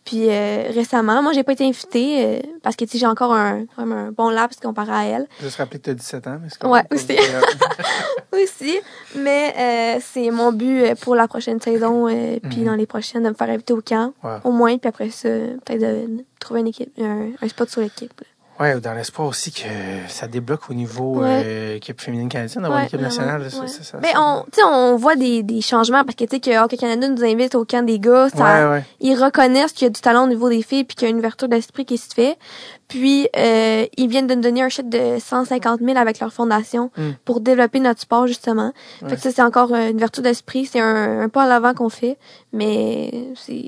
Puis 0.08 0.30
euh, 0.30 0.72
récemment, 0.74 1.22
moi 1.22 1.34
j'ai 1.34 1.44
pas 1.44 1.52
été 1.52 1.66
invitée 1.66 2.26
euh, 2.26 2.40
parce 2.64 2.78
que 2.78 2.86
tu 2.86 2.98
j'ai 2.98 3.06
encore 3.06 3.34
un 3.34 3.66
quand 3.76 3.86
même 3.86 3.98
un 3.98 4.12
bon 4.14 4.30
laps 4.30 4.58
comparé 4.62 4.92
à 4.94 5.04
elle. 5.04 5.28
Juste 5.42 5.58
rappeler 5.58 5.80
que 5.80 5.86
t'as 5.88 5.94
17 5.96 6.28
ans. 6.28 6.40
Mais 6.42 6.48
c'est 6.50 6.66
Ouais, 6.66 6.82
aussi. 6.94 7.18
aussi. 8.34 8.80
Mais 9.16 9.54
euh, 9.98 10.00
c'est 10.02 10.32
mon 10.32 10.52
but 10.54 10.82
euh, 10.84 10.96
pour 10.96 11.16
la 11.16 11.28
prochaine 11.28 11.60
saison, 11.60 12.08
euh, 12.08 12.40
puis 12.50 12.60
Mhm. 12.62 12.66
dans 12.66 12.76
les 12.76 12.86
prochaines, 12.86 13.24
de 13.24 13.30
me 13.30 13.34
faire 13.34 13.50
inviter 13.50 13.74
au 13.74 13.82
camp, 13.82 14.14
Wow. 14.24 14.30
au 14.46 14.52
moins, 14.52 14.78
puis 14.78 14.88
après 14.88 15.10
ça, 15.10 15.28
peut-être 15.66 15.82
de 15.82 16.24
trouver 16.40 16.62
une 16.62 16.68
équipe, 16.68 16.92
un, 17.02 17.32
un 17.42 17.48
spot 17.50 17.70
sur 17.70 17.82
l'équipe. 17.82 18.22
Ouais, 18.60 18.80
dans 18.80 18.94
l'espoir 18.94 19.28
aussi 19.28 19.52
que 19.52 19.62
ça 20.08 20.28
débloque 20.28 20.70
au 20.70 20.74
niveau 20.74 21.20
Ouais. 21.22 21.44
euh, 21.46 21.76
équipe 21.76 22.02
féminine 22.02 22.28
canadienne, 22.28 22.64
d'avoir 22.64 22.80
Ouais, 22.80 22.84
une 22.86 22.88
équipe 22.88 23.00
vraiment, 23.00 23.16
nationale. 23.38 23.52
ça, 23.52 23.60
ouais. 23.62 23.68
ça, 23.68 23.84
ça, 23.84 23.98
Mais 24.02 24.14
ça- 24.14 24.22
on, 24.22 24.44
tu 24.46 24.50
sais, 24.60 24.62
on 24.66 24.96
voit 24.96 25.16
des, 25.16 25.44
des 25.44 25.62
changements 25.62 26.04
parce 26.04 26.16
que 26.16 26.24
tu 26.26 26.36
sais 26.36 26.40
que 26.40 26.64
Hockey 26.64 26.78
Canada 26.78 27.08
nous 27.08 27.24
invite 27.24 27.54
au 27.56 27.66
camp 27.66 27.86
des 27.86 28.00
gars, 28.00 28.30
ça, 28.30 28.44
Ouais, 28.66 28.72
ouais. 28.78 28.84
ils 29.00 29.16
reconnaissent 29.16 29.74
qu'il 29.74 29.86
y 29.86 29.88
a 29.88 29.92
du 29.92 30.02
talent 30.02 30.24
au 30.24 30.28
niveau 30.28 30.50
des 30.50 30.64
filles 30.64 30.86
puis 30.86 30.96
qu'il 30.96 31.08
y 31.08 31.08
a 31.08 31.12
une 31.12 31.20
ouverture 31.20 31.48
d'esprit 31.48 31.86
qui 31.86 31.98
se 32.00 32.14
fait. 32.14 32.38
Puis 32.88 33.28
euh, 33.38 33.86
ils 33.98 34.08
viennent 34.08 34.28
de 34.28 34.34
nous 34.36 34.42
donner 34.42 34.64
un 34.64 34.70
chèque 34.70 34.90
de 34.90 35.18
150 35.20 35.82
000 35.82 35.98
avec 35.98 36.20
leur 36.20 36.32
fondation 36.34 36.90
Mm. 36.98 37.10
pour 37.26 37.42
développer 37.42 37.80
notre 37.80 38.02
sport 38.02 38.26
justement. 38.28 38.72
Fait 39.08 39.16
que 39.18 39.22
ça 39.22 39.30
c'est 39.32 39.42
encore 39.42 39.74
euh, 39.74 39.90
une 39.90 39.98
ouverture 39.98 40.24
d'esprit, 40.24 40.66
c'est 40.66 40.80
un, 40.80 41.22
un 41.22 41.30
pas 41.30 41.44
à 41.44 41.48
l'avant 41.48 41.74
qu'on 41.74 41.90
fait, 41.90 42.18
mais 42.54 43.12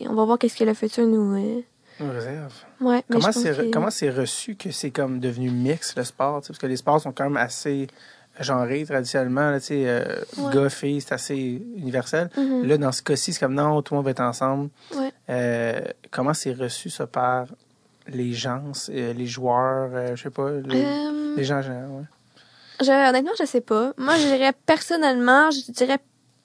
on 0.10 0.14
va 0.16 0.24
voir 0.26 0.40
qu'est-ce 0.40 0.56
que 0.58 0.64
le 0.64 0.74
futur 0.74 1.06
nous. 1.06 1.36
euh, 1.38 1.62
Une 2.00 2.10
réserve. 2.12 2.54
ouais. 2.82 3.04
mais 3.10 3.16
Comment 3.20 3.32
c'est 3.32 3.56
que- 3.58 3.72
comment 3.72 3.90
c'est 3.90 4.10
reçu 4.10 4.56
que 4.56 4.72
c'est 4.72 4.92
comme 4.92 5.20
devenu 5.20 5.50
mix 5.50 5.96
le 5.96 6.04
sport, 6.04 6.42
parce 6.46 6.58
que 6.60 6.68
les 6.68 6.78
sports 6.78 7.02
sont 7.02 7.12
quand 7.12 7.26
même 7.26 7.38
assez 7.38 7.88
genrés 8.40 8.86
traditionnellement, 8.86 9.52
là, 9.52 9.58
euh, 9.72 10.16
Ouais. 10.38 10.54
gars, 10.54 10.70
filles, 10.70 11.02
c'est 11.02 11.14
assez 11.14 11.36
universel. 11.76 12.30
Mhm. 12.38 12.66
Là, 12.66 12.78
dans 12.78 12.92
ce 12.94 13.02
cas-ci, 13.02 13.34
c'est 13.34 13.40
comme 13.40 13.54
non, 13.56 13.82
tout 13.82 13.94
le 13.94 13.98
monde 13.98 14.06
va 14.06 14.12
être 14.12 14.22
ensemble. 14.22 14.70
Ouais. 14.96 15.12
Euh, 15.30 15.82
comment 16.10 16.34
c'est 16.34 16.54
reçu 16.54 16.90
ça 16.90 17.06
par 17.06 17.48
les 18.08 18.32
gens, 18.34 18.64
euh, 18.90 19.14
les 19.14 19.28
joueurs, 19.28 19.90
euh, 19.94 20.16
je 20.16 20.24
sais 20.24 20.30
pas, 20.30 20.52
les, 20.52 20.86
les 21.36 21.44
gens 21.44 21.58
en 21.58 21.62
général, 21.62 21.90
ouais? 21.90 22.04
Je, 22.82 23.10
honnêtement, 23.10 23.34
je 23.38 23.46
sais 23.46 23.60
pas. 23.60 23.92
Moi, 23.98 24.16
je 24.16 24.24
dirais 24.28 24.54
personnellement, 24.66 25.52
je 25.52 25.70
dirais 25.74 25.98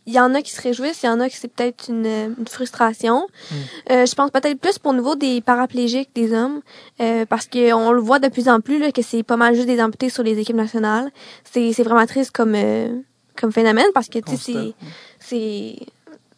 il 0.07 0.13
y 0.13 0.21
en 0.21 0.35
a 0.35 0.43
qui 0.43 0.53
se 0.53 0.61
réjouissent, 0.61 1.03
il 1.03 1.07
y 1.07 1.09
en 1.09 1.21
a 1.21 1.29
qui 1.29 1.37
c'est 1.37 1.49
peut-être 1.49 1.89
une, 1.89 2.07
une 2.07 2.47
frustration. 2.47 3.27
Mm. 3.51 3.55
Euh, 3.91 4.07
je 4.07 4.15
pense 4.15 4.31
peut-être 4.31 4.59
plus 4.59 4.79
pour 4.79 4.93
le 4.93 4.99
niveau 4.99 5.15
des 5.17 5.41
paraplégiques 5.41 6.11
des 6.15 6.33
hommes, 6.35 6.61
euh, 7.01 7.25
parce 7.27 7.47
que 7.47 7.73
on 7.73 7.93
le 7.93 8.01
voit 8.01 8.19
de 8.19 8.29
plus 8.29 8.49
en 8.49 8.61
plus 8.61 8.79
là, 8.79 8.93
que 8.93 9.03
c'est 9.03 9.23
pas 9.23 9.37
mal 9.37 9.55
juste 9.55 9.67
des 9.67 9.83
amputés 9.83 10.11
sur 10.11 10.23
les 10.23 10.39
équipes 10.39 10.57
nationales. 10.57 11.11
C'est 11.51 11.73
c'est 11.73 11.83
vraiment 11.83 12.07
triste 12.07 12.33
comme 12.33 12.55
euh, 12.55 12.89
comme 13.37 13.53
phénomène 13.53 13.87
parce 13.95 14.09
que 14.09 14.19
tu 14.19 14.37
sais 14.37 14.53
c'est 14.53 14.75
c'est 15.21 15.77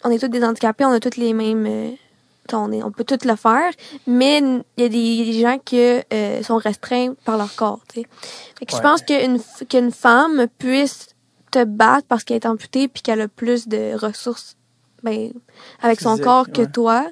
on 0.04 0.10
est 0.10 0.18
tous 0.18 0.28
des 0.28 0.44
handicapés, 0.44 0.84
on 0.84 0.92
a 0.92 1.00
tous 1.00 1.18
les 1.18 1.32
mêmes 1.32 1.66
euh, 1.66 1.90
on, 2.52 2.70
est, 2.72 2.82
on 2.82 2.90
peut 2.92 3.04
tout 3.04 3.18
le 3.24 3.36
faire, 3.36 3.72
mais 4.06 4.38
il 4.38 4.82
y 4.82 4.84
a 4.84 4.88
des, 4.88 4.98
il 4.98 5.18
y 5.18 5.22
a 5.22 5.32
des 5.32 5.40
gens 5.40 5.58
qui 5.64 5.80
euh, 5.80 6.42
sont 6.42 6.56
restreints 6.56 7.14
par 7.24 7.36
leur 7.36 7.54
corps. 7.56 7.80
tu 7.92 8.00
sais. 8.02 8.06
Fait 8.58 8.66
que 8.66 8.72
Ouais. 8.72 8.78
Je 8.78 8.82
pense 8.82 9.02
qu'une 9.02 9.66
qu'une 9.68 9.90
femme 9.90 10.46
puisse 10.58 11.08
te 11.58 11.64
battre 11.64 12.06
parce 12.08 12.24
qu'elle 12.24 12.36
est 12.36 12.46
amputée 12.46 12.88
puis 12.88 13.02
qu'elle 13.02 13.20
a 13.20 13.28
plus 13.28 13.68
de 13.68 13.94
ressources 13.96 14.56
ben, 15.02 15.30
avec 15.82 16.00
son 16.00 16.10
Physique, 16.10 16.24
corps 16.24 16.50
que 16.50 16.62
ouais. 16.62 16.70
toi. 16.70 17.06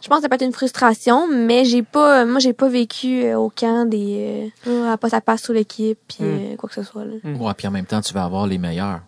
Je 0.00 0.06
pense 0.08 0.18
que 0.18 0.22
ça 0.22 0.28
peut 0.28 0.36
être 0.36 0.42
une 0.44 0.52
frustration, 0.52 1.26
mais 1.26 1.64
j'ai 1.64 1.82
pas, 1.82 2.24
moi 2.24 2.38
j'ai 2.38 2.52
pas 2.52 2.68
vécu 2.68 3.24
euh, 3.24 3.36
au 3.36 3.50
camp 3.50 3.84
des, 3.88 4.52
euh, 4.68 4.96
pas 4.96 5.08
ça 5.08 5.20
passe 5.20 5.42
sur 5.42 5.52
l'équipe 5.54 5.98
puis 6.06 6.24
Mm. 6.24 6.52
euh, 6.52 6.56
quoi 6.56 6.68
que 6.68 6.74
ce 6.76 6.84
soit. 6.84 7.04
Là. 7.04 7.14
Ouais, 7.24 7.52
puis 7.54 7.66
en 7.66 7.72
même 7.72 7.86
temps, 7.86 8.00
tu 8.00 8.14
vas 8.14 8.22
avoir 8.24 8.46
les 8.46 8.58
meilleurs. 8.58 9.00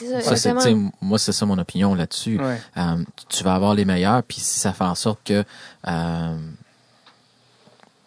Ça, 0.00 0.20
Ça, 0.20 0.36
c'est, 0.36 0.74
moi, 1.00 1.18
c'est 1.18 1.32
ça 1.32 1.44
mon 1.46 1.58
opinion 1.58 1.94
là-dessus. 1.94 2.38
Ouais. 2.40 2.58
Euh, 2.76 3.02
tu 3.28 3.42
vas 3.44 3.54
avoir 3.54 3.74
les 3.74 3.84
meilleurs, 3.84 4.22
puis 4.22 4.38
si 4.40 4.58
ça 4.60 4.72
fait 4.72 4.84
en 4.84 4.94
sorte 4.94 5.20
que 5.24 5.42
euh, 5.86 6.36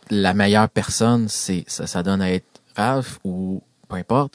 la 0.10 0.34
meilleure 0.34 0.70
personne, 0.70 1.28
c'est 1.30 1.64
ça, 1.68 1.88
ça 1.88 2.04
donne 2.04 2.22
à 2.22 2.32
être 2.32 2.46
Ralph 2.76 3.20
ou 3.24 3.62
peu 3.88 3.96
importe, 3.98 4.34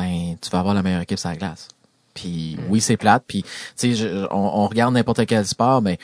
ben 0.00 0.36
tu 0.40 0.50
vas 0.50 0.60
avoir 0.60 0.74
la 0.74 0.82
meilleure 0.82 1.00
équipe 1.02 1.18
sur 1.18 1.28
la 1.30 1.36
glace. 1.36 1.68
Puis 2.14 2.56
oui, 2.68 2.80
c'est 2.80 2.96
plate. 2.96 3.24
Puis 3.26 3.44
tu 3.76 3.94
sais, 3.96 4.08
on, 4.30 4.36
on 4.36 4.66
regarde 4.66 4.94
n'importe 4.94 5.24
quel 5.26 5.46
sport, 5.46 5.82
mais 5.82 5.98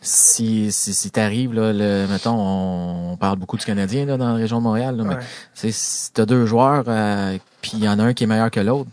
si 0.00 0.70
si, 0.72 0.94
si 0.94 1.10
t'arrives 1.10 1.52
là, 1.54 1.72
le, 1.72 2.06
mettons, 2.08 2.34
on, 2.38 3.12
on 3.12 3.16
parle 3.16 3.38
beaucoup 3.38 3.56
du 3.56 3.64
Canadien 3.64 4.06
là 4.06 4.16
dans 4.16 4.28
la 4.28 4.34
région 4.34 4.58
de 4.58 4.62
Montréal, 4.62 4.96
là, 4.96 5.04
mais 5.04 5.14
Ouais. 5.16 5.20
tu 5.20 5.26
sais, 5.54 5.72
si 5.72 6.12
t'as 6.12 6.24
deux 6.24 6.46
joueurs, 6.46 6.84
euh, 6.88 7.36
puis 7.60 7.72
il 7.74 7.84
y 7.84 7.88
en 7.88 7.98
a 7.98 8.04
un 8.04 8.14
qui 8.14 8.24
est 8.24 8.26
meilleur 8.28 8.50
que 8.50 8.60
l'autre, 8.60 8.88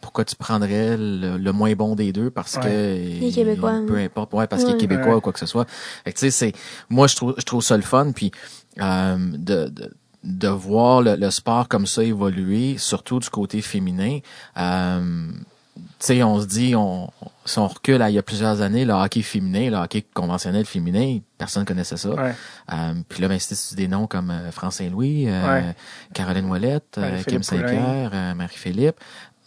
pourquoi 0.00 0.24
tu 0.24 0.34
prendrais 0.36 0.96
le, 0.96 1.36
le 1.38 1.52
moins 1.52 1.72
bon 1.74 1.94
des 1.94 2.12
deux? 2.12 2.30
Parce 2.30 2.56
Ouais. 2.56 2.62
que 2.62 3.26
est 3.28 3.32
québécois. 3.32 3.80
peu 3.86 3.96
importe, 3.98 4.32
ouais, 4.34 4.46
parce 4.46 4.64
qu'il 4.64 4.74
est 4.74 4.78
québécois 4.78 5.08
Ouais. 5.10 5.14
ou 5.14 5.20
quoi 5.20 5.32
que 5.32 5.38
ce 5.38 5.46
soit. 5.46 5.66
Fait 6.04 6.12
que 6.12 6.18
tu 6.18 6.26
sais, 6.26 6.30
c'est 6.30 6.52
moi 6.90 7.06
je 7.06 7.16
trouve 7.16 7.34
je 7.38 7.44
trouve 7.44 7.62
ça 7.62 7.76
le 7.76 7.82
fun, 7.82 8.10
puis 8.12 8.32
euh, 8.80 9.16
de, 9.18 9.68
de 9.68 9.92
de 10.24 10.48
voir 10.48 11.02
le, 11.02 11.16
le 11.16 11.30
sport 11.30 11.68
comme 11.68 11.86
ça 11.86 12.02
évoluer, 12.02 12.76
surtout 12.78 13.18
du 13.20 13.30
côté 13.30 13.60
féminin. 13.62 14.18
Euh, 14.56 15.28
tu 16.00 16.06
sais, 16.06 16.22
on 16.24 16.40
se 16.40 16.46
dit, 16.46 16.74
on, 16.74 17.10
si 17.44 17.58
on 17.58 17.68
recule 17.68 18.02
à 18.02 18.10
il 18.10 18.14
y 18.14 18.18
a 18.18 18.22
plusieurs 18.22 18.62
années, 18.62 18.84
le 18.84 18.92
hockey 18.94 19.22
féminin, 19.22 19.70
le 19.70 19.76
hockey 19.76 20.04
conventionnel 20.12 20.64
féminin, 20.64 21.18
personne 21.38 21.64
connaissait 21.64 21.96
ça. 21.96 22.10
Ouais. 22.10 22.34
Euh, 22.72 22.94
puis 23.08 23.22
là, 23.22 23.28
ben, 23.28 23.38
c'était 23.38 23.76
des 23.76 23.86
noms 23.88 24.06
comme 24.08 24.30
euh, 24.30 24.50
France 24.50 24.76
Saint-Louis, 24.76 25.28
euh, 25.28 25.48
Ouais. 25.48 25.76
Caroline 26.14 26.46
Ouellette, 26.46 26.96
euh, 26.98 27.22
Kim. 27.22 27.42
Saint-Pierre, 27.44 28.10
euh, 28.12 28.34
Marie-Philippe. 28.34 28.96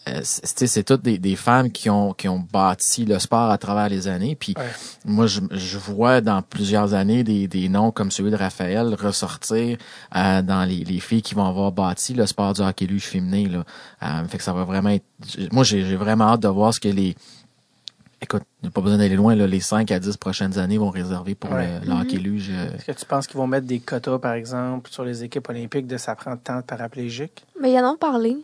Euh, 0.10 0.20
c'est 0.24 0.42
tu 0.42 0.48
sais, 0.56 0.68
c'est 0.68 0.84
toutes 0.84 1.04
des, 1.04 1.20
des 1.20 1.36
femmes 1.36 1.72
qui 1.72 1.88
ont 1.90 2.14
qui 2.14 2.28
ont 2.28 2.40
bâti 2.40 3.06
le 3.06 3.20
sport 3.20 3.52
à 3.52 3.58
travers 3.60 3.88
les 3.88 4.08
années. 4.08 4.36
Puis 4.36 4.56
Ouais. 4.58 4.64
moi, 5.06 5.28
je, 5.28 5.42
je 5.52 5.78
vois 5.78 6.22
dans 6.22 6.42
plusieurs 6.42 6.96
années 6.96 7.24
des, 7.24 7.48
des 7.48 7.70
noms 7.70 7.92
comme 7.92 8.10
celui 8.10 8.32
de 8.32 8.36
Raphaël 8.36 8.96
ressortir 9.00 9.78
euh, 10.16 10.42
dans 10.42 10.64
les, 10.68 10.84
les 10.84 11.00
filles 11.00 11.22
qui 11.22 11.36
vont 11.36 11.46
avoir 11.46 11.72
bâti 11.72 12.16
le 12.16 12.26
sport 12.26 12.54
du 12.54 12.62
hockey 12.62 12.88
luge 12.88 13.04
féminin. 13.04 13.48
Là. 13.48 13.64
Euh, 14.24 14.28
fait 14.28 14.40
que 14.40 14.44
ça 14.44 14.54
va 14.54 14.64
vraiment 14.64 14.90
être. 14.90 15.06
Moi, 15.52 15.64
j'ai 15.64 15.86
j'ai 15.86 15.96
vraiment 15.98 16.30
hâte 16.30 16.42
de 16.42 16.48
voir 16.48 16.74
ce 16.74 16.80
que 16.80 16.90
les. 16.90 17.16
Écoute, 18.24 18.44
il 18.62 18.66
n'y 18.66 18.68
a 18.68 18.72
pas 18.72 18.82
besoin 18.82 19.00
d'aller 19.00 19.16
loin, 19.16 19.34
là, 19.36 19.48
les 19.48 19.60
5 19.60 19.90
à 19.92 20.00
10 20.00 20.18
prochaines 20.18 20.60
années 20.60 20.78
vont 20.78 20.92
réserver 20.92 21.34
pour 21.34 21.52
Ouais. 21.52 21.80
le, 21.84 21.88
le 21.88 21.94
hockey 22.00 22.18
luge. 22.18 22.50
euh, 22.52 22.70
Est-ce 22.76 22.86
que 22.86 22.92
tu 22.92 23.06
penses 23.06 23.26
qu'ils 23.26 23.38
vont 23.38 23.48
mettre 23.48 23.66
des 23.66 23.80
quotas, 23.80 24.20
par 24.20 24.34
exemple, 24.34 24.92
sur 24.92 25.04
les 25.04 25.24
équipes 25.24 25.50
olympiques 25.50 25.88
de 25.88 25.98
ça 25.98 26.14
prend 26.16 26.38
tant 26.38 26.58
de 26.58 26.62
paraplégiques? 26.62 27.44
Mais 27.60 27.72
ils 27.74 27.80
en 27.80 27.94
ont 27.94 27.98
parlé. 27.98 28.38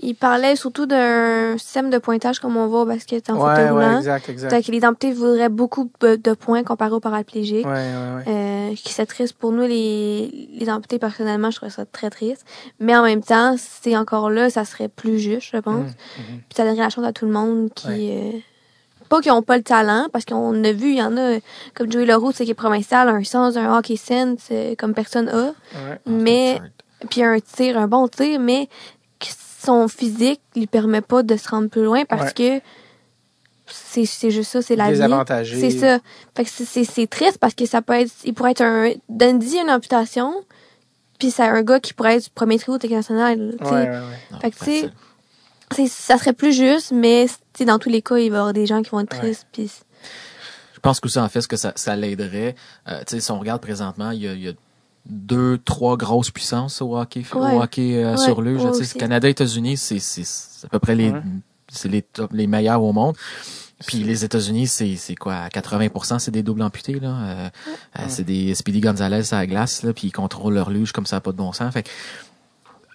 Ils 0.00 0.14
parlaient 0.14 0.54
surtout 0.56 0.86
d'un 0.86 1.58
système 1.58 1.90
de 1.90 1.98
pointage 1.98 2.38
comme 2.38 2.56
on 2.56 2.66
voit 2.68 2.82
au 2.82 2.84
basket 2.86 3.28
en 3.30 3.34
ouais, 3.34 3.40
fauteuil 3.50 3.64
ouais, 3.64 3.70
roulant. 3.70 3.98
exact, 3.98 4.28
exact. 4.28 4.50
Donc, 4.54 4.66
les 4.68 4.84
amputés 4.84 5.12
voudraient 5.12 5.48
beaucoup 5.48 5.90
de 6.00 6.34
points 6.34 6.62
comparé 6.62 6.92
aux 6.92 7.00
paraplégiques. 7.00 7.66
Ouais, 7.66 7.72
ouais, 7.72 8.14
ouais. 8.16 8.24
Euh, 8.28 8.74
qui 8.76 8.92
c'est 8.92 9.06
triste 9.06 9.34
pour 9.36 9.50
nous 9.52 9.62
les 9.66 10.48
les 10.52 10.70
amputés 10.70 10.98
personnellement 10.98 11.50
je 11.50 11.56
trouve 11.56 11.70
ça 11.70 11.84
très 11.86 12.10
triste 12.10 12.44
mais 12.80 12.94
en 12.96 13.02
même 13.02 13.22
temps 13.22 13.56
c'est 13.58 13.96
encore 13.96 14.28
là 14.30 14.50
ça 14.50 14.64
serait 14.64 14.88
plus 14.88 15.18
juste 15.18 15.48
je 15.52 15.58
pense 15.58 15.74
Mhm, 15.74 15.84
mhm. 15.86 16.38
puis 16.48 16.54
ça 16.56 16.64
donnerait 16.64 16.82
la 16.82 16.90
chance 16.90 17.04
à 17.06 17.12
tout 17.12 17.24
le 17.26 17.32
monde 17.32 17.70
qui 17.74 18.10
euh, 18.12 18.32
pas 19.08 19.20
qui 19.20 19.30
ont 19.30 19.42
pas 19.42 19.56
le 19.56 19.62
talent 19.62 20.06
parce 20.12 20.24
qu'on 20.26 20.62
a 20.64 20.72
vu 20.72 20.90
il 20.90 20.98
y 20.98 21.02
en 21.02 21.16
a 21.16 21.38
comme 21.74 21.90
Joey 21.90 22.04
Leroux 22.04 22.30
c'est 22.32 22.44
qui 22.44 22.50
est 22.50 22.54
provincial 22.54 23.08
un 23.08 23.24
sens 23.24 23.56
un 23.56 23.76
hockey 23.76 23.96
sense 23.96 24.50
comme 24.78 24.92
personne 24.94 25.28
a 25.30 25.46
Ouais. 25.46 25.98
mais 26.06 26.60
puis 27.10 27.22
un 27.22 27.38
tir 27.40 27.78
un 27.78 27.88
bon 27.88 28.06
tir 28.08 28.38
mais 28.38 28.68
son 29.68 29.86
physique 29.88 30.40
lui 30.56 30.66
permet 30.66 31.00
pas 31.02 31.22
de 31.22 31.36
se 31.36 31.48
rendre 31.48 31.68
plus 31.68 31.84
loin 31.84 32.04
parce 32.06 32.32
que 32.32 32.60
c'est 33.66 34.06
c'est 34.06 34.30
juste 34.30 34.50
ça 34.50 34.62
c'est 34.62 34.76
la 34.76 34.86
vie 34.86 34.90
Désavantagé. 34.92 35.60
c'est 35.60 35.78
ça. 35.78 35.98
Fait 36.34 36.44
que 36.44 36.50
c'est- 36.50 36.64
c'est 36.64 36.84
c'est 36.84 37.06
triste 37.06 37.36
parce 37.38 37.54
que 37.54 37.66
ça 37.66 37.82
peut 37.82 37.92
être, 37.94 38.10
il 38.24 38.32
pourrait 38.32 38.52
être 38.52 38.62
un, 38.62 38.92
Dundee 39.10 39.58
une 39.58 39.68
amputation, 39.70 40.32
puis 41.18 41.30
c'est 41.30 41.42
un 41.42 41.62
gars 41.62 41.78
qui 41.80 41.92
pourrait 41.92 42.16
être 42.16 42.24
du 42.24 42.30
premier 42.30 42.58
trio 42.58 42.74
international. 42.76 43.54
Ouais, 43.60 43.70
ouais, 43.70 43.88
ouais. 43.88 44.38
Fait 44.40 44.50
que, 44.50 44.56
tu 44.64 44.64
sais, 44.64 45.86
Ça 45.88 46.16
serait 46.16 46.32
plus 46.32 46.54
juste, 46.56 46.92
mais 46.92 47.26
tu 47.28 47.34
sais, 47.58 47.64
dans 47.66 47.78
tous 47.78 47.90
les 47.90 48.00
cas, 48.00 48.16
il 48.16 48.30
va 48.30 48.36
y 48.36 48.38
avoir 48.40 48.52
des 48.54 48.64
gens 48.64 48.80
qui 48.82 48.88
vont 48.88 49.00
être 49.00 49.12
Ouais. 49.12 49.18
tristes. 49.18 49.46
Puis 49.52 49.70
Je 50.74 50.80
pense 50.80 50.98
que 50.98 51.10
ça, 51.10 51.22
en 51.22 51.28
fait, 51.28 51.42
ce 51.42 51.48
que 51.48 51.56
ça, 51.58 51.72
ça 51.76 51.94
l'aiderait. 51.94 52.54
Euh, 52.88 53.00
tu 53.00 53.16
sais, 53.16 53.20
si 53.20 53.30
on 53.32 53.38
regarde 53.38 53.60
présentement, 53.60 54.12
il 54.12 54.22
y 54.22 54.28
a, 54.28 54.32
il 54.32 54.40
y 54.44 54.48
a 54.48 54.52
deux, 55.08 55.58
trois 55.64 55.96
grosses 55.96 56.30
puissances 56.30 56.82
au 56.82 56.96
hockey, 56.96 57.24
Ouais. 57.34 57.54
au 57.54 57.62
hockey 57.62 57.96
euh, 58.04 58.12
Ouais, 58.12 58.16
sur 58.18 58.42
luge. 58.42 58.62
Canada, 58.98 59.28
États-Unis, 59.28 59.76
c'est, 59.76 59.98
c'est, 59.98 60.24
c'est 60.24 60.66
à 60.66 60.68
peu 60.68 60.78
près 60.78 60.94
les, 60.94 61.10
Ouais. 61.10 61.22
c'est 61.68 61.88
les 61.88 62.02
top, 62.02 62.30
les 62.32 62.46
meilleurs 62.46 62.82
au 62.82 62.92
monde. 62.92 63.16
Puis 63.86 63.98
les 64.02 64.24
États-Unis, 64.24 64.66
c'est, 64.66 64.96
c'est 64.96 65.14
quoi, 65.14 65.34
à 65.36 65.48
80%, 65.48 66.18
c'est 66.18 66.32
des 66.32 66.42
doubles 66.42 66.62
amputés, 66.62 66.98
là. 66.98 67.08
Euh, 67.08 67.48
euh, 68.00 68.02
c'est 68.08 68.24
des 68.24 68.54
Speedy 68.54 68.80
Gonzalez 68.80 69.32
à 69.32 69.36
la 69.38 69.46
glace, 69.46 69.82
là, 69.84 69.92
puis 69.92 70.08
ils 70.08 70.12
contrôlent 70.12 70.54
leur 70.54 70.68
luge 70.70 70.90
comme 70.92 71.06
ça, 71.06 71.16
n'a 71.16 71.20
pas 71.20 71.30
de 71.32 71.36
bon 71.36 71.52
sens. 71.52 71.72
Fait 71.72 71.84
que 71.84 71.88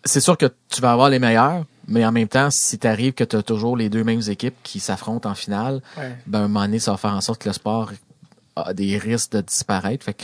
c'est 0.03 0.19
sûr 0.19 0.37
que 0.37 0.47
tu 0.69 0.81
vas 0.81 0.91
avoir 0.91 1.09
les 1.09 1.19
meilleurs, 1.19 1.63
mais 1.87 2.05
en 2.05 2.11
même 2.11 2.27
temps, 2.27 2.49
si 2.51 2.77
t'arrives 2.77 3.13
que 3.13 3.23
tu 3.23 3.37
as 3.37 3.43
toujours 3.43 3.77
les 3.77 3.89
deux 3.89 4.03
mêmes 4.03 4.21
équipes 4.27 4.55
qui 4.63 4.81
s'affrontent 4.81 5.29
en 5.29 5.35
finale, 5.35 5.81
Ouais. 5.97 6.17
ben, 6.27 6.39
à 6.39 6.43
un 6.43 6.47
moment 6.49 6.65
donné, 6.65 6.79
ça 6.79 6.91
va 6.91 6.97
faire 6.97 7.13
en 7.15 7.21
sorte 7.21 7.41
que 7.41 7.47
le 7.49 7.53
sport 7.53 7.91
a 8.57 8.73
des 8.73 8.97
risques 8.97 9.31
de 9.31 9.41
disparaître. 9.41 10.03
Fait 10.03 10.13
que, 10.15 10.23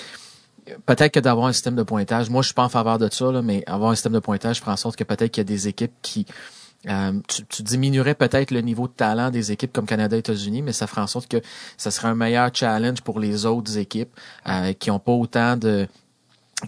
peut-être 0.86 1.14
que 1.14 1.20
d'avoir 1.20 1.48
un 1.48 1.54
système 1.54 1.76
de 1.76 1.84
pointage, 1.84 2.30
moi, 2.30 2.42
je 2.42 2.48
suis 2.48 2.54
pas 2.54 2.64
en 2.64 2.70
faveur 2.70 2.98
de 2.98 3.10
ça, 3.12 3.32
là, 3.32 3.42
mais 3.42 3.64
avoir 3.68 3.92
un 3.92 3.96
système 3.96 4.14
de 4.14 4.20
pointage 4.20 4.60
ferait 4.60 4.72
en 4.72 4.78
sorte 4.78 4.96
que 4.96 5.04
peut-être 5.04 5.32
qu'il 5.32 5.42
y 5.42 5.46
a 5.46 5.46
des 5.46 5.68
équipes 5.68 5.94
qui, 6.02 6.26
euh, 6.88 7.20
tu, 7.28 7.46
tu 7.46 7.64
diminuerais 7.64 8.16
peut-être 8.16 8.52
le 8.52 8.62
niveau 8.62 8.88
de 8.88 8.94
talent 8.94 9.32
des 9.32 9.52
équipes 9.52 9.74
comme 9.74 9.86
Canada 9.86 10.16
et 10.16 10.20
États-Unis, 10.20 10.62
mais 10.62 10.72
ça 10.72 10.88
ferait 10.88 11.02
en 11.02 11.08
sorte 11.08 11.28
que 11.28 11.42
ça 11.78 11.92
serait 11.92 12.08
un 12.08 12.16
meilleur 12.16 12.50
challenge 12.54 13.02
pour 13.02 13.20
les 13.20 13.46
autres 13.46 13.78
équipes 13.78 14.12
euh, 14.48 14.74
qui 14.74 14.90
ont 14.90 15.00
pas 15.00 15.12
autant 15.12 15.58
de 15.58 15.88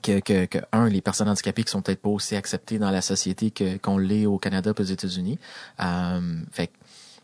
que, 0.03 0.19
que, 0.19 0.45
que 0.45 0.59
un, 0.71 0.87
les 0.87 1.01
personnes 1.01 1.27
handicapées 1.27 1.63
qui 1.63 1.71
sont 1.71 1.81
peut-être 1.81 2.01
pas 2.01 2.09
aussi 2.09 2.35
acceptées 2.35 2.79
dans 2.79 2.91
la 2.91 3.01
société 3.01 3.51
que 3.51 3.77
qu'on 3.77 3.97
l'est 3.97 4.25
au 4.25 4.37
Canada 4.37 4.71
et 4.77 4.81
aux 4.81 4.85
États-Unis. 4.85 5.37
Euh, 5.81 6.39
fait 6.51 6.71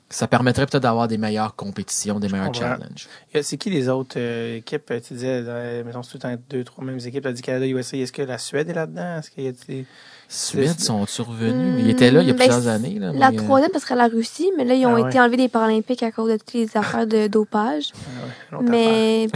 ça 0.10 0.28
permettrait 0.28 0.66
peut-être 0.66 0.84
d'avoir 0.84 1.08
des 1.08 1.18
meilleures 1.18 1.56
compétitions, 1.56 2.20
des 2.20 2.30
meilleurs 2.30 2.48
comprends. 2.48 2.62
challenges. 2.78 3.08
C'est 3.42 3.58
qui 3.58 3.70
les 3.70 3.90
autres 3.90 4.16
euh, 4.18 4.58
équipes? 4.58 4.94
Tu 5.06 5.14
disais, 5.16 5.44
euh, 5.46 5.84
mettons, 5.84 6.02
c'est 6.04 6.12
tout 6.12 6.18
le 6.18 6.36
temps 6.36 6.42
deux, 6.50 6.64
trois 6.64 6.84
mêmes 6.86 7.00
équipes. 7.06 7.24
Tu 7.24 7.28
as 7.28 7.34
dit 7.34 7.42
Canada, 7.42 7.68
USA. 7.68 7.98
Est-ce 7.98 8.12
que 8.14 8.22
la 8.22 8.38
Suède 8.38 8.70
est 8.70 8.74
là-dedans? 8.74 9.18
Est-ce 9.20 9.30
qu'il 9.32 9.44
y 9.44 9.48
a 9.48 9.52
des... 9.68 9.86
Suède 10.30 10.80
sont 10.80 11.06
survenus. 11.06 11.76
Hmm, 11.76 11.80
Ils 11.80 11.90
étaient 11.90 12.12
là 12.12 12.22
il 12.22 12.28
y 12.28 12.32
a 12.32 12.34
ben, 12.34 12.40
plusieurs 12.40 12.68
années. 12.68 13.00
Là, 13.00 13.12
la 13.14 13.32
mais, 13.32 13.38
euh, 13.40 13.44
troisième, 13.44 13.72
ce 13.74 13.80
serait 13.80 13.96
la 13.96 14.08
Russie, 14.08 14.52
mais 14.58 14.66
là, 14.66 14.74
ils 14.76 14.86
ont 14.86 14.96
Ah 14.96 15.08
été 15.08 15.18
ouais. 15.18 15.24
enlevés 15.24 15.38
des 15.38 15.48
Paralympiques 15.48 16.04
à 16.04 16.12
cause 16.12 16.32
de 16.32 16.38
toutes 16.38 16.54
les 16.54 16.68
affaires 16.78 17.08
de 17.08 17.28
dopage. 17.28 17.92
Ah 18.52 18.58
ouais, 18.60 18.66
mais, 18.70 19.28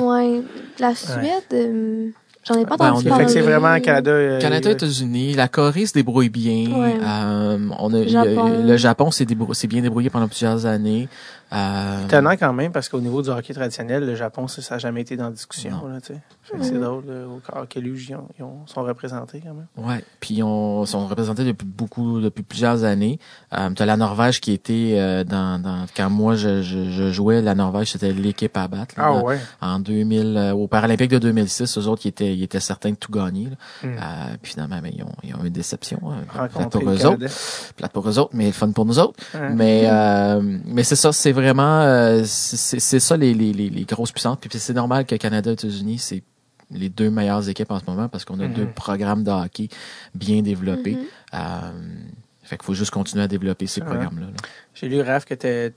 ouais, 0.00 0.42
la 0.80 0.94
Suède, 0.96 1.44
euh, 1.52 2.08
j'en 2.46 2.54
ai 2.60 2.64
pas 2.66 2.76
Ben, 2.76 2.90
entendu 2.92 3.06
on- 3.06 3.08
parler. 3.10 3.24
Fait 3.24 3.26
que 3.26 3.32
c'est 3.32 3.46
vraiment 3.46 3.78
Canada. 3.80 4.10
euh, 4.10 4.40
Canada, 4.40 4.68
euh, 4.68 4.72
États-Unis, 4.72 5.34
la 5.34 5.48
Corée 5.48 5.86
se 5.86 5.92
débrouille 5.94 6.28
bien. 6.30 6.66
Ouais. 6.78 6.96
Euh, 7.02 7.58
on 7.78 7.92
a, 7.94 8.06
Japon. 8.06 8.62
le 8.64 8.76
Japon 8.76 9.10
s'est 9.10 9.24
débrou- 9.24 9.66
bien 9.66 9.82
débrouillé 9.82 10.10
pendant 10.10 10.28
plusieurs 10.28 10.66
années. 10.66 11.08
Euh, 11.52 12.04
Étonnant 12.06 12.32
quand 12.36 12.52
même, 12.52 12.72
parce 12.72 12.88
qu'au 12.88 13.00
niveau 13.00 13.22
du 13.22 13.30
hockey 13.30 13.54
traditionnel, 13.54 14.04
le 14.04 14.16
Japon, 14.16 14.48
ça 14.48 14.74
n'a 14.74 14.78
jamais 14.78 15.02
été 15.02 15.16
dans 15.16 15.26
la 15.26 15.30
discussion. 15.30 15.70
Non. 15.70 15.88
Là, 15.88 16.00
tu 16.00 16.12
sais. 16.14 16.20
Fait 16.42 16.58
que 16.58 16.64
c'est 16.64 16.72
drôle. 16.80 17.04
là, 17.06 17.14
au 17.28 17.40
hockey 17.62 17.80
luge, 17.80 18.08
ils, 18.10 18.16
ont- 18.16 18.28
ils 18.36 18.42
ont- 18.42 18.66
sont 18.66 18.82
représentés 18.82 19.40
quand 19.44 19.54
même. 19.54 19.66
Ouais, 19.76 20.02
puis 20.18 20.42
on 20.42 20.84
sont 20.86 21.06
représentés 21.06 21.44
depuis 21.44 21.64
beaucoup 21.66 22.20
depuis 22.20 22.42
plusieurs 22.42 22.82
années. 22.82 23.20
Euh, 23.56 23.70
t'as 23.74 23.86
la 23.86 23.96
Norvège 23.96 24.40
qui 24.40 24.52
était 24.52 24.94
euh, 24.96 25.22
dans, 25.22 25.60
dans 25.62 25.86
quand 25.96 26.10
moi 26.10 26.34
je, 26.34 26.62
je, 26.62 26.90
je 26.90 27.10
jouais 27.12 27.40
la 27.42 27.54
Norvège 27.54 27.92
c'était 27.92 28.12
l'équipe 28.12 28.56
à 28.56 28.66
battre 28.68 28.94
là, 28.98 29.04
Ah 29.06 29.24
ouais. 29.24 29.38
en 29.60 29.78
2000 29.78 30.36
euh, 30.36 30.52
au 30.52 30.66
Paralympique 30.66 31.10
de 31.10 31.18
2006 31.18 31.78
eux 31.78 31.86
autres 31.88 32.02
qui 32.02 32.08
étaient 32.08 32.35
ils 32.36 32.42
étaient 32.42 32.60
certains 32.60 32.90
de 32.90 32.96
tout 32.96 33.10
gagner. 33.12 33.50
là. 33.50 33.56
Mm. 33.82 33.86
Euh, 33.96 34.36
puis 34.42 34.52
finalement, 34.52 34.78
ben, 34.80 34.92
ils, 34.94 35.02
ont, 35.02 35.12
ils 35.22 35.34
ont 35.34 35.42
eu 35.44 35.46
une 35.48 35.52
déception. 35.52 36.00
euh, 36.04 36.46
plate 36.48 36.70
pour 36.70 36.82
eux 36.82 36.96
Canada. 36.96 37.10
autres. 37.10 37.72
Plate 37.76 37.92
pour 37.92 38.08
eux 38.08 38.18
autres, 38.18 38.30
mais 38.34 38.46
le 38.46 38.52
fun 38.52 38.70
pour 38.72 38.84
nous 38.86 38.98
autres. 38.98 39.18
Mais 39.54 39.82
euh, 39.86 40.40
mais 40.64 40.84
c'est 40.84 40.96
ça, 40.96 41.12
c'est 41.12 41.32
vraiment 41.32 41.80
euh, 41.82 42.22
c'est 42.24 43.00
ça 43.00 43.16
les, 43.16 43.34
les, 43.34 43.52
les, 43.52 43.70
les 43.70 43.84
grosses 43.84 44.12
puissances. 44.12 44.38
Puis 44.40 44.50
c'est 44.58 44.74
normal 44.74 45.06
que 45.06 45.14
Canada 45.16 45.50
et 45.50 45.54
États-Unis 45.54 45.98
c'est 45.98 46.22
les 46.72 46.88
deux 46.88 47.10
meilleures 47.10 47.48
équipes 47.48 47.70
en 47.70 47.78
ce 47.78 47.84
moment 47.86 48.08
parce 48.08 48.24
qu'on 48.24 48.40
a 48.40 48.48
deux 48.48 48.66
programmes 48.66 49.22
de 49.22 49.30
hockey 49.30 49.68
bien 50.14 50.42
développés. 50.42 50.96
Mhm. 50.96 51.04
Euh, 51.34 51.38
fait 52.42 52.56
qu'il 52.56 52.64
faut 52.66 52.74
juste 52.74 52.90
continuer 52.92 53.24
à 53.24 53.28
développer 53.28 53.66
ces 53.66 53.80
Ouais. 53.80 53.86
programmes-là. 53.88 54.26
là. 54.26 54.32
J'ai 54.74 54.88
lu, 54.88 55.00
Raph, 55.00 55.24
que 55.24 55.34
t'es- 55.34 55.72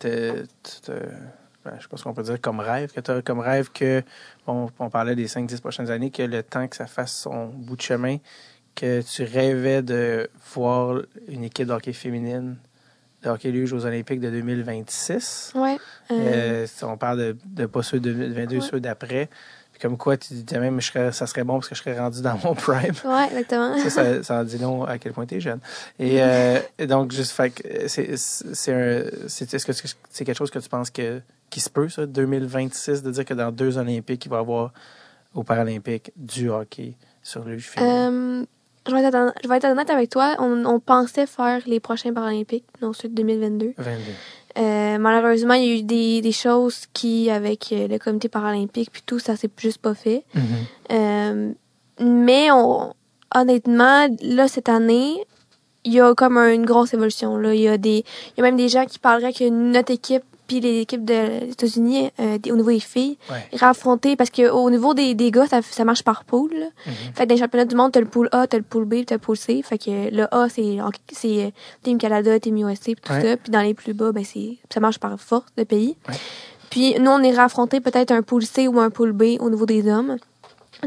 ben, 1.66 1.74
je 1.78 1.84
sais 1.84 1.88
pas 1.89 1.97
ce 1.97 2.03
qu'on 2.03 2.14
peut 2.14 2.24
dire 2.24 2.39
comme 2.41 2.60
rêve, 2.60 2.91
que 2.91 2.99
t'as 3.01 3.22
comme 3.22 3.39
rêve 3.39 3.70
que, 3.72 4.01
bon, 4.47 4.70
on 4.80 4.89
parlait 4.89 5.16
des 5.16 5.28
5-10 5.28 5.60
prochaines 5.60 5.89
années, 5.91 6.10
que 6.12 6.24
le 6.24 6.41
temps 6.43 6.68
que 6.68 6.76
ça 6.76 6.86
fasse 6.88 7.14
son 7.14 7.47
bout 7.47 7.76
de 7.76 7.82
chemin, 7.82 8.18
que 8.76 9.01
tu 9.01 9.24
rêvais 9.24 9.82
de 9.82 10.30
voir 10.55 11.01
une 11.28 11.43
équipe 11.43 11.68
de 11.68 11.74
hockey 11.74 11.93
féminine 11.93 12.55
de 13.22 13.30
hockey 13.30 13.51
luge 13.51 13.74
aux 13.74 13.86
Olympiques 13.86 14.22
de 14.22 14.30
2026. 14.30 15.51
Ouais. 15.55 15.78
euh, 16.12 16.66
Euh, 16.66 16.68
on 16.84 16.95
parle 16.95 17.18
de, 17.18 17.38
de 17.47 17.66
pas 17.66 17.84
ceux 17.84 17.99
de 17.99 18.14
2022, 18.14 18.55
Ouais. 18.55 18.62
ceux 18.62 18.80
d'après. 18.80 19.30
Puis 19.74 19.82
comme 19.82 19.97
quoi, 19.97 20.16
tu 20.16 20.34
disais 20.34 20.57
même, 20.62 20.80
je 20.80 20.88
serais, 20.89 21.12
ça 21.12 21.28
serait 21.28 21.43
bon 21.43 21.55
parce 21.55 21.68
que 21.68 21.76
je 21.76 21.82
serais 21.82 21.99
rendu 21.99 22.22
dans 22.22 22.38
mon 22.41 22.55
prime. 22.55 22.93
ouais, 23.03 23.26
exactement. 23.26 23.78
Ça, 23.80 23.89
ça, 23.89 24.24
ça 24.24 24.36
en 24.39 24.43
dit 24.45 24.57
long 24.57 24.86
à 24.86 24.97
quel 24.97 25.12
point 25.12 25.26
tu 25.26 25.36
es 25.36 25.41
jeune. 25.41 25.60
Et, 25.99 26.24
euh, 26.24 26.60
et 26.78 26.88
donc, 26.88 27.12
juste, 27.12 27.32
fait 27.34 27.49
que 27.49 27.88
c'est, 27.89 28.16
c'est 28.16 28.74
un, 28.74 29.03
c'est, 29.28 29.53
est-ce 29.53 29.66
que 29.66 29.74
c'est 30.10 30.24
quelque 30.24 30.38
chose 30.38 30.49
que 30.51 30.60
tu 30.60 30.70
penses 30.70 30.89
que, 30.89 31.22
qui 31.49 31.59
se 31.59 31.69
peut, 31.69 31.89
ça, 31.89 32.05
2026, 32.05 33.03
de 33.03 33.11
dire 33.11 33.25
que 33.25 33.33
dans 33.33 33.51
deux 33.51 33.77
Olympiques, 33.77 34.25
il 34.25 34.29
va 34.29 34.37
y 34.37 34.39
avoir 34.39 34.71
aux 35.35 35.43
Paralympiques 35.43 36.11
du 36.15 36.49
hockey 36.49 36.95
sur 37.23 37.43
le? 37.43 37.53
Euh, 37.55 38.43
je, 38.87 38.93
vais 38.93 39.03
être, 39.03 39.15
honnête- 39.15 39.33
je 39.43 39.47
vais 39.49 39.57
être 39.57 39.65
honnête 39.65 39.89
avec 39.89 40.09
toi. 40.09 40.35
On, 40.39 40.65
on 40.65 40.79
pensait 40.79 41.25
faire 41.27 41.61
les 41.67 41.79
prochains 41.79 42.13
Paralympiques, 42.13 42.65
non 42.81 42.93
ceux 42.93 43.09
de 43.09 43.15
2022. 43.15 43.73
22. 43.77 44.01
Euh, 44.57 44.97
malheureusement, 44.97 45.53
il 45.53 45.63
y 45.65 45.71
a 45.71 45.75
eu 45.79 45.83
des, 45.83 46.21
des 46.21 46.31
choses 46.31 46.85
qui, 46.93 47.29
avec 47.29 47.71
euh, 47.71 47.87
le 47.87 47.97
comité 47.99 48.29
paralympique 48.29 48.89
puis 48.91 49.03
tout, 49.05 49.19
ça 49.19 49.35
s'est 49.35 49.49
juste 49.57 49.77
pas 49.77 49.93
fait. 49.93 50.23
Euh, 50.91 51.51
mais 52.01 52.49
on, 52.51 52.93
honnêtement, 53.35 54.07
là, 54.21 54.47
cette 54.47 54.69
année, 54.69 55.23
il 55.83 55.93
y 55.93 56.01
a 56.01 56.13
comme 56.15 56.37
un- 56.37 56.51
une 56.51 56.65
grosse 56.65 56.93
évolution. 56.93 57.37
Là. 57.37 57.53
Il, 57.53 57.61
y 57.61 57.67
a 57.67 57.77
des, 57.77 58.03
il 58.29 58.33
y 58.37 58.39
a 58.41 58.43
même 58.43 58.57
des 58.57 58.69
gens 58.69 58.85
qui 58.85 58.99
parleraient 58.99 59.33
que 59.33 59.47
notre 59.49 59.91
équipe 59.93 60.23
puis 60.49 60.59
les 60.59 60.79
équipes 60.81 61.05
des 61.05 61.47
États-Unis, 61.51 62.09
euh, 62.19 62.37
au 62.51 62.55
niveau 62.55 62.71
des 62.71 62.79
filles, 62.79 63.17
Ouais. 63.29 63.45
affronter, 63.61 64.15
parce 64.15 64.31
qu'au 64.31 64.69
niveau 64.71 64.93
des, 64.95 65.13
des 65.13 65.29
gars, 65.31 65.45
ça, 65.47 65.61
ça 65.61 65.85
marche 65.85 66.03
par 66.03 66.25
pool. 66.25 66.51
Mhm. 66.51 66.93
Fait 67.15 67.23
que 67.23 67.29
dans 67.29 67.35
les 67.35 67.39
championnats 67.39 67.65
du 67.65 67.75
monde, 67.75 67.91
t'as 67.91 67.99
le 68.01 68.07
pool 68.07 68.27
A, 68.31 68.47
t'as 68.47 68.57
le 68.57 68.63
pool 68.63 68.85
B, 68.85 69.05
t'as 69.05 69.15
le 69.15 69.19
pool 69.19 69.37
C. 69.37 69.61
Fait 69.63 69.77
que 69.77 70.09
le 70.13 70.23
A, 70.35 70.49
c'est 70.49 70.77
c'est 71.13 71.45
euh, 71.45 71.49
Team 71.83 71.97
Canada, 71.99 72.39
Team 72.39 72.57
USA, 72.57 72.83
puis 72.83 72.95
tout 72.95 73.13
Ouais. 73.13 73.21
ça. 73.21 73.37
Puis 73.37 73.51
dans 73.51 73.61
les 73.61 73.73
plus 73.75 73.93
bas, 73.93 74.11
ben 74.11 74.25
c'est 74.25 74.57
ça 74.73 74.79
marche 74.79 74.97
par 74.99 75.17
force 75.19 75.45
de 75.55 75.63
pays. 75.63 75.95
Ouais. 76.09 76.15
Puis 76.71 76.95
nous, 76.99 77.11
on 77.11 77.21
irait 77.23 77.43
affronter 77.43 77.79
peut-être 77.79 78.11
un 78.11 78.21
pool 78.23 78.43
C 78.43 78.67
ou 78.67 78.79
un 78.79 78.89
pool 78.89 79.11
B 79.13 79.37
au 79.39 79.49
niveau 79.49 79.65
des 79.65 79.87
hommes. 79.89 80.17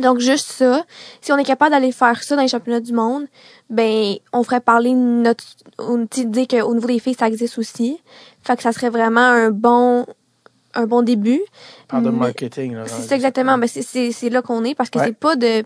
Donc 0.00 0.20
juste 0.20 0.50
ça, 0.50 0.84
si 1.20 1.32
on 1.32 1.36
est 1.38 1.44
capable 1.44 1.72
d'aller 1.72 1.92
faire 1.92 2.22
ça 2.22 2.34
dans 2.36 2.42
les 2.42 2.48
championnats 2.48 2.80
du 2.80 2.92
monde, 2.92 3.26
ben 3.68 4.14
on 4.32 4.42
ferait 4.42 4.60
parler 4.60 4.92
notre 4.94 5.44
on 5.78 6.06
tu 6.06 6.20
sais, 6.20 6.26
dire 6.26 6.46
qu'au 6.48 6.74
niveau 6.74 6.86
des 6.88 6.98
filles 6.98 7.14
ça 7.18 7.28
existe 7.28 7.58
aussi. 7.58 7.98
Fait 8.42 8.56
que 8.56 8.62
ça 8.62 8.72
serait 8.72 8.88
vraiment 8.90 9.20
un 9.20 9.50
bon 9.50 10.06
un 10.74 10.86
bon 10.86 11.02
début. 11.02 11.42
Parle 11.88 12.04
de 12.04 12.10
marketing. 12.10 12.74
Là, 12.74 12.84
C'est 12.86 13.02
ça 13.02 13.14
exactement, 13.14 13.58
ben 13.58 13.66
c'est 13.68 14.12
c'est 14.12 14.30
là 14.30 14.40
qu'on 14.40 14.64
est 14.64 14.74
parce 14.74 14.88
que 14.88 14.98
Ouais. 14.98 15.06
c'est 15.08 15.16
pas 15.16 15.36
de 15.36 15.62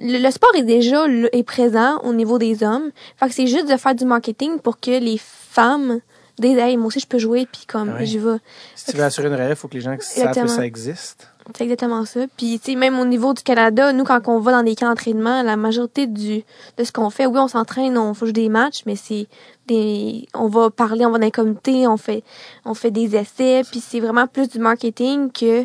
le, 0.00 0.18
le 0.22 0.30
sport 0.30 0.54
est 0.54 0.62
déjà 0.62 1.06
est 1.32 1.42
présent 1.42 1.98
au 2.04 2.12
niveau 2.12 2.38
des 2.38 2.62
hommes. 2.62 2.92
Fait 3.16 3.26
que 3.28 3.34
c'est 3.34 3.48
juste 3.48 3.68
de 3.68 3.76
faire 3.76 3.96
du 3.96 4.04
marketing 4.04 4.60
pour 4.60 4.78
que 4.78 4.92
les 5.00 5.18
femmes 5.20 5.98
disent 6.38 6.58
hey 6.58 6.76
moi 6.76 6.86
aussi 6.86 7.00
je 7.00 7.08
peux 7.08 7.18
jouer 7.18 7.48
puis 7.50 7.64
comme 7.66 7.88
Ouais. 7.92 8.06
j'y 8.06 8.18
vais. 8.18 8.36
Si 8.76 8.92
tu 8.92 8.96
veux 8.96 9.02
assurer 9.02 9.26
une 9.26 9.34
relève, 9.34 9.50
il 9.50 9.56
faut 9.56 9.66
que 9.66 9.74
les 9.74 9.80
gens 9.80 9.96
savent 9.98 10.32
que 10.42 10.46
ça 10.46 10.64
existe. 10.64 11.28
C'est 11.56 11.64
exactement 11.64 12.04
ça. 12.04 12.20
Puis, 12.36 12.58
tu 12.58 12.72
sais, 12.72 12.76
même 12.76 12.98
au 12.98 13.04
niveau 13.04 13.32
du 13.32 13.42
Canada, 13.42 13.92
nous, 13.92 14.04
quand 14.04 14.26
on 14.28 14.38
va 14.38 14.52
dans 14.52 14.62
des 14.62 14.74
camps 14.74 14.88
d'entraînement, 14.88 15.42
la 15.42 15.56
majorité 15.56 16.06
du, 16.06 16.42
de 16.76 16.84
ce 16.84 16.92
qu'on 16.92 17.10
fait, 17.10 17.26
oui, 17.26 17.38
on 17.38 17.48
s'entraîne, 17.48 17.96
on 17.96 18.12
joue 18.14 18.32
des 18.32 18.48
matchs, 18.48 18.82
mais 18.86 18.96
c'est 18.96 19.26
des, 19.66 20.26
on 20.34 20.48
va 20.48 20.70
parler, 20.70 21.06
on 21.06 21.10
va 21.10 21.18
dans 21.18 21.24
les 21.24 21.30
comités, 21.30 21.86
on 21.86 21.96
fait, 21.96 22.22
on 22.64 22.74
fait 22.74 22.90
des 22.90 23.16
essais, 23.16 23.62
puis 23.70 23.80
c'est 23.80 24.00
vraiment 24.00 24.26
plus 24.26 24.48
du 24.48 24.58
marketing 24.58 25.30
que 25.32 25.64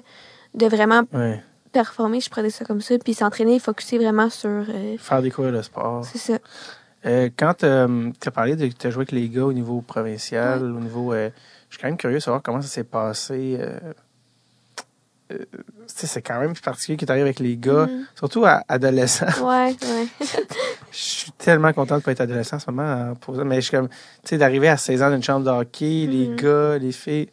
de 0.53 0.65
vraiment 0.67 1.03
Ouais. 1.13 1.43
performer, 1.71 2.19
je 2.21 2.29
dire 2.29 2.51
ça 2.51 2.63
comme 2.65 2.81
ça, 2.81 2.95
puis 2.97 3.13
s'entraîner, 3.13 3.59
focuser 3.59 3.97
vraiment 3.97 4.29
sur, 4.29 4.49
euh, 4.49 4.95
Faire 4.97 5.21
découvrir 5.21 5.51
le 5.53 5.63
sport. 5.63 6.05
c'est 6.05 6.17
ça. 6.17 6.37
Euh, 7.05 7.29
quand 7.37 7.55
tu 7.59 7.65
as 7.65 8.31
parlé 8.31 8.55
de 8.55 8.67
tu 8.67 8.87
as 8.87 8.89
joué 8.89 9.01
avec 9.01 9.11
les 9.11 9.27
gars 9.27 9.43
au 9.45 9.51
niveau 9.53 9.81
provincial, 9.81 10.63
au 10.63 10.79
niveau. 10.79 11.11
euh, 11.11 11.29
je 11.69 11.75
suis 11.75 11.81
quand 11.81 11.89
même 11.89 11.97
curieux 11.97 12.17
de 12.19 12.23
savoir 12.23 12.41
comment 12.41 12.61
ça 12.61 12.67
s'est 12.69 12.83
passé. 12.85 13.57
euh, 13.59 13.77
euh, 13.81 13.93
tu 14.77 14.83
sais, 14.83 14.85
c'est 15.87 16.21
quand 16.21 16.39
même 16.39 16.53
particulier 16.55 16.97
que 16.97 17.05
tu 17.05 17.11
arrives 17.11 17.23
avec 17.23 17.39
les 17.39 17.57
gars, 17.57 17.85
Mhm. 17.87 18.05
surtout 18.15 18.45
à 18.45 18.63
adolescents. 18.67 19.25
Ouais, 19.45 19.75
ouais. 19.81 20.07
Je 20.91 20.97
suis 20.97 21.31
tellement 21.31 21.73
content 21.73 21.97
de 21.97 22.03
pas 22.03 22.11
être 22.11 22.21
adolescent 22.21 22.57
en 22.57 22.59
ce 22.59 22.69
moment. 22.71 23.11
en 23.11 23.15
posant- 23.15 23.45
Mais 23.45 23.55
je 23.55 23.61
suis 23.61 23.71
comme, 23.77 23.87
tu 23.89 23.95
sais, 24.25 24.37
d'arriver 24.37 24.69
à 24.69 24.77
16 24.77 25.01
ans 25.01 25.09
dans 25.09 25.15
une 25.15 25.23
chambre 25.23 25.45
de 25.45 25.49
hockey, 25.49 26.05
les 26.07 26.27
Mhm. 26.27 26.35
gars, 26.35 26.77
les 26.77 26.91
filles. 26.91 27.29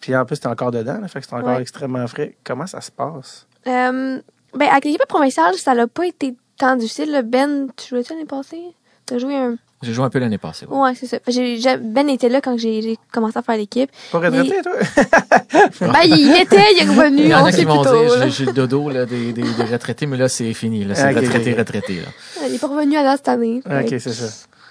Puis 0.00 0.14
en 0.14 0.24
plus, 0.26 0.38
t'es 0.38 0.46
encore 0.46 0.70
dedans, 0.70 0.98
là, 1.00 1.08
fait 1.08 1.20
que 1.20 1.26
c'est 1.26 1.34
encore 1.34 1.56
Ouais. 1.56 1.62
extrêmement 1.62 2.06
frais. 2.06 2.36
Comment 2.44 2.66
ça 2.66 2.80
se 2.80 2.90
passe? 2.90 3.46
Euh, 3.66 4.20
ben, 4.54 4.68
avec 4.70 4.84
l'équipe 4.84 5.06
provinciale, 5.08 5.54
ça 5.54 5.74
n'a 5.74 5.86
pas 5.86 6.06
été 6.06 6.36
tant 6.58 6.76
difficile. 6.76 7.22
Ben, 7.24 7.68
tu 7.76 7.88
jouais-tu 7.88 8.12
l'année 8.12 8.24
passée? 8.26 8.62
T'as 9.06 9.18
joué 9.18 9.34
un... 9.36 9.56
J'ai 9.82 9.92
joué 9.92 10.04
un 10.04 10.10
peu 10.10 10.18
l'année 10.18 10.38
passée. 10.38 10.66
ouais. 10.66 10.76
Ouais, 10.76 10.92
c'est 10.94 11.06
ça. 11.06 11.18
J'ai- 11.28 11.58
Ben 11.76 12.08
était 12.08 12.28
là 12.28 12.40
quand 12.40 12.56
j'ai 12.58 12.98
commencé 13.12 13.38
à 13.38 13.42
faire 13.42 13.56
l'équipe. 13.56 13.90
Pas 14.10 14.18
retraité, 14.18 14.56
toi? 14.62 14.72
Ben, 15.92 16.00
il 16.04 16.36
était, 16.40 16.72
il 16.74 16.78
est 16.82 16.88
revenu, 16.90 17.22
Il 17.22 17.28
y 17.28 17.34
en 17.34 17.42
on 17.42 17.46
a 17.46 17.52
sait 17.52 17.58
qui 17.60 17.64
vont 17.64 17.82
plus 17.82 17.90
tôt, 17.90 18.00
dire 18.06 18.18
là. 18.18 18.28
j'ai- 18.28 18.44
le 18.46 18.52
dodo 18.52 18.90
là, 18.90 19.06
des, 19.06 19.32
des, 19.32 19.42
des 19.42 19.64
retraités, 19.64 20.06
mais 20.06 20.16
là 20.16 20.28
c'est 20.28 20.52
fini. 20.52 20.84
Là, 20.84 20.94
c'est 20.94 21.12
retraité, 21.12 21.54
retraité. 21.54 21.94
Là. 22.00 22.42
Il 22.48 22.54
est 22.54 22.58
pas 22.58 22.66
revenu 22.66 22.96
à 22.96 23.16
cette 23.16 23.28
année. 23.28 23.62
ok, 23.64 23.88
c'est 23.88 24.00
ça. 24.00 24.26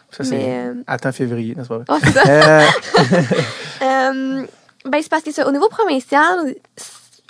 Ça, 0.10 0.24
c'est. 0.24 0.32
Mais, 0.32 0.68
euh, 0.70 0.74
Attends 0.88 1.12
février, 1.12 1.54
n'est-ce 1.56 1.68
pas? 1.70 1.84
C'est 2.04 2.12
ça. 2.12 2.24
Euh, 2.28 2.64
Euh, 3.82 4.46
ben, 4.86 5.00
c'est 5.02 5.10
parce 5.10 5.24
que 5.24 5.32
ça, 5.32 5.48
au 5.48 5.52
niveau 5.52 5.68
provincial, 5.70 6.56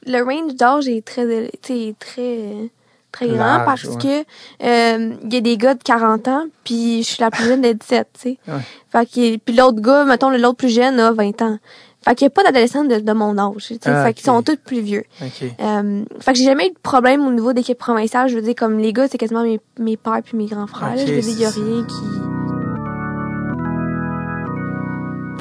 le 0.06 0.22
range 0.24 0.56
d'âge 0.56 0.88
est 0.88 1.04
très, 1.06 1.50
sais, 1.62 1.96
très, 2.00 2.70
très 3.18 3.28
grand 3.28 3.38
Large, 3.38 3.66
parce 3.66 3.84
ouais. 3.84 3.98
que, 3.98 4.20
euh, 4.66 5.14
il 5.24 5.34
y 5.34 5.38
a 5.38 5.42
des 5.42 5.58
gars 5.58 5.74
de 5.74 5.84
40 5.84 6.28
ans, 6.28 6.46
puis 6.64 7.04
je 7.04 7.08
suis 7.08 7.22
la 7.22 7.32
plus 7.32 7.46
jeune 7.46 7.62
de 7.62 7.72
17, 7.72 8.08
tu 8.14 8.20
sais. 8.22 8.38
Ouais. 8.48 8.62
Fait 8.92 9.06
que, 9.06 9.38
puis 9.38 9.56
l'autre 9.56 9.82
gars, 9.82 10.06
mettons, 10.06 10.30
l'autre 10.30 10.56
plus 10.56 10.70
jeune 10.74 11.00
a 11.00 11.12
20 11.12 11.42
ans. 11.42 11.58
Fait 12.06 12.16
qu'il 12.16 12.26
n'y 12.26 12.28
a 12.28 12.30
pas 12.30 12.44
d'adolescents 12.44 12.86
de, 12.86 13.00
de 13.00 13.14
mon 13.14 13.38
âge. 13.38 13.74
Ah, 13.86 14.06
fait 14.06 14.14
qu'ils 14.14 14.26
sont 14.26 14.42
tous 14.42 14.56
plus 14.56 14.80
vieux. 14.80 15.04
ok. 15.22 15.50
Euh, 15.60 16.06
fait 16.20 16.32
que 16.32 16.38
j'ai 16.38 16.46
jamais 16.46 16.68
eu 16.68 16.70
de 16.70 16.80
problème 16.82 17.28
au 17.28 17.32
niveau 17.32 17.52
d'équipe 17.52 17.78
provinciale. 17.78 18.30
Je 18.30 18.36
veux 18.36 18.42
dire, 18.42 18.56
comme 18.56 18.80
les 18.80 18.94
gars, 18.94 19.08
c'est 19.10 19.18
quasiment 19.18 19.44
mes, 19.44 19.60
mes 19.78 19.98
pères 19.98 20.22
puis 20.24 20.38
mes 20.38 20.46
grands 20.46 20.68
frères. 20.68 20.96
là. 20.96 21.06
Je 21.06 21.14
veux 21.14 21.22
dire, 21.22 21.30
il 21.32 21.42
y 21.42 21.46
a 21.46 21.50
rien 21.50 21.86
qui... 21.86 22.47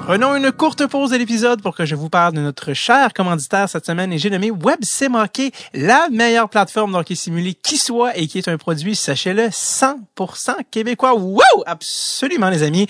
Prenons 0.06 0.36
une 0.36 0.52
courte 0.52 0.86
pause 0.86 1.10
de 1.10 1.16
l'épisode 1.16 1.60
pour 1.60 1.74
que 1.74 1.84
je 1.84 1.96
vous 1.96 2.08
parle 2.08 2.32
de 2.34 2.40
notre 2.40 2.74
cher 2.74 3.12
commanditaire 3.12 3.68
cette 3.68 3.86
semaine 3.86 4.12
et 4.12 4.18
j'ai 4.18 4.30
nommé 4.30 4.52
WebSim 4.52 5.16
Hockey, 5.16 5.50
la 5.74 6.06
meilleure 6.12 6.48
plateforme 6.48 6.92
d'hockey 6.92 7.16
simulé 7.16 7.54
qui 7.54 7.76
soit 7.76 8.16
et 8.16 8.28
qui 8.28 8.38
est 8.38 8.46
un 8.46 8.56
produit, 8.56 8.94
sachez-le, 8.94 9.48
100% 9.48 10.58
québécois. 10.70 11.16
Wow! 11.16 11.42
Absolument, 11.66 12.50
les 12.50 12.62
amis. 12.62 12.86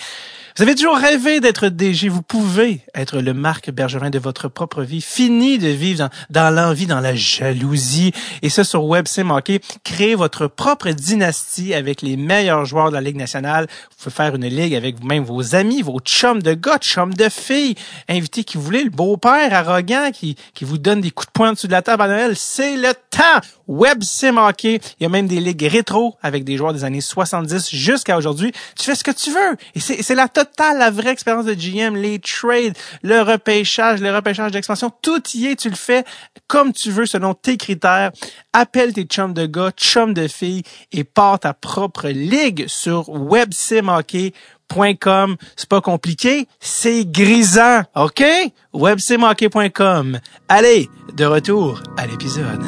Vous 0.57 0.63
avez 0.63 0.75
toujours 0.75 0.97
rêvé 0.97 1.41
d'être 1.41 1.69
DG. 1.69 2.09
Vous 2.09 2.23
pouvez 2.23 2.81
être 2.95 3.19
le 3.19 3.35
Marc 3.35 3.71
Bergevin 3.71 4.09
de 4.09 4.19
votre 4.19 4.49
propre 4.49 4.85
vie. 4.85 5.03
Fini 5.03 5.59
de 5.59 5.69
vivre 5.69 6.09
dans, 6.31 6.49
l'envie, 6.49 6.87
dans 6.87 7.01
la 7.01 7.15
jalousie. 7.15 8.13
Et 8.41 8.49
ça, 8.49 8.65
sur 8.65 8.87
WebSim 8.87 9.31
Hockey, 9.31 9.61
créez 9.85 10.15
votre 10.15 10.47
propre 10.47 10.89
dynastie 10.93 11.75
avec 11.75 12.01
les 12.01 12.17
meilleurs 12.17 12.65
joueurs 12.65 12.89
de 12.89 12.95
la 12.95 13.03
Ligue 13.03 13.17
nationale. 13.17 13.67
Vous 13.91 14.05
pouvez 14.05 14.15
faire 14.15 14.35
une 14.35 14.47
ligue 14.47 14.75
avec 14.75 14.99
vous-même 14.99 15.25
vos 15.25 15.55
amis, 15.55 15.83
vos 15.83 16.01
chums 16.01 16.43
de 16.43 16.55
gars, 16.55 16.79
chums 16.79 17.13
de 17.13 17.29
filles. 17.29 17.75
Invitez 18.09 18.43
qui 18.43 18.57
voulez, 18.57 18.83
le 18.83 18.89
beau-père 18.89 19.53
arrogant 19.53 20.11
qui, 20.11 20.37
qui 20.55 20.65
vous 20.65 20.79
donne 20.79 21.03
des 21.03 21.11
coups 21.11 21.27
de 21.27 21.33
poing 21.33 21.53
dessus 21.53 21.67
de 21.67 21.73
la 21.73 21.83
table 21.83 22.05
à 22.05 22.09
Noël. 22.09 22.35
C'est 22.35 22.79
le 22.79 22.95
temps! 23.11 23.43
Hockey. 23.69 24.81
Il 24.99 25.03
y 25.03 25.07
a 25.07 25.09
même 25.09 25.27
des 25.27 25.41
ligues 25.41 25.69
rétro 25.71 26.17
avec 26.23 26.45
des 26.45 26.57
joueurs 26.57 26.73
des 26.73 26.85
années 26.85 27.01
70 27.01 27.71
jusqu'à 27.71 28.17
aujourd'hui. 28.17 28.53
Tu 28.79 28.85
fais 28.85 28.95
ce 28.95 29.05
que 29.05 29.11
tu 29.11 29.31
veux. 29.31 29.57
Et 29.75 29.81
c'est 29.81 30.03
c'est 30.03 30.15
la 30.15 30.29
totale, 30.29 30.79
la 30.79 30.91
vraie 30.91 31.11
expérience 31.11 31.47
de 31.47 31.55
GM, 31.55 31.97
les 31.97 32.19
trades, 32.19 32.77
le 33.03 33.23
repêchage, 33.23 34.01
le 34.01 34.15
repêchage 34.15 34.53
d'expansion. 34.53 34.93
Tout 35.03 35.23
y 35.35 35.47
est. 35.47 35.57
Tu 35.57 35.71
le 35.71 35.77
fais 35.77 36.05
comme 36.47 36.73
tu 36.73 36.91
veux 36.91 37.07
selon 37.07 37.35
tes 37.35 37.57
critères. 37.57 38.13
Appelle 38.53 38.93
tes 38.93 39.05
chums 39.05 39.35
de 39.35 39.47
gars, 39.47 39.71
chums 39.77 40.15
de 40.15 40.29
filles 40.29 40.63
et 40.93 41.05
pars 41.05 41.41
ta 41.41 41.55
propre 41.55 42.09
ligue 42.09 42.67
sur 42.69 43.09
websimhockey.com. 43.09 45.37
C'est 45.57 45.69
pas 45.69 45.81
compliqué, 45.81 46.47
c'est 46.61 47.05
grisant, 47.05 47.83
OK? 47.95 48.25
websimhockey.com. 48.73 50.19
Allez, 50.49 50.89
de 51.15 51.25
retour 51.25 51.83
à 51.97 52.07
l'épisode. 52.07 52.63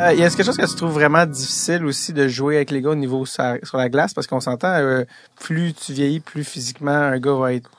Euh, 0.00 0.14
y 0.14 0.22
a 0.24 0.30
quelque 0.30 0.42
chose 0.44 0.56
que 0.56 0.66
tu 0.66 0.76
trouves 0.76 0.92
vraiment 0.92 1.26
difficile 1.26 1.84
aussi 1.84 2.12
de 2.12 2.26
jouer 2.28 2.56
avec 2.56 2.70
les 2.70 2.80
gars 2.80 2.90
au 2.90 2.94
niveau 2.94 3.26
sur, 3.26 3.44
sur 3.62 3.76
la 3.76 3.88
glace? 3.88 4.14
Parce 4.14 4.26
qu'on 4.26 4.40
s'entend, 4.40 4.68
euh, 4.74 5.04
plus 5.38 5.74
tu 5.74 5.92
vieillis, 5.92 6.20
plus 6.20 6.44
physiquement 6.44 6.90
un 6.90 7.18
gars 7.18 7.34
va 7.34 7.52
être. 7.54 7.70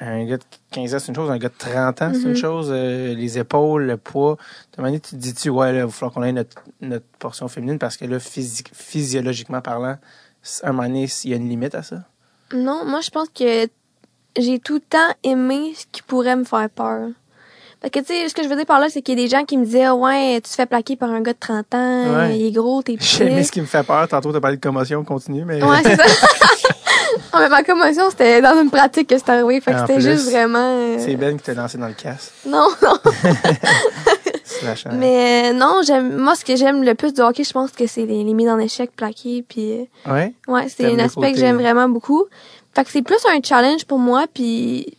Un 0.00 0.24
gars 0.24 0.38
de 0.38 0.42
15 0.72 0.94
ans, 0.94 0.98
c'est 0.98 1.08
une 1.08 1.14
chose. 1.14 1.30
Un 1.30 1.38
gars 1.38 1.48
de 1.50 1.54
30 1.56 2.02
ans, 2.02 2.10
c'est 2.14 2.22
une 2.22 2.28
Mhm. 2.30 2.36
chose. 2.36 2.68
Euh, 2.72 3.14
les 3.14 3.38
épaules, 3.38 3.84
le 3.84 3.96
poids. 3.98 4.38
De 4.76 4.82
manière, 4.82 5.00
tu 5.02 5.10
te 5.10 5.16
dis-tu, 5.16 5.50
ouais, 5.50 5.70
là, 5.72 5.80
il 5.80 5.84
va 5.84 5.90
falloir 5.90 6.12
qu'on 6.12 6.22
ait 6.22 6.32
notre, 6.32 6.62
notre 6.80 7.04
portion 7.18 7.46
féminine 7.48 7.78
parce 7.78 7.96
que 7.98 8.06
là, 8.06 8.18
physique, 8.18 8.70
physiologiquement 8.74 9.60
parlant, 9.60 9.98
à 10.62 10.68
un 10.68 10.72
moment 10.72 10.88
donné, 10.88 11.06
il 11.24 11.30
y 11.30 11.34
a 11.34 11.36
une 11.36 11.48
limite 11.48 11.74
à 11.74 11.82
ça? 11.82 12.02
Non, 12.54 12.84
moi, 12.86 13.00
je 13.02 13.10
pense 13.10 13.28
que 13.28 13.68
j'ai 14.38 14.58
tout 14.58 14.74
le 14.74 14.80
temps 14.80 15.14
aimé 15.22 15.72
ce 15.76 15.84
qui 15.92 16.02
pourrait 16.02 16.36
me 16.36 16.44
faire 16.44 16.70
peur. 16.70 17.08
Parce 17.82 17.90
que, 17.90 17.98
tu 17.98 18.06
sais, 18.14 18.28
ce 18.28 18.34
que 18.34 18.42
je 18.44 18.48
veux 18.48 18.54
dire 18.56 18.64
par 18.64 18.78
là, 18.78 18.86
c'est 18.88 19.02
qu'il 19.02 19.18
y 19.18 19.20
a 19.20 19.24
des 19.24 19.28
gens 19.28 19.44
qui 19.44 19.58
me 19.58 19.64
disaient, 19.64 19.90
ouais, 19.90 20.36
tu 20.36 20.48
te 20.50 20.54
fais 20.54 20.66
plaquer 20.66 20.94
par 20.96 21.10
un 21.10 21.20
gars 21.20 21.32
de 21.32 21.38
30 21.38 21.74
ans, 21.74 22.14
Ouais. 22.16 22.38
il 22.38 22.46
est 22.46 22.50
gros, 22.52 22.80
t'es 22.80 22.96
J'ai 23.00 23.26
petit. 23.28 23.44
ce 23.44 23.50
qui 23.52 23.60
me 23.60 23.66
fait 23.66 23.82
peur. 23.82 24.06
Tantôt, 24.08 24.30
tu 24.30 24.36
as 24.36 24.40
parlé 24.40 24.56
de 24.56 24.62
commotion 24.62 25.02
continue, 25.04 25.44
mais. 25.44 25.62
Ouais, 25.62 25.78
c'est 25.82 25.96
ça. 25.96 26.04
non, 27.34 27.40
mais 27.40 27.48
ma 27.48 27.62
commotion, 27.64 28.04
c'était 28.10 28.40
dans 28.40 28.58
une 28.62 28.70
pratique 28.70 29.08
que 29.08 29.18
c'était 29.18 29.32
arrivé. 29.32 29.60
Fait 29.60 29.72
que 29.72 29.80
c'était 29.80 30.00
juste 30.00 30.30
vraiment. 30.30 30.58
euh, 30.60 30.96
C'est 31.00 31.16
Ben 31.16 31.36
qui 31.36 31.42
t'a 31.42 31.54
lancé 31.54 31.76
dans 31.76 31.88
le 31.88 31.94
casse. 31.94 32.30
Non, 32.46 32.68
non. 32.82 32.94
Mais 34.92 35.50
euh, 35.50 35.52
non, 35.54 35.80
j'aime 35.84 36.16
moi 36.18 36.34
ce 36.36 36.44
que 36.44 36.54
j'aime 36.56 36.84
le 36.84 36.94
plus 36.94 37.12
du 37.12 37.20
hockey, 37.20 37.42
je 37.42 37.52
pense 37.52 37.72
que 37.72 37.86
c'est 37.86 38.06
les, 38.06 38.22
les 38.22 38.34
mises 38.34 38.48
en 38.48 38.58
échec 38.58 38.90
plaquées 38.94 39.44
puis 39.48 39.72
euh, 40.06 40.12
Ouais? 40.12 40.32
ouais, 40.46 40.66
c'est 40.68 40.86
un 40.86 40.98
aspect 41.00 41.20
côté- 41.20 41.32
que 41.32 41.38
j'aime 41.38 41.56
vraiment 41.56 41.88
beaucoup. 41.88 42.24
Fait 42.74 42.84
que 42.84 42.90
c'est 42.90 43.02
plus 43.02 43.18
un 43.34 43.40
challenge 43.42 43.84
pour 43.86 43.98
moi 43.98 44.26
puis 44.32 44.96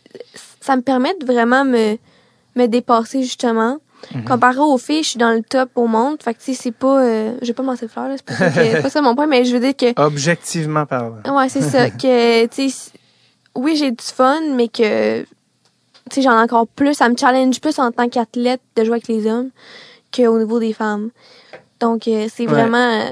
ça 0.60 0.76
me 0.76 0.82
permet 0.82 1.14
de 1.20 1.24
vraiment 1.24 1.64
me 1.64 1.96
me 2.56 2.66
dépasser 2.66 3.22
justement. 3.22 3.78
Mhm. 4.14 4.24
Comparé 4.26 4.58
aux 4.58 4.76
filles, 4.76 5.02
je 5.02 5.08
suis 5.10 5.18
dans 5.18 5.30
le 5.32 5.42
top 5.42 5.70
au 5.76 5.86
monde. 5.86 6.22
Fait 6.22 6.34
que 6.34 6.38
tu 6.40 6.52
sais, 6.54 6.62
c'est 6.62 6.72
pas 6.72 7.02
euh, 7.02 7.36
j'ai 7.40 7.54
pas 7.54 7.62
me 7.62 7.68
lancer 7.68 7.86
de 7.86 7.90
fleurs 7.90 8.08
là, 8.08 8.16
c'est 8.16 8.24
pas 8.26 8.50
que- 8.50 8.82
pas 8.82 8.90
ça 8.90 9.00
mon 9.00 9.14
point, 9.14 9.26
mais 9.26 9.44
je 9.46 9.54
veux 9.56 9.60
dire 9.60 9.74
que 9.76 9.98
Objectivement 10.00 10.84
parlant. 10.84 11.16
Ouais, 11.34 11.48
c'est 11.48 11.62
ça. 11.62 11.88
Que, 11.90 12.46
tu 12.46 12.68
sais, 12.70 12.90
oui, 13.56 13.76
j'ai 13.76 13.90
du 13.92 14.04
fun, 14.04 14.40
mais 14.54 14.68
que, 14.68 15.22
tu 15.22 15.26
sais, 16.12 16.22
j'en 16.22 16.32
ai 16.38 16.42
encore 16.42 16.66
plus. 16.66 16.92
Ça 16.94 17.08
me 17.08 17.16
challenge 17.16 17.60
plus 17.60 17.78
en 17.78 17.90
tant 17.92 18.08
qu'athlète 18.08 18.60
de 18.76 18.84
jouer 18.84 18.94
avec 18.94 19.08
les 19.08 19.26
hommes 19.26 19.50
qu'au 20.14 20.38
niveau 20.38 20.58
des 20.58 20.72
femmes. 20.74 21.10
Donc, 21.80 22.06
euh, 22.08 22.26
c'est 22.34 22.46
Ouais. 22.46 22.52
vraiment. 22.52 22.76
euh, 23.06 23.10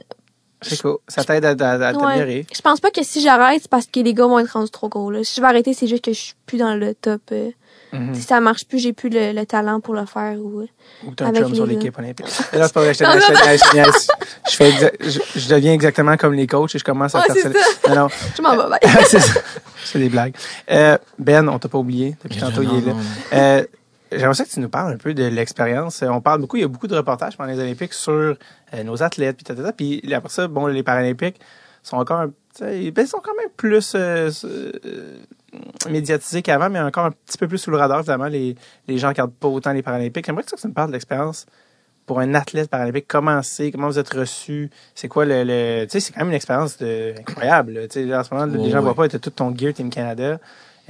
C'est 0.60 0.80
cool. 0.82 0.98
Ça 1.08 1.24
t'aide 1.24 1.44
à, 1.44 1.50
à, 1.50 1.88
à 1.88 1.92
ouais. 1.94 2.44
Je 2.54 2.60
pense 2.60 2.80
pas 2.80 2.90
que 2.90 3.02
si 3.02 3.20
j'arrête, 3.22 3.62
c'est 3.62 3.70
parce 3.70 3.86
que 3.86 4.00
les 4.00 4.12
gars 4.14 4.26
vont 4.26 4.38
être 4.38 4.50
rendus 4.52 4.70
trop 4.70 4.88
gros. 4.88 5.10
Là. 5.10 5.24
Si 5.24 5.34
je 5.36 5.40
vais 5.40 5.46
arrêter, 5.48 5.72
c'est 5.74 5.86
juste 5.86 6.04
que 6.04 6.12
je 6.12 6.20
suis 6.20 6.34
plus 6.46 6.58
dans 6.58 6.74
le 6.74 6.94
top. 6.94 7.22
euh. 7.32 7.50
Mhm. 7.92 8.14
Si 8.14 8.22
ça 8.22 8.40
marche 8.40 8.66
plus, 8.66 8.78
j'ai 8.78 8.92
plus 8.92 9.08
le, 9.10 9.32
le 9.32 9.44
talent 9.44 9.80
pour 9.80 9.94
le 9.94 10.06
faire. 10.06 10.38
Ou... 10.38 10.60
euh. 10.60 10.66
Ou 11.06 11.14
t'as 11.14 11.26
un 11.26 11.28
Avec 11.28 11.42
chum 11.44 11.54
sur 11.54 11.66
les 11.66 11.74
l'équipe 11.74 11.98
olympique. 11.98 12.26
Et 12.52 12.58
là, 12.58 12.66
c'est 12.66 12.72
pas 12.74 12.80
vrai, 12.80 12.94
je 12.94 12.98
te 12.98 13.74
niaise, 13.74 14.08
je 14.50 14.56
fais 14.56 14.72
je, 15.00 15.20
je 15.40 15.48
deviens 15.48 15.72
exactement 15.74 16.16
comme 16.16 16.32
les 16.34 16.46
coachs 16.46 16.74
et 16.74 16.78
je 16.78 16.84
commence 16.84 17.14
à 17.14 17.18
Ouais, 17.20 17.34
faire 17.34 17.52
c'est 17.84 17.88
Non, 17.90 17.94
non. 18.02 18.08
Je 18.36 18.42
m'en 18.42 18.50
vais. 18.56 18.68
bye. 18.70 19.04
c'est 19.06 19.20
ça. 19.20 19.40
Des 19.94 20.08
blagues. 20.08 20.34
Euh, 20.70 20.96
ben, 21.18 21.46
on 21.48 21.58
t'a 21.58 21.68
pas 21.68 21.78
oublié. 21.78 22.16
Depuis 22.24 22.40
tantôt, 22.40 22.62
Non, 22.62 22.70
il 22.78 22.88
est 22.88 22.92
là. 22.92 22.94
Euh, 23.34 23.64
J'aimerais 24.14 24.34
ça 24.34 24.44
que 24.44 24.50
tu 24.50 24.60
nous 24.60 24.68
parles 24.68 24.92
un 24.92 24.96
peu 24.98 25.14
de 25.14 25.24
l'expérience. 25.24 26.02
Euh, 26.02 26.08
On 26.08 26.20
parle 26.20 26.40
beaucoup, 26.40 26.56
il 26.56 26.60
y 26.60 26.64
a 26.64 26.68
beaucoup 26.68 26.86
de 26.86 26.94
reportages 26.94 27.36
pendant 27.36 27.50
les 27.50 27.58
Olympiques 27.58 27.94
sur 27.94 28.12
euh, 28.12 28.36
nos 28.84 29.02
athlètes, 29.02 29.36
puis 29.36 29.44
tatata. 29.44 29.72
Puis 29.72 30.02
après 30.14 30.28
ça, 30.30 30.48
bon, 30.48 30.66
les 30.66 30.82
Paralympiques 30.82 31.40
sont 31.82 31.96
encore, 31.96 32.20
un- 32.20 32.30
ben, 32.60 32.92
ils 33.04 33.08
sont 33.08 33.20
quand 33.22 33.34
même 33.36 33.50
plus 33.56 33.94
euh, 33.94 34.30
euh, 34.44 35.18
médiatisés 35.88 36.42
qu'avant, 36.42 36.70
mais 36.70 36.80
encore 36.80 37.06
un 37.06 37.10
petit 37.10 37.38
peu 37.38 37.48
plus 37.48 37.58
sous 37.58 37.70
le 37.70 37.76
radar, 37.76 37.98
évidemment. 38.00 38.26
Les, 38.26 38.54
les 38.88 38.98
gens 38.98 39.08
regardent 39.08 39.34
pas 39.34 39.48
autant 39.48 39.72
les 39.72 39.82
Paralympiques. 39.82 40.26
J'aimerais 40.26 40.42
que 40.44 40.54
tu 40.54 40.68
me 40.68 40.72
parles 40.72 40.88
de 40.88 40.92
l'expérience 40.92 41.46
pour 42.04 42.18
un 42.20 42.34
athlète 42.34 42.68
paralympique. 42.68 43.06
Comment 43.08 43.42
c'est? 43.42 43.70
Comment 43.70 43.86
vous 43.86 43.98
êtes 43.98 44.12
reçu? 44.12 44.70
C'est 44.94 45.08
quoi 45.08 45.24
le... 45.24 45.44
le- 45.44 45.84
tu 45.84 45.90
sais, 45.92 46.00
c'est 46.00 46.12
quand 46.12 46.20
même 46.20 46.30
une 46.30 46.34
expérience 46.34 46.76
de, 46.78 47.14
incroyable. 47.18 47.72
là. 47.72 47.88
Tu 47.88 48.12
en 48.14 48.24
ce 48.24 48.34
moment, 48.34 48.46
les 48.46 48.70
gens 48.70 48.78
ouais. 48.78 48.82
voient 48.84 48.94
pas, 48.94 49.08
t'as 49.08 49.18
tout 49.18 49.30
ton 49.30 49.56
gear 49.56 49.72
Team 49.72 49.88
Canada. 49.88 50.38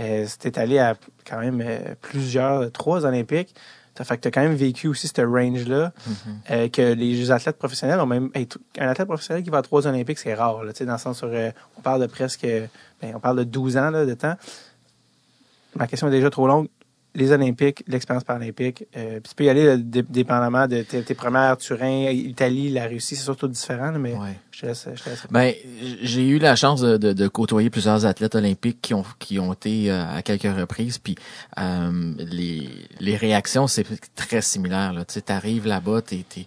Euh, 0.01 0.25
C'était 0.27 0.59
allé 0.59 0.79
à 0.79 0.95
quand 1.29 1.39
même 1.39 1.63
euh, 1.63 1.95
plusieurs, 2.01 2.73
trois 2.73 3.05
Olympiques. 3.05 3.55
Ça 3.97 4.05
fait 4.05 4.17
que 4.17 4.23
tu 4.23 4.29
as 4.29 4.31
quand 4.31 4.41
même 4.41 4.55
vécu 4.55 4.89
aussi 4.89 5.07
ce 5.09 5.21
range-là, 5.23 5.93
Mhm. 6.07 6.15
euh, 6.51 6.69
que 6.69 6.95
les 6.95 7.31
athlètes 7.31 7.59
professionnels 7.59 8.01
ont 8.01 8.07
même... 8.07 8.31
hey, 8.35 8.49
un 8.79 8.89
athlète 8.89 9.07
professionnel 9.09 9.43
qui 9.45 9.51
va 9.51 9.59
à 9.59 9.63
trois 9.63 9.87
Olympiques, 9.87 10.19
c'est 10.19 10.33
rare, 10.35 10.65
là, 10.65 10.73
tu 10.73 10.79
sais, 10.79 10.87
dans 10.87 10.93
le 10.95 10.99
sens 10.99 11.19
sur... 11.19 11.29
euh, 11.31 11.51
on 11.77 11.83
parle 11.83 12.01
de 12.01 12.07
presque... 12.07 12.47
ben, 12.47 13.13
on 13.15 13.21
parle 13.21 13.39
de 13.39 13.45
12 13.45 13.77
ans 13.77 13.91
là, 13.91 14.07
de 14.07 14.15
temps. 14.15 14.35
Ma 15.75 15.87
question 15.87 16.09
est 16.09 16.11
déjà 16.11 16.31
trop 16.31 16.47
longue. 16.47 16.69
Les 17.15 17.31
Olympiques, 17.31 17.85
l'expérience 17.89 18.25
paralympique, 18.25 18.87
euh, 18.97 19.21
puis 19.21 19.29
tu 19.29 19.35
peux 19.35 19.45
y 19.45 19.49
aller 19.51 19.65
là, 19.67 19.77
dé- 19.77 20.03
dépendamment 20.03 20.67
de 20.67 20.81
tes, 20.83 21.03
tes 21.03 21.15
premières, 21.15 21.59
Turin, 21.59 22.09
Italie, 22.11 22.71
la 22.71 22.87
Russie, 22.87 23.17
c'est 23.17 23.25
surtout 23.25 23.49
différent, 23.49 23.93
mais 23.99 24.15
Ouais. 24.15 24.39
je 24.51 24.61
te 24.63 24.67
laisse... 24.67 24.89
Je 24.95 25.03
te 25.03 25.11
laisse. 25.11 25.27
Ben, 25.31 25.53
j'ai 26.03 26.27
eu 26.27 26.39
la 26.39 26.57
chance 26.57 26.81
de, 26.81 26.97
de- 26.97 27.13
de 27.13 27.29
côtoyer 27.29 27.69
plusieurs 27.69 28.07
athlètes 28.07 28.35
olympiques 28.35 28.79
qui 28.81 28.95
ont 28.95 29.05
qui 29.19 29.39
ont 29.39 29.53
été 29.53 29.91
euh, 29.91 30.05
à 30.17 30.23
quelques 30.23 30.45
reprises, 30.57 30.97
puis 30.99 31.15
euh, 31.59 32.15
les 32.19 32.69
les 33.01 33.17
réactions 33.17 33.67
c'est 33.67 33.85
très 34.17 34.41
similaire. 34.41 34.93
Là. 34.95 35.05
Tu 35.05 35.15
sais, 35.15 35.21
t'arrives 35.21 35.67
là-bas, 35.67 36.01
t'es 36.03 36.25
t'es 36.29 36.47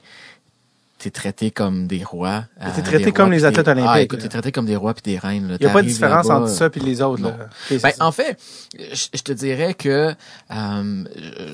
t'es 0.97 1.11
traité 1.11 1.51
comme 1.51 1.87
des 1.87 2.03
rois. 2.03 2.45
T'es 2.59 2.79
euh, 2.79 2.83
traité 2.83 3.11
comme 3.11 3.31
les 3.31 3.45
athlètes 3.45 3.65
des- 3.65 3.71
olympiques, 3.71 3.91
Ah, 3.93 4.01
écoute, 4.01 4.19
t'es 4.19 4.29
traité 4.29 4.51
comme 4.51 4.65
des 4.65 4.75
rois 4.75 4.93
puis 4.93 5.03
des 5.03 5.19
reines. 5.19 5.57
Il 5.59 5.65
n'y 5.65 5.69
a 5.69 5.73
pas 5.73 5.81
de 5.81 5.87
différence 5.87 6.29
entre 6.29 6.49
ça 6.49 6.69
puis 6.69 6.81
et 6.81 6.85
les 6.85 7.01
autres. 7.01 7.21
Là. 7.21 7.37
Ben, 7.69 7.91
en 7.99 8.11
fait, 8.11 8.39
je, 8.77 9.21
te 9.21 9.31
dirais 9.31 9.73
que 9.73 10.13
euh, 10.51 11.03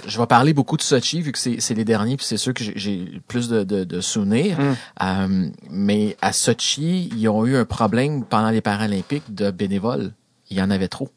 je, 0.07 0.19
vais 0.19 0.27
parler 0.27 0.53
beaucoup 0.53 0.77
de 0.77 0.81
Sochi 0.81 1.21
vu 1.21 1.31
que 1.31 1.39
c'est 1.39 1.73
les 1.73 1.85
derniers 1.85 2.17
puis 2.17 2.25
c'est 2.25 2.37
sûr 2.37 2.53
que 2.53 2.63
j'ai- 2.63 3.21
plus 3.27 3.49
de, 3.49 3.63
de, 3.63 3.83
de 3.83 4.01
souvenirs. 4.01 4.59
Mm. 4.59 4.75
Euh, 5.03 5.49
mais 5.69 6.17
à 6.21 6.33
Sochi, 6.33 7.09
ils 7.15 7.27
ont 7.27 7.45
eu 7.45 7.55
un 7.55 7.65
problème 7.65 8.23
pendant 8.23 8.49
les 8.49 8.61
Paralympiques 8.61 9.33
de 9.33 9.51
bénévoles. 9.51 10.11
Il 10.49 10.57
y 10.57 10.61
en 10.61 10.69
avait 10.69 10.87
trop. 10.87 11.09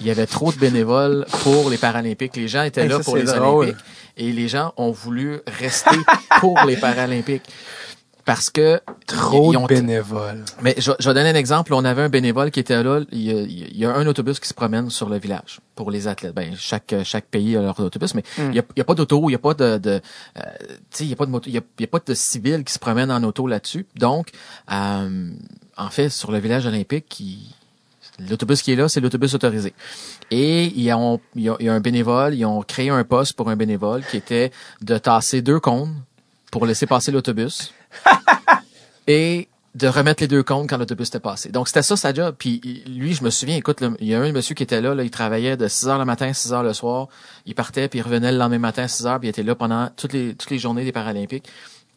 Il 0.00 0.06
y 0.06 0.10
avait 0.10 0.26
trop 0.26 0.50
de 0.52 0.58
bénévoles 0.58 1.26
pour 1.42 1.68
les 1.70 1.76
Paralympiques. 1.76 2.36
Les 2.36 2.48
gens 2.48 2.62
étaient 2.62 2.82
Hey, 2.82 2.88
là 2.88 2.98
ça, 2.98 3.04
pour 3.04 3.16
les 3.16 3.24
drôle. 3.24 3.64
Olympiques 3.66 3.84
et 4.16 4.32
les 4.32 4.48
gens 4.48 4.72
ont 4.76 4.90
voulu 4.90 5.40
rester 5.46 5.96
pour 6.40 6.58
les 6.66 6.76
Paralympiques. 6.76 7.42
Parce 8.26 8.50
que 8.50 8.80
Trop 9.06 9.52
ils 9.52 9.58
de 9.60 9.66
bénévoles. 9.66 10.44
mais 10.62 10.74
je, 10.78 10.92
je 11.00 11.08
vais 11.08 11.14
donner 11.14 11.30
un 11.30 11.34
exemple. 11.34 11.72
On 11.74 11.84
avait 11.84 12.02
un 12.02 12.08
bénévole 12.10 12.50
qui 12.50 12.60
était 12.60 12.80
là. 12.82 13.00
Il 13.10 13.22
y, 13.22 13.30
a, 13.30 13.40
il 13.40 13.76
y 13.76 13.84
a 13.84 13.92
un 13.94 14.06
autobus 14.06 14.38
qui 14.38 14.46
se 14.46 14.54
promène 14.54 14.88
sur 14.90 15.08
le 15.08 15.18
village 15.18 15.58
pour 15.74 15.90
les 15.90 16.06
athlètes. 16.06 16.34
Ben, 16.34 16.54
chaque, 16.56 16.94
chaque 17.02 17.24
pays 17.24 17.56
a 17.56 17.62
leur 17.62 17.80
autobus, 17.80 18.14
mais 18.14 18.22
Mm. 18.38 18.50
il 18.50 18.54
y 18.54 18.58
a, 18.58 18.62
il 18.76 18.78
y 18.78 18.80
a 18.82 18.84
pas 18.84 18.94
d'auto, 18.94 19.28
il 19.30 19.32
y 19.32 19.34
a 19.34 19.38
pas 19.38 19.54
de, 19.54 19.78
de 19.78 19.90
euh, 19.90 20.00
tu 20.68 20.74
sais, 20.90 21.04
il 21.04 21.10
y 21.10 21.12
a 21.12 21.16
pas 21.16 21.26
de 21.26 21.30
moto, 21.30 21.48
il 21.48 21.54
y 21.54 21.58
a, 21.58 21.62
il 21.78 21.82
y 21.82 21.84
a 21.84 21.88
pas 21.88 21.98
de 22.06 22.14
civils 22.14 22.62
qui 22.62 22.72
se 22.72 22.78
promènent 22.78 23.10
en 23.10 23.22
auto 23.24 23.46
là-dessus. 23.48 23.86
Donc, 23.96 24.28
euh, 24.70 25.30
en 25.76 25.88
fait, 25.90 26.10
sur 26.10 26.30
le 26.30 26.38
village 26.38 26.66
olympique, 26.66 27.18
il- 27.20 27.52
L'autobus 28.28 28.62
qui 28.62 28.72
est 28.72 28.76
là, 28.76 28.88
c'est 28.88 29.00
l'autobus 29.00 29.34
autorisé. 29.34 29.72
Et 30.30 30.66
ils 30.66 30.92
ont, 30.92 31.20
il 31.34 31.42
y 31.42 31.68
a, 31.68 31.72
un 31.72 31.80
bénévole, 31.80 32.34
ils 32.34 32.44
ont 32.44 32.62
créé 32.62 32.90
un 32.90 33.04
poste 33.04 33.34
pour 33.34 33.48
un 33.48 33.56
bénévole 33.56 34.02
qui 34.10 34.16
était 34.16 34.50
de 34.82 34.98
tasser 34.98 35.42
deux 35.42 35.60
cônes 35.60 35.94
pour 36.50 36.66
laisser 36.66 36.86
passer 36.86 37.12
l'autobus 37.12 37.72
et 39.06 39.48
de 39.74 39.86
remettre 39.86 40.22
les 40.22 40.28
deux 40.28 40.42
comptes 40.42 40.68
quand 40.68 40.78
l'autobus 40.78 41.08
était 41.08 41.20
passé. 41.20 41.50
Donc, 41.50 41.68
c'était 41.68 41.82
ça 41.82 41.96
sa 41.96 42.12
job. 42.12 42.34
Puis 42.36 42.82
lui, 42.88 43.14
je 43.14 43.22
me 43.22 43.30
souviens, 43.30 43.56
écoute, 43.56 43.82
il 44.00 44.08
y 44.08 44.14
a 44.14 44.20
un 44.20 44.32
monsieur 44.32 44.54
qui 44.54 44.64
était 44.64 44.80
là, 44.80 44.94
là, 44.94 45.04
il 45.04 45.10
travaillait 45.10 45.56
de 45.56 45.68
6 45.68 45.88
heures 45.88 45.98
le 45.98 46.04
matin 46.04 46.28
à 46.28 46.34
6 46.34 46.52
heures 46.52 46.62
le 46.64 46.72
soir. 46.72 47.06
Il 47.46 47.54
partait, 47.54 47.88
puis 47.88 48.00
il 48.00 48.02
revenait 48.02 48.32
le 48.32 48.38
lendemain 48.38 48.58
matin 48.58 48.82
à 48.82 48.88
6 48.88 49.06
heures, 49.06 49.20
puis 49.20 49.28
il 49.28 49.30
était 49.30 49.44
là 49.44 49.54
pendant 49.54 49.88
toutes 49.96 50.12
les, 50.12 50.34
toutes 50.34 50.50
les 50.50 50.58
journées 50.58 50.84
des 50.84 50.92
Paralympiques. 50.92 51.48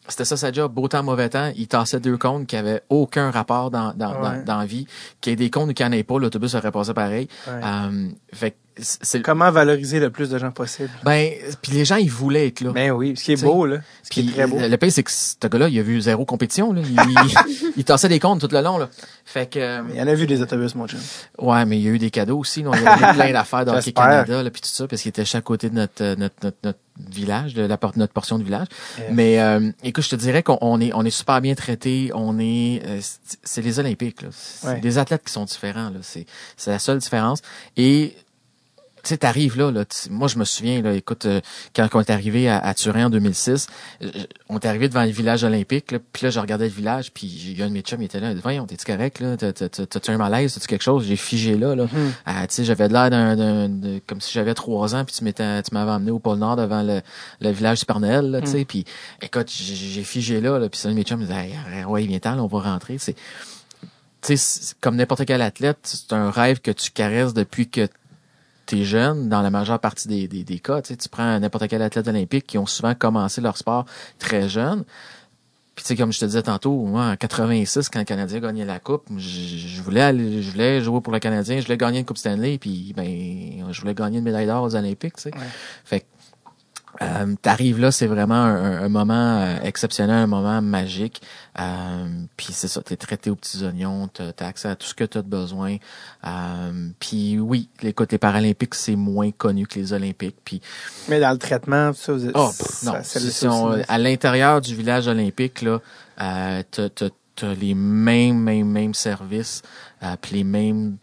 C'était 0.08 0.24
ça 0.24 0.36
sa 0.36 0.52
job. 0.52 0.72
Beau 0.72 0.86
temps, 0.88 1.02
mauvais 1.02 1.28
temps, 1.30 1.50
il 1.56 1.66
tassait 1.66 2.00
deux 2.00 2.18
comptes 2.18 2.46
qui 2.46 2.56
avaient 2.56 2.82
aucun 2.90 3.30
rapport 3.30 3.70
dans, 3.70 3.92
dans, 3.94 4.12
Ouais. 4.14 4.20
dans, 4.38 4.44
dans 4.44 4.58
la 4.58 4.66
vie. 4.66 4.86
Qu'il 5.20 5.30
y 5.30 5.32
ait 5.32 5.36
des 5.36 5.50
comptes 5.50 5.70
ou 5.70 5.72
qu'il 5.72 5.86
n'y 5.86 5.94
en 5.94 5.98
ait 5.98 6.02
pas, 6.02 6.18
l'autobus 6.18 6.54
aurait 6.54 6.70
passé 6.72 6.92
pareil. 6.92 7.28
Ouais. 7.46 7.60
Euh, 7.64 8.08
fait 8.32 8.56
c'est 8.76 9.22
Comment 9.22 9.50
valoriser 9.50 10.00
le 10.00 10.10
plus 10.10 10.30
de 10.30 10.38
gens 10.38 10.50
possible? 10.50 10.90
ben, 11.04 11.30
puis 11.62 11.72
les 11.72 11.84
gens, 11.84 11.96
ils 11.96 12.10
voulaient 12.10 12.48
être 12.48 12.60
là. 12.60 12.70
Ben 12.72 12.90
oui, 12.90 13.14
ce 13.16 13.22
qui 13.24 13.32
est 13.32 13.36
T'sais, 13.36 13.46
beau, 13.46 13.66
là. 13.66 13.78
Ce 14.02 14.10
qui 14.10 14.20
est 14.28 14.32
très 14.32 14.46
beau. 14.46 14.58
le 14.58 14.68
le 14.68 14.76
pire, 14.76 14.90
c'est 14.90 15.02
que 15.04 15.10
ce 15.12 15.34
gars-là, 15.46 15.68
il 15.68 15.78
a 15.78 15.82
vu 15.82 16.00
zéro 16.00 16.24
compétition. 16.24 16.72
Là. 16.72 16.82
Il, 16.84 16.92
il, 16.92 17.72
il 17.76 17.84
tassait 17.84 18.08
des 18.08 18.18
comptes 18.18 18.40
tout 18.40 18.48
le 18.52 18.60
long. 18.60 18.78
Là. 18.78 18.88
Fait 19.24 19.48
que 19.48 19.58
euh, 19.58 19.82
Il 19.90 19.96
y 19.96 20.02
en 20.02 20.06
a 20.08 20.14
vu 20.14 20.26
des 20.26 20.42
autobus, 20.42 20.74
mon 20.74 20.88
chum. 20.88 20.98
ouais, 21.38 21.64
mais 21.64 21.78
il 21.78 21.84
y 21.84 21.88
a 21.88 21.92
eu 21.92 21.98
des 21.98 22.10
cadeaux 22.10 22.38
aussi. 22.38 22.62
là. 22.62 22.70
Il 22.74 22.82
y 22.82 22.86
a 22.86 23.12
eu 23.12 23.14
plein 23.14 23.32
d'affaires 23.32 23.64
d'Hockey 23.64 23.80
J'espère. 23.82 24.04
Canada, 24.04 24.42
là, 24.42 24.50
puis 24.50 24.60
tout 24.62 24.68
ça, 24.68 24.88
parce 24.88 25.02
qu'il 25.02 25.08
était 25.10 25.24
chaque 25.24 25.44
côté 25.44 25.70
de 25.70 25.74
notre 25.76 26.02
euh, 26.02 26.16
notre, 26.16 26.34
notre, 26.42 26.56
notre 26.64 26.78
village, 27.10 27.54
de 27.54 27.62
la 27.62 27.78
notre 27.96 28.12
portion 28.12 28.38
de 28.38 28.44
village. 28.44 28.66
Mais 29.12 29.40
euh, 29.40 29.70
écoute, 29.82 30.04
je 30.04 30.10
te 30.10 30.16
dirais 30.16 30.42
qu'on 30.42 30.58
on 30.60 30.80
est 30.80 30.92
on 30.94 31.04
est 31.04 31.10
super 31.10 31.40
bien 31.40 31.54
traité. 31.54 32.10
On 32.14 32.38
est 32.38 32.82
euh, 32.86 32.98
c'est- 33.00 33.38
c'est 33.44 33.62
les 33.62 33.78
Olympiques. 33.78 34.22
là. 34.22 34.28
C'est 34.32 34.66
Ouais. 34.66 34.80
des 34.80 34.98
athlètes 34.98 35.22
qui 35.24 35.32
sont 35.32 35.44
différents. 35.44 35.90
Là. 35.90 35.98
C'est 36.02 36.26
c'est 36.56 36.70
la 36.70 36.78
seule 36.78 36.98
différence. 36.98 37.40
Et 37.76 38.14
tu 39.04 39.10
sais, 39.10 39.18
t'arrives 39.18 39.56
là, 39.58 39.70
là 39.70 39.84
moi 40.10 40.28
je 40.28 40.38
me 40.38 40.44
souviens, 40.44 40.80
là, 40.82 40.92
écoute, 40.94 41.26
euh, 41.26 41.40
quand 41.76 41.86
on 41.94 42.00
est 42.00 42.10
arrivé 42.10 42.48
à, 42.48 42.58
à 42.58 42.72
Turin 42.74 43.06
en 43.06 43.10
2006, 43.10 43.66
euh, 44.02 44.10
on 44.48 44.58
est 44.58 44.66
arrivé 44.66 44.88
devant 44.88 45.04
le 45.04 45.10
village 45.10 45.44
olympique, 45.44 45.92
là, 45.92 45.98
puis 46.12 46.24
là 46.24 46.30
je 46.30 46.40
regardais 46.40 46.64
le 46.68 46.74
village, 46.74 47.12
puis 47.12 47.26
il 47.26 47.58
y 47.58 47.62
a 47.62 47.66
un 47.66 47.68
de 47.68 47.74
mes 47.74 47.82
chums, 47.82 48.00
il 48.00 48.06
était 48.06 48.18
là, 48.18 48.30
il 48.30 48.36
dit, 48.36 48.40
voyons, 48.42 48.66
t'es-tu 48.66 48.84
correct, 48.86 49.20
là, 49.20 49.36
T'as- 49.36 49.52
t'as- 49.52 49.68
t'as- 49.68 49.86
t'as-tu 49.86 50.10
un 50.10 50.16
malaise, 50.16 50.54
t'as-tu 50.54 50.66
quelque 50.66 50.82
chose, 50.82 51.04
j'ai 51.06 51.16
figé 51.16 51.56
là, 51.56 51.74
là, 51.74 51.86
Ah, 52.24 52.46
tu 52.46 52.54
sais, 52.54 52.64
j'avais 52.64 52.88
de 52.88 52.92
l'air 52.94 53.10
d'un, 53.10 54.00
comme 54.06 54.20
si 54.20 54.32
j'avais 54.32 54.54
trois 54.54 54.94
ans, 54.94 55.04
puis 55.04 55.14
tu 55.14 55.22
m'étais, 55.22 55.62
tu 55.62 55.74
m'avais 55.74 55.90
emmené 55.92 56.10
au 56.10 56.18
pôle 56.18 56.38
Nord 56.38 56.56
devant 56.56 56.82
le, 56.82 57.00
le 57.40 57.50
village 57.50 57.80
du 57.80 57.84
Père 57.84 58.00
Noël, 58.00 58.30
là, 58.30 58.40
tu 58.40 58.46
sais, 58.52 58.64
puis 58.64 58.84
écoute, 59.20 59.50
j'ai, 59.50 60.02
figé 60.02 60.40
là, 60.40 60.58
là, 60.58 60.68
puis 60.68 60.80
ça, 60.80 60.88
un 60.88 60.92
de 60.92 60.96
mes 60.96 61.02
chums 61.02 61.20
me 61.20 61.26
disait, 61.26 61.50
Hey, 61.72 61.84
ouais, 61.84 62.02
viens-t'en, 62.06 62.36
là, 62.36 62.42
on 62.42 62.46
va 62.46 62.60
rentrer, 62.60 62.96
c'est, 62.98 63.14
tu 64.22 64.36
sais, 64.36 64.74
comme 64.80 64.96
n'importe 64.96 65.26
quel 65.26 65.42
athlète, 65.42 65.78
c'est 65.82 66.12
un 66.14 66.30
rêve 66.30 66.60
que 66.60 66.70
tu 66.70 66.90
caresses 66.90 67.34
depuis 67.34 67.68
que 67.68 67.86
t'es 68.66 68.84
jeune, 68.84 69.28
dans 69.28 69.42
la 69.42 69.50
majeure 69.50 69.78
partie 69.78 70.08
des, 70.08 70.28
des, 70.28 70.44
des 70.44 70.58
cas, 70.58 70.82
tu 70.82 70.88
sais, 70.88 70.96
tu 70.96 71.08
prends 71.08 71.38
n'importe 71.38 71.68
quel 71.68 71.82
athlète 71.82 72.08
olympique 72.08 72.46
qui 72.46 72.58
ont 72.58 72.66
souvent 72.66 72.94
commencé 72.94 73.40
leur 73.40 73.56
sport 73.56 73.84
très 74.18 74.48
jeune. 74.48 74.84
Puis 75.74 75.82
tu 75.82 75.88
sais, 75.88 75.96
comme 75.96 76.12
je 76.12 76.20
te 76.20 76.24
disais 76.24 76.42
tantôt, 76.42 76.84
moi, 76.84 77.06
en 77.06 77.16
86, 77.16 77.88
quand 77.88 77.98
le 77.98 78.04
Canadien 78.04 78.38
gagnait 78.38 78.64
la 78.64 78.78
Coupe, 78.78 79.06
je, 79.16 79.18
je 79.18 79.82
voulais 79.82 80.02
aller, 80.02 80.40
je 80.40 80.52
voulais 80.52 80.80
jouer 80.80 81.00
pour 81.00 81.12
le 81.12 81.18
Canadien, 81.18 81.58
je 81.58 81.64
voulais 81.64 81.76
gagner 81.76 81.98
une 81.98 82.04
Coupe 82.04 82.18
Stanley, 82.18 82.58
puis 82.58 82.92
ben, 82.96 83.04
je 83.72 83.80
voulais 83.80 83.94
gagner 83.94 84.18
une 84.18 84.24
médaille 84.24 84.46
d'or 84.46 84.62
aux 84.62 84.76
Olympiques, 84.76 85.16
tu 85.16 85.22
sais. 85.22 85.30
Fait 85.84 86.00
que 86.00 86.06
euh, 87.02 87.34
t'arrives 87.42 87.80
là, 87.80 87.90
c'est 87.90 88.06
vraiment 88.06 88.34
un, 88.34 88.82
un 88.84 88.88
moment 88.88 89.40
euh, 89.40 89.56
exceptionnel, 89.62 90.16
un 90.16 90.26
moment 90.26 90.62
magique. 90.62 91.22
Euh, 91.58 92.06
puis 92.36 92.48
c'est 92.52 92.68
ça, 92.68 92.82
t'es 92.82 92.96
traité 92.96 93.30
aux 93.30 93.34
petits 93.36 93.64
oignons, 93.64 94.08
t'as 94.08 94.30
as 94.38 94.46
accès 94.46 94.68
à 94.68 94.76
tout 94.76 94.86
ce 94.86 94.94
que 94.94 95.04
t'as 95.04 95.22
de 95.22 95.28
besoin. 95.28 95.76
Euh, 96.26 96.88
puis 97.00 97.38
oui, 97.38 97.68
écoute, 97.82 98.12
les 98.12 98.18
Paralympiques, 98.18 98.74
c'est 98.74 98.96
moins 98.96 99.30
connu 99.30 99.66
que 99.66 99.78
les 99.78 99.92
Olympiques. 99.92 100.36
Puis 100.44 100.60
Mais 101.08 101.20
dans 101.20 101.32
le 101.32 101.38
traitement, 101.38 101.92
ça, 101.92 102.12
vous 102.12 102.28
Oh, 102.34 102.50
ça- 102.52 102.86
non. 102.86 102.92
ça- 103.02 103.20
Si- 103.20 103.26
ça 103.26 103.30
si 103.32 103.46
on- 103.48 103.64
aussi, 103.70 103.82
à 103.88 103.98
l'intérieur 103.98 104.60
du 104.60 104.74
village 104.74 105.08
olympique, 105.08 105.62
là, 105.62 105.80
euh, 106.20 106.62
t'as, 106.70 106.88
t'as- 106.88 107.08
t'as 107.36 107.54
les 107.54 107.74
mêmes, 107.74 108.38
mêmes, 108.38 108.68
mêmes 108.68 108.94
services, 108.94 109.62
euh, 110.02 110.14
puis 110.20 110.36
les 110.36 110.44
mêmes 110.44 110.96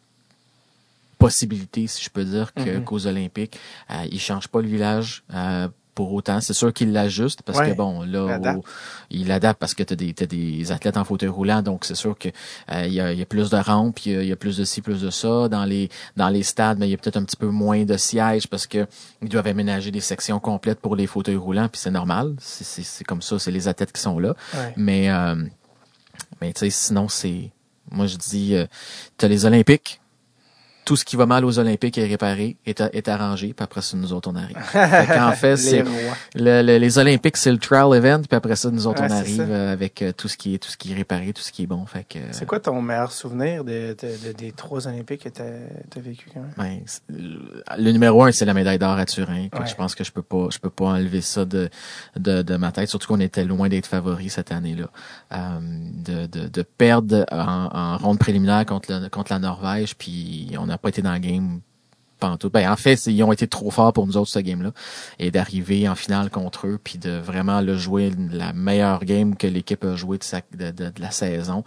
possibilités, 1.18 1.86
si 1.88 2.04
je 2.04 2.10
peux 2.10 2.24
dire, 2.24 2.54
que, 2.54 2.78
Mhm. 2.78 2.84
qu'aux 2.84 3.06
Olympiques. 3.06 3.60
Euh, 3.92 4.06
ils 4.12 4.20
changent 4.20 4.48
pas 4.48 4.62
le 4.62 4.68
village. 4.68 5.24
euh, 5.34 5.68
pour 5.94 6.14
autant, 6.14 6.40
c'est 6.42 6.54
sûr 6.54 6.72
qu'ils 6.74 6.92
l'ajustent 6.94 7.42
parce 7.44 7.60
Ouais, 7.60 7.72
que 7.72 7.76
bon, 7.76 8.02
là, 8.04 8.26
il 8.28 8.32
adapte. 8.32 8.68
il 9.10 9.32
adapte 9.32 9.60
parce 9.60 9.74
que 9.74 9.84
t'as 9.84 9.96
des, 9.96 10.14
t'as 10.14 10.26
des 10.26 10.72
athlètes 10.72 10.98
en 10.98 11.04
fauteuil 11.04 11.30
roulant, 11.30 11.62
donc 11.62 11.86
c'est 11.86 11.96
sûr 11.96 12.18
que 12.18 12.30
euh, 12.72 12.86
il 12.88 12.94
y, 12.94 13.00
a, 13.02 13.12
il 13.14 13.20
y 13.20 13.22
a 13.22 13.26
plus 13.26 13.50
de 13.50 13.58
rampes, 13.58 14.00
il 14.06 14.12
y 14.12 14.16
a, 14.16 14.22
il 14.24 14.30
y 14.30 14.32
a 14.32 14.36
plus 14.36 14.58
de 14.58 14.64
ci, 14.66 14.82
plus 14.82 15.02
de 15.02 15.10
ça. 15.10 15.48
Dans 15.50 15.66
les 15.66 15.90
dans 16.18 16.30
les 16.30 16.44
stades, 16.44 16.80
mais 16.80 16.88
il 16.88 16.92
y 16.92 16.94
a 16.94 16.98
peut-être 16.98 17.18
un 17.18 17.24
petit 17.24 17.38
peu 17.38 17.48
moins 17.48 17.84
de 17.86 17.98
sièges 17.98 18.48
parce 18.48 18.68
que 18.68 18.88
ils 19.22 19.30
doivent 19.30 19.48
aménager 19.48 19.92
des 19.92 20.00
sections 20.02 20.40
complètes 20.40 20.80
pour 20.80 20.96
les 20.96 21.08
fauteuils 21.08 21.36
roulants, 21.36 21.68
puis 21.70 21.80
c'est 21.80 21.92
normal. 21.92 22.36
C'est, 22.40 22.64
c'est, 22.64 22.84
c'est 22.84 23.04
comme 23.04 23.22
ça, 23.22 23.38
c'est 23.40 23.52
les 23.52 23.68
athlètes 23.68 23.92
qui 23.92 24.02
sont 24.02 24.18
là. 24.20 24.34
Ouais. 24.54 24.74
Mais 24.78 25.10
euh, 25.10 25.36
mais 26.42 26.54
tu 26.54 26.60
sais, 26.62 26.70
sinon 26.70 27.08
c'est 27.08 27.52
moi 27.92 28.08
je 28.08 28.16
dis 28.18 28.56
euh, 28.56 28.66
t'as 29.18 29.28
les 29.28 29.46
Olympiques. 29.46 30.01
Tout 30.92 30.98
ce 30.98 31.06
qui 31.06 31.16
va 31.16 31.26
mal 31.26 31.46
aux 31.46 31.58
Olympiques 31.58 31.98
est 31.98 32.06
réparé, 32.06 32.58
est, 32.66 32.82
est 32.92 33.08
arrangé, 33.08 33.54
puis 33.54 33.64
après 33.64 33.82
ça, 33.82 33.96
nous 33.96 34.12
autres, 34.12 34.30
on 34.30 34.36
arrive. 34.36 34.58
Fait 34.72 35.08
qu'en 35.08 35.32
fait, 35.32 35.52
Les 35.52 35.56
c'est 35.58 35.82
rois. 35.84 35.92
le- 36.36 36.62
le- 36.64 36.78
les 36.80 36.98
Olympiques, 36.98 37.38
c'est 37.38 37.50
le 37.54 37.60
trial 37.60 37.94
event, 37.96 38.20
puis 38.28 38.36
après 38.36 38.58
ça, 38.58 38.70
nous 38.72 38.88
autres, 38.88 39.02
Ouais, 39.02 39.08
on 39.10 39.16
arrive 39.16 39.46
euh, 39.50 39.72
avec 39.72 40.02
euh, 40.02 40.12
tout 40.12 40.28
ce 40.28 40.36
qui 40.36 40.54
est 40.54 40.58
tout 40.58 40.70
ce 40.70 40.76
qui 40.76 40.92
est 40.92 40.96
réparé, 40.96 41.32
tout 41.32 41.42
ce 41.42 41.54
qui 41.54 41.64
est 41.64 41.66
bon. 41.66 41.86
Fait 41.86 42.04
que 42.04 42.20
C'est 42.32 42.46
quoi 42.46 42.60
ton 42.60 42.82
meilleur 42.82 43.14
souvenir 43.14 43.64
de, 43.64 43.96
de- 44.02 44.28
de- 44.28 44.34
des 44.38 44.52
trois 44.52 44.86
Olympiques 44.86 45.24
que 45.24 45.30
t'as 45.30 45.44
as 45.46 46.00
vécu 46.02 46.30
quand 46.34 46.42
même? 46.42 46.52
Ben, 46.58 46.82
le 47.78 47.92
numéro 47.94 48.24
un, 48.26 48.34
c'est 48.34 48.44
la 48.44 48.54
médaille 48.54 48.78
d'or 48.80 48.98
à 48.98 49.06
Turin. 49.06 49.44
Ouais. 49.54 49.66
Je 49.68 49.76
pense 49.76 49.96
que 49.96 50.04
je 50.04 50.12
peux 50.12 50.22
pas, 50.22 50.48
je 50.52 50.60
peux 50.60 50.70
pas 50.70 50.86
enlever 50.88 51.22
ça 51.22 51.46
de, 51.46 51.70
de, 52.18 52.42
de 52.42 52.56
ma 52.58 52.74
tête. 52.74 52.90
Surtout 52.90 53.08
qu'on 53.08 53.20
était 53.22 53.46
loin 53.46 53.70
d'être 53.70 53.88
favoris 53.88 54.34
cette 54.34 54.52
année-là. 54.52 54.88
Euh, 55.34 55.60
de, 55.62 56.26
de, 56.28 56.48
de 56.50 56.62
perdre 56.64 57.26
en, 57.32 57.70
en 57.72 57.98
ronde 57.98 58.20
préliminaire 58.20 58.66
contre, 58.66 58.92
le, 58.92 59.08
contre 59.08 59.32
la 59.32 59.40
Norvège, 59.40 59.96
puis 59.96 60.52
on 60.60 60.66
n'a 60.66 60.78
pas 60.82 60.90
été 60.90 61.02
dans 61.02 61.14
le 61.14 61.20
game 61.20 61.62
pantoute. 62.22 62.54
Ben, 62.54 62.72
en 62.72 62.76
fait, 62.78 63.06
ils 63.08 63.22
ont 63.24 63.34
été 63.34 63.48
trop 63.48 63.72
forts 63.72 63.92
pour 63.94 64.08
nous 64.08 64.16
autres, 64.16 64.30
ce 64.30 64.40
game-là. 64.40 64.72
Et 65.20 65.32
d'arriver 65.32 65.90
en 65.90 65.96
finale 65.96 66.30
contre 66.30 66.68
eux, 66.68 66.80
puis 66.82 66.98
de 66.98 67.12
vraiment 67.12 67.60
le 67.62 67.76
jouer 67.78 68.12
la 68.32 68.54
meilleure 68.54 69.04
game 69.04 69.36
que 69.36 69.48
l'équipe 69.48 69.84
a 69.84 69.96
joué 69.96 70.18
de, 70.18 70.24
sa, 70.24 70.42
de, 70.58 70.72
de, 70.72 70.86
de 70.90 71.02
la 71.02 71.12
saison. 71.12 71.64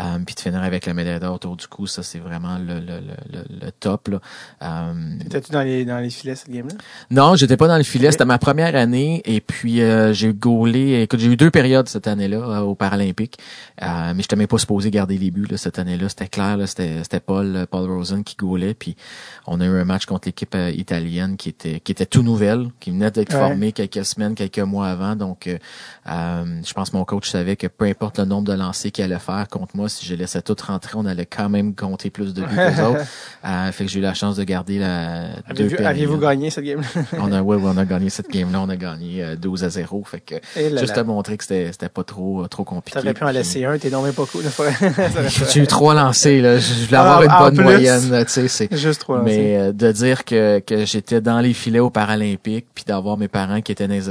Euh, 0.00 0.18
puis 0.26 0.34
de 0.34 0.40
finir 0.40 0.62
avec 0.62 0.86
la 0.86 0.94
médaille 0.94 1.20
d'or 1.20 1.34
autour 1.34 1.56
du 1.56 1.66
cou, 1.66 1.86
ça, 1.86 2.02
c'est 2.02 2.18
vraiment 2.18 2.58
le, 2.58 2.80
le, 2.80 3.00
le, 3.32 3.44
le, 3.60 3.70
top. 3.72 4.08
Là. 4.08 4.20
Euh, 4.62 4.92
T'étais-tu 5.20 5.52
dans 5.52 5.62
les, 5.62 5.84
dans 5.84 5.98
les 5.98 6.10
filets 6.10 6.34
cette 6.34 6.50
game-là? 6.50 6.74
non, 7.10 7.36
j'étais 7.36 7.56
pas 7.56 7.68
dans 7.68 7.76
le 7.76 7.84
filet. 7.84 8.10
C'était 8.10 8.24
ma 8.24 8.38
première 8.38 8.76
année 8.76 9.22
et 9.24 9.40
puis 9.40 9.82
euh, 9.82 10.12
j'ai 10.12 10.32
gaulé. 10.32 11.02
Écoute, 11.02 11.20
j'ai 11.20 11.28
eu 11.28 11.36
deux 11.36 11.50
périodes 11.50 11.88
cette 11.88 12.06
année-là 12.06 12.36
euh, 12.38 12.60
aux 12.60 12.74
Paralympiques, 12.74 13.38
euh, 13.82 14.12
mais 14.14 14.22
je 14.28 14.36
même 14.36 14.46
pas 14.46 14.58
supposé 14.58 14.90
garder 14.90 15.16
les 15.16 15.30
buts 15.30 15.46
là, 15.48 15.56
cette 15.56 15.78
année-là. 15.78 16.08
C'était 16.08 16.28
clair, 16.28 16.58
c'était 16.66 17.02
c'était 17.02 17.20
Paul 17.20 17.66
Paul 17.70 17.88
Rosen 17.88 18.24
qui 18.24 18.36
gaulait. 18.36 18.74
Puis 18.74 18.96
on 19.46 19.60
a 19.60 19.64
eu 19.64 19.80
un 19.80 19.84
match 19.94 20.06
contre 20.06 20.28
l'équipe 20.28 20.54
euh, 20.54 20.70
italienne 20.70 21.36
qui 21.36 21.48
était 21.50 21.80
qui 21.80 21.92
était 21.92 22.06
tout 22.06 22.22
nouvelle, 22.22 22.66
qui 22.80 22.90
venait 22.90 23.10
d'être 23.10 23.32
Ouais. 23.34 23.40
formée 23.40 23.72
quelques 23.72 24.04
semaines, 24.04 24.34
quelques 24.34 24.58
mois 24.58 24.88
avant. 24.88 25.16
Donc, 25.16 25.46
euh, 25.46 25.56
euh, 26.10 26.44
je 26.66 26.72
pense 26.74 26.90
que 26.90 26.96
mon 26.96 27.04
coach 27.04 27.30
savait 27.30 27.56
que 27.56 27.66
peu 27.66 27.84
importe 27.86 28.18
le 28.18 28.24
nombre 28.24 28.46
de 28.46 28.52
lancers 28.52 28.92
qu'il 28.92 29.04
allait 29.04 29.18
faire 29.18 29.46
contre 29.50 29.76
moi, 29.76 29.88
si 29.88 30.04
je 30.06 30.14
laissais 30.14 30.42
tout 30.42 30.56
rentrer, 30.66 30.92
on 30.96 31.06
allait 31.06 31.26
quand 31.26 31.48
même 31.48 31.74
compter 31.74 32.10
plus 32.10 32.34
de 32.34 32.42
buts 32.42 32.48
que 32.54 32.76
les 32.76 32.80
autres. 32.82 33.00
Euh, 33.46 33.70
fait 33.72 33.84
que 33.84 33.90
j'ai 33.90 33.98
eu 33.98 34.02
la 34.02 34.14
chance 34.14 34.36
de 34.36 34.42
garder 34.44 34.78
la 34.78 35.26
deux 35.54 35.68
Aviez-vous 35.84 36.16
gagné 36.16 36.48
cette 36.48 36.64
game-là? 36.64 36.86
On 37.20 37.30
a, 37.30 37.42
ouais, 37.42 37.56
ouais, 37.56 37.70
on 37.74 37.76
a 37.76 37.84
gagné 37.84 38.08
cette 38.08 38.30
game-là, 38.30 38.58
on 38.62 38.70
a 38.70 38.76
gagné 38.76 39.22
euh, 39.22 39.36
12 39.36 39.64
à 39.64 39.68
0. 39.68 40.02
Fait 40.04 40.20
que, 40.20 40.36
là 40.56 40.80
juste 40.80 40.96
là. 40.96 41.02
à 41.02 41.04
montrer 41.04 41.36
que 41.36 41.44
c'était, 41.44 41.70
c'était 41.70 41.90
pas 41.90 42.04
trop, 42.04 42.42
euh, 42.42 42.48
trop 42.48 42.64
compliqué. 42.64 42.98
T'aurais 42.98 43.12
pu 43.12 43.22
en 43.22 43.30
laisser 43.30 43.66
un, 43.66 43.76
t'es 43.76 43.90
non 43.90 44.00
même 44.02 44.14
pas 44.14 44.24
cool. 44.24 44.44
J'ai 45.52 45.60
eu 45.60 45.66
trois 45.66 45.92
lancés, 45.94 46.40
là. 46.40 46.58
Je 46.58 46.86
voulais 46.86 46.96
Ah, 46.96 47.00
avoir 47.16 47.22
une 47.22 47.30
en 47.32 47.38
bonne 47.40 47.54
plus. 47.56 47.64
moyenne, 47.64 48.10
là, 48.10 48.24
tu 48.24 48.32
sais, 48.32 48.48
c'est, 48.48 48.74
Juste 48.74 49.00
trois 49.00 49.18
lancers. 49.18 49.34
mais 49.36 49.58
euh, 49.58 49.72
de 49.84 49.92
dire 49.92 50.24
que, 50.24 50.60
que 50.60 50.86
j'étais 50.86 51.20
dans 51.20 51.40
les 51.40 51.52
filets 51.52 51.80
aux 51.80 51.90
Paralympiques, 51.90 52.66
puis 52.74 52.84
d'avoir 52.84 53.18
mes 53.18 53.28
parents 53.28 53.60
qui 53.60 53.70
étaient 53.70 53.86
dans 53.86 53.94
les 53.94 54.08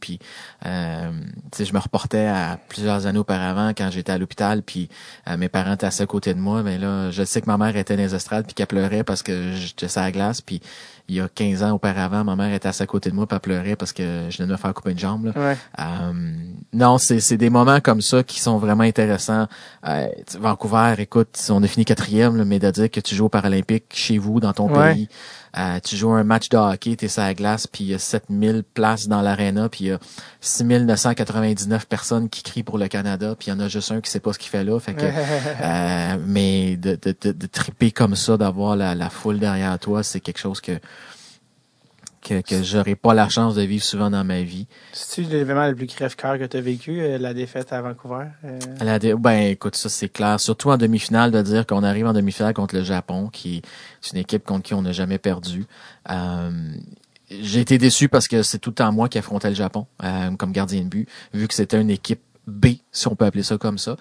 puis 0.00 0.18
euh, 0.66 1.10
je 1.58 1.72
me 1.72 1.78
reportais 1.78 2.26
à 2.26 2.58
plusieurs 2.68 3.06
années 3.06 3.20
auparavant 3.20 3.70
quand 3.70 3.88
j'étais 3.90 4.12
à 4.12 4.18
l'hôpital, 4.18 4.62
puis 4.62 4.88
euh, 5.28 5.36
mes 5.36 5.48
parents 5.48 5.74
étaient 5.74 5.86
assis 5.86 6.02
à 6.02 6.06
côté 6.06 6.34
de 6.34 6.40
moi, 6.40 6.62
mais 6.62 6.76
là, 6.76 7.10
je 7.10 7.22
sais 7.22 7.40
que 7.40 7.46
ma 7.46 7.56
mère 7.56 7.76
était 7.76 7.96
dans 7.96 8.02
les 8.02 8.14
puis 8.44 8.54
qu'elle 8.54 8.66
pleurait 8.66 9.04
parce 9.04 9.22
que 9.22 9.52
j'étais 9.52 9.88
sur 9.88 10.00
la 10.00 10.10
glace, 10.10 10.40
puis 10.40 10.60
il 11.08 11.16
y 11.16 11.20
a 11.20 11.28
15 11.28 11.62
ans 11.62 11.72
auparavant, 11.72 12.24
ma 12.24 12.36
mère 12.36 12.52
était 12.54 12.68
assise 12.68 12.82
à 12.82 12.86
côté 12.86 13.10
de 13.10 13.14
moi, 13.14 13.26
elle 13.30 13.40
pleurait 13.40 13.76
parce 13.76 13.92
que 13.92 14.28
je 14.30 14.36
venais 14.38 14.46
de 14.46 14.52
me 14.52 14.56
faire 14.56 14.72
couper 14.72 14.92
une 14.92 14.98
jambe. 14.98 15.26
Là. 15.26 15.32
Ouais. 15.36 15.56
Euh, 15.78 16.12
non, 16.72 16.98
c'est 16.98 17.20
c'est 17.20 17.36
des 17.36 17.50
moments 17.50 17.80
comme 17.80 18.00
ça 18.00 18.22
qui 18.22 18.40
sont 18.40 18.58
vraiment 18.58 18.84
intéressants. 18.84 19.46
Euh, 19.86 20.06
Vancouver, 20.38 20.94
écoute, 20.98 21.38
on 21.50 21.62
a 21.62 21.66
fini 21.66 21.84
quatrième, 21.84 22.36
là, 22.36 22.44
mais 22.44 22.58
de 22.58 22.70
dire 22.70 22.90
que 22.90 23.00
tu 23.00 23.14
joues 23.14 23.26
aux 23.26 23.28
Paralympiques 23.30 23.92
chez 23.94 24.18
vous, 24.18 24.40
dans 24.40 24.52
ton 24.52 24.70
Ouais. 24.72 24.94
pays, 24.94 25.08
euh, 25.58 25.78
tu 25.84 25.96
joues 25.96 26.10
un 26.12 26.24
match 26.24 26.48
de 26.48 26.56
hockey, 26.56 26.96
t'es 26.96 27.08
sur 27.08 27.22
la 27.22 27.34
glace, 27.34 27.66
puis 27.66 27.84
il 27.84 27.90
y 27.90 27.94
a 27.94 27.98
7000 27.98 28.62
places 28.74 29.06
dans 29.08 29.20
l'aréna, 29.20 29.68
puis 29.68 29.84
il 29.84 29.86
y 29.88 29.92
a 29.92 29.98
6999 30.40 31.86
personnes 31.86 32.28
qui 32.28 32.42
crient 32.42 32.62
pour 32.62 32.78
le 32.78 32.88
Canada, 32.88 33.34
puis 33.38 33.48
il 33.48 33.50
y 33.50 33.52
en 33.54 33.60
a 33.60 33.68
juste 33.68 33.90
un 33.92 34.00
qui 34.00 34.10
sait 34.10 34.20
pas 34.20 34.32
ce 34.32 34.38
qu'il 34.38 34.50
fait 34.50 34.64
là. 34.64 34.78
Fait 34.80 34.94
que, 34.94 35.04
euh, 35.62 36.16
mais 36.26 36.76
de, 36.76 36.98
de, 37.00 37.14
de, 37.20 37.32
de 37.32 37.46
triper 37.46 37.90
comme 37.90 38.16
ça, 38.16 38.36
d'avoir 38.36 38.76
la, 38.76 38.94
la 38.94 39.10
foule 39.10 39.38
derrière 39.38 39.78
toi, 39.78 40.02
c'est 40.02 40.20
quelque 40.20 40.38
chose 40.40 40.60
que 40.60 40.72
que, 42.24 42.40
que 42.40 42.62
j'aurais 42.62 42.94
pas 42.94 43.14
la 43.14 43.28
chance 43.28 43.56
de 43.56 43.62
vivre 43.62 43.82
souvent 43.82 44.08
dans 44.08 44.22
ma 44.22 44.42
vie. 44.42 44.68
C'est-tu 44.92 45.28
l'événement 45.28 45.66
le 45.66 45.74
plus 45.74 45.88
crève-cœur 45.88 46.38
que 46.38 46.44
t'as 46.44 46.60
vécu, 46.60 47.00
euh, 47.00 47.18
la 47.18 47.34
défaite 47.34 47.72
à 47.72 47.82
Vancouver? 47.82 48.26
Euh, 48.44 48.60
La 48.80 49.00
dé- 49.00 49.14
ben 49.18 49.40
écoute, 49.50 49.74
ça 49.74 49.88
c'est 49.88 50.08
clair. 50.08 50.38
Surtout 50.38 50.70
en 50.70 50.76
demi-finale, 50.76 51.32
de 51.32 51.42
dire 51.42 51.66
qu'on 51.66 51.82
arrive 51.82 52.06
en 52.06 52.12
demi-finale 52.12 52.54
contre 52.54 52.76
le 52.76 52.84
Japon, 52.84 53.28
qui 53.32 53.62
est 54.08 54.12
une 54.12 54.18
équipe 54.18 54.44
contre 54.44 54.62
qui 54.62 54.74
on 54.74 54.82
n'a 54.82 54.92
jamais 54.92 55.18
perdu. 55.18 55.66
Euh, 56.10 56.50
j'ai 57.30 57.60
été 57.60 57.78
déçu 57.78 58.08
parce 58.08 58.28
que 58.28 58.42
c'est 58.42 58.58
tout 58.58 58.70
le 58.70 58.74
temps 58.74 58.92
moi 58.92 59.08
qui 59.08 59.18
affrontais 59.18 59.48
le 59.48 59.54
Japon 59.54 59.86
euh, 60.02 60.30
comme 60.36 60.52
gardien 60.52 60.82
de 60.82 60.88
but, 60.88 61.08
vu 61.32 61.48
que 61.48 61.54
c'était 61.54 61.80
une 61.80 61.90
équipe 61.90 62.20
B, 62.46 62.66
si 62.90 63.08
on 63.08 63.14
peut 63.14 63.24
appeler 63.24 63.42
ça 63.42 63.56
comme 63.56 63.78
ça. 63.78 63.96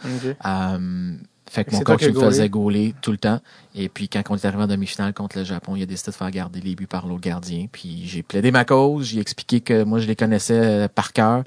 Euh, 0.45 1.15
fait 1.51 1.65
que 1.65 1.71
mon 1.71 1.79
c'est 1.79 1.83
coach 1.83 2.03
me 2.03 2.13
faisait 2.13 2.47
gauler 2.47 2.95
tout 3.01 3.11
le 3.11 3.17
temps. 3.17 3.41
Et 3.75 3.89
puis 3.89 4.07
quand 4.07 4.21
on 4.29 4.35
est 4.35 4.45
arrivé 4.45 4.63
en 4.63 4.67
demi-finale 4.67 5.13
contre 5.13 5.37
le 5.37 5.43
Japon, 5.43 5.75
il 5.75 5.83
a 5.83 5.85
décidé 5.85 6.11
de 6.11 6.15
faire 6.15 6.31
garder 6.31 6.61
les 6.61 6.75
buts 6.75 6.87
par 6.87 7.07
l'autre 7.07 7.19
gardien. 7.19 7.67
Puis 7.69 8.03
j'ai 8.05 8.23
plaidé 8.23 8.51
ma 8.51 8.63
cause, 8.63 9.07
j'ai 9.07 9.19
expliqué 9.19 9.59
que 9.59 9.83
moi 9.83 9.99
je 9.99 10.07
les 10.07 10.15
connaissais 10.15 10.57
euh, 10.57 10.87
par 10.87 11.11
cœur. 11.11 11.43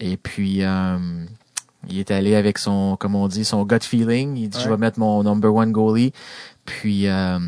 Et 0.00 0.16
puis 0.16 0.64
euh, 0.64 0.98
il 1.88 1.98
est 2.00 2.10
allé 2.10 2.34
avec 2.34 2.58
son, 2.58 2.96
comme 2.98 3.14
on 3.14 3.28
dit, 3.28 3.44
son 3.44 3.64
gut 3.64 3.78
feeling. 3.80 4.36
Il 4.36 4.48
dit 4.48 4.58
je 4.60 4.68
vais 4.68 4.76
mettre 4.76 4.98
mon 4.98 5.22
number 5.22 5.54
one 5.54 5.70
goalie. 5.70 6.12
Puis 6.64 7.06
euh, 7.06 7.38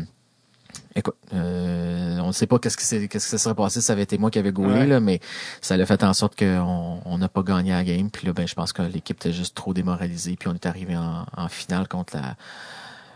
écoute, 0.97 1.15
euh, 1.33 2.17
on 2.19 2.27
ne 2.27 2.31
sait 2.31 2.47
pas 2.47 2.59
qu'est-ce 2.59 2.75
qui 2.77 3.07
qu'est-ce 3.07 3.25
qui 3.25 3.31
se 3.31 3.37
serait 3.37 3.55
passé 3.55 3.79
si 3.79 3.85
ça 3.85 3.93
avait 3.93 4.03
été 4.03 4.17
moi 4.17 4.29
qui 4.31 4.39
avait 4.39 4.51
gaulé, 4.51 4.73
Ouais. 4.73 4.87
là, 4.87 4.99
mais 4.99 5.19
ça 5.61 5.77
l'a 5.77 5.85
fait 5.85 6.03
en 6.03 6.13
sorte 6.13 6.37
qu'on 6.37 6.99
on 7.05 7.17
n'a 7.17 7.29
pas 7.29 7.43
gagné 7.43 7.71
la 7.71 7.83
game. 7.83 8.09
Puis 8.09 8.27
là, 8.27 8.33
ben, 8.33 8.47
je 8.47 8.55
pense 8.55 8.73
que 8.73 8.81
l'équipe 8.81 9.17
était 9.17 9.31
juste 9.33 9.55
trop 9.55 9.73
démoralisée. 9.73 10.35
Puis 10.37 10.49
on 10.49 10.53
est 10.53 10.65
arrivé 10.65 10.97
en, 10.97 11.25
en 11.35 11.47
finale 11.47 11.87
contre 11.87 12.15
la 12.17 12.35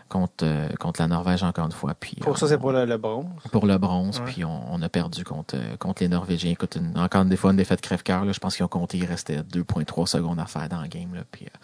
contre, 0.08 0.44
euh, 0.44 0.68
contre 0.78 1.00
la 1.00 1.08
Norvège 1.08 1.42
encore 1.42 1.64
une 1.64 1.72
fois. 1.72 1.94
Puis, 1.94 2.16
Pour 2.16 2.36
ça, 2.36 2.46
c'est 2.46 2.58
pour 2.58 2.70
le, 2.70 2.84
le 2.84 2.98
bronze. 2.98 3.24
pour 3.50 3.64
le 3.66 3.78
bronze, 3.78 4.18
Ouais. 4.18 4.26
puis 4.26 4.44
on, 4.44 4.62
on 4.70 4.82
a 4.82 4.88
perdu 4.90 5.24
contre, 5.24 5.56
euh, 5.56 5.76
contre 5.78 6.02
les 6.02 6.08
Norvégiens. 6.08 6.50
Écoute, 6.50 6.76
une- 6.76 6.98
encore 6.98 7.22
une 7.22 7.34
fois, 7.34 7.50
une 7.52 7.56
défaite 7.56 7.80
crève-cœur. 7.80 8.26
là. 8.26 8.32
Je 8.32 8.38
pense 8.38 8.54
qu'ils 8.56 8.64
ont 8.66 8.68
compté, 8.68 8.98
il 8.98 9.06
restait 9.06 9.38
2,3 9.42 10.06
secondes 10.06 10.38
à 10.38 10.44
faire 10.44 10.68
dans 10.68 10.82
le 10.82 10.88
game, 10.88 11.14
là, 11.14 11.22
puis, 11.30 11.46
euh, 11.46 11.58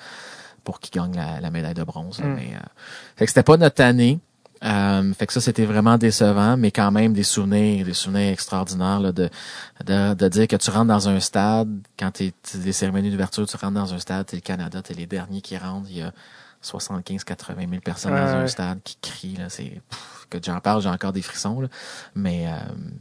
pour 0.64 0.80
qu'ils 0.80 0.98
gagnent 0.98 1.14
la, 1.16 1.42
la 1.42 1.50
médaille 1.50 1.74
de 1.74 1.84
bronze. 1.84 2.20
là. 2.20 2.26
Mm. 2.28 2.34
Mais, 2.36 2.52
euh, 2.54 2.58
fait 3.16 3.26
que 3.26 3.30
c'était 3.30 3.42
pas 3.42 3.58
notre 3.58 3.82
année. 3.82 4.18
Euh, 4.64 5.12
fait 5.14 5.26
que 5.26 5.32
ça, 5.32 5.40
c'était 5.40 5.64
vraiment 5.64 5.98
décevant, 5.98 6.56
mais 6.56 6.70
quand 6.70 6.90
même 6.90 7.12
des 7.12 7.22
souvenirs, 7.22 7.84
des 7.84 7.94
souvenirs 7.94 8.32
extraordinaires 8.32 9.00
là, 9.00 9.12
de, 9.12 9.28
de, 9.84 10.14
de 10.14 10.28
dire 10.28 10.48
que 10.48 10.56
tu 10.56 10.70
rentres 10.70 10.86
dans 10.86 11.08
un 11.08 11.20
stade, 11.20 11.68
quand 11.98 12.10
t'es 12.10 12.32
t'es 12.42 12.58
des 12.58 12.72
cérémonies 12.72 13.10
d'ouverture, 13.10 13.46
tu 13.46 13.56
rentres 13.56 13.74
dans 13.74 13.94
un 13.94 13.98
stade, 13.98 14.26
t'es 14.26 14.36
le 14.36 14.42
Canada, 14.42 14.82
t'es 14.82 14.94
les 14.94 15.06
derniers 15.06 15.40
qui 15.40 15.56
rentrent, 15.56 15.88
il 15.90 15.98
y 15.98 16.02
a 16.02 16.12
75-80 16.62 17.68
000 17.68 17.80
personnes 17.84 18.12
Ouais, 18.12 18.20
dans 18.20 18.38
un 18.38 18.46
stade 18.46 18.80
qui 18.82 18.96
crient, 19.00 19.36
là, 19.36 19.48
c'est, 19.48 19.80
que 20.28 20.38
j'en 20.44 20.60
parle, 20.60 20.82
j'ai 20.82 20.88
encore 20.88 21.12
des 21.12 21.22
frissons, 21.22 21.60
là. 21.60 21.68
Mais, 22.14 22.48
euh, 22.48 22.56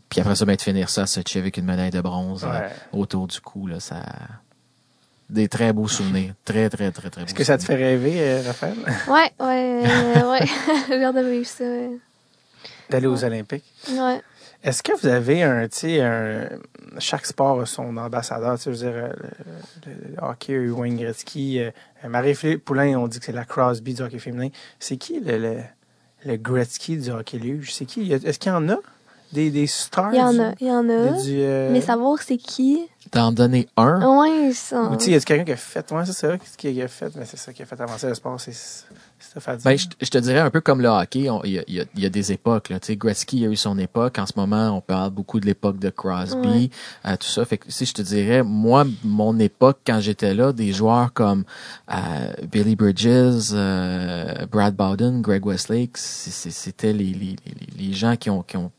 puis 0.09 0.21
après 0.21 0.35
ça, 0.35 0.45
ben, 0.45 0.55
de 0.55 0.61
finir 0.61 0.89
ça 0.89 1.03
à 1.03 1.07
Sochi 1.07 1.39
avec 1.39 1.57
une 1.57 1.65
médaille 1.65 1.89
de 1.89 2.01
bronze 2.01 2.45
euh, 2.47 2.69
autour 2.93 3.27
du 3.27 3.41
cou, 3.41 3.67
là, 3.67 3.79
ça, 3.79 4.03
des 5.30 5.48
très 5.48 5.74
beaux 5.74 5.88
souvenirs. 5.88 6.34
Très, 6.45 6.70
très, 6.70 6.91
très, 6.91 7.10
très 7.10 7.22
beaux 7.22 7.28
Est-ce 7.28 7.34
que 7.36 7.44
ça 7.44 7.58
te 7.58 7.64
fait 7.64 7.76
rêver, 7.76 8.16
euh, 8.18 8.41
Raphaël, 8.45 8.76
Ouais, 9.08 9.32
ouais, 9.40 9.84
euh, 9.86 10.32
ouais. 10.32 10.45
J'ai 10.88 11.04
hâte 11.04 11.16
de 11.16 11.22
vivre 11.30 11.45
ça. 11.48 11.64
ouais. 11.64 11.98
d'aller 12.90 13.08
aux 13.08 13.24
Olympiques? 13.24 13.66
Ouais. 13.91 14.22
Est-ce 14.64 14.82
que 14.82 14.91
vous 14.99 15.08
avez 15.08 15.44
un, 15.44 15.68
tu 15.68 15.78
sais, 15.80 16.02
un, 16.02 16.48
chaque 16.99 17.26
sport 17.28 17.62
a 17.62 17.66
son 17.66 17.95
ambassadeur, 17.98 18.58
tu 18.58 18.64
sais, 18.64 18.74
je 18.74 18.86
veux 18.86 18.91
dire, 18.91 19.04
euh, 19.04 19.10
le, 19.86 19.91
le- 19.91 20.16
le 20.16 20.24
hockey, 20.24 20.54
eu 20.54 20.72
Wayne 20.72 20.98
Gretzky, 20.98 21.60
euh, 21.62 21.72
Marie-Philippe 22.08 22.66
Poulain, 22.66 22.95
on 22.98 23.08
dit 23.08 23.20
que 23.20 23.26
c'est 23.26 23.32
la 23.34 23.45
Crosby 23.45 23.94
du 23.94 24.02
hockey 24.02 24.20
féminin. 24.20 24.49
C'est 24.80 24.98
qui 24.98 25.20
le, 25.20 25.38
le, 25.38 25.58
le 26.26 26.38
Gretzky 26.38 26.98
du 26.98 27.12
hockey 27.12 27.38
luge? 27.38 27.74
C'est 27.74 27.86
qui? 27.86 28.12
Est-ce 28.12 28.40
qu'il 28.40 28.52
y 28.52 28.56
en 28.56 28.68
a? 28.70 28.78
Des, 29.34 29.52
des 29.52 29.68
stars? 29.68 30.14
Il 30.14 30.18
y 30.20 30.22
en 30.22 30.40
a, 30.40 30.54
il 30.62 30.68
y 30.68 30.72
en 30.72 30.88
a. 30.90 31.22
du, 31.22 31.36
euh, 31.41 31.70
Mais 31.72 31.82
savoir 31.82 32.20
c'est 32.22 32.38
qui. 32.38 32.80
T'en 33.12 33.32
donner 33.32 33.68
un? 33.78 34.20
Ouais, 34.20 34.52
ça. 34.54 34.84
Ou 34.91 34.98
tu 34.98 35.06
sais, 35.06 35.12
y 35.12 35.16
a 35.16 35.20
quelqu'un 35.22 35.45
qui 35.45 35.52
a 35.54 35.56
fait, 35.58 35.90
ouais, 35.94 36.06
c'est 36.06 36.12
ça, 36.14 36.38
qui 36.58 36.82
a 36.82 36.88
fait, 36.90 37.16
mais 37.16 37.24
c'est 37.24 37.38
ça 37.38 37.54
qui 37.54 37.62
a 37.64 37.66
fait 37.66 37.80
avancer 37.80 38.08
le 38.08 38.16
sport, 38.16 38.38
c'est. 38.40 38.52
Ben, 39.64 39.78
je, 39.78 39.88
je 40.02 40.10
te 40.10 40.18
dirais 40.20 40.40
un 40.40 40.49
peu 40.49 40.62
comme 40.62 40.82
le 40.82 40.90
hockey, 40.90 41.28
il 41.44 41.52
y, 41.52 41.60
a, 41.60 41.64
il 41.68 41.74
y 41.76 41.80
a- 41.80 41.86
il 41.95 42.04
y 42.04 42.06
a 42.06 42.10
des 42.10 42.32
époques. 42.32 42.70
Là. 42.70 42.80
Tu 42.80 42.88
sais, 42.88 42.95
Gretzky 42.98 43.45
a 43.45 43.49
eu 43.49 43.56
son 43.56 43.78
époque. 43.80 44.20
En 44.20 44.26
ce 44.26 44.34
moment, 44.36 44.70
on 44.78 44.82
parle 44.82 45.10
beaucoup 45.12 45.40
de 45.40 45.45
l'époque 45.45 45.80
de 45.80 45.90
Crosby, 45.90 46.48
Ouais. 46.48 46.70
euh, 47.06 47.16
tout 47.18 47.28
ça. 47.28 47.44
Fait 47.45 47.58
que 47.58 47.72
si 47.72 47.86
je 47.86 47.94
te 47.94 48.02
dirais, 48.02 48.44
moi, 48.44 48.86
mon 49.04 49.40
époque, 49.40 49.80
quand 49.88 49.99
j'étais 50.02 50.34
là, 50.34 50.52
des 50.54 50.72
joueurs 50.72 51.14
comme 51.14 51.45
euh, 51.91 51.95
Billy 52.52 52.76
Bridges, 52.76 53.52
euh, 53.54 54.45
Brad 54.52 54.76
Bowden, 54.76 55.22
Greg 55.22 55.45
Westlake, 55.45 55.98
c'était 55.98 56.94
les, 56.94 57.06
les, 57.06 57.36
les, 57.45 57.88
les 57.88 57.94
gens 57.94 58.16
qui 58.18 58.30
ont, 58.30 58.44
qui 58.44 58.58
ont 58.58 58.72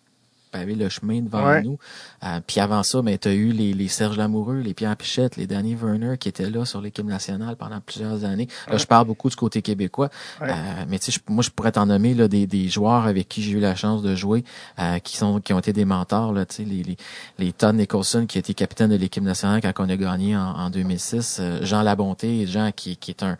pavé 0.48 0.74
le 0.74 0.88
chemin 0.88 1.20
devant 1.22 1.46
Ouais. 1.46 1.62
nous. 1.62 1.78
Euh, 2.24 2.40
puis 2.46 2.60
avant 2.60 2.82
ça, 2.82 3.00
ben, 3.02 3.16
tu 3.18 3.28
as 3.28 3.32
eu 3.34 3.52
les, 3.52 3.72
les 3.74 3.88
Serge 3.88 4.16
Lamoureux, 4.16 4.58
les 4.60 4.74
Pierre 4.74 4.96
Pichette, 4.96 5.36
les 5.36 5.46
Danny 5.46 5.74
Werner 5.74 6.16
qui 6.18 6.28
étaient 6.28 6.50
là 6.50 6.64
sur 6.64 6.80
l'équipe 6.80 7.06
nationale 7.06 7.56
pendant 7.56 7.80
plusieurs 7.80 8.24
années. 8.24 8.48
Là, 8.68 8.76
je 8.76 8.86
parle 8.86 9.06
beaucoup 9.06 9.28
du 9.30 9.36
côté 9.36 9.62
québécois. 9.62 10.10
Ouais. 10.40 10.48
Euh, 10.50 10.84
mais 10.88 10.98
tu 10.98 11.12
sais, 11.12 11.20
moi, 11.28 11.42
je 11.42 11.50
pourrais 11.50 11.72
t'en 11.72 11.86
nommer 11.86 12.14
là, 12.14 12.28
des, 12.28 12.46
des 12.46 12.68
joueurs 12.68 13.06
avec 13.06 13.28
qui 13.28 13.42
j'ai 13.42 13.52
eu 13.52 13.60
la 13.60 13.74
chance 13.74 14.02
de 14.02 14.14
jouer, 14.14 14.44
euh, 14.78 14.98
qui 14.98 15.16
sont 15.16 15.40
qui 15.40 15.52
ont 15.52 15.58
été 15.58 15.72
des 15.72 15.84
mentors. 15.84 16.32
Là, 16.32 16.44
tu 16.46 16.56
sais, 16.56 16.64
les, 16.64 16.82
les, 16.82 16.96
les 17.38 17.52
Todd 17.52 17.74
Nicholson, 17.76 18.26
qui 18.26 18.38
a 18.38 18.40
été 18.40 18.54
capitaine 18.54 18.90
de 18.90 18.96
l'équipe 18.96 19.22
nationale 19.22 19.60
quand 19.60 19.72
on 19.78 19.88
a 19.88 19.96
gagné 19.96 20.36
en, 20.36 20.40
en 20.40 20.70
2006. 20.70 21.38
euh, 21.40 21.58
Jean 21.62 21.82
Labonté, 21.82 22.46
Jean 22.46 22.72
qui, 22.72 22.96
qui 22.96 23.10
est 23.12 23.22
un, 23.22 23.36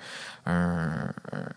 un, 0.46 0.88
un- 1.32 1.48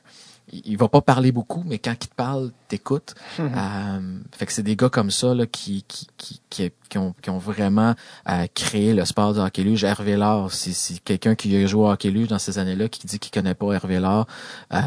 il 0.52 0.78
va 0.78 0.88
pas 0.88 1.02
parler 1.02 1.32
beaucoup, 1.32 1.64
mais 1.66 1.80
quand 1.80 1.94
il 1.94 2.08
te 2.10 2.16
parle, 2.16 2.52
t'écoutes. 2.68 3.16
Euh, 3.40 4.20
fait 4.32 4.46
que 4.46 4.54
c'est 4.54 4.64
des 4.64 4.76
gars 4.76 4.90
comme 4.90 5.12
ça 5.12 5.34
là, 5.34 5.46
qui, 5.46 5.84
qui, 5.88 6.08
qui, 6.18 6.42
qui, 6.50 6.72
qui 6.90 6.98
ont, 6.98 7.14
qui 7.22 7.30
ont 7.30 7.38
vraiment 7.38 7.96
euh, 8.30 8.46
créé 8.54 8.94
le 8.94 9.06
sport 9.06 9.34
du 9.34 9.40
hockey 9.40 9.64
luge. 9.64 9.84
Hervé 9.84 10.16
Lard, 10.18 10.52
c'est 10.52 10.74
c'est 10.74 11.00
quelqu'un 11.00 11.36
qui 11.36 11.56
a 11.56 11.66
joué 11.68 11.82
au 11.84 11.90
hockey 11.90 12.10
luge 12.12 12.28
dans 12.28 12.40
ces 12.40 12.60
années-là, 12.60 12.88
qui 12.90 13.08
dit 13.08 13.20
qu'il 13.20 13.32
connaît 13.32 13.54
pas 13.56 13.72
Hervé 13.74 14.00
Lard, 14.00 14.28
euh, 14.74 14.80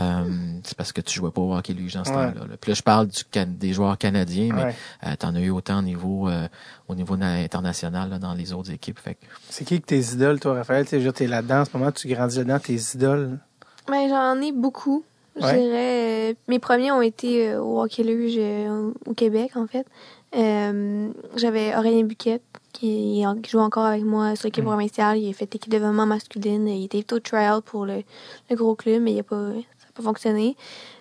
c'est 0.65 0.77
parce 0.77 0.93
que 0.93 1.01
tu 1.01 1.15
jouais 1.19 1.31
pas 1.31 1.41
au 1.41 1.55
hockey 1.57 1.73
luge 1.73 1.95
dans 1.95 2.05
ce 2.05 2.11
Ouais. 2.11 2.17
temps-là. 2.33 2.47
là. 2.47 2.57
Puis 2.61 2.71
là, 2.71 2.75
je 2.75 2.83
parle 2.83 3.09
du, 3.09 3.23
Can- 3.33 3.47
des 3.49 3.73
joueurs 3.73 3.97
canadiens, 3.99 4.51
mais 4.55 4.65
Ouais. 4.65 4.75
euh, 5.07 5.17
t'en 5.19 5.35
as 5.35 5.41
eu 5.41 5.51
autant 5.51 5.79
au 5.79 5.83
niveau, 5.83 6.29
euh, 6.29 6.47
au 6.89 6.95
niveau 6.95 7.17
na- 7.17 7.35
international 7.43 8.11
là, 8.11 8.19
dans 8.19 8.35
les 8.35 8.53
autres 8.53 8.71
équipes. 8.71 8.99
Fait 8.99 9.17
C'est 9.51 9.65
qui 9.65 9.81
que 9.81 9.87
tes 9.87 10.01
idoles, 10.01 10.41
toi, 10.41 10.55
Raphaël? 10.55 10.87
T'es 10.87 11.27
là-dedans 11.27 11.61
en 11.61 11.65
ce 11.65 11.71
moment, 11.77 11.91
tu 11.93 12.09
grandis 12.09 12.39
là-dedans, 12.39 12.59
tes 12.59 12.79
idoles? 12.95 13.39
Ben, 13.89 14.09
j'en 14.09 14.41
ai 14.41 14.53
beaucoup. 14.53 15.05
Je 15.37 15.41
dirais. 15.41 16.31
euh, 16.31 16.35
mes 16.49 16.59
premiers 16.59 16.93
ont 16.93 17.03
été 17.03 17.49
euh, 17.51 17.61
au 17.63 17.81
hockey 17.83 18.03
luge 18.05 18.37
euh, 18.39 18.91
au 19.07 19.15
Québec, 19.15 19.53
en 19.57 19.67
fait. 19.67 19.87
Euh, 20.37 21.09
J'avais 21.37 21.77
Aurélien 21.77 22.03
Buquette, 22.05 22.43
qui, 22.73 23.25
qui 23.43 23.51
joue 23.51 23.59
encore 23.61 23.85
avec 23.85 24.05
moi 24.05 24.35
sur 24.37 24.47
l'équipe 24.47 24.65
Mm. 24.65 24.69
provinciale. 24.69 25.19
Il 25.19 25.31
a 25.31 25.33
fait 25.33 25.53
l'équipe 25.53 25.71
de 25.71 25.77
développement 25.79 26.07
masculine. 26.07 26.67
Il 26.69 26.85
était 26.85 27.13
au 27.13 27.21
trial 27.21 27.63
pour 27.63 27.87
le, 27.87 28.03
le 28.51 28.57
gros 28.57 28.75
club, 28.75 29.03
mais 29.03 29.13
il 29.13 29.21
a 29.21 29.23
pas, 29.23 29.51
ça 29.51 29.87
n'a 29.87 29.93
pas 29.95 30.03
fonctionné. 30.03 30.57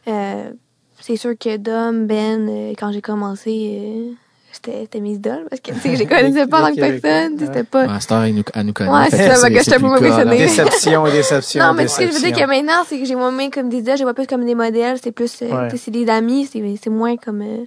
Euh, 0.08 0.52
C'est 1.00 1.16
sûr 1.18 1.38
que 1.38 1.58
Dom, 1.58 2.06
Ben, 2.08 2.48
euh, 2.50 2.74
quand 2.78 2.92
j'ai 2.92 3.02
commencé, 3.02 3.80
euh, 3.82 4.12
c'était 4.54 5.00
mes 5.00 5.14
idoles. 5.14 5.46
Parce 5.50 5.62
que 5.62 5.72
tu 5.72 5.80
sais, 5.80 5.94
je 5.96 6.00
les 6.00 6.06
connaissais 6.08 6.48
pas 6.48 6.62
en 6.64 6.68
tant 6.68 6.76
que 6.76 7.00
personne. 7.00 7.38
C'était 7.40 7.64
pas. 7.64 7.86
Ouais, 7.86 7.94
heure, 8.12 8.24
elle 8.24 8.36
nous, 8.36 8.44
elle 8.54 8.66
nous 8.66 8.74
connaît. 8.74 8.90
Ouais, 8.92 9.08
c'est 9.10 9.30
ça, 9.30 9.48
fait 9.48 9.54
que 9.54 9.64
j'étais 9.64 9.80
pas 9.80 9.88
impressionnée. 9.88 10.38
Déception, 10.38 11.04
déception, 11.06 11.64
Non, 11.64 11.74
mais 11.74 11.88
ce 11.88 12.00
que 12.00 12.08
je 12.08 12.12
veux 12.14 12.20
dire 12.20 12.38
que 12.38 12.48
maintenant, 12.48 12.84
c'est 12.88 13.00
que 13.00 13.06
j'ai 13.06 13.16
moins 13.16 13.50
comme 13.50 13.70
des 13.70 13.78
idoles, 13.80 13.98
je 13.98 14.04
vois 14.04 14.14
plus 14.14 14.28
comme 14.28 14.46
des 14.46 14.56
modèles, 14.56 14.98
c'est 15.04 15.12
plus, 15.12 15.42
euh, 15.42 15.68
Ouais. 15.70 15.78
c'est 15.78 15.92
des 15.92 16.08
amis, 16.10 16.48
c'est 16.52 16.62
c'est 16.82 16.90
moins 16.90 17.18
comme. 17.18 17.42
euh, 17.42 17.66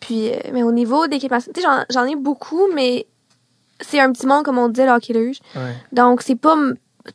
Puis, 0.00 0.30
euh, 0.30 0.36
mais 0.52 0.62
au 0.64 0.72
niveau 0.72 1.06
d'équipe 1.06 1.30
nationale, 1.30 1.54
tu 1.54 1.60
sais, 1.62 1.68
j'en- 1.94 2.04
ai 2.06 2.16
beaucoup, 2.16 2.66
mais 2.74 3.06
c'est 3.80 4.00
un 4.00 4.10
petit 4.12 4.26
monde, 4.26 4.44
comme 4.44 4.58
on 4.58 4.68
disait, 4.68 4.86
le 4.86 4.92
hockey 4.92 5.12
luge. 5.12 5.38
Ouais. 5.54 5.74
Donc, 5.92 6.22
c'est 6.22 6.34
pas, 6.34 6.56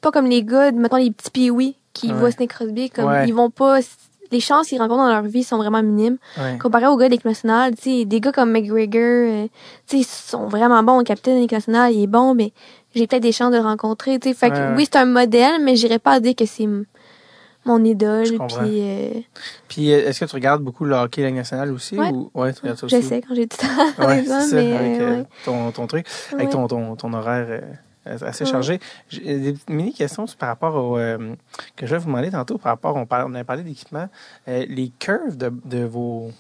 pas 0.02 0.12
comme 0.12 0.26
les 0.28 0.44
gars, 0.44 0.72
mettons 0.72 0.96
les 0.98 1.12
petits 1.12 1.32
pee 1.32 1.76
qui 1.94 2.08
Ouais. 2.08 2.14
voient 2.14 2.32
Snake 2.32 2.50
Crosby, 2.52 2.90
comme 2.90 3.06
Ouais. 3.06 3.28
ils 3.28 3.34
vont 3.34 3.50
pas. 3.50 3.80
Les 4.32 4.40
chances 4.40 4.68
qu'ils 4.68 4.80
rencontrent 4.80 5.04
dans 5.04 5.10
leur 5.14 5.24
vie 5.24 5.44
sont 5.44 5.58
vraiment 5.58 5.82
minimes. 5.82 6.18
Ouais. 6.38 6.58
Comparé 6.58 6.88
aux 6.88 6.98
gars 6.98 7.06
de 7.08 7.12
l'équipe 7.12 7.26
nationale, 7.26 7.76
tu 7.76 8.00
sais, 8.00 8.06
des 8.06 8.20
gars 8.20 8.32
comme 8.32 8.52
McGregor, 8.52 9.02
euh, 9.02 9.48
tu 9.88 9.98
sais, 9.98 9.98
ils 10.00 10.06
sont 10.06 10.48
vraiment 10.48 10.82
bons. 10.84 10.98
Le 11.00 11.04
capitaine 11.04 11.36
de 11.36 11.40
l'équipe 11.42 11.54
nationale, 11.58 11.94
il 11.94 12.04
est 12.04 12.08
bon, 12.08 12.34
mais 12.36 12.52
j'ai 12.96 13.08
peut-être 13.08 13.24
des 13.24 13.32
chances 13.32 13.52
de 13.52 13.58
le 13.58 13.64
rencontrer, 13.64 14.20
tu 14.20 14.30
sais. 14.30 14.34
Fait 14.36 14.50
que 14.50 14.56
Ouais. 14.56 14.74
oui, 14.76 14.88
c'est 14.92 14.98
un 15.00 15.06
modèle, 15.06 15.62
mais 15.64 15.76
j'irais 15.76 16.00
pas 16.00 16.20
dire 16.20 16.36
que 16.36 16.46
c'est 16.46 16.68
mon 17.66 17.84
idole. 17.84 18.24
Puis, 18.26 18.38
euh, 18.82 19.10
Puis, 19.68 19.92
euh, 19.94 20.08
est-ce 20.08 20.22
que 20.22 20.26
tu 20.26 20.36
regardes 20.36 20.64
beaucoup 20.64 20.86
le 20.86 20.96
hockey 20.96 21.26
Ligue 21.26 21.36
nationale 21.36 21.72
aussi? 21.74 21.98
Ouais. 21.98 22.10
Ou... 22.12 22.32
Ouais, 22.34 22.54
tu 22.54 22.62
regardes 22.62 22.80
ça 22.80 22.86
aussi? 22.86 22.96
j'essaie 22.96 23.22
quand 23.22 23.36
j'ai 23.36 23.46
du 23.46 23.56
temps, 23.58 23.68
Ouais, 24.08 24.24
c'est 24.26 24.30
ça, 24.50 24.56
mais 24.56 24.74
avec 24.76 25.02
euh, 25.02 25.24
ton, 25.44 25.72
ton 25.72 25.86
truc, 25.88 26.06
avec 26.34 26.50
ton, 26.50 26.68
ton, 26.68 26.96
ton 26.96 27.12
horaire 27.14 27.46
euh, 27.50 27.62
assez 28.08 28.44
Ouais. 28.46 28.52
chargé. 28.52 28.80
J'ai 29.10 29.40
des 29.54 29.56
mini-questions 29.70 30.26
par 30.38 30.50
rapport 30.50 30.76
au... 30.76 30.98
euh, 30.98 31.36
que 31.76 31.86
je 31.86 31.92
vais 31.92 31.98
vous 31.98 32.08
demander 32.08 32.32
tantôt, 32.32 32.58
par 32.58 32.72
rapport, 32.74 32.96
on, 32.96 33.06
parle, 33.06 33.30
on 33.30 33.34
avait 33.36 33.44
parlé 33.44 33.64
d'équipement. 33.64 34.08
Euh, 34.48 34.66
les 34.70 34.90
curves 35.00 35.38
de, 35.38 35.52
de 35.66 35.84
vos 35.84 36.32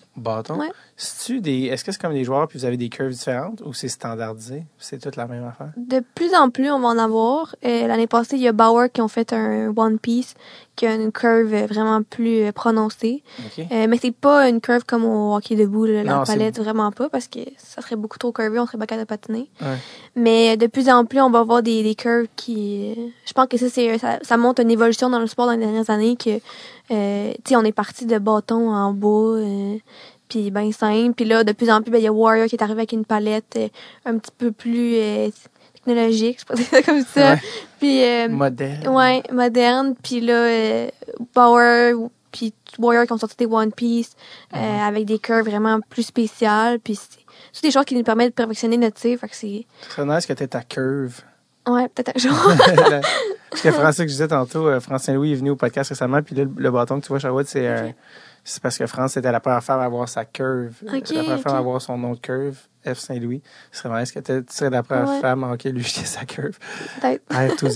Ouais. 0.57 1.39
des... 1.39 1.65
Est-ce 1.65 1.83
que 1.83 1.91
c'est 1.91 2.01
comme 2.01 2.13
des 2.13 2.23
joueurs 2.23 2.47
puis 2.47 2.57
vous 2.59 2.65
avez 2.65 2.77
des 2.77 2.89
curves 2.89 3.11
différentes 3.11 3.61
ou 3.65 3.73
c'est 3.73 3.87
standardisé? 3.87 4.65
C'est 4.77 4.99
toute 4.99 5.15
la 5.15 5.27
même 5.27 5.45
affaire? 5.45 5.71
De 5.77 6.03
plus 6.15 6.33
en 6.35 6.49
plus, 6.49 6.69
on 6.71 6.79
va 6.79 6.87
en 6.89 6.97
avoir. 6.97 7.55
Euh, 7.63 7.87
L'année 7.87 8.07
passée, 8.07 8.35
il 8.35 8.41
y 8.41 8.47
a 8.47 8.51
Bauer 8.51 8.91
qui 8.91 9.01
ont 9.01 9.07
fait 9.07 9.31
un 9.33 9.73
One 9.75 9.99
Piece 9.99 10.33
qui 10.75 10.85
a 10.85 10.93
une 10.93 11.11
curve 11.11 11.53
euh, 11.53 11.65
vraiment 11.65 12.03
plus 12.03 12.43
euh, 12.43 12.51
prononcée. 12.51 13.23
OK? 13.39 13.65
Euh, 13.71 13.87
mais 13.89 13.97
c'est 13.99 14.11
pas 14.11 14.47
une 14.47 14.61
curve 14.61 14.83
comme 14.85 15.05
au 15.05 15.35
hockey 15.35 15.55
debout, 15.55 15.85
là, 15.85 16.03
la 16.03 16.17
Non, 16.17 16.23
palette, 16.23 16.59
vraiment 16.59 16.91
pas, 16.91 17.09
parce 17.09 17.27
que 17.27 17.39
ça 17.57 17.81
serait 17.81 17.95
beaucoup 17.95 18.19
trop 18.19 18.31
curvé, 18.31 18.59
on 18.59 18.67
serait 18.67 18.77
pas 18.77 18.85
capable 18.85 19.05
de 19.05 19.09
patiner. 19.09 19.49
Ouais. 19.59 19.77
Mais 20.15 20.55
de 20.55 20.67
plus 20.67 20.87
en 20.87 21.03
plus, 21.05 21.19
on 21.19 21.31
va 21.31 21.39
avoir 21.39 21.63
des, 21.63 21.81
des 21.81 21.95
curves 21.95 22.27
qui... 22.35 22.93
euh, 22.95 23.07
je 23.25 23.33
pense 23.33 23.47
que 23.47 23.57
ça, 23.57 24.19
ça 24.21 24.37
montre 24.37 24.61
une 24.61 24.69
évolution 24.69 25.09
dans 25.09 25.19
le 25.19 25.25
sport 25.25 25.47
dans 25.47 25.53
les 25.53 25.57
dernières 25.57 25.89
années, 25.89 26.15
que, 26.15 26.39
euh, 26.91 27.31
tu 27.43 27.49
sais, 27.49 27.55
on 27.55 27.63
est 27.63 27.71
parti 27.71 28.05
de 28.05 28.17
bâtons 28.17 28.71
en 28.71 28.93
bois, 28.93 29.37
euh, 29.37 29.77
puis 30.29 30.51
ben 30.51 30.71
simple. 30.71 31.13
Puis 31.15 31.25
là, 31.25 31.43
de 31.43 31.51
plus 31.51 31.69
en 31.69 31.81
plus, 31.81 31.91
ben, 31.91 31.97
il 31.99 32.03
y 32.03 32.07
a 32.07 32.11
Warrior 32.13 32.47
qui 32.47 32.55
est 32.55 32.61
arrivé 32.63 32.79
avec 32.79 32.91
une 32.91 33.05
palette 33.05 33.55
euh, 33.57 33.67
un 34.05 34.17
petit 34.17 34.31
peu 34.37 34.51
plus 34.51 34.95
euh, 34.95 35.29
technologique, 35.73 36.39
je 36.41 36.45
pourrais 36.45 36.57
dire 36.63 36.67
ça 36.69 36.81
comme 36.83 37.03
ça. 37.03 37.35
Puis... 37.79 38.03
euh, 38.03 38.29
Modèle? 38.29 38.87
Ouais, 38.89 39.23
moderne. 39.31 39.95
Puis 40.01 40.21
là, 40.21 40.87
Power, 41.33 41.93
puis 42.31 42.53
Warrior 42.79 43.05
qui 43.05 43.13
ont 43.13 43.17
sorti 43.17 43.35
des 43.37 43.45
One 43.47 43.71
Piece 43.71 44.15
Mhm. 44.53 44.59
avec 44.81 45.05
des 45.05 45.19
curves 45.19 45.45
vraiment 45.47 45.79
plus 45.89 46.03
spéciales. 46.03 46.79
Puis 46.79 46.97
c'est 47.53 47.61
des 47.63 47.71
choses 47.71 47.85
qui 47.85 47.95
nous 47.95 48.03
permettent 48.03 48.29
de 48.29 48.33
perfectionner 48.33 48.77
notre 48.77 48.95
tir. 48.95 49.19
Fait 49.19 49.27
que 49.27 49.35
c'est... 49.35 49.65
Très 49.89 50.05
nice 50.05 50.25
que 50.25 50.33
tu 50.33 50.47
ta 50.47 50.61
curve. 50.61 51.21
Ouais, 51.67 51.87
peut-être 51.89 52.11
un 52.15 52.19
jour. 52.19 52.37
Parce 53.49 53.61
que 53.61 53.71
François, 53.71 54.03
que 54.05 54.09
je 54.09 54.13
disais 54.15 54.27
tantôt, 54.27 54.67
euh, 54.67 54.79
France 54.79 55.03
Saint-Louis 55.03 55.31
est 55.31 55.35
venu 55.35 55.51
au 55.51 55.55
podcast 55.55 55.89
récemment, 55.89 56.21
puis 56.21 56.35
là, 56.35 56.43
le, 56.43 56.51
le 56.55 56.71
bâton 56.71 56.99
que 56.99 57.05
tu 57.05 57.09
vois, 57.09 57.19
Sherwood, 57.19 57.45
c'est 57.47 57.67
euh, 57.67 57.89
c'est 58.43 58.61
parce 58.61 58.77
que 58.77 58.87
France 58.87 59.15
était 59.17 59.31
la 59.31 59.39
première 59.39 59.63
femme 59.63 59.79
à 59.79 59.83
avoir 59.85 60.07
sa 60.09 60.25
curve. 60.25 60.73
Ok, 60.83 61.09
la 61.11 61.21
première 61.23 61.39
femme 61.39 61.55
à 61.55 61.57
avoir 61.57 61.81
son 61.81 61.97
nom 61.97 62.11
de 62.13 62.19
curve, 62.19 62.57
F 62.85 62.97
Saint-Louis. 62.97 63.41
Ce 63.71 63.83
serait 63.83 63.99
nice 64.01 64.11
que 64.11 64.19
tu 64.19 64.43
serais 64.53 64.69
la 64.69 64.83
première 64.83 65.09
Ouais. 65.09 65.19
femme 65.21 65.43
à 65.43 65.51
hockey 65.51 65.71
lui 65.71 65.81
a 65.81 66.05
sa 66.05 66.23
curve. 66.25 66.57
peut-être. 67.01 67.23
Ah, 67.29 67.47
tout 67.57 67.67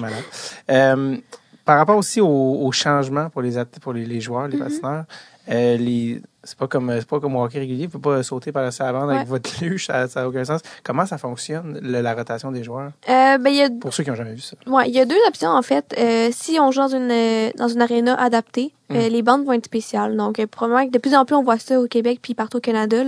malade. 0.00 0.22
Euh, 0.70 1.16
par 1.64 1.78
rapport 1.78 1.96
aussi 1.96 2.20
au, 2.20 2.26
au 2.26 2.72
changement 2.72 3.30
pour 3.30 3.40
les 3.42 3.62
pour 3.80 3.92
les, 3.94 4.04
les 4.04 4.20
joueurs, 4.20 4.48
les 4.48 4.56
Mhm. 4.58 4.62
patineurs, 4.64 5.04
euh, 5.48 5.76
les 5.78 6.20
c'est 6.44 6.56
pas 6.58 6.66
comme 6.68 6.90
c'est 6.98 7.08
pas 7.08 7.20
comme 7.20 7.36
hockey 7.36 7.58
régulier, 7.58 7.86
vous 7.86 7.98
pouvez 7.98 8.16
pas 8.16 8.22
sauter 8.22 8.52
par 8.52 8.62
la 8.62 8.92
bande 8.92 9.10
avec 9.10 9.26
votre 9.26 9.50
luge, 9.64 9.86
ça 9.86 10.06
n'a 10.14 10.28
aucun 10.28 10.44
sens. 10.44 10.60
Comment 10.84 11.06
ça 11.06 11.18
fonctionne, 11.18 11.78
le- 11.82 12.00
la 12.00 12.14
rotation 12.14 12.52
des 12.52 12.62
joueurs? 12.62 12.92
Euh, 13.08 13.38
ben, 13.38 13.50
y 13.50 13.62
a 13.62 13.68
Pour 13.70 13.92
ceux 13.94 14.04
qui 14.04 14.10
n'ont 14.10 14.16
jamais 14.16 14.34
vu 14.34 14.40
ça. 14.40 14.56
Ouais, 14.66 14.88
il 14.88 14.94
y 14.94 15.00
a 15.00 15.04
deux 15.04 15.18
options 15.28 15.50
en 15.50 15.62
fait. 15.62 15.94
Euh, 15.98 16.28
si 16.32 16.58
on 16.60 16.70
joue 16.70 16.80
dans 16.80 16.88
une 16.88 17.10
euh, 17.10 17.50
dans 17.56 17.68
une 17.68 17.82
aréna 17.82 18.14
adaptée, 18.20 18.72
euh, 18.92 19.08
les 19.08 19.22
bandes 19.22 19.44
vont 19.44 19.52
être 19.52 19.64
spéciales. 19.66 20.16
Donc 20.16 20.38
euh, 20.38 20.46
probablement 20.46 20.86
que 20.86 20.92
de 20.92 20.98
plus 20.98 21.14
en 21.14 21.24
plus 21.24 21.34
on 21.34 21.42
voit 21.42 21.58
ça 21.58 21.80
au 21.80 21.86
Québec 21.86 22.20
puis 22.22 22.34
partout 22.34 22.58
au 22.58 22.60
Canada. 22.60 23.02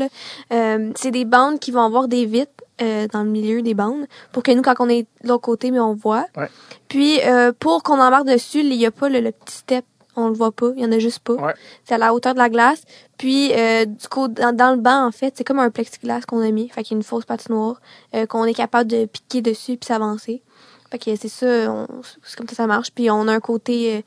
Euh, 0.53 0.91
c'est 0.97 1.11
des 1.11 1.25
bandes 1.25 1.59
qui 1.61 1.71
vont 1.71 1.83
avoir 1.83 2.09
des 2.09 2.25
vitres 2.27 2.51
euh, 2.83 3.07
dans 3.13 3.23
le 3.23 3.31
milieu 3.31 3.63
des 3.63 3.75
bandes 3.75 4.07
pour 4.33 4.43
que 4.43 4.51
nous 4.53 4.63
quand 4.63 4.75
on 4.81 4.89
est 4.89 5.07
de 5.23 5.29
l'autre 5.29 5.43
côté 5.43 5.71
mais 5.71 5.81
on 5.81 5.95
voit. 5.95 6.27
Ouais. 6.37 6.49
Puis 6.89 7.21
euh, 7.25 7.53
pour 7.59 7.83
qu'on 7.83 8.01
embarque 8.01 8.27
dessus, 8.27 8.61
il 8.61 8.75
y 8.75 8.87
a 8.87 8.91
pas 8.91 9.09
le, 9.09 9.21
le 9.21 9.33
petit 9.33 9.57
step, 9.59 9.85
on 10.17 10.29
le 10.29 10.35
voit 10.35 10.53
pas, 10.53 10.71
il 10.77 10.83
y 10.83 10.87
en 10.87 10.93
a 10.93 10.99
juste 10.99 11.21
pas. 11.21 11.35
Ouais. 11.35 11.55
C'est 11.85 11.95
à 11.95 11.99
la 11.99 12.13
hauteur 12.15 12.35
de 12.35 12.39
la 12.39 12.49
glace. 12.49 12.83
Puis 13.19 13.53
euh, 13.55 13.85
du 13.85 14.09
coup 14.09 14.29
dans, 14.29 14.55
dans 14.55 14.71
le 14.75 14.81
banc 14.81 15.07
en 15.07 15.13
fait, 15.13 15.35
c'est 15.37 15.45
comme 15.45 15.59
un 15.59 15.71
plexiglas 15.71 16.21
qu'on 16.23 16.41
a 16.41 16.51
mis, 16.51 16.69
fait 16.69 16.83
qu'il 16.83 16.95
y 16.95 16.97
a 16.97 16.99
une 16.99 17.03
fausse 17.05 17.25
patinoire 17.25 17.81
euh, 18.15 18.27
qu'on 18.27 18.45
est 18.45 18.55
capable 18.55 18.91
de 18.91 19.05
piquer 19.07 19.43
dessus 19.43 19.77
puis 19.77 19.87
s'avancer. 19.87 20.43
Fait 20.89 20.99
que 21.01 21.17
c'est 21.17 21.29
ça, 21.29 21.47
on- 21.73 21.89
c'est 22.23 22.37
comme 22.37 22.49
ça 22.49 22.55
ça 22.55 22.67
marche. 22.69 22.93
Puis 22.95 23.11
on 23.11 23.27
a 23.27 23.33
un 23.35 23.41
côté 23.41 23.97
euh, 23.97 24.01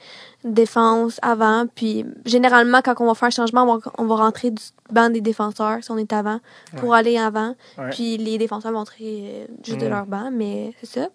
défense 0.45 1.19
avant. 1.21 1.65
Puis 1.75 2.05
généralement, 2.25 2.81
quand 2.81 2.95
on 2.99 3.07
va 3.07 3.15
faire 3.15 3.27
un 3.27 3.31
changement, 3.31 3.63
on 3.63 3.77
va, 3.77 3.91
on 3.97 4.05
va 4.05 4.15
rentrer 4.15 4.51
du 4.51 4.63
banc 4.89 5.09
des 5.09 5.19
défenseurs 5.21 5.83
si 5.83 5.91
on 5.91 5.97
est 5.97 6.13
avant 6.13 6.39
pour 6.77 6.93
aller 6.93 7.17
avant. 7.17 7.55
Ouais. 7.77 7.89
Puis 7.91 8.17
les 8.17 8.37
défenseurs 8.37 8.71
vont 8.71 8.79
entrer 8.79 9.03
euh, 9.25 9.45
juste 9.63 9.79
de 9.81 9.87
Mm. 9.87 9.89
leur 9.89 10.05
banc, 10.05 10.29
mais 10.31 10.73
c'est 10.81 11.01
ça. 11.01 11.07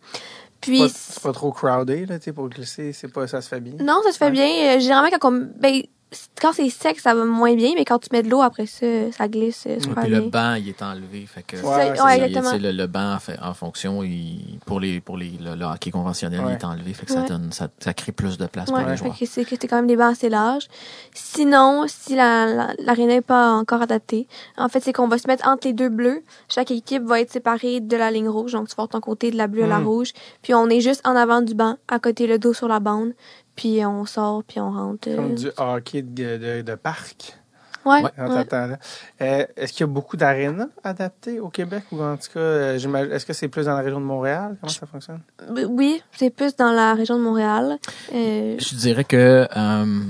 C'est 0.65 0.70
Puis 0.73 0.81
pas, 0.81 0.89
c'est 0.89 1.23
pas 1.23 1.32
trop 1.32 1.53
crowded, 1.53 2.09
là, 2.09 2.19
tu 2.19 2.24
sais, 2.27 2.32
pour 2.32 2.49
glisser, 2.49 2.93
c'est 2.93 3.09
pas, 3.12 3.27
ça 3.27 3.41
se 3.43 3.49
fait 3.49 3.61
bien. 3.61 3.74
non, 3.85 4.01
ça 4.05 4.12
se 4.12 4.19
fait 4.19 4.24
Ouais. 4.27 4.31
bien. 4.31 4.77
Euh, 4.77 4.81
généralement, 4.81 5.11
quand 5.19 5.31
on, 5.32 5.49
ben, 5.59 5.82
quand 6.41 6.53
c'est 6.53 6.69
sec, 6.70 6.99
ça 7.01 7.15
va 7.15 7.24
moins 7.24 7.55
bien, 7.55 7.73
mais 7.77 7.85
quand 7.85 7.99
tu 7.99 8.09
mets 8.12 8.23
de 8.23 8.28
l'eau 8.31 8.43
après 8.43 8.66
ça, 8.66 8.86
ça 9.16 9.28
glisse 9.28 9.65
euh, 9.66 9.78
super 9.81 10.03
Puis 10.03 10.11
bien. 10.11 10.20
le 10.20 10.28
banc, 10.28 10.55
il 10.55 10.69
est 10.69 10.82
enlevé. 10.82 11.27
Fait 11.27 11.43
que 11.43 11.57
Ouais, 11.57 11.62
Ça- 11.97 12.05
ouais, 12.05 12.20
ouais. 12.20 12.31
Il- 12.31 12.62
le, 12.62 12.73
le 12.73 12.86
banc 12.86 13.15
en, 13.15 13.19
fait- 13.19 13.39
en 13.43 13.55
fonction, 13.55 14.03
il- 14.03 14.59
pour 14.66 14.81
les 14.81 15.01
pour 15.01 15.16
les 15.16 15.32
le, 15.41 15.55
le 15.55 15.65
hockey 15.65 15.91
conventionnel, 15.91 16.41
Ouais. 16.41 16.53
il 16.53 16.55
est 16.55 16.65
enlevé. 16.65 16.93
Fait 16.95 17.07
que 17.07 17.12
ça 17.12 17.23
Ouais. 17.23 17.28
donne 17.28 17.53
ça, 17.53 17.69
ça 17.78 17.95
crée 17.95 18.12
plus 18.12 18.39
de 18.39 18.47
place 18.47 18.69
Ouais, 18.69 18.81
pour 18.81 18.89
les 18.91 18.97
fait 18.97 19.05
joueurs. 19.05 19.19
que 19.19 19.27
c'est 19.27 19.45
que 19.45 19.57
c'est 19.61 19.69
quand 19.69 19.77
même 19.77 19.86
des 19.86 19.97
bancs 19.97 20.12
assez 20.12 20.28
larges. 20.28 20.69
Sinon, 21.15 21.85
si 21.86 22.15
la 22.16 22.47
la- 22.47 22.74
l'aréna 22.78 23.15
n'est 23.15 23.20
pas 23.20 23.53
encore 23.53 23.82
adaptée, 23.82 24.27
en 24.59 24.69
fait, 24.69 24.81
c'est 24.81 24.93
qu'on 24.93 25.09
va 25.09 25.19
se 25.19 25.27
mettre 25.28 25.47
entre 25.49 25.66
les 25.66 25.73
deux 25.73 25.89
bleus. 25.89 26.23
Chaque 26.49 26.70
équipe 26.70 27.03
va 27.05 27.20
être 27.20 27.31
séparée 27.31 27.81
de 27.81 27.97
la 27.97 28.11
ligne 28.11 28.28
rouge, 28.28 28.53
donc 28.53 28.69
tu 28.69 28.74
vas 28.77 28.86
ton 28.86 29.01
côté 29.01 29.31
de 29.31 29.36
la 29.36 29.47
bleue 29.47 29.65
à 29.65 29.69
la 29.69 29.78
Mm. 29.78 29.86
rouge. 29.86 30.12
Puis 30.43 30.55
on 30.55 30.69
est 30.69 30.81
juste 30.81 31.07
en 31.07 31.16
avant 31.16 31.41
du 31.43 31.55
banc, 31.55 31.77
à 31.89 31.99
côté 31.99 32.27
le 32.27 32.39
dos 32.39 32.53
sur 32.53 32.69
la 32.69 32.81
bande. 32.81 33.12
Puis 33.56 33.85
on 33.86 34.05
sort, 34.05 34.43
puis 34.44 34.60
on 34.60 34.70
rentre. 34.72 35.09
euh, 35.09 35.16
Comme 35.16 35.35
du 35.35 35.48
hockey 35.56 36.02
de, 36.02 36.36
de, 36.39 36.62
de 36.62 36.74
parc. 36.74 37.39
Ouais. 37.86 38.01
Euh, 38.18 39.44
est-ce 39.56 39.72
qu'il 39.74 39.81
y 39.81 39.85
a 39.85 39.93
beaucoup 39.93 40.16
d'arénas 40.16 40.68
adaptées 40.82 41.39
au 41.39 41.51
Québec 41.51 41.82
ou 41.93 42.01
en 42.02 42.16
tout 42.16 42.28
cas, 42.32 42.40
euh, 42.40 42.78
j'imagine- 42.78 43.12
est-ce 43.12 43.26
que 43.26 43.35
c'est 43.35 43.48
plus 43.48 43.66
dans 43.66 43.74
la 43.76 43.82
région 43.82 44.01
de 44.01 44.06
Montréal? 44.06 44.56
Comment 44.59 44.72
ça 44.72 44.86
fonctionne? 44.86 45.20
Oui, 45.68 46.02
c'est 46.12 46.31
plus 46.31 46.56
dans 46.56 46.72
la 46.72 46.94
région 46.94 47.18
de 47.18 47.22
Montréal. 47.22 47.76
Euh, 48.14 48.56
Je 48.59 48.74
dirais 48.76 49.05
que 49.05 49.47
euh, 49.55 50.01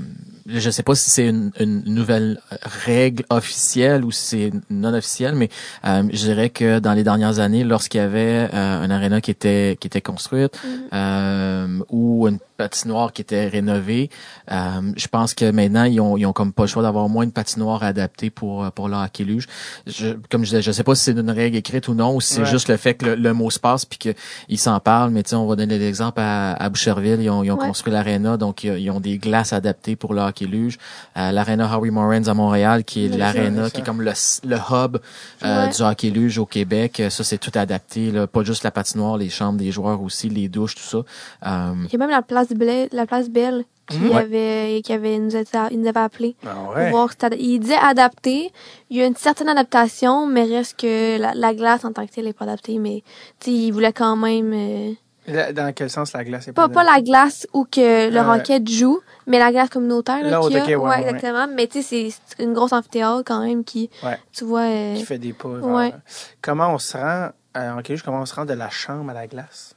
je 0.47 0.69
sais 0.69 0.83
pas 0.83 0.93
si 0.95 1.09
c'est 1.09 1.27
une, 1.27 1.51
une 1.59 1.83
nouvelle 1.85 2.39
règle 2.61 3.23
officielle 3.29 4.03
ou 4.05 4.11
si 4.11 4.25
c'est 4.25 4.51
non 4.69 4.93
officielle, 4.93 5.35
mais 5.35 5.49
euh, 5.85 6.03
je 6.11 6.17
dirais 6.17 6.49
que 6.49 6.79
dans 6.79 6.93
les 6.93 7.03
dernières 7.03 7.39
années, 7.39 7.63
lorsqu'il 7.63 7.99
y 7.99 8.03
avait 8.03 8.47
euh, 8.53 8.81
un 8.83 8.89
aréna 8.91 9.21
qui 9.21 9.31
était 9.31 9.77
qui 9.79 9.87
était 9.87 10.01
construite 10.01 10.57
Mhm. 10.63 10.69
euh, 10.93 11.79
ou 11.89 12.27
une 12.27 12.37
patinoire 12.57 13.11
qui 13.11 13.21
était 13.21 13.47
rénovée, 13.47 14.09
euh, 14.51 14.81
je 14.95 15.07
pense 15.07 15.33
que 15.33 15.49
maintenant 15.51 15.83
ils 15.83 15.99
ont 15.99 16.15
ils 16.15 16.25
ont 16.25 16.31
comme 16.33 16.53
pas 16.53 16.63
le 16.63 16.67
choix 16.67 16.83
d'avoir 16.83 17.09
moins 17.09 17.25
de 17.25 17.31
patinoire 17.31 17.83
adaptée 17.83 18.29
pour 18.29 18.71
pour 18.73 18.87
le 18.87 18.95
hockey 18.95 19.23
luge. 19.23 19.47
Je, 19.87 20.09
comme 20.29 20.43
je 20.43 20.49
disais, 20.51 20.61
je 20.61 20.71
sais 20.71 20.83
pas 20.83 20.95
si 20.95 21.03
c'est 21.05 21.11
une 21.19 21.31
règle 21.31 21.57
écrite 21.57 21.87
ou 21.87 21.93
non, 21.95 22.15
ou 22.15 22.21
si 22.21 22.35
c'est 22.35 22.41
Ouais. 22.41 22.45
juste 22.45 22.69
le 22.69 22.77
fait 22.77 22.93
que 22.95 23.05
le, 23.07 23.15
le 23.15 23.33
mot 23.33 23.49
se 23.49 23.59
passe 23.59 23.85
puis 23.85 23.97
que 23.97 24.09
ils 24.49 24.59
s'en 24.59 24.79
parlent. 24.79 25.09
Mais 25.11 25.23
tu 25.23 25.31
sais, 25.31 25.35
on 25.35 25.47
va 25.47 25.55
donner 25.55 25.77
l'exemple 25.79 26.19
à, 26.21 26.53
à 26.53 26.69
Boucherville, 26.69 27.19
ils 27.21 27.29
ont, 27.29 27.43
ils 27.43 27.51
ont 27.51 27.55
Ouais. 27.57 27.65
construit 27.67 27.91
l'aréna, 27.93 28.37
donc 28.37 28.63
ils, 28.63 28.77
ils 28.77 28.91
ont 28.91 28.99
des 28.99 29.17
glaces 29.17 29.51
adaptées 29.53 29.95
pour 29.95 30.13
le 30.13 30.21
hockey 30.21 30.34
luge. 30.43 30.77
Euh, 31.17 31.31
l'aréna 31.31 31.71
Harry 31.71 31.91
Morans 31.91 32.27
à 32.27 32.33
Montréal, 32.33 32.83
qui 32.83 33.05
est 33.05 33.09
l'aréna 33.15 33.69
qui 33.69 33.79
est 33.79 33.83
comme 33.85 34.01
le, 34.01 34.11
le 34.43 34.55
hub 34.57 34.97
euh, 35.43 35.65
Ouais. 35.65 35.69
du 35.73 35.81
hockey 35.81 36.09
luge 36.09 36.37
au 36.37 36.45
Québec. 36.45 37.01
Ça, 37.09 37.23
c'est 37.23 37.37
tout 37.37 37.51
adapté, 37.55 38.11
là. 38.11 38.27
pas 38.27 38.43
juste 38.43 38.63
la 38.63 38.71
patinoire, 38.71 39.15
les 39.15 39.29
chambres 39.29 39.57
des 39.59 39.71
joueurs 39.71 40.01
aussi, 40.01 40.27
les 40.27 40.49
douches, 40.49 40.75
tout 40.75 40.81
ça. 40.83 40.97
Euh, 41.45 41.73
Il 41.85 41.93
y 41.93 41.95
a 41.95 41.99
même 41.99 42.09
la 42.09 42.21
place 42.21 42.49
Belle, 42.49 42.89
la 42.91 43.05
place 43.05 43.29
Belle 43.29 43.63
qui 43.87 43.99
Mhm. 43.99 44.15
Avait 44.15 44.81
qui 44.83 44.91
avait 44.93 45.19
nous, 45.19 45.35
a- 45.35 45.69
il 45.69 45.79
nous 45.79 45.87
avait 45.87 45.99
appelé 45.99 46.35
Ah 46.43 46.55
pour 46.73 46.89
voir 46.89 47.09
il 47.39 47.59
disait 47.59 47.75
adapté. 47.77 48.51
Il 48.89 48.97
y 48.97 49.01
a 49.03 49.05
une 49.05 49.15
certaine 49.15 49.47
adaptation, 49.47 50.25
mais 50.25 50.43
reste 50.43 50.79
que 50.79 51.19
la, 51.19 51.35
la 51.35 51.53
glace 51.53 51.85
en 51.85 51.93
tant 51.93 52.03
que 52.07 52.11
telle 52.11 52.25
n'est 52.25 52.33
pas 52.33 52.45
adaptée. 52.45 52.79
Mais 52.79 53.03
tu 53.39 53.51
sais, 53.51 53.55
il 53.55 53.71
voulait 53.71 53.93
quand 53.93 54.15
même 54.15 54.51
euh, 54.55 54.91
La- 55.27 55.51
Dans 55.53 55.73
quel 55.73 55.89
sens 55.89 56.13
la 56.13 56.23
glace 56.23 56.47
est 56.47 56.53
pas 56.53 56.69
pas 56.69 56.83
la 56.83 57.01
glace 57.01 57.47
où 57.53 57.65
que 57.65 58.09
le 58.11 58.15
Euh, 58.17 58.23
Rocket 58.23 58.67
joue, 58.69 58.99
mais 59.27 59.39
la 59.39 59.51
glace 59.51 59.69
communautaire 59.69 60.23
là, 60.23 60.39
qu'il 60.41 60.51
y 60.53 60.57
a. 60.59 60.61
ok, 60.63 60.67
ouais, 60.67 60.75
ouais, 60.75 60.87
ouais. 60.89 61.01
exactement. 61.01 61.47
Mais 61.53 61.67
tu 61.67 61.81
sais, 61.81 62.09
c'est 62.11 62.43
une 62.43 62.53
grosse 62.53 62.73
amphithéâtre 62.73 63.23
quand 63.25 63.43
même 63.43 63.63
qui, 63.63 63.89
Ouais. 64.03 64.19
tu 64.31 64.43
vois. 64.45 64.61
euh, 64.61 64.95
qui 64.95 65.03
fait 65.03 65.17
des 65.17 65.33
pas. 65.33 65.49
vers- 65.49 65.65
Ouais. 65.65 65.93
Comment 66.41 66.73
on 66.73 66.77
se 66.77 66.95
rend, 66.97 67.29
euh, 67.57 67.71
en 67.71 67.81
comment 68.03 68.21
on 68.21 68.25
se 68.25 68.35
rend 68.35 68.45
de 68.45 68.53
la 68.53 68.69
chambre 68.69 69.09
à 69.11 69.13
la 69.13 69.27
glace? 69.27 69.73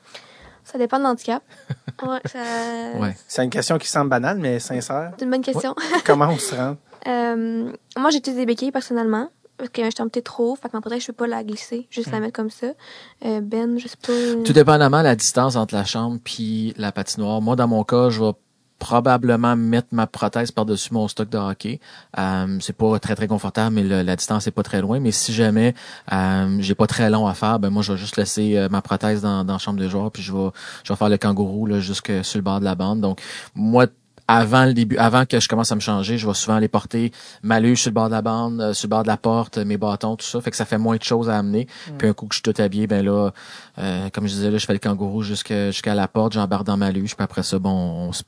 ça 0.65 0.77
dépend 0.77 0.99
de 0.99 1.05
l'handicap. 1.05 1.43
ouais, 2.03 2.21
ça. 2.27 2.39
ouais. 3.01 3.17
C'est 3.27 3.43
une 3.43 3.49
question 3.49 3.79
qui 3.79 3.89
semble 3.89 4.11
banale, 4.11 4.37
mais 4.39 4.59
sincère. 4.59 5.13
C'est 5.19 5.25
une 5.25 5.31
bonne 5.31 5.41
question. 5.43 5.75
comment 6.05 6.29
on 6.29 6.37
se 6.39 6.55
rend? 6.55 6.77
Euh, 7.07 7.73
moi, 7.97 8.11
j'utilise 8.11 8.39
des 8.39 8.45
béquilles 8.45 8.73
personnellement. 8.73 9.31
Parce 9.59 9.71
que 9.71 9.81
peut-être 10.05 10.25
trop 10.25 10.55
fait 10.57 10.69
que 10.69 10.77
ma 10.77 10.81
protège, 10.81 11.03
je 11.03 11.07
peux 11.09 11.13
pas 11.15 11.27
la 11.27 11.43
glisser, 11.45 11.87
juste 11.91 12.09
Hmm. 12.09 12.13
la 12.13 12.21
mettre 12.21 12.33
comme 12.35 12.51
ça. 12.51 12.69
Euh, 13.25 13.41
ben, 13.41 13.79
je 13.79 13.89
sais 13.89 13.97
pas. 14.01 14.13
euh, 14.13 14.43
Tout 14.45 14.53
dépendamment 14.53 14.99
de 15.01 15.05
la 15.05 15.17
distance 15.17 15.57
entre 15.57 15.75
la 15.75 15.85
chambre 15.85 16.19
puis 16.23 16.73
la 16.79 16.93
patinoire. 16.93 17.41
Moi, 17.41 17.57
dans 17.57 17.67
mon 17.69 17.83
cas, 17.85 18.09
je 18.09 18.23
vais 18.23 18.33
probablement 18.79 19.57
mettre 19.57 19.89
ma 19.91 20.07
prothèse 20.07 20.53
par-dessus 20.53 20.95
mon 20.95 21.09
stock 21.09 21.29
de 21.29 21.37
hockey. 21.37 21.81
Euh, 22.17 22.59
c'est 22.61 22.77
pas 22.77 22.99
très 23.01 23.17
très 23.17 23.27
confortable, 23.27 23.75
mais 23.75 23.83
le- 23.83 24.03
la 24.03 24.15
distance 24.15 24.47
est 24.47 24.53
pas 24.53 24.63
très 24.63 24.81
loin. 24.81 25.01
Mais 25.01 25.11
si 25.11 25.33
jamais 25.33 25.75
euh, 26.13 26.57
j'ai 26.61 26.77
pas 26.77 26.87
très 26.87 27.11
long 27.11 27.27
à 27.27 27.35
faire, 27.35 27.59
ben 27.59 27.71
moi 27.71 27.83
je 27.83 27.93
vais 27.93 27.99
juste 27.99 28.17
laisser 28.17 28.57
euh, 28.57 28.69
ma 28.69 28.81
prothèse 28.81 29.21
dans, 29.23 29.43
dans 29.45 29.55
la 29.55 29.59
chambre 29.59 29.81
de 29.81 29.89
joueur, 29.89 30.13
puis 30.13 30.23
je 30.23 30.33
vais 30.33 30.51
je 30.85 30.93
vais 30.93 30.97
faire 30.97 31.09
le 31.09 31.19
kangourou 31.19 31.67
là 31.67 31.81
jusque 31.81 32.13
sur 32.25 32.39
le 32.39 32.43
bord 32.45 32.61
de 32.61 32.65
la 32.65 32.77
bande. 32.77 33.01
Donc 33.01 33.21
moi 33.57 33.87
avant 34.31 34.67
le 34.67 34.75
début, 34.75 34.97
avant 34.99 35.25
que 35.25 35.41
je 35.41 35.49
commence 35.49 35.73
à 35.73 35.75
me 35.75 35.81
changer, 35.81 36.19
je 36.19 36.27
vais 36.27 36.35
souvent 36.35 36.57
aller 36.57 36.69
porter 36.69 37.13
ma 37.43 37.61
luge 37.61 37.81
sur 37.81 37.91
le 37.91 37.95
bord 37.95 38.07
de 38.09 38.13
la 38.15 38.23
bande, 38.23 38.61
euh, 38.61 38.73
sur 38.75 38.87
le 38.87 38.91
bord 38.91 39.03
de 39.03 39.09
la 39.09 39.17
porte, 39.17 39.59
euh, 39.59 39.65
mes 39.65 39.79
bâtons, 39.79 40.17
tout 40.17 40.27
ça. 40.27 40.41
Fait 40.43 40.51
que 40.51 40.57
ça 40.57 40.67
fait 40.67 40.77
moins 40.79 40.97
de 40.97 41.03
choses 41.03 41.31
à 41.31 41.39
amener. 41.39 41.67
Puis 41.99 42.07
un 42.09 42.13
coup 42.13 42.27
que 42.27 42.35
je 42.35 42.41
suis 42.45 42.53
tout 42.53 42.61
habillé, 42.63 42.87
ben 42.87 43.05
là, 43.05 43.31
euh, 43.79 44.09
comme 44.11 44.27
je 44.29 44.35
disais, 44.35 44.51
là, 44.51 44.59
je 44.59 44.67
fais 44.67 44.75
le 44.75 44.79
kangourou 44.79 45.23
jusqu'à 45.23 45.71
jusqu'à 45.71 45.95
la 45.95 46.09
porte, 46.09 46.35
j'embarque 46.35 46.65
dans 46.65 46.77
ma 46.77 46.91
luge, 46.93 47.17
puis 47.17 47.25
après 47.25 47.43
ça, 47.43 47.59
bon, 47.59 47.71
on 47.71 48.13
se 48.13 48.23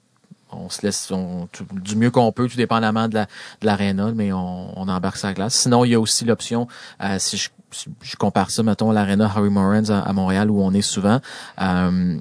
on 0.53 0.69
se 0.69 0.83
laisse 0.83 1.13
on, 1.13 1.47
tout- 1.53 1.65
du 1.71 1.95
mieux 1.95 2.11
qu'on 2.11 2.33
peut, 2.33 2.49
tout 2.49 2.57
dépendamment 2.57 3.07
de 3.07 3.15
la 3.15 3.27
de 3.61 3.67
l'aréna, 3.67 4.11
mais 4.15 4.33
on, 4.33 4.77
on 4.81 4.89
embarque 4.89 5.17
sa 5.19 5.33
glace. 5.33 5.55
Sinon, 5.55 5.85
il 5.85 5.91
y 5.91 5.95
a 5.95 6.01
aussi 6.01 6.25
l'option, 6.25 6.67
euh, 7.03 7.17
si 7.19 7.37
je 7.37 7.51
si 7.73 7.89
je 8.03 8.17
compare 8.17 8.51
ça, 8.51 8.65
mettons, 8.65 8.91
l'aréna 8.91 9.31
Harry 9.33 9.49
Morans 9.49 9.91
à, 9.91 10.01
à 10.01 10.13
Montréal 10.13 10.51
où 10.51 10.61
on 10.61 10.73
est 10.73 10.83
souvent, 10.83 11.21
euh, 11.63 12.17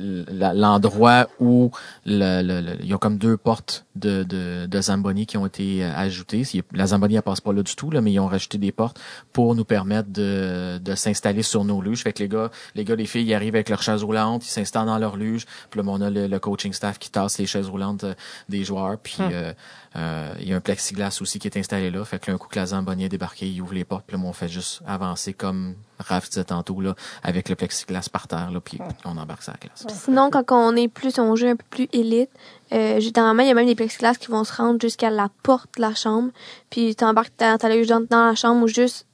l'endroit 0.00 1.28
où 1.40 1.70
le, 2.06 2.42
le- 2.42 2.60
le- 2.60 2.76
il 2.80 2.86
y 2.88 2.92
a 2.94 2.98
comme 2.98 3.18
deux 3.18 3.36
portes 3.36 3.84
de, 4.00 4.24
de, 4.24 4.66
de 4.66 4.80
Zamboni 4.80 5.26
qui 5.26 5.36
ont 5.36 5.46
été 5.46 5.84
euh, 5.84 5.92
ajoutées. 5.94 6.42
La 6.72 6.86
Zamboni, 6.88 7.16
elle 7.16 7.22
passe 7.22 7.40
pas 7.40 7.52
là 7.52 7.62
du 7.62 7.76
tout, 7.76 7.90
là, 7.90 8.00
mais 8.00 8.12
ils 8.12 8.20
ont 8.20 8.26
rajouté 8.26 8.58
des 8.58 8.72
portes 8.72 8.98
pour 9.32 9.54
nous 9.54 9.64
permettre 9.64 10.10
de, 10.10 10.78
de 10.78 10.94
s'installer 10.94 11.42
sur 11.42 11.64
nos 11.64 11.80
luges. 11.80 12.02
Fait 12.02 12.12
que 12.12 12.22
les 12.22 12.28
gars, 12.28 12.50
les 12.74 12.84
gars, 12.84 12.96
les 12.96 13.06
filles, 13.06 13.26
ils 13.26 13.34
arrivent 13.34 13.54
avec 13.54 13.68
leurs 13.68 13.82
chaises 13.82 14.02
roulantes, 14.02 14.46
ils 14.46 14.50
s'installent 14.50 14.86
dans 14.86 14.98
leur 14.98 15.16
luge. 15.16 15.46
Puis 15.70 15.78
là, 15.78 15.84
ben, 15.84 15.92
on 15.92 16.00
a 16.00 16.10
le, 16.10 16.26
le 16.26 16.38
coaching 16.38 16.72
staff 16.72 16.98
qui 16.98 17.10
tasse 17.10 17.38
les 17.38 17.46
chaises 17.46 17.68
roulantes 17.68 18.04
euh, 18.04 18.14
des 18.48 18.64
joueurs. 18.64 18.98
Puis 18.98 19.16
euh, 19.20 19.52
euh, 19.96 20.32
il 20.40 20.48
y 20.48 20.52
a 20.52 20.56
un 20.56 20.60
plexiglas 20.60 21.18
aussi 21.20 21.38
qui 21.38 21.48
est 21.48 21.58
installé 21.58 21.90
là. 21.90 22.04
Fait 22.04 22.18
que 22.18 22.30
là, 22.30 22.34
un 22.34 22.38
coup 22.38 22.48
que 22.48 22.58
la 22.58 22.66
Zamboni 22.66 23.04
est 23.04 23.08
débarquée, 23.08 23.48
il 23.48 23.60
ouvre 23.60 23.74
les 23.74 23.84
portes. 23.84 24.04
Puis 24.06 24.16
là, 24.16 24.22
on 24.24 24.32
fait 24.32 24.48
juste 24.48 24.82
avancer 24.86 25.32
comme 25.32 25.74
Raph 25.98 26.30
disait 26.30 26.44
tantôt, 26.44 26.80
là, 26.80 26.94
avec 27.22 27.48
le 27.48 27.56
plexiglas 27.56 28.08
par 28.10 28.26
terre, 28.26 28.50
là, 28.50 28.60
puis 28.60 28.78
on 29.04 29.16
embarque 29.16 29.42
sa 29.42 29.52
glace. 29.60 29.86
Sinon, 29.88 30.30
quand 30.30 30.44
on 30.50 30.74
est 30.76 30.88
plus, 30.88 31.18
on 31.18 31.36
joue 31.36 31.48
un 31.48 31.56
peu 31.56 31.64
plus 31.68 31.88
élite, 31.92 32.30
euh, 32.72 33.00
généralement, 33.00 33.42
il 33.42 33.48
y 33.48 33.50
a 33.50 33.54
même 33.54 33.66
des 33.66 33.74
plexiglas 33.74 34.14
qui 34.14 34.28
vont 34.28 34.44
se 34.44 34.52
rendre 34.52 34.80
jusqu'à 34.80 35.10
la 35.10 35.28
porte 35.42 35.76
de 35.76 35.82
la 35.82 35.94
chambre. 35.94 36.30
Puis 36.70 36.94
t'embarques 36.94 37.36
ta, 37.36 37.58
ta 37.58 37.68
luge 37.74 37.88
dans, 37.88 38.00
dans 38.00 38.26
la 38.26 38.34
chambre 38.34 38.64
ou 38.64 38.68
juste 38.68 39.06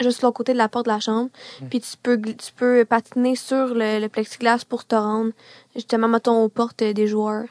juste 0.00 0.22
l'autre 0.22 0.36
côté 0.38 0.52
de 0.54 0.58
la 0.58 0.68
porte 0.68 0.86
de 0.86 0.90
la 0.92 1.00
chambre. 1.00 1.28
Puis 1.68 1.80
tu 1.80 1.96
peux 2.02 2.18
tu 2.20 2.52
peux 2.56 2.84
patiner 2.86 3.36
sur 3.36 3.74
le, 3.74 4.00
le 4.00 4.08
plexiglas 4.08 4.64
pour 4.66 4.86
te 4.86 4.94
rendre 4.94 5.32
justement 5.74 6.08
mettons 6.08 6.42
aux 6.44 6.48
portes 6.48 6.82
des 6.82 7.06
joueurs 7.06 7.44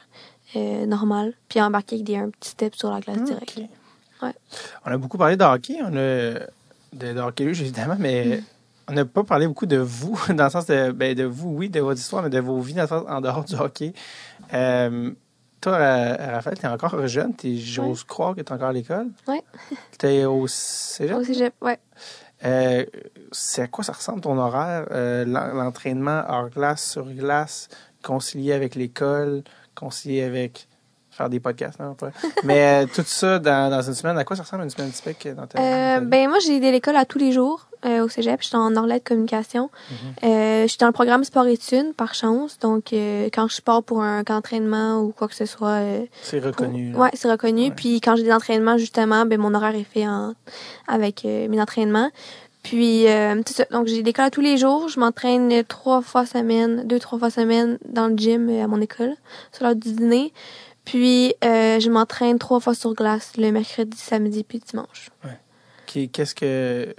euh, 0.56 0.84
normal. 0.86 1.34
Puis 1.48 1.60
embarquer 1.60 1.96
avec 1.96 2.06
des, 2.06 2.16
un 2.16 2.30
petit 2.30 2.50
step 2.50 2.74
sur 2.74 2.90
la 2.90 3.00
glace 3.00 3.22
direct. 3.22 3.52
Ok. 3.56 3.64
Ouais. 4.22 4.34
On 4.84 4.90
a 4.90 4.96
beaucoup 4.96 5.16
parlé 5.16 5.36
de 5.36 5.44
hockey, 5.44 5.78
on 5.82 5.88
a 5.96 6.40
de, 6.92 7.12
de 7.12 7.20
hockey 7.20 7.44
luge, 7.44 7.60
évidemment, 7.62 7.96
mais 7.98 8.24
Mm. 8.38 8.42
on 8.88 8.92
n'a 8.94 9.04
pas 9.04 9.22
parlé 9.22 9.46
beaucoup 9.46 9.66
de 9.66 9.76
vous, 9.78 10.18
dans 10.34 10.44
le 10.44 10.50
sens 10.50 10.66
de, 10.66 10.90
ben, 10.90 11.14
de 11.14 11.22
vous, 11.24 11.50
oui, 11.50 11.68
de 11.70 11.78
votre 11.80 12.00
histoire, 12.00 12.22
mais 12.24 12.30
de 12.30 12.40
vos 12.40 12.58
vies 12.60 12.74
dans 12.74 12.82
le 12.82 12.88
sens- 12.88 13.04
en 13.08 13.20
dehors 13.20 13.44
du 13.44 13.54
hockey. 13.54 13.92
Euh, 14.52 15.12
toi, 15.60 15.74
euh, 15.74 16.16
Raphaël, 16.32 16.58
t'es 16.58 16.66
encore 16.66 17.06
jeune, 17.06 17.34
t'es, 17.34 17.56
j'ose 17.56 18.04
croire 18.04 18.34
que 18.34 18.40
t'es 18.40 18.52
encore 18.52 18.68
à 18.68 18.72
l'école. 18.72 19.08
Ouais. 19.28 19.42
T'es 19.98 20.24
au 20.24 20.46
cégep? 20.46 21.16
Au 21.16 21.22
cégep, 21.24 21.54
ouais. 21.62 21.78
Euh, 22.44 22.84
c'est 23.32 23.62
à 23.62 23.66
quoi 23.66 23.84
ça 23.84 23.92
ressemble 23.92 24.20
ton 24.22 24.38
horaire? 24.38 24.86
Euh, 24.92 25.24
l'en- 25.26 25.52
l'entraînement 25.52 26.22
hors 26.28 26.48
glace, 26.48 26.82
sur 26.92 27.04
glace, 27.04 27.68
concilié 28.02 28.54
avec 28.54 28.74
l'école, 28.74 29.42
concilié 29.74 30.22
avec 30.22 30.66
faire 31.10 31.28
des 31.28 31.40
podcasts, 31.40 31.78
non? 31.80 31.94
Pas. 31.94 32.10
Mais 32.44 32.84
euh, 32.84 32.86
tout 32.86 33.02
ça 33.04 33.38
dans, 33.38 33.70
dans 33.70 33.82
une 33.82 33.92
semaine, 33.94 34.16
à 34.16 34.24
quoi 34.24 34.36
ça 34.36 34.42
ressemble 34.44 34.62
une 34.62 34.70
semaine 34.70 34.90
typique 34.90 35.28
dans 35.28 35.46
ta 35.46 35.60
Euh, 35.60 35.62
dans 35.62 35.94
ta 35.96 36.00
vie? 36.00 36.06
ben 36.06 36.28
moi 36.30 36.38
j'ai 36.38 36.60
de 36.60 36.70
l'école 36.70 36.96
à 36.96 37.04
tous 37.04 37.18
les 37.18 37.32
jours 37.32 37.66
euh, 37.84 38.04
au 38.04 38.08
cégep. 38.08 38.40
Je 38.42 38.46
suis 38.48 38.56
en 38.56 38.74
Orlet 38.76 38.98
de 38.98 39.04
communication. 39.04 39.70
Mhm. 39.90 39.96
Euh, 40.30 40.62
je 40.62 40.66
suis 40.68 40.78
dans 40.78 40.86
le 40.86 40.92
programme 40.92 41.24
sport 41.24 41.46
études 41.46 41.94
par 41.94 42.14
chance. 42.14 42.58
Donc 42.58 42.92
euh, 42.92 43.28
quand 43.32 43.48
je 43.48 43.60
pars 43.62 43.82
pour 43.82 44.02
un 44.02 44.22
camp 44.24 44.34
d'entraînement 44.34 45.00
ou 45.00 45.12
quoi 45.12 45.28
que 45.28 45.34
ce 45.34 45.46
soit, 45.46 45.68
euh, 45.80 46.04
C'est 46.22 46.40
reconnu. 46.40 46.92
là. 46.92 46.98
ouais 46.98 47.10
c'est 47.14 47.30
reconnu. 47.30 47.64
Ouais. 47.68 47.70
Puis 47.74 48.00
quand 48.00 48.16
j'ai 48.16 48.22
des 48.24 48.32
entraînements 48.32 48.78
justement, 48.78 49.24
ben 49.26 49.40
mon 49.40 49.54
horaire 49.54 49.74
est 49.74 49.84
fait 49.84 50.06
en, 50.06 50.34
avec 50.88 51.24
euh, 51.24 51.48
mes 51.48 51.60
entraînements. 51.60 52.10
Puis 52.62 53.08
euh, 53.08 53.40
c'est 53.46 53.54
ça. 53.56 53.64
Donc 53.70 53.86
j'ai 53.86 54.02
de 54.02 54.06
l'école 54.06 54.26
à 54.26 54.30
tous 54.30 54.42
les 54.42 54.58
jours. 54.58 54.88
Je 54.88 55.00
m'entraîne 55.00 55.64
trois 55.64 56.02
fois 56.02 56.26
semaine, 56.26 56.82
deux 56.86 56.98
trois 56.98 57.18
fois 57.18 57.30
semaine 57.30 57.78
dans 57.88 58.08
le 58.08 58.16
gym 58.16 58.50
à 58.62 58.66
mon 58.66 58.80
école 58.82 59.14
sur 59.52 59.64
l'heure 59.64 59.74
du 59.76 59.92
dîner. 59.92 60.32
Puis 60.84 61.34
euh, 61.44 61.78
je 61.80 61.88
m'entraîne 61.88 62.38
trois 62.38 62.60
fois 62.60 62.74
sur 62.74 62.94
glace 62.94 63.32
le 63.38 63.50
mercredi, 63.52 63.96
samedi 63.96 64.44
puis 64.44 64.58
dimanche. 64.58 65.10
Qui- 65.86 66.08
Qu'est-ce 66.10 66.34
que. 66.34 66.94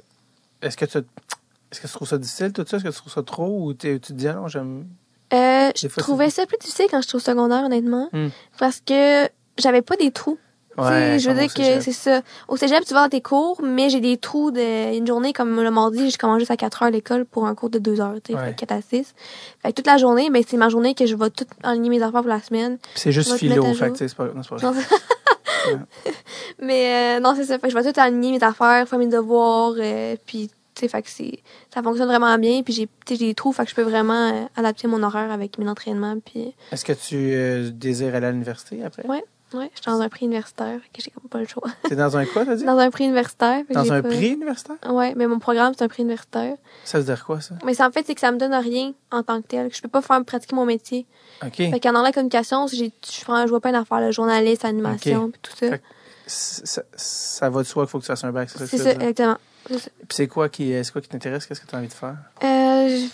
Est-ce 0.61 0.77
que 0.77 0.85
tu. 0.85 0.97
Est-ce 0.97 1.79
que 1.81 1.87
tu 1.87 1.93
trouves 1.93 2.07
ça 2.07 2.17
difficile, 2.17 2.51
tout 2.53 2.65
ça? 2.67 2.77
Est-ce 2.77 2.83
que 2.85 2.89
tu 2.89 2.95
trouves 2.95 3.13
ça 3.13 3.23
trop 3.23 3.65
ou 3.65 3.73
t'es- 3.73 3.93
tu 3.99 4.11
te 4.11 4.13
dis, 4.13 4.27
ah 4.27 4.33
non, 4.33 4.47
j'aime? 4.47 4.87
Euh, 5.33 5.71
je 5.75 5.87
fois, 5.87 6.03
trouvais 6.03 6.29
ça 6.29 6.45
plus 6.45 6.57
difficile 6.57 6.87
quand 6.91 7.01
j'étais 7.01 7.15
au 7.15 7.19
secondaire, 7.19 7.63
honnêtement. 7.63 8.09
Hmm. 8.11 8.27
Parce 8.59 8.81
que 8.85 9.29
j'avais 9.57 9.81
pas 9.81 9.95
des 9.95 10.11
trous. 10.11 10.37
Tu 10.77 10.83
sais, 10.85 11.19
je 11.19 11.29
veux 11.29 11.35
dire 11.37 11.53
que 11.53 11.81
c'est 11.81 11.91
ça. 11.91 12.21
Au 12.47 12.55
cégep, 12.55 12.83
tu 12.85 12.93
vas 12.93 13.03
dans 13.03 13.09
tes 13.09 13.21
cours, 13.21 13.61
mais 13.61 13.89
j'ai 13.89 13.99
des 13.99 14.15
trous 14.17 14.51
de 14.51 14.95
une 14.97 15.05
journée 15.05 15.33
comme 15.33 15.61
le 15.61 15.69
mardi, 15.69 16.09
je 16.09 16.17
commence 16.17 16.39
juste 16.39 16.51
à 16.51 16.55
4 16.57 16.81
heures 16.83 16.87
à 16.87 16.91
l'école 16.91 17.25
pour 17.25 17.45
un 17.45 17.55
cours 17.55 17.69
de 17.69 17.77
2 17.77 17.99
heures, 17.99 18.15
tu 18.23 18.31
sais, 18.33 18.39
Ouais. 18.39 18.45
fait 18.47 18.55
4 18.55 18.71
à 18.71 18.81
6. 18.81 19.13
Fait 19.61 19.69
que 19.69 19.73
toute 19.75 19.85
la 19.87 19.97
journée, 19.97 20.29
ben, 20.29 20.41
c'est 20.47 20.55
ma 20.55 20.69
journée 20.69 20.93
que 20.95 21.05
je 21.05 21.15
vais 21.15 21.29
tout 21.29 21.45
aligner 21.63 21.89
mes 21.89 22.01
affaires 22.01 22.21
pour 22.21 22.29
la 22.29 22.41
semaine. 22.41 22.77
C'est 22.95 23.11
juste 23.11 23.33
philo, 23.35 23.65
à 23.65 23.73
fait 23.73 23.95
c'est 23.97 24.15
pas, 24.15 24.27
non, 24.33 24.41
c'est 24.43 24.49
pas 24.61 24.73
mais 26.59 27.17
euh, 27.17 27.19
non, 27.19 27.33
c'est 27.35 27.45
ça. 27.45 27.59
Fait 27.59 27.67
que 27.67 27.73
je 27.73 27.77
vais 27.77 27.91
tout 27.91 27.99
aligner 27.99 28.31
mes 28.31 28.43
affaires, 28.43 28.87
faire 28.87 28.99
mes 28.99 29.07
devoirs, 29.07 29.73
euh, 29.77 30.15
puis 30.25 30.49
tu 30.73 30.81
sais, 30.81 30.87
fait 30.87 31.01
que 31.01 31.09
c'est 31.09 31.39
ça 31.73 31.83
fonctionne 31.83 32.07
vraiment 32.07 32.37
bien, 32.37 32.63
puis 32.63 32.73
j'ai 32.73 33.17
des 33.17 33.33
trous, 33.33 33.51
fait 33.51 33.65
que 33.65 33.69
je 33.69 33.75
peux 33.75 33.81
vraiment 33.81 34.31
euh, 34.31 34.45
adapter 34.55 34.87
mon 34.87 35.03
horaire 35.03 35.31
avec 35.31 35.57
mes 35.57 35.67
entraînements, 35.69 36.17
puis 36.23 36.53
Est-ce 36.71 36.85
que 36.85 36.93
tu 36.93 37.71
désires 37.71 38.15
aller 38.15 38.27
à 38.27 38.31
l'université 38.31 38.83
après? 38.83 39.05
Ouais. 39.07 39.23
Ouais, 39.53 39.69
je 39.75 39.81
suis 39.81 39.91
dans 39.91 39.99
un 39.99 40.07
prix 40.07 40.25
universitaire, 40.25 40.79
que 40.93 41.01
j'ai 41.01 41.11
comme 41.11 41.29
pas 41.29 41.39
le 41.39 41.45
choix. 41.45 41.69
T'es 41.83 41.95
dans 41.95 42.15
un 42.15 42.25
quoi, 42.25 42.45
t'as 42.45 42.55
dit? 42.55 42.63
dans 42.65 42.77
un 42.77 42.89
prix 42.89 43.03
universitaire. 43.03 43.63
Dans 43.69 43.91
un 43.91 44.01
pas- 44.01 44.09
prix 44.09 44.29
universitaire? 44.29 44.77
Ouais, 44.89 45.13
mais 45.15 45.27
mon 45.27 45.39
programme, 45.39 45.73
c'est 45.77 45.83
un 45.83 45.87
prix 45.87 46.03
universitaire. 46.03 46.55
Ça 46.85 46.99
veut 46.99 47.03
dire 47.03 47.25
quoi, 47.25 47.41
ça? 47.41 47.55
Mais 47.65 47.79
en 47.81 47.91
fait, 47.91 48.05
c'est 48.05 48.15
que 48.15 48.21
ça 48.21 48.31
me 48.31 48.37
donne 48.37 48.53
rien 48.53 48.93
en 49.11 49.23
tant 49.23 49.41
que 49.41 49.47
tel. 49.47 49.69
Je 49.73 49.81
peux 49.81 49.89
pas 49.89 50.01
faire 50.01 50.23
pratiquer 50.23 50.55
mon 50.55 50.65
métier. 50.65 51.05
OK. 51.45 51.55
Fait 51.55 51.79
qu'en 51.81 51.93
dans 51.93 52.01
la 52.01 52.11
communication, 52.11 52.67
j'ai, 52.67 52.93
je, 53.03 53.47
vois 53.49 53.59
plein 53.59 53.73
d'affaires, 53.73 53.99
le 53.99 54.11
journaliste, 54.11 54.63
animation, 54.63 55.31
puis 55.31 55.41
tout 55.41 55.51
ça. 55.57 55.69
Fait 55.69 55.81
Ça, 56.27 56.83
ça 56.95 57.49
va 57.49 57.63
de 57.63 57.67
soi 57.67 57.83
qu'il 57.83 57.89
faut 57.91 57.99
que 57.99 58.03
tu 58.03 58.07
fasses 58.07 58.23
un 58.23 58.31
bac, 58.31 58.49
c'est 58.49 58.59
ça 58.59 58.67
C'est 58.67 58.77
ça, 58.77 58.91
exactement. 58.91 59.37
Puis 59.65 59.79
c'est 60.09 60.27
quoi 60.27 60.49
qui, 60.49 60.73
c'est 60.83 60.91
quoi 60.91 61.01
qui 61.01 61.09
t'intéresse? 61.09 61.45
Qu'est-ce 61.45 61.61
que 61.61 61.67
tu 61.67 61.75
as 61.75 61.77
envie 61.77 61.87
de 61.87 61.93
faire? 61.93 62.17
Euh, 62.43 63.07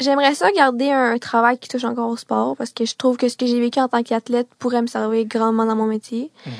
J'aimerais 0.00 0.34
ça 0.34 0.50
garder 0.52 0.90
un 0.90 1.18
travail 1.18 1.58
qui 1.58 1.68
touche 1.68 1.84
encore 1.84 2.08
au 2.10 2.16
sport 2.16 2.56
parce 2.56 2.70
que 2.72 2.84
je 2.84 2.96
trouve 2.96 3.16
que 3.16 3.28
ce 3.28 3.36
que 3.36 3.46
j'ai 3.46 3.60
vécu 3.60 3.78
en 3.78 3.88
tant 3.88 4.02
qu'athlète 4.02 4.48
pourrait 4.58 4.82
me 4.82 4.88
servir 4.88 5.24
grandement 5.26 5.66
dans 5.66 5.76
mon 5.76 5.86
métier. 5.86 6.30
Mm-hmm. 6.46 6.50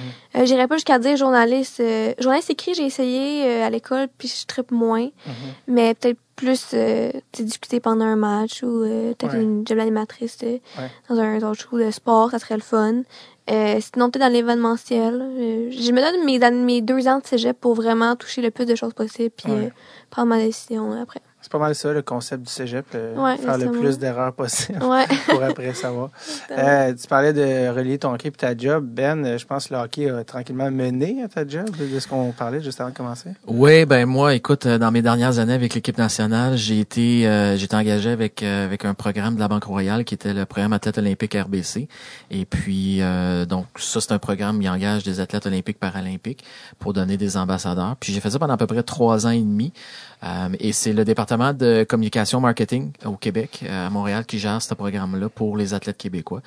Euh, 0.43 0.47
J'irais 0.47 0.69
pas 0.69 0.77
jusqu'à 0.77 0.99
dire 0.99 1.17
journaliste. 1.17 1.81
euh, 1.81 2.15
journaliste 2.21 2.51
écrit, 2.51 2.75
j'ai 2.75 2.85
essayé 2.87 3.45
euh, 3.47 3.67
à 3.67 3.71
l'école 3.71 4.09
puis 4.19 4.29
je 4.29 4.47
tripe 4.47 4.71
moins. 4.71 5.07
Mm-hmm. 5.07 5.31
Mais 5.69 5.95
peut-être 5.95 6.19
plus 6.37 6.67
euh, 6.75 7.11
discuter 7.33 7.81
pendant 7.81 8.05
un 8.05 8.17
match 8.17 8.63
ou 8.63 8.83
euh, 8.85 9.15
peut-être 9.15 9.35
Ouais. 9.35 9.43
une 9.43 9.67
job 9.67 9.79
d'animatrice 9.79 10.37
euh, 10.45 10.59
Ouais. 10.79 10.91
dans 11.09 11.19
un 11.19 11.37
autre 11.43 11.61
show 11.61 11.79
de 11.79 11.91
sport, 11.91 12.31
ça 12.31 12.39
serait 12.39 12.57
le 12.57 12.63
fun. 12.63 13.03
Euh, 13.51 13.79
sinon, 13.81 14.11
peut-être 14.11 14.23
dans 14.27 14.33
l'événementiel. 14.33 15.21
Euh, 15.23 15.71
je 15.71 15.93
me 15.93 16.01
donne 16.01 16.25
mes, 16.25 16.65
mes 16.65 16.81
deux 16.81 17.07
ans 17.09 17.19
de 17.19 17.27
cégep 17.27 17.61
pour 17.61 17.75
vraiment 17.75 18.17
toucher 18.17 18.43
le 18.43 18.51
plus 18.51 18.65
de 18.65 18.75
choses 18.75 18.95
possible 18.95 19.31
puis 19.37 19.53
Ouais. 19.53 19.67
euh, 19.67 19.71
prendre 20.11 20.29
ma 20.29 20.39
décision 20.39 20.93
après. 21.01 21.21
C'est 21.45 21.53
pas 21.53 21.59
mal 21.59 21.75
ça, 21.75 21.93
le 21.93 22.01
concept 22.01 22.45
du 22.45 22.51
cégep. 22.51 22.87
euh, 22.95 23.15
Ouais, 23.17 23.37
faire 23.37 23.59
le 23.59 23.71
plus 23.71 23.99
d'erreurs 23.99 24.33
possible 24.33 24.83
Ouais. 24.83 25.05
pour 25.29 25.43
après 25.43 25.75
savoir. 25.75 26.09
Euh, 26.51 26.95
tu 26.95 27.07
parlais 27.07 27.35
de 27.35 27.69
relier 27.69 27.99
ton 27.99 28.15
hockey 28.15 28.29
et 28.29 28.33
ta 28.33 28.57
job. 28.57 28.87
Ben, 28.87 29.23
euh, 29.27 29.37
je 29.37 29.45
pense 29.45 29.67
que 29.69 29.75
le 29.75 29.81
hockey 29.81 30.09
a 30.09 30.25
tranquillement 30.25 30.71
mené 30.71 31.23
à 31.23 31.29
ta 31.29 31.47
job, 31.47 31.69
de 31.77 32.01
ce 32.01 32.09
qu'on 32.09 32.33
parlait 32.33 32.63
juste 32.63 32.81
avant 32.81 32.89
de 32.89 32.95
commencer. 32.97 33.29
Oui, 33.47 33.85
ben 33.85 34.07
moi, 34.07 34.35
écoute, 34.35 34.65
euh, 34.65 34.79
dans 34.79 34.91
mes 34.91 35.03
dernières 35.03 35.39
années 35.39 35.53
avec 35.53 35.75
l'équipe 35.75 35.99
nationale, 35.99 36.57
j'ai 36.57 36.81
été, 36.81 37.29
euh, 37.29 37.59
j'ai 37.59 37.65
été 37.67 37.77
engagé 37.77 38.09
avec 38.09 38.43
euh, 38.43 38.65
avec 38.65 38.87
un 38.87 38.95
programme 38.95 39.35
de 39.35 39.41
la 39.41 39.49
Banque 39.49 39.65
Royale 39.65 40.05
qui 40.05 40.15
était 40.15 40.33
le 40.33 40.47
programme 40.47 40.73
athlète 40.73 40.97
olympique 40.97 41.35
RBC. 41.35 41.89
Et 42.31 42.47
puis 42.47 43.03
euh, 43.03 43.45
donc 43.45 43.67
ça, 43.77 44.01
c'est 44.01 44.13
un 44.13 44.19
programme 44.19 44.61
qui 44.61 44.69
engage 44.71 45.03
des 45.03 45.21
athlètes 45.21 45.45
olympiques 45.45 45.79
paralympiques 45.79 46.43
pour 46.79 46.95
donner 46.95 47.19
des 47.19 47.37
ambassadeurs. 47.37 47.97
Puis 48.01 48.15
j'ai 48.15 48.21
fait 48.21 48.31
ça 48.31 48.39
pendant 48.39 48.55
à 48.55 48.57
peu 48.57 48.67
près 48.67 48.83
trois 48.83 49.27
ans 49.27 49.31
et 49.31 49.41
demi. 49.41 49.75
Euh, 50.23 50.49
et 50.59 50.73
c'est 50.73 50.95
le 50.95 51.05
département 51.05 51.34
de 51.37 51.85
communication 51.85 52.41
marketing 52.41 52.93
au 53.05 53.17
Québec, 53.17 53.61
euh, 53.65 53.87
à 53.87 53.91
Montréal, 53.91 54.25
qui 54.25 54.39
gère 54.39 54.63
ce 54.63 54.75
programme-là 54.75 55.29
pour 55.29 55.57
les 55.57 55.75
athlètes 55.75 55.99
québécois. 55.99 56.43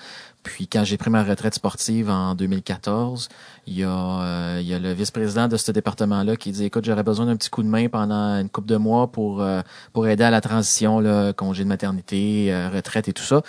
Puis 0.47 0.67
quand 0.67 0.83
j'ai 0.85 0.97
pris 0.97 1.09
ma 1.09 1.23
retraite 1.23 1.53
sportive 1.53 2.09
en 2.09 2.33
2014, 2.33 3.27
il 3.67 3.79
y 3.79 3.83
a, 3.83 3.89
euh, 3.89 4.59
il 4.61 4.67
y 4.67 4.73
a 4.73 4.79
le 4.79 4.93
vice-président 4.93 5.49
de 5.49 5.57
ce 5.57 5.71
département-là 5.73 6.37
qui 6.37 6.51
dit 6.51 6.63
écoute, 6.63 6.85
j'aurais 6.85 7.03
besoin 7.03 7.25
d'un 7.25 7.35
petit 7.35 7.49
coup 7.49 7.63
de 7.63 7.67
main 7.67 7.89
pendant 7.89 8.39
une 8.39 8.49
couple 8.49 8.69
de 8.69 8.77
mois 8.77 9.11
pour 9.11 9.41
euh, 9.41 9.61
pour 9.91 10.07
aider 10.07 10.23
à 10.23 10.31
la 10.31 10.39
transition, 10.39 11.01
là, 11.01 11.33
congé 11.33 11.65
de 11.65 11.69
maternité, 11.69 12.53
euh, 12.53 12.69
retraite 12.69 13.09
et 13.09 13.13
tout 13.13 13.23
ça. 13.23 13.41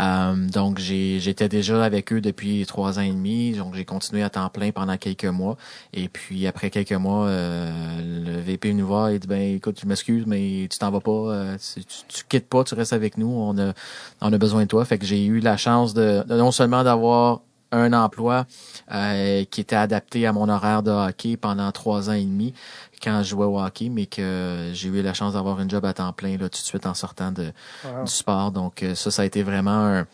Euh, 0.00 0.34
donc 0.48 0.78
j'ai 0.78 1.20
j'étais 1.20 1.48
déjà 1.50 1.84
avec 1.84 2.10
eux 2.12 2.22
depuis 2.22 2.64
trois 2.66 2.98
ans 2.98 3.02
et 3.02 3.10
demi, 3.10 3.52
donc 3.52 3.74
j'ai 3.74 3.84
continué 3.84 4.22
à 4.22 4.30
temps 4.30 4.48
plein 4.48 4.72
pendant 4.72 4.96
quelques 4.96 5.26
mois. 5.26 5.58
Et 5.92 6.08
puis 6.08 6.46
après 6.46 6.70
quelques 6.70 6.92
mois, 6.92 7.26
euh, 7.26 8.24
le 8.24 8.40
VP 8.40 8.72
nous 8.72 8.86
voit 8.86 9.12
et 9.12 9.18
dit 9.18 9.26
ben 9.26 9.56
écoute, 9.56 9.78
je 9.82 9.86
m'excuse, 9.86 10.24
mais 10.26 10.68
tu 10.70 10.78
t'en 10.78 10.90
vas 10.90 11.00
pas, 11.00 11.10
euh, 11.10 11.56
tu, 11.58 11.84
tu, 11.84 11.96
tu 12.08 12.24
quittes 12.28 12.48
pas, 12.48 12.64
tu 12.64 12.74
restes 12.74 12.94
avec 12.94 13.18
nous, 13.18 13.28
on 13.28 13.58
a 13.58 13.74
on 14.22 14.32
a 14.32 14.38
besoin 14.38 14.62
de 14.62 14.68
toi. 14.68 14.84
Fait 14.86 14.98
que 14.98 15.04
j'ai 15.04 15.24
eu 15.26 15.40
la 15.40 15.58
chance 15.58 15.92
de, 15.92 16.24
de 16.26 16.34
non 16.46 16.52
seulement 16.52 16.84
d'avoir 16.84 17.40
un 17.72 17.92
emploi 17.92 18.46
euh, 18.94 19.42
qui 19.50 19.60
était 19.60 19.74
adapté 19.74 20.28
à 20.28 20.32
mon 20.32 20.48
horaire 20.48 20.84
de 20.84 20.92
hockey 20.92 21.36
pendant 21.36 21.72
trois 21.72 22.08
ans 22.08 22.12
et 22.12 22.22
demi 22.24 22.54
quand 23.02 23.20
je 23.24 23.30
jouais 23.30 23.46
au 23.46 23.58
hockey, 23.60 23.88
mais 23.88 24.06
que 24.06 24.70
j'ai 24.72 24.88
eu 24.88 25.02
la 25.02 25.12
chance 25.12 25.32
d'avoir 25.32 25.60
une 25.60 25.68
job 25.68 25.84
à 25.84 25.92
temps 25.92 26.12
plein 26.12 26.36
là, 26.38 26.48
tout 26.48 26.60
de 26.60 26.64
suite 26.64 26.86
en 26.86 26.94
sortant 26.94 27.32
de, 27.32 27.52
Wow. 27.84 28.04
du 28.04 28.12
sport. 28.12 28.52
Donc 28.52 28.84
euh, 28.84 28.94
ça, 28.94 29.10
ça 29.10 29.22
a 29.22 29.24
été 29.24 29.42
vraiment 29.42 29.72
un, 29.72 30.06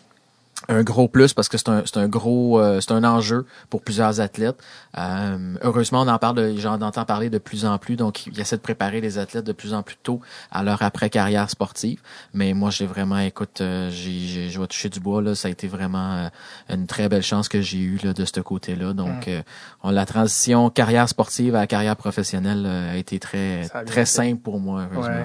un 0.69 0.83
gros 0.83 1.09
plus 1.09 1.35
parce 1.35 1.49
que 1.49 1.59
c'est 1.59 1.69
un, 1.69 1.83
c'est 1.85 1.97
un 1.99 2.09
gros, 2.09 2.61
euh, 2.61 2.81
c'est 2.81 2.93
un 2.93 3.05
enjeu 3.05 3.47
pour 3.71 3.83
plusieurs 3.83 4.21
athlètes. 4.21 4.57
Euh, 4.99 5.55
heureusement, 5.63 6.03
on 6.03 6.09
en 6.09 6.19
parle, 6.19 6.55
j'en 6.59 6.81
entends 6.81 7.05
parler 7.05 7.31
de 7.31 7.39
plus 7.39 7.65
en 7.65 7.79
plus. 7.79 7.97
Donc, 7.97 8.27
il 8.27 8.39
essaie 8.41 8.57
de 8.57 8.63
préparer 8.63 9.01
les 9.01 9.19
athlètes 9.19 9.45
de 9.47 9.53
plus 9.53 9.75
en 9.75 9.83
plus 9.83 9.97
tôt 9.97 10.21
à 10.51 10.63
leur 10.63 10.83
après-carrière 10.83 11.49
sportive. 11.51 12.01
Mais 12.35 12.53
moi, 12.53 12.71
j'ai 12.71 12.87
vraiment, 12.87 13.19
écoute, 13.19 13.61
euh, 13.61 13.91
j'ai, 13.91 14.51
je 14.51 14.61
vais 14.61 14.67
toucher 14.67 14.89
du 14.89 15.01
bois 15.01 15.21
là. 15.23 15.35
Ça 15.35 15.49
a 15.49 15.51
été 15.51 15.67
vraiment 15.69 16.15
euh, 16.17 16.29
une 16.69 16.87
très 16.87 17.09
belle 17.09 17.23
chance 17.23 17.49
que 17.49 17.61
j'ai 17.61 17.79
eue 17.79 17.99
là, 18.03 18.13
de 18.13 18.25
ce 18.25 18.41
côté-là. 18.41 18.93
Donc, 18.93 19.29
euh, 19.29 19.43
on- 19.83 19.91
la 19.91 20.07
transition 20.07 20.71
carrière 20.71 21.09
sportive 21.09 21.55
à 21.57 21.67
carrière 21.67 21.97
professionnelle 21.97 22.67
a 22.67 22.97
été 22.97 23.19
très, 23.19 23.69
a 23.75 23.85
très 23.85 24.07
simple 24.07 24.41
pour 24.41 24.61
moi. 24.61 24.87
Heureusement. 24.93 25.15
Ouais. 25.15 25.25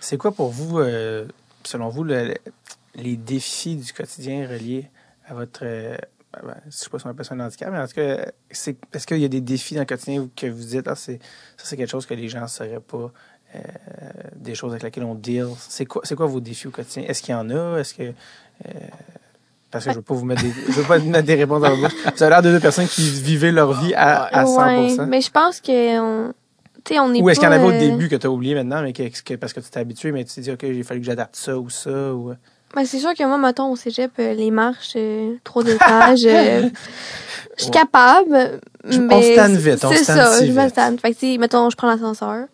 C'est 0.00 0.16
quoi 0.16 0.32
pour 0.32 0.50
vous, 0.50 0.78
euh, 0.78 1.26
selon 1.64 1.88
vous, 1.88 2.04
le- 2.04 2.34
les 2.94 3.16
défis 3.16 3.76
du 3.76 3.92
quotidien 3.92 4.46
reliés 4.48 4.90
à 5.26 5.34
votre. 5.34 5.60
euh, 5.64 5.96
ben, 6.42 6.54
je 6.66 6.70
sais 6.76 6.88
pas 6.90 6.98
si 6.98 7.06
on 7.06 7.10
appelle 7.10 7.24
ça 7.24 7.34
un 7.34 7.40
handicap, 7.40 7.70
mais 7.72 7.78
en 7.78 7.86
tout 7.88 7.94
cas, 7.94 8.24
c'est, 8.50 8.76
est-ce 8.92 9.06
qu'il 9.06 9.18
y 9.18 9.24
a 9.24 9.28
des 9.28 9.40
défis 9.40 9.74
dans 9.74 9.80
le 9.80 9.86
quotidien 9.86 10.28
que 10.36 10.46
vous 10.46 10.62
dites, 10.64 10.86
ah, 10.86 10.94
c'est, 10.94 11.18
ça, 11.56 11.64
c'est 11.64 11.76
quelque 11.76 11.90
chose 11.90 12.06
que 12.06 12.14
les 12.14 12.28
gens 12.28 12.42
ne 12.42 12.46
sauraient 12.46 12.78
pas, 12.80 13.10
euh, 13.56 13.58
des 14.36 14.54
choses 14.54 14.70
avec 14.72 14.84
lesquelles 14.84 15.04
on 15.04 15.16
deal? 15.16 15.48
C'est 15.58 15.86
quoi, 15.86 16.02
c'est 16.04 16.14
quoi 16.14 16.26
vos 16.26 16.40
défis 16.40 16.68
au 16.68 16.70
quotidien? 16.70 17.02
Est-ce 17.08 17.22
qu'il 17.22 17.32
y 17.32 17.34
en 17.36 17.50
a? 17.50 17.78
Est-ce 17.78 17.94
que. 17.94 18.02
euh, 18.04 18.70
parce 19.72 19.84
que 19.84 19.90
je 19.92 19.96
veux 19.96 20.02
pas 20.02 20.14
vous 20.14 20.24
mettre 20.24 20.42
des, 20.42 20.50
je 20.50 20.72
veux 20.80 20.82
pas 20.86 20.98
mettre 21.04 21.26
des 21.26 21.34
réponses 21.36 21.62
dans 21.62 21.70
la 21.70 21.76
bouche. 21.76 21.94
Vous 22.16 22.22
avez 22.22 22.30
l'air 22.30 22.42
de 22.42 22.50
deux 22.50 22.60
personnes 22.60 22.88
qui 22.88 23.08
vivaient 23.08 23.52
leur 23.52 23.72
vie 23.80 23.94
à, 23.94 24.24
à 24.24 24.44
100%. 24.44 24.98
Ouais, 24.98 25.06
mais 25.06 25.20
je 25.20 25.30
pense 25.30 25.60
que 25.60 26.00
on, 26.00 26.32
on 26.92 27.14
est 27.14 27.22
Ou 27.22 27.30
est-ce 27.30 27.38
qu'il 27.40 27.48
y 27.48 27.52
en 27.52 27.54
avait 27.54 27.64
au 27.66 27.70
euh, 27.70 27.78
début 27.78 28.08
que 28.08 28.16
tu 28.16 28.26
as 28.26 28.30
oublié 28.30 28.54
maintenant, 28.54 28.82
mais 28.82 28.92
que, 28.92 29.02
que- 29.22 29.34
parce 29.34 29.52
que 29.52 29.60
tu 29.60 29.70
t'es 29.70 29.78
habitué, 29.80 30.10
mais 30.12 30.24
tu 30.24 30.34
t'es 30.34 30.40
dit, 30.40 30.50
OK, 30.50 30.60
j'ai 30.62 30.82
fallu 30.82 31.00
que 31.00 31.06
j'adapte 31.06 31.36
ça 31.36 31.56
ou 31.58 31.70
ça? 31.70 32.12
Ou... 32.14 32.34
Ben, 32.74 32.84
c'est 32.84 32.98
sûr 32.98 33.14
que 33.14 33.24
moi, 33.24 33.36
mettons, 33.38 33.70
au 33.72 33.76
cégep, 33.76 34.12
euh, 34.20 34.32
les 34.34 34.50
marches, 34.52 34.92
euh, 34.96 35.34
trop 35.42 35.62
d'étages, 35.62 36.24
euh, 36.24 36.68
je 37.58 37.62
suis 37.64 37.70
capable. 37.72 38.60
Je- 38.84 38.98
on 39.00 39.02
mais 39.02 39.22
se 39.32 39.34
tanne 39.34 39.56
vite, 39.56 39.84
on 39.84 39.90
C'est 39.90 39.96
se 39.98 40.06
tanne 40.06 40.16
ça, 40.16 40.38
si 40.38 40.46
je 40.46 40.52
me 40.52 40.64
vite. 40.64 40.74
tanne. 40.74 40.98
Fait 40.98 41.12
que, 41.12 41.18
tu 41.18 41.32
sais, 41.32 41.38
mettons, 41.38 41.68
je 41.68 41.76
prends 41.76 41.88
l'ascenseur. 41.88 42.46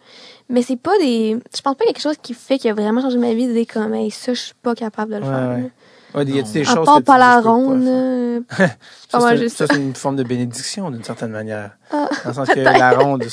Mais 0.49 0.63
c'est 0.63 0.77
pas 0.77 0.97
des. 1.01 1.37
Je 1.55 1.61
pense 1.61 1.75
pas 1.75 1.85
qu'il 1.85 1.89
y 1.89 1.91
a 1.91 1.93
quelque 1.93 2.03
chose 2.03 2.17
qui 2.23 2.33
fait 2.33 2.57
qui 2.59 2.69
a 2.69 2.75
vraiment 2.75 3.03
changé 3.03 3.19
ma 3.19 3.35
vie 3.35 3.47
de 3.47 3.53
dire 3.53 3.67
comme, 3.73 3.93
hey, 3.95 4.11
ça, 4.11 4.33
je 4.33 4.41
suis 4.41 4.55
pas 4.63 4.75
capable 4.75 5.13
de 5.13 5.19
le 5.19 5.23
Ouais, 5.25 5.29
faire. 5.29 5.49
ouais. 5.49 5.63
là. 5.63 5.69
Ouais, 6.15 6.25
y 6.25 6.39
a-t-il 6.39 6.53
des 6.53 6.61
À 6.63 6.75
choses 6.75 6.87
part 6.87 6.95
que 6.95 7.01
tu 7.01 7.05
pas 7.05 7.15
dis, 7.15 7.19
la 7.19 7.33
je 7.33 7.37
peux 7.39 7.45
pas 7.45 7.51
ronde, 7.51 7.85
faire? 7.85 8.59
là. 8.59 8.67
Ça, 9.11 9.19
pas 9.19 9.21
mal 9.25 9.37
c'est- 9.37 9.43
juste 9.45 9.57
ça, 9.59 9.67
ça. 9.67 9.75
c'est 9.75 9.81
une 9.81 9.95
forme 9.95 10.17
de 10.17 10.23
bénédiction, 10.23 10.91
d'une 10.91 11.05
certaine 11.05 11.31
manière. 11.33 11.73
Ah, 11.93 12.09
Dans 12.25 12.31
le 12.31 12.35
sens 12.35 12.49
que 12.49 12.61
la 12.61 12.91
ronde, 12.93 13.25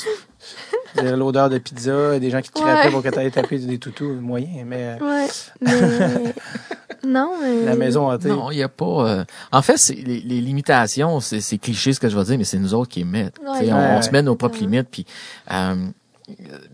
l'odeur 1.02 1.48
de 1.50 1.58
pizza, 1.58 2.18
des 2.18 2.30
gens 2.30 2.40
qui 2.40 2.50
te 2.50 2.60
Ouais. 2.62 2.90
pour 2.90 3.02
que 3.02 3.08
tu 3.08 3.18
ailles 3.18 3.30
taper 3.30 3.58
des 3.58 3.78
toutous, 3.78 4.12
moyen, 4.14 4.64
mais 4.66 4.96
Ouais. 5.00 5.26
Mais. 5.60 6.34
non, 7.06 7.32
mais. 7.42 7.64
la 7.64 7.76
maison 7.76 8.10
hantée. 8.10 8.28
Non, 8.28 8.50
il 8.50 8.58
y 8.58 8.62
a 8.62 8.68
pas. 8.68 9.08
euh, 9.08 9.24
En 9.52 9.62
fait, 9.62 9.76
c'est 9.76 9.94
les, 9.94 10.20
les 10.20 10.40
limitations, 10.40 11.20
c'est 11.20 11.40
c'est 11.40 11.58
cliché 11.58 11.92
ce 11.92 12.00
que 12.00 12.08
je 12.08 12.16
vais 12.16 12.24
dire, 12.24 12.38
mais 12.38 12.44
c'est 12.44 12.58
nous 12.58 12.74
autres 12.74 12.90
qui 12.90 13.00
les 13.00 13.04
mettent. 13.04 13.38
Ouais, 13.40 13.72
on, 13.72 14.02
se 14.02 14.10
met 14.10 14.22
nos 14.22 14.36
propres 14.36 14.54
Ouais. 14.56 14.60
limites, 14.62 14.88
puis 14.90 15.06
euh, 15.52 15.74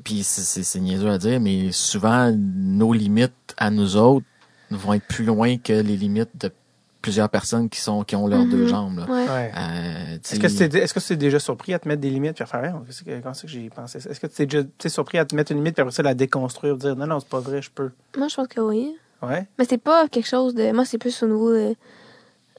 puis 0.05 0.23
c'est- 0.23 0.43
c'est 0.43 0.63
c'est 0.63 0.81
niaiseux 0.81 1.11
à 1.11 1.19
dire, 1.19 1.41
mais 1.41 1.73
souvent 1.73 2.31
nos 2.37 2.93
limites 2.93 3.33
à 3.57 3.71
nous 3.71 3.97
autres 3.97 4.27
vont 4.71 4.93
être 4.93 5.07
plus 5.09 5.25
loin 5.25 5.57
que 5.59 5.73
les 5.73 5.97
limites 5.97 6.31
de 6.39 6.53
plusieurs 7.03 7.29
personnes 7.31 7.69
qui 7.69 7.81
sont 7.81 8.05
qui 8.05 8.15
ont 8.17 8.27
leurs 8.27 8.45
Mhm. 8.45 8.51
deux 8.51 8.67
jambes. 8.67 8.99
Là. 8.99 9.07
Ouais. 9.11 9.53
Euh, 9.57 10.15
Est-ce 10.17 10.39
que 10.41 10.49
c'est 10.49 10.75
est-ce 10.75 10.93
que 10.95 11.01
c'est 11.01 11.17
déjà 11.17 11.39
surpris 11.39 11.73
à 11.75 11.79
te 11.79 11.89
mettre 11.89 12.01
des 12.01 12.11
limites? 12.11 12.35
Puis 12.35 12.43
à 12.43 12.47
faire 12.47 12.61
que- 12.63 13.21
comment 13.21 13.35
c'est 13.35 13.43
que 13.47 13.49
j'y 13.49 13.65
ai 13.67 13.71
pensé 13.71 13.99
Est-ce 13.99 14.21
que 14.21 14.27
tu 14.27 14.43
es 14.43 14.47
déjà 14.47 14.65
surpris 14.89 15.19
à 15.19 15.25
te 15.25 15.35
mettre 15.35 15.53
une 15.53 15.59
limite 15.59 15.75
puis 15.75 15.83
après 15.83 15.95
ça 15.95 16.03
la 16.03 16.15
déconstruire 16.15 16.77
dire 16.77 16.97
non 16.97 17.07
non 17.07 17.21
c'est 17.21 17.29
pas 17.29 17.41
vrai 17.41 17.63
je 17.63 17.71
peux? 17.71 17.91
Moi, 18.17 18.29
je 18.29 18.37
pense 18.37 18.49
que 18.49 18.61
oui. 18.61 18.95
ouais? 19.23 19.47
Mais 19.59 19.65
c'est 19.69 19.79
pas 19.79 20.09
quelque 20.09 20.29
chose 20.29 20.55
de. 20.55 20.73
Moi, 20.73 20.85
c'est 20.85 20.99
plus 20.99 21.23
au 21.23 21.27
niveau 21.27 21.53
de. 21.53 21.75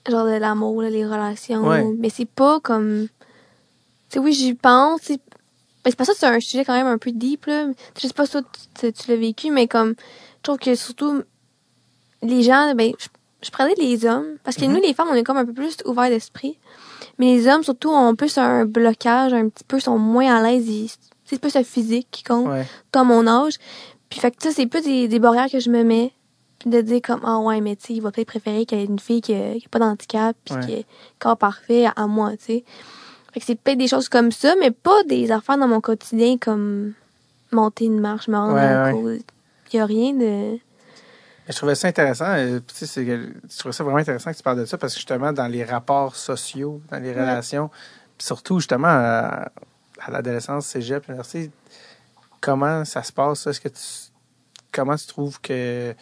Genre 0.10 0.26
de 0.26 0.32
l'amour, 0.38 0.82
les 0.82 1.06
relations. 1.06 1.68
Ouais. 1.68 1.84
Mais 2.00 2.10
c'est 2.10 2.26
pas 2.26 2.60
comme. 2.60 3.08
Tu 4.10 4.14
sais, 4.16 4.20
oui, 4.20 4.34
j'y 4.34 4.56
pense. 4.56 5.02
c'est- 5.04 5.22
Ben, 5.84 5.90
c'est 5.92 5.96
pas 5.96 6.06
ça, 6.06 6.14
c'est 6.16 6.26
un 6.28 6.40
sujet 6.40 6.64
quand 6.66 6.74
même 6.76 6.86
un 6.88 6.98
peu 7.00 7.12
deep, 7.12 7.46
là. 7.48 7.68
Je 8.00 8.08
sais 8.08 8.14
pas 8.14 8.26
si 8.26 8.32
toi, 8.34 8.42
tu, 8.80 8.92
tu 8.94 9.10
l'as 9.12 9.18
vécu, 9.18 9.52
mais 9.52 9.68
comme. 9.68 9.94
Je 10.38 10.42
trouve 10.44 10.58
que 10.58 10.74
surtout. 10.76 11.22
Les 12.24 12.44
gens, 12.44 12.74
ben, 12.76 12.92
je, 13.00 13.08
je 13.42 13.50
prenais 13.52 13.74
les 13.78 14.06
hommes. 14.06 14.38
Parce 14.44 14.56
que 14.58 14.66
Mhm. 14.66 14.74
nous, 14.74 14.82
les 14.82 14.94
femmes, 14.94 15.08
on 15.12 15.16
est 15.16 15.24
comme 15.24 15.38
un 15.38 15.46
peu 15.46 15.54
plus 15.54 15.78
ouverts 15.86 16.10
d'esprit. 16.10 16.58
Mais 17.18 17.36
les 17.36 17.48
hommes, 17.48 17.64
surtout, 17.64 17.90
ont 17.90 18.16
plus 18.16 18.38
un 18.38 18.66
blocage, 18.66 19.34
un 19.34 19.50
petit 19.50 19.64
peu, 19.64 19.80
sont 19.80 19.98
moins 20.00 20.36
à 20.36 20.42
l'aise. 20.42 20.98
C'est 21.26 21.40
plus 21.40 21.56
le 21.56 21.64
physique 21.64 22.08
qui 22.12 22.24
compte 22.24 22.48
ouais 22.48 22.66
à 22.94 23.04
mon 23.04 23.26
âge. 23.28 23.54
Puis 24.10 24.20
fait 24.20 24.32
que 24.32 24.44
ça, 24.44 24.52
c'est 24.52 24.66
plus 24.68 24.82
des, 24.82 25.08
des 25.08 25.20
barrières 25.20 25.50
que 25.50 25.60
je 25.60 25.70
me 25.70 25.84
mets. 25.84 26.12
Puis 26.60 26.70
de 26.70 26.82
dire 26.82 27.02
comme, 27.02 27.22
ah 27.24 27.40
ouais, 27.40 27.60
mais 27.62 27.76
tu 27.76 27.88
sais, 27.88 27.94
il 27.94 28.02
va 28.02 28.12
peut-être 28.12 28.28
préférer 28.28 28.66
qu'il 28.66 28.78
y 28.78 28.82
ait 28.82 28.86
une 28.86 29.00
fille 29.00 29.22
qui 29.22 29.34
n'a 29.34 29.54
pas 29.72 29.80
d'handicap, 29.80 30.36
puis 30.46 30.56
Ouais. 30.56 30.66
qui 30.66 30.74
est 30.74 30.86
corps 31.20 31.38
parfait 31.38 31.88
à 31.96 32.06
moi, 32.08 32.32
tu 32.38 32.44
sais. 32.46 32.64
Fait 33.34 33.40
que 33.40 33.46
c'est 33.46 33.56
peut-être 33.56 33.78
des 33.80 33.88
choses 33.88 34.10
comme 34.10 34.32
ça, 34.32 34.54
mais 34.60 34.70
pas 34.72 35.04
des 35.06 35.32
affaires 35.32 35.58
dans 35.58 35.68
mon 35.68 35.80
quotidien 35.82 36.38
comme 36.38 36.94
monter 37.52 37.86
une 37.86 38.00
marche, 38.00 38.28
me 38.28 38.36
rendre 38.38 38.54
Ouais, 38.54 39.02
ouais. 39.02 39.22
Il 39.74 39.78
y 39.78 39.80
a 39.80 39.86
rien 39.86 40.14
de... 40.14 40.58
je 41.48 41.54
trouvais 41.56 41.76
ça 41.76 41.88
intéressant 41.88 42.26
euh, 42.30 42.60
c'est 42.72 43.06
que- 43.06 43.34
je 43.50 43.58
trouvais 43.58 43.74
ça 43.74 43.84
vraiment 43.84 44.00
intéressant 44.00 44.32
que 44.32 44.38
tu 44.38 44.44
parles 44.44 44.60
de 44.60 44.66
ça 44.66 44.78
parce 44.78 44.94
que 44.94 45.00
justement 45.00 45.34
dans 45.34 45.48
les 45.48 45.64
rapports 45.64 46.16
sociaux 46.16 46.82
dans 46.92 47.00
les 47.00 47.12
relations 47.14 47.70
surtout 48.18 48.60
justement 48.60 48.88
à, 48.90 49.52
à 50.00 50.12
l'adolescence 50.12 50.68
cégep 50.68 51.08
université 51.10 51.52
comment 52.40 52.86
ça 52.86 53.04
se 53.04 53.12
passe? 53.12 53.46
Est-ce 53.48 53.62
que 53.62 53.70
tu 53.70 53.82
comment 54.72 54.96
tu 54.96 55.06
trouves 55.08 55.40
que 55.42 55.94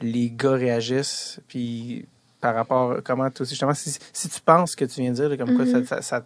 les 0.00 0.30
gars 0.30 0.52
réagissent? 0.52 1.40
Puis 1.48 2.06
par 2.40 2.54
rapport 2.54 2.96
comment 3.04 3.28
toi 3.30 3.42
aussi 3.42 3.50
justement 3.50 3.74
si, 3.74 3.96
si 4.12 4.28
tu 4.28 4.40
penses 4.40 4.74
que 4.76 4.84
tu 4.84 5.00
viens 5.00 5.10
de 5.12 5.16
dire 5.28 5.36
comme 5.38 5.54
quoi 5.56 5.66
ça, 5.66 5.78
Mhm. 5.78 5.86
ça, 5.86 6.02
ça 6.02 6.24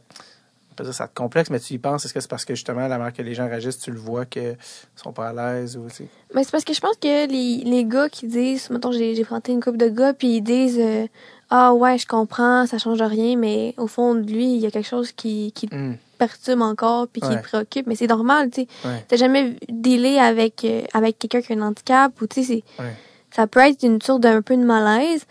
peut 0.72 0.84
dire 0.84 0.94
ça 0.94 1.08
te 1.08 1.14
complexe 1.14 1.50
mais 1.50 1.60
tu 1.60 1.74
y 1.74 1.78
penses 1.78 2.04
est-ce 2.04 2.14
que 2.14 2.20
c'est 2.20 2.30
parce 2.30 2.44
que 2.44 2.54
justement 2.54 2.86
la 2.88 2.98
manière 2.98 3.12
que 3.12 3.22
les 3.22 3.34
gens 3.34 3.46
réagissent 3.48 3.78
tu 3.78 3.90
le 3.90 3.98
vois 3.98 4.24
que 4.24 4.54
sont 4.96 5.12
pas 5.12 5.28
à 5.28 5.32
l'aise 5.32 5.76
ou 5.76 5.86
tu? 5.94 6.04
Mais 6.34 6.44
c'est 6.44 6.50
parce 6.50 6.64
que 6.64 6.72
je 6.74 6.80
pense 6.80 6.96
que 6.96 7.26
les, 7.28 7.62
les 7.64 7.84
gars 7.84 8.08
qui 8.08 8.26
disent, 8.26 8.70
mettons, 8.70 8.90
j'ai, 8.92 9.14
j'ai 9.14 9.24
une 9.48 9.60
couple 9.62 9.76
de 9.76 9.88
gars, 9.88 10.14
puis 10.14 10.36
ils 10.36 10.40
disent, 10.42 10.78
euh, 10.80 11.06
ah 11.50 11.74
ouais, 11.74 11.98
je 11.98 12.06
comprends, 12.06 12.66
ça 12.66 12.78
change 12.78 13.02
rien, 13.02 13.36
mais 13.36 13.74
au 13.76 13.86
fond 13.86 14.14
de 14.14 14.22
lui, 14.22 14.54
il 14.54 14.60
y 14.60 14.66
a 14.66 14.70
quelque 14.70 14.88
chose 14.88 15.12
qui, 15.12 15.52
qui 15.52 15.68
Hum, 15.72 15.96
perturbe 16.18 16.62
encore 16.62 17.08
puis 17.08 17.20
qui 17.20 17.28
Ouais. 17.28 17.34
le 17.36 17.42
préoccupe 17.42 17.86
mais 17.88 17.96
c'est 17.96 18.06
normal 18.06 18.48
tu 18.50 18.60
sais 18.62 18.68
Ouais. 18.88 19.04
t'as 19.08 19.16
jamais 19.16 19.56
dealé 19.68 20.18
avec 20.18 20.64
euh, 20.64 20.82
avec 20.94 21.18
quelqu'un 21.18 21.40
qui 21.42 21.52
a 21.52 21.56
un 21.56 21.62
handicap 21.62 22.12
ou 22.20 22.26
tu 22.28 22.44
sais 22.44 22.62
Ouais. 22.78 22.94
ça 23.34 23.48
peut 23.48 23.58
être 23.60 23.82
une 23.82 24.00
sorte 24.00 24.20
d'un 24.22 24.40
peu 24.40 24.56
de 24.56 24.62
malaise 24.62 25.24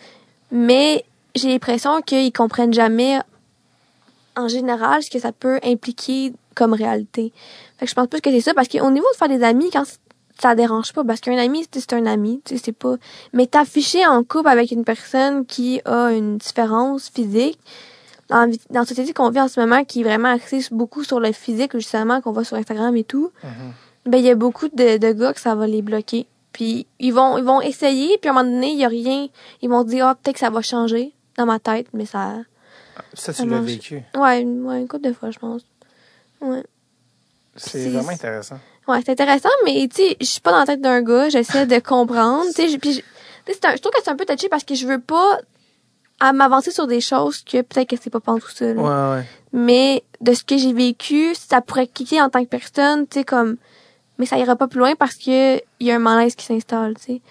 mais 0.51 1.05
j'ai 1.33 1.47
l'impression 1.49 2.01
qu'ils 2.01 2.33
comprennent 2.33 2.73
jamais 2.73 3.19
en 4.41 4.47
général 4.47 5.03
ce 5.03 5.09
que 5.09 5.19
ça 5.19 5.31
peut 5.31 5.59
impliquer 5.63 6.33
comme 6.55 6.73
réalité 6.73 7.31
fait 7.77 7.85
que 7.85 7.89
je 7.89 7.95
pense 7.95 8.07
plus 8.07 8.21
que 8.21 8.31
c'est 8.31 8.41
ça 8.41 8.53
parce 8.53 8.67
qu'au 8.67 8.91
niveau 8.91 9.07
de 9.13 9.17
faire 9.17 9.29
des 9.29 9.43
amis 9.43 9.69
quand 9.71 9.83
ça 10.39 10.55
dérange 10.55 10.93
pas 10.93 11.03
parce 11.03 11.19
qu'un 11.19 11.37
ami 11.37 11.65
c'est 11.71 11.93
un 11.93 12.05
ami 12.05 12.41
tu 12.43 12.55
sais 12.55 12.61
c'est 12.65 12.71
pas 12.71 12.95
mais 13.33 13.47
t'afficher 13.47 14.05
en 14.05 14.23
couple 14.23 14.49
avec 14.49 14.71
une 14.71 14.83
personne 14.83 15.45
qui 15.45 15.81
a 15.85 16.11
une 16.11 16.37
différence 16.37 17.09
physique 17.09 17.59
dans, 18.31 18.49
dans 18.69 18.79
la 18.79 18.85
société 18.85 19.13
qu'on 19.13 19.29
vit 19.29 19.41
en 19.41 19.47
ce 19.47 19.59
moment, 19.59 19.83
qui 19.83 20.01
est 20.01 20.03
vraiment 20.03 20.29
axée 20.29 20.61
beaucoup 20.71 21.03
sur 21.03 21.19
le 21.19 21.31
physique, 21.33 21.73
justement, 21.73 22.21
qu'on 22.21 22.31
voit 22.31 22.45
sur 22.45 22.57
Instagram 22.57 22.95
et 22.95 23.03
tout, 23.03 23.31
mhm. 23.43 23.51
ben, 24.05 24.17
il 24.17 24.25
y 24.25 24.29
a 24.29 24.35
beaucoup 24.35 24.69
de, 24.69 24.97
de 24.97 25.11
gars 25.11 25.33
que 25.33 25.39
ça 25.39 25.53
va 25.53 25.67
les 25.67 25.81
bloquer. 25.81 26.25
Puis, 26.53 26.87
ils 26.99 27.13
vont, 27.13 27.37
ils 27.37 27.43
vont 27.43 27.61
essayer, 27.61 28.17
puis 28.17 28.29
à 28.29 28.31
un 28.31 28.35
moment 28.35 28.49
donné, 28.49 28.71
il 28.71 28.79
y 28.79 28.85
a 28.85 28.87
rien. 28.87 29.27
Ils 29.61 29.69
vont 29.69 29.83
dire, 29.83 30.07
ah, 30.07 30.15
peut-être 30.15 30.35
que 30.35 30.39
ça 30.39 30.49
va 30.49 30.61
changer 30.61 31.13
dans 31.37 31.45
ma 31.45 31.59
tête, 31.59 31.87
mais 31.93 32.05
ça, 32.05 32.37
ça 33.13 33.33
tu 33.33 33.41
l'as 33.41 33.57
marche. 33.57 33.65
vécu 33.65 34.01
ouais, 34.15 34.41
une- 34.41 34.65
ouais, 34.65 34.79
une 34.81 34.87
couple 34.87 35.07
de 35.09 35.13
fois, 35.13 35.31
je 35.31 35.39
pense. 35.39 35.61
Ouais. 36.41 36.63
c'est 37.55 37.89
vraiment 37.89 38.09
intéressant 38.09 38.59
Ouais, 38.87 38.99
c'est 39.05 39.11
intéressant, 39.11 39.49
mais 39.63 39.87
tu 39.87 39.97
sais, 40.01 40.17
je 40.19 40.25
suis 40.25 40.41
pas 40.41 40.51
dans 40.51 40.59
la 40.59 40.65
tête 40.65 40.81
d'un 40.81 41.01
gars, 41.01 41.29
j'essaie 41.29 41.65
de 41.67 41.79
comprendre, 41.79 42.45
tu 42.47 42.53
sais, 42.53 42.69
je- 42.69 42.77
puis 42.77 43.03
trouve 43.45 43.91
que 43.91 44.01
c'est 44.03 44.09
un 44.09 44.15
peu 44.15 44.25
touché 44.25 44.49
parce 44.49 44.63
que 44.63 44.73
je 44.75 44.87
veux 44.87 44.99
pas 44.99 45.39
à 46.19 46.33
m'avancer 46.33 46.71
sur 46.71 46.87
des 46.87 47.01
choses 47.01 47.43
que 47.43 47.61
peut-être 47.61 47.89
que 47.89 47.95
c'est 48.01 48.09
pas 48.09 48.19
pas 48.19 48.35
tout 48.39 48.49
ça, 48.49 48.73
là. 48.73 48.81
ouais 48.81 49.17
ouais 49.19 49.25
mais 49.53 50.03
de 50.21 50.33
ce 50.33 50.43
que 50.43 50.57
j'ai 50.57 50.71
vécu, 50.73 51.35
ça 51.35 51.61
pourrait 51.61 51.87
cliquer 51.87 52.21
en 52.21 52.29
tant 52.29 52.41
que 52.43 52.49
personne, 52.49 53.05
tu 53.07 53.19
sais, 53.19 53.23
comme, 53.25 53.57
mais 54.17 54.25
ça 54.25 54.37
ira 54.37 54.55
pas 54.55 54.67
plus 54.67 54.79
loin 54.79 54.95
parce 54.95 55.15
que 55.15 55.57
il 55.57 55.87
y 55.87 55.91
a 55.91 55.95
un 55.95 55.99
malaise 55.99 56.35
qui 56.35 56.45
s'installe, 56.45 56.95
tu 56.95 57.03
sais. 57.03 57.21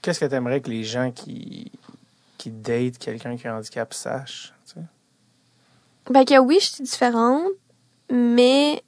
Qu'est-ce 0.00 0.20
que 0.20 0.26
tu 0.26 0.34
aimerais 0.34 0.60
que 0.60 0.68
les 0.70 0.84
gens 0.84 1.10
qui, 1.12 1.70
qui 2.42 2.50
datent 2.50 2.98
quelqu'un 2.98 3.36
qui 3.36 3.46
a 3.46 3.54
un 3.54 3.58
handicap 3.58 3.94
sachent? 3.94 4.52
tu 4.66 4.74
sais? 4.74 4.80
Ben 6.10 6.24
que 6.24 6.36
oui, 6.40 6.58
je 6.60 6.66
suis 6.66 6.82
différente, 6.82 7.46
mais 8.10 8.82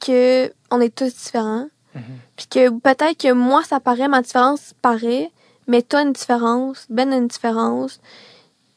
que 0.00 0.50
on 0.70 0.80
est 0.80 0.94
tous 0.94 1.12
différents. 1.14 1.68
Mhm. 1.94 2.02
Puis 2.34 2.46
que 2.46 2.70
peut-être 2.70 3.18
que 3.18 3.32
moi, 3.32 3.62
ça 3.62 3.78
paraît, 3.78 4.08
ma 4.08 4.22
différence 4.22 4.72
paraît, 4.80 5.30
mais 5.66 5.82
toi, 5.82 6.00
une 6.00 6.14
différence, 6.14 6.86
Ben 6.88 7.12
une 7.12 7.28
différence. 7.28 8.00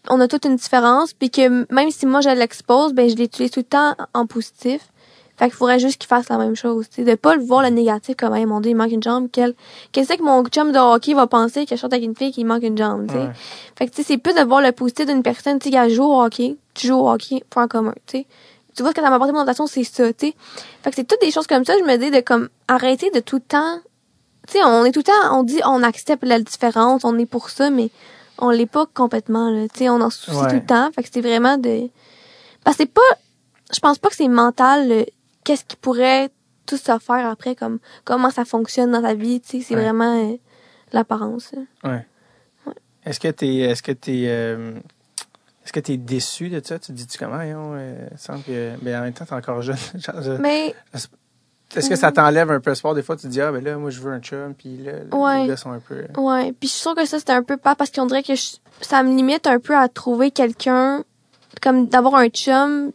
On 0.10 0.20
a 0.20 0.28
toute 0.28 0.44
une 0.44 0.58
différence, 0.58 1.14
puis 1.14 1.32
que 1.32 1.74
même 1.74 1.90
si 1.90 2.06
moi, 2.06 2.20
je 2.20 2.30
l'expose, 2.30 2.94
ben 2.94 3.10
je 3.10 3.16
l'utilise 3.16 3.52
tout 3.52 3.62
le 3.62 3.64
temps 3.64 3.96
en 4.14 4.28
positif. 4.28 4.82
Fait 5.38 5.46
qu'il 5.46 5.56
faudrait 5.56 5.80
juste 5.80 5.98
qu'il 6.00 6.08
fasse 6.08 6.30
la 6.30 6.38
même 6.38 6.56
chose, 6.56 6.88
tu 6.90 6.96
sais, 6.98 7.04
de 7.04 7.16
pas 7.16 7.36
le 7.36 7.44
voir 7.44 7.62
le 7.62 7.68
négatif 7.70 8.16
comme, 8.16 8.34
hey, 8.36 8.46
mon 8.46 8.62
dieu, 8.62 8.72
il 8.72 8.76
manque 8.76 8.92
une 8.92 9.04
jambe, 9.04 9.28
quel, 9.32 9.54
qu'est-ce 9.92 10.14
que 10.14 10.24
mon 10.24 10.44
chum 10.46 10.72
de 10.72 10.78
hockey 10.80 11.14
va 11.14 11.28
penser 11.28 11.66
que 11.66 11.76
je 11.76 11.86
avec 11.86 12.02
une 12.04 12.16
fille 12.16 12.32
qui 12.32 12.46
manque 12.46 12.64
une 12.64 12.78
jambe, 12.78 13.08
tu 13.08 13.14
sais. 13.16 13.20
Ouais. 13.20 13.30
Fait 13.78 13.86
que, 13.88 13.92
tu 13.92 13.98
sais, 13.98 14.04
c'est 14.14 14.18
plus 14.18 14.34
de 14.34 14.42
voir 14.44 14.62
le 14.62 14.72
positif 14.72 15.06
d'une 15.08 15.24
personne, 15.24 15.60
tu 15.60 15.70
sais, 15.70 15.76
qui 15.78 15.94
joue 15.94 16.06
au 16.06 16.22
hockey, 16.24 16.56
tu 16.74 16.88
joues 16.88 16.96
au 17.00 17.10
hockey, 17.10 17.44
point 17.50 17.68
commun, 17.68 17.94
tu 18.06 18.20
sais. 18.20 18.28
Tu 18.76 18.82
vois, 18.82 18.92
ce 18.92 18.96
que 18.96 19.02
ça 19.02 19.10
m'a 19.10 19.16
apporté 19.18 19.34
mon 19.34 19.40
attention, 19.42 19.68
c'est 19.68 19.84
ça, 19.84 20.12
tu 20.14 20.28
sais. 20.28 20.36
Fait 20.84 20.90
que 20.92 20.96
c'est 20.96 21.04
toutes 21.04 21.20
des 21.22 21.32
choses 21.32 21.48
comme 21.48 21.66
ça, 21.66 21.74
je 21.78 21.84
me 21.84 21.98
dis 21.98 22.12
de 22.12 22.22
comme, 22.22 22.48
arrêter 22.70 23.10
de 23.12 23.20
tout 23.20 23.36
le 23.38 23.42
temps, 23.42 23.80
tu 24.48 24.54
sais, 24.54 24.64
on 24.64 24.86
est 24.86 24.92
tout 24.94 25.00
le 25.00 25.04
temps, 25.04 25.38
on 25.38 25.44
dit, 25.44 25.60
on 25.66 25.84
accepte 25.84 26.24
la 26.24 26.40
différence, 26.40 27.04
on 27.04 27.18
est 27.20 27.26
pour 27.26 27.50
ça, 27.50 27.70
mais 27.70 27.90
on 28.38 28.52
l'est 28.52 28.66
pas 28.68 28.86
complètement, 28.94 29.50
là, 29.50 29.64
tu 29.74 29.80
sais, 29.80 29.90
on 29.90 30.00
en 30.00 30.10
soucie 30.10 30.38
Ouais. 30.38 30.48
tout 30.50 30.56
le 30.56 30.66
temps. 30.66 30.90
Fait 30.96 31.04
que 31.04 31.10
c'est 31.12 31.22
vraiment 31.22 31.58
de, 31.58 31.90
parce 32.64 32.78
que 32.78 32.84
c'est 32.84 32.92
pas, 32.94 33.02
je 33.74 33.80
pense 33.80 33.98
pas 33.98 34.10
que 34.10 34.16
c'est 34.16 34.28
mental, 34.28 34.88
le- 34.90 35.06
qu'est-ce 35.46 35.64
qui 35.64 35.78
pourrait 35.78 36.30
tout 36.66 36.76
se 36.78 36.98
faire 37.00 37.30
après, 37.30 37.56
comme, 37.56 37.80
comment 38.04 38.30
ça 38.32 38.44
fonctionne 38.44 38.92
dans 38.92 39.02
ta 39.02 39.14
vie, 39.14 39.40
tu 39.40 39.60
sais, 39.60 39.62
c'est 39.62 39.76
Ouais. 39.76 39.82
vraiment 39.84 40.32
euh, 40.34 40.36
l'apparence. 40.92 41.54
Ouais. 41.84 42.06
Est-ce 43.06 43.20
que 43.20 43.28
tu 43.30 43.46
es, 43.46 43.58
est-ce 43.60 43.84
que 43.84 43.92
t'es, 43.92 44.24
euh, 44.28 44.74
est-ce 45.64 45.72
que 45.72 45.80
t'es 45.80 45.96
déçu 45.98 46.50
de 46.50 46.60
ça? 46.66 46.80
Tu 46.80 46.88
te 46.88 46.92
dis-tu 46.94 47.18
comment? 47.20 47.38
euh, 47.40 48.08
semble 48.18 48.44
que, 48.44 48.74
mais 48.82 48.96
en 48.96 49.02
même 49.02 49.14
temps, 49.14 49.26
t'es 49.26 49.34
encore 49.36 49.62
jeune. 49.62 49.78
Genre, 49.96 50.22
je- 50.24 50.32
Mais, 50.42 50.74
Est-ce 51.76 51.90
que 51.90 51.96
ça 51.96 52.12
t'enlève 52.12 52.50
un 52.50 52.60
peu 52.60 52.72
espoir? 52.72 52.96
Des 52.96 53.04
fois, 53.04 53.16
tu 53.16 53.24
te 53.24 53.28
dis, 53.28 53.42
ah, 53.42 53.52
ben 53.52 53.64
là, 53.64 53.78
moi, 53.78 53.90
je 53.92 54.00
veux 54.00 54.12
un 54.12 54.20
chum, 54.22 54.54
puis 54.56 54.78
là, 54.78 54.94
Ouais. 55.12 55.42
les 55.44 55.48
gars 55.50 55.58
sont 55.58 55.72
un 55.72 55.80
peu. 55.80 56.06
Ouais, 56.18 56.52
puis 56.54 56.68
je 56.68 56.74
suis 56.74 56.82
sûre 56.82 56.96
que 56.96 57.06
ça 57.06 57.20
c'était 57.20 57.34
un 57.34 57.44
peu 57.44 57.58
pas 57.58 57.76
parce 57.76 57.92
qu'on 57.92 58.06
dirait 58.08 58.24
que 58.24 58.34
je- 58.36 58.56
ça 58.82 59.04
me 59.04 59.16
limite 59.16 59.46
un 59.46 59.60
peu 59.60 59.76
à 59.78 59.88
trouver 59.90 60.32
quelqu'un 60.32 61.04
comme 61.62 61.88
d'avoir 61.88 62.16
un 62.16 62.28
chum 62.30 62.92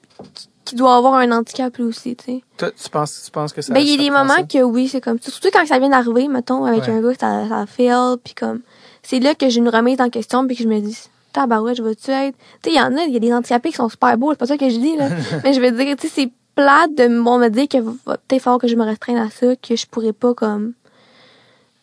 qui 0.65 0.75
doit 0.77 0.95
avoir 0.97 1.15
un 1.15 1.31
handicap 1.33 1.77
lui 1.79 1.85
aussi, 1.85 2.15
tu 2.17 2.25
sais. 2.25 2.43
Toi, 2.59 2.71
tu 2.71 2.89
penses, 2.91 3.23
tu 3.25 3.31
penses 3.31 3.53
que 3.53 3.63
ça. 3.63 3.73
Ben 3.73 3.81
il 3.81 3.89
y 3.91 3.95
a 3.95 3.97
des 3.97 4.11
moments 4.11 4.45
que 4.47 4.63
oui, 4.63 4.89
c'est 4.89 5.01
comme 5.01 5.19
ça. 5.21 5.31
Surtout 5.31 5.49
quand 5.53 5.67
ça 5.67 5.79
vient 5.79 5.89
d'arriver, 5.89 6.29
mettons 6.29 6.65
avec 6.65 6.83
Ouais. 6.85 6.91
un 6.91 7.01
gars 7.01 7.13
que 7.15 7.21
ça 7.21 7.49
ça 7.49 7.67
fail 7.67 8.17
puis 8.23 8.35
comme 8.35 8.61
c'est 9.03 9.19
là 9.21 9.35
que 9.35 9.49
j'ai 9.49 9.59
une 9.59 9.69
remise 9.71 10.01
en 10.01 10.11
question 10.11 10.47
puis 10.47 10.57
que 10.57 10.63
je 10.63 10.69
me 10.69 10.79
dis 10.81 10.97
tabarouette, 11.33 11.77
je 11.77 11.83
vais-tu 11.83 12.11
être? 12.11 12.37
Tu 12.63 12.71
sais 12.71 12.77
il 12.77 12.79
y 12.79 12.81
en 12.81 12.97
a, 12.97 13.03
il 13.05 13.13
y 13.13 13.17
a 13.17 13.21
des 13.21 13.33
handicapés 13.33 13.71
qui 13.71 13.77
sont 13.77 13.89
super 13.89 14.17
beaux, 14.19 14.33
c'est 14.33 14.39
pas 14.39 14.47
ça 14.47 14.59
que 14.59 14.69
je 14.69 14.77
dis 14.79 14.97
là. 14.97 15.09
Mais 15.45 15.53
je 15.55 15.61
veux 15.61 15.71
dire 15.73 15.97
tu 15.97 16.09
sais 16.09 16.13
c'est 16.15 16.33
plate 16.55 16.95
de 16.95 17.23
bon, 17.23 17.39
me 17.39 17.49
dire 17.49 17.69
que 17.69 17.79
va 17.79 18.17
peut-être 18.19 18.43
falloir 18.43 18.61
que 18.61 18.69
je 18.69 18.77
me 18.77 18.85
restreigne 18.85 19.19
à 19.19 19.31
ça 19.31 19.57
que 19.57 19.77
je 19.77 19.87
pourrais 19.87 20.13
pas 20.13 20.35
comme 20.35 20.75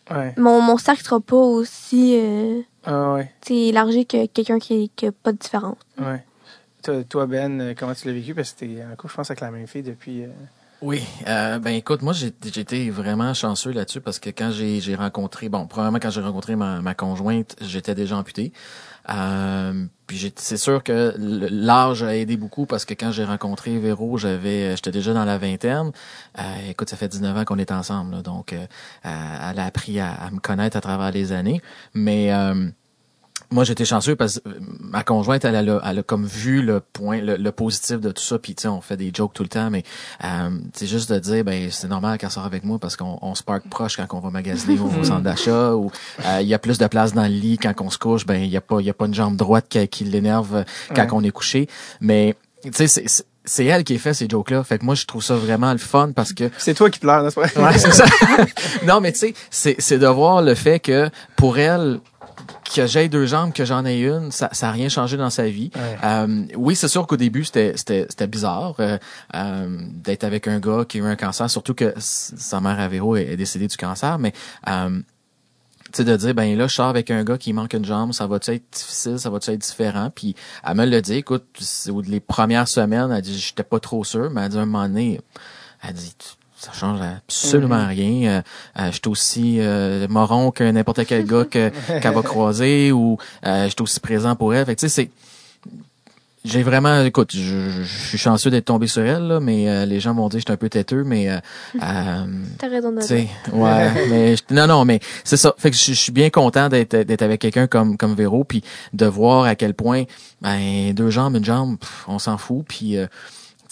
Ouais. 0.10 0.34
mon 0.38 0.62
mon 0.62 0.78
cercle 0.78 1.04
sera 1.04 1.20
pas 1.20 1.36
aussi 1.36 2.16
euh, 2.18 2.62
Ah 2.86 3.14
ouais, 3.16 3.30
C'est 3.46 3.56
élargi 3.56 4.06
que 4.06 4.26
quelqu'un 4.28 4.58
qui 4.60 4.90
n'a 5.04 5.12
pas 5.12 5.34
de 5.34 5.38
différence. 5.38 5.76
ouais. 6.00 6.24
Toi, 7.10 7.28
Ben, 7.28 7.62
euh, 7.62 7.74
comment 7.78 7.94
tu 7.94 8.08
l'as 8.08 8.14
vécu? 8.14 8.34
Parce 8.34 8.54
que 8.54 8.60
t'es 8.60 8.84
en 8.84 8.96
couple, 8.96 9.12
je 9.12 9.18
pense, 9.18 9.32
avec 9.32 9.42
la 9.42 9.52
même 9.52 9.68
fille 9.68 9.84
depuis... 9.84 10.24
euh, 10.24 10.28
Oui, 10.82 11.04
euh, 11.28 11.60
ben 11.60 11.72
écoute, 11.72 12.02
moi 12.02 12.14
j'ai 12.14 12.28
été 12.28 12.90
vraiment 12.90 13.34
chanceux 13.34 13.72
là-dessus 13.72 14.00
parce 14.00 14.20
que 14.20 14.30
quand 14.30 14.52
j'ai 14.52 14.96
rencontré, 14.96 15.50
bon, 15.50 15.66
premièrement 15.66 16.00
quand 16.00 16.12
j'ai 16.12 16.22
rencontré 16.22 16.56
ma, 16.56 16.94
conjointe, 16.94 17.56
j'étais 17.62 17.96
déjà 17.96 18.18
amputé. 18.18 18.54
Puis 20.08 20.34
c'est 20.36 20.58
sûr 20.58 20.84
que 20.84 21.16
l'âge 21.18 22.04
a 22.04 22.16
aidé 22.16 22.38
beaucoup 22.38 22.66
parce 22.66 22.86
que 22.86 22.94
quand 22.94 23.12
j'ai 23.12 23.24
rencontré 23.26 23.78
Véro, 23.80 24.18
j'avais 24.18 24.76
j'étais 24.76 24.92
déjà 24.92 25.14
dans 25.14 25.26
la 25.26 25.38
vingtaine. 25.38 25.92
Écoute, 26.70 26.90
ça 26.90 26.96
fait 26.96 27.08
19 27.08 27.38
ans 27.38 27.46
qu'on 27.46 27.58
est 27.58 27.72
ensemble, 27.72 28.22
donc 28.22 28.54
elle 28.54 29.60
a 29.60 29.66
appris 29.66 30.00
à, 30.00 30.12
à 30.12 30.30
me 30.30 30.40
connaître 30.40 30.78
à 30.78 30.82
travers 30.82 31.12
les 31.12 31.32
années. 31.32 31.62
Mais 31.94 32.32
moi, 33.50 33.64
j'étais 33.64 33.86
chanceux 33.86 34.16
parce 34.16 34.40
que 34.40 34.50
euh, 34.50 34.54
ma 34.80 35.04
conjointe, 35.04 35.46
elle, 35.46 35.56
elle, 35.56 35.70
a, 35.70 35.82
elle 35.86 36.00
a 36.00 36.04
comme 36.04 36.26
vu 36.26 36.62
le 36.62 36.80
point, 36.82 37.22
le, 37.22 37.38
le 37.38 37.52
positif 37.52 38.00
de 38.00 38.12
tout 38.12 38.22
ça. 38.22 38.38
Puis, 38.40 38.56
tu 38.56 38.64
sais, 38.64 38.68
on 38.68 38.82
fait 38.82 38.98
des 38.98 39.12
jokes 39.14 39.34
tout 39.34 39.44
le 39.44 39.50
temps, 39.50 39.70
mais 39.70 39.84
euh, 40.24 40.50
c'est 40.74 40.88
juste 40.88 41.12
de 41.12 41.20
dire, 41.20 41.44
ben, 41.44 41.70
c'est 41.72 41.88
normal 41.88 42.18
qu'elle 42.18 42.30
sort 42.32 42.46
avec 42.46 42.64
moi 42.64 42.78
parce 42.80 42.96
qu'on 42.98 43.18
on 43.22 43.36
se 43.36 43.44
parque 43.44 43.68
proche 43.70 43.96
quand 43.98 44.08
on 44.12 44.20
va 44.20 44.30
magasiner 44.32 44.78
au, 44.80 44.90
centre 45.04 45.22
d'achat 45.22 45.76
ou 45.76 45.92
euh, 46.26 46.40
il 46.42 46.48
y 46.48 46.54
a 46.54 46.60
plus 46.60 46.78
de 46.78 46.88
place 46.88 47.14
dans 47.14 47.24
le 47.24 47.28
lit 47.30 47.58
quand 47.58 47.74
on 47.82 47.90
se 47.90 47.98
couche. 47.98 48.26
Ben, 48.26 48.42
il 48.44 48.50
y 48.50 48.58
a 48.58 48.62
pas, 48.62 48.80
il 48.82 48.86
y 48.86 48.90
a 48.90 48.94
pas 48.94 49.06
une 49.06 49.14
jambe 49.14 49.36
droite 49.38 49.66
qui, 49.70 49.88
qui 49.88 50.04
l'énerve 50.04 50.56
euh, 50.58 50.64
quand 50.96 51.04
Ouais. 51.04 51.10
on 51.14 51.24
est 51.24 51.32
couché. 51.32 51.68
Mais, 52.02 52.36
tu 52.64 52.72
sais, 52.74 52.88
c'est- 52.88 53.08
c'est 53.08 53.24
c'est 53.50 53.64
elle 53.64 53.86
qui 53.86 53.96
a 53.96 53.98
fait 53.98 54.14
ces 54.14 54.28
jokes-là. 54.28 54.62
Fait 54.66 54.78
que 54.78 54.84
moi, 54.84 54.94
je 54.94 55.06
trouve 55.06 55.24
ça 55.24 55.38
vraiment 55.38 55.72
le 55.72 55.78
fun 55.78 56.12
parce 56.14 56.34
que 56.34 56.50
C'est 56.58 56.74
toi 56.74 56.90
qui 56.90 57.00
pleures, 57.00 57.24
n'est-ce 57.24 57.36
pas? 57.36 57.44
Ouais, 57.56 57.78
c'est 57.78 57.94
ça. 57.94 58.04
non, 58.86 59.00
mais 59.00 59.14
tu 59.14 59.20
sais, 59.20 59.34
c'est, 59.50 59.78
c'est 59.80 59.98
de 59.98 60.06
voir 60.08 60.42
le 60.42 60.54
fait 60.54 60.82
que 60.82 61.10
pour 61.38 61.58
elle, 61.58 62.02
que 62.74 62.86
j'ai 62.86 63.10
deux 63.10 63.26
jambes, 63.26 63.54
que 63.54 63.66
j'en 63.66 63.86
ai 63.86 64.00
une, 64.00 64.32
ça, 64.32 64.50
ça 64.52 64.70
a 64.70 64.72
rien 64.72 64.90
changé 64.90 65.18
dans 65.18 65.30
sa 65.30 65.48
vie. 65.48 65.72
Ouais. 65.76 65.98
Euh, 66.04 66.46
oui, 66.56 66.76
c'est 66.76 66.88
sûr 66.88 67.08
qu'au 67.08 67.18
début, 67.18 67.44
c'était, 67.44 67.74
c'était, 67.76 68.06
c'était 68.10 68.28
bizarre 68.28 68.76
euh, 68.80 68.98
euh, 69.36 69.78
d'être 70.04 70.24
avec 70.24 70.48
un 70.48 70.60
gars 70.60 70.86
qui 70.88 70.98
a 70.98 71.02
eu 71.02 71.06
un 71.06 71.16
cancer, 71.16 71.50
surtout 71.50 71.74
que 71.74 71.94
sa 71.98 72.60
mère 72.62 72.80
à 72.80 72.88
Véro 72.88 73.16
est, 73.16 73.24
est 73.24 73.38
décédée 73.38 73.68
du 73.68 73.78
cancer, 73.78 74.20
mais 74.20 74.34
euh, 74.68 75.00
tu 75.86 75.92
sais, 75.94 76.04
de 76.04 76.16
dire, 76.18 76.34
ben 76.34 76.58
là, 76.58 76.68
je 76.68 76.74
sors 76.74 76.88
avec 76.88 77.12
un 77.12 77.24
gars 77.24 77.38
qui 77.38 77.54
manque 77.54 77.74
une 77.74 77.86
jambe, 77.86 78.12
ça 78.12 78.28
va-tu 78.28 78.52
être 78.52 78.66
difficile, 78.74 79.20
ça 79.20 79.30
va-tu 79.30 79.52
être 79.52 79.62
différent? 79.62 80.12
Puis 80.14 80.36
elle 80.68 80.76
me 80.76 80.86
l'a 80.86 81.02
dit, 81.02 81.14
écoute, 81.14 81.46
les 82.06 82.20
premières 82.20 82.68
semaines, 82.68 83.12
elle 83.12 83.22
dit, 83.22 83.38
j'étais 83.38 83.64
pas 83.64 83.80
trop 83.80 84.04
sûr, 84.04 84.30
mais 84.30 84.42
elle 84.42 84.50
dit, 84.50 84.58
un 84.58 84.66
moment 84.66 84.88
donné, 84.88 85.22
elle 85.82 85.94
dit, 85.94 86.14
ça 86.68 86.74
change 86.80 87.00
absolument 87.02 87.88
rien. 87.88 88.30
Euh, 88.30 88.42
euh, 88.82 88.88
je 88.88 88.92
suis 88.98 89.08
aussi 89.08 89.58
euh, 89.60 90.08
moron 90.10 90.52
que 90.52 90.64
n'importe 90.70 91.06
quel 91.06 91.26
gars 91.26 91.46
que, 91.46 91.70
qu'elle 92.02 92.14
va 92.14 92.22
croiser 92.22 92.92
ou 92.92 93.18
euh, 93.46 93.64
je 93.66 93.70
suis 93.70 93.82
aussi 93.82 94.00
présent 94.00 94.36
pour 94.36 94.54
elle. 94.54 94.66
Fait 94.66 94.76
que, 94.76 94.80
tu 94.82 94.90
sais, 94.90 95.04
c'est 95.04 95.10
j'ai 96.46 96.64
vraiment, 96.64 97.02
écoute, 97.04 97.32
je, 97.36 97.70
je- 97.84 97.84
suis 98.08 98.18
chanceux 98.18 98.50
d'être 98.50 98.66
tombé 98.66 98.88
sur 98.88 99.02
elle, 99.02 99.24
là, 99.28 99.40
mais 99.42 99.68
euh, 99.68 99.86
les 99.86 100.00
gens 100.00 100.14
m'ont 100.14 100.30
dit 100.30 100.38
que 100.38 100.40
j'étais 100.42 100.54
un 100.54 100.58
peu 100.58 100.70
têteux, 100.70 101.04
mais 101.04 101.30
euh, 101.30 101.38
euh, 101.84 102.26
T'as 102.58 102.70
raison 102.70 102.94
de 102.94 103.02
ouais, 103.52 104.08
mais 104.10 104.36
je- 104.38 104.54
non, 104.54 104.66
non, 104.66 104.86
mais 104.86 105.02
c'est 105.26 105.36
ça. 105.36 105.54
Fait 105.58 105.72
que 105.72 105.76
je, 105.76 105.84
je 105.88 105.92
suis 105.94 106.14
bien 106.14 106.30
content 106.30 106.70
d'être 106.70 106.96
d'être 106.96 107.22
avec 107.22 107.42
quelqu'un 107.42 107.68
comme 107.68 107.98
comme 107.98 108.14
Véro, 108.16 108.46
puis 108.46 108.64
de 108.94 109.06
voir 109.08 109.44
à 109.44 109.56
quel 109.56 109.74
point, 109.74 110.04
ben 110.42 110.94
deux 110.94 111.10
jambes, 111.10 111.36
une 111.36 111.44
jambe, 111.44 111.78
pff, 111.80 112.06
on 112.08 112.18
s'en 112.20 112.38
fout, 112.38 112.64
puis 112.66 112.96
euh, 112.98 113.08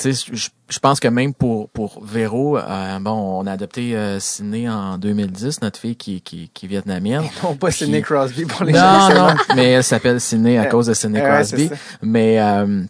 je, 0.04 0.50
je 0.70 0.80
pense 0.80 1.00
que 1.00 1.08
même 1.08 1.34
pour 1.34 1.70
pour 1.70 2.04
Véro, 2.04 2.58
euh, 2.58 3.00
bon, 3.00 3.12
on 3.42 3.46
a 3.48 3.52
adopté 3.54 3.96
euh, 3.96 4.20
Sydney 4.20 4.68
en 4.70 4.98
2010, 4.98 5.62
notre 5.62 5.80
fille 5.80 5.96
qui 5.96 6.22
qui, 6.22 6.50
qui 6.54 6.66
est 6.66 6.70
vietnamienne. 6.70 7.24
Non, 7.44 7.56
pas 7.56 7.72
Sidney 7.72 8.02
Puis- 8.02 8.04
Crosby 8.14 8.46
pour 8.46 8.64
les 8.66 8.74
Non, 8.74 8.80
gens. 8.80 9.10
non, 9.28 9.34
mais 9.56 9.72
elle 9.72 9.84
s'appelle 9.84 10.20
Sydney 10.20 10.58
à 10.58 10.66
cause 10.66 10.88
de 10.88 11.08
Ouais, 11.08 11.22
Crosby. 11.22 11.70
mais 12.02 12.40
euh, 12.40 12.84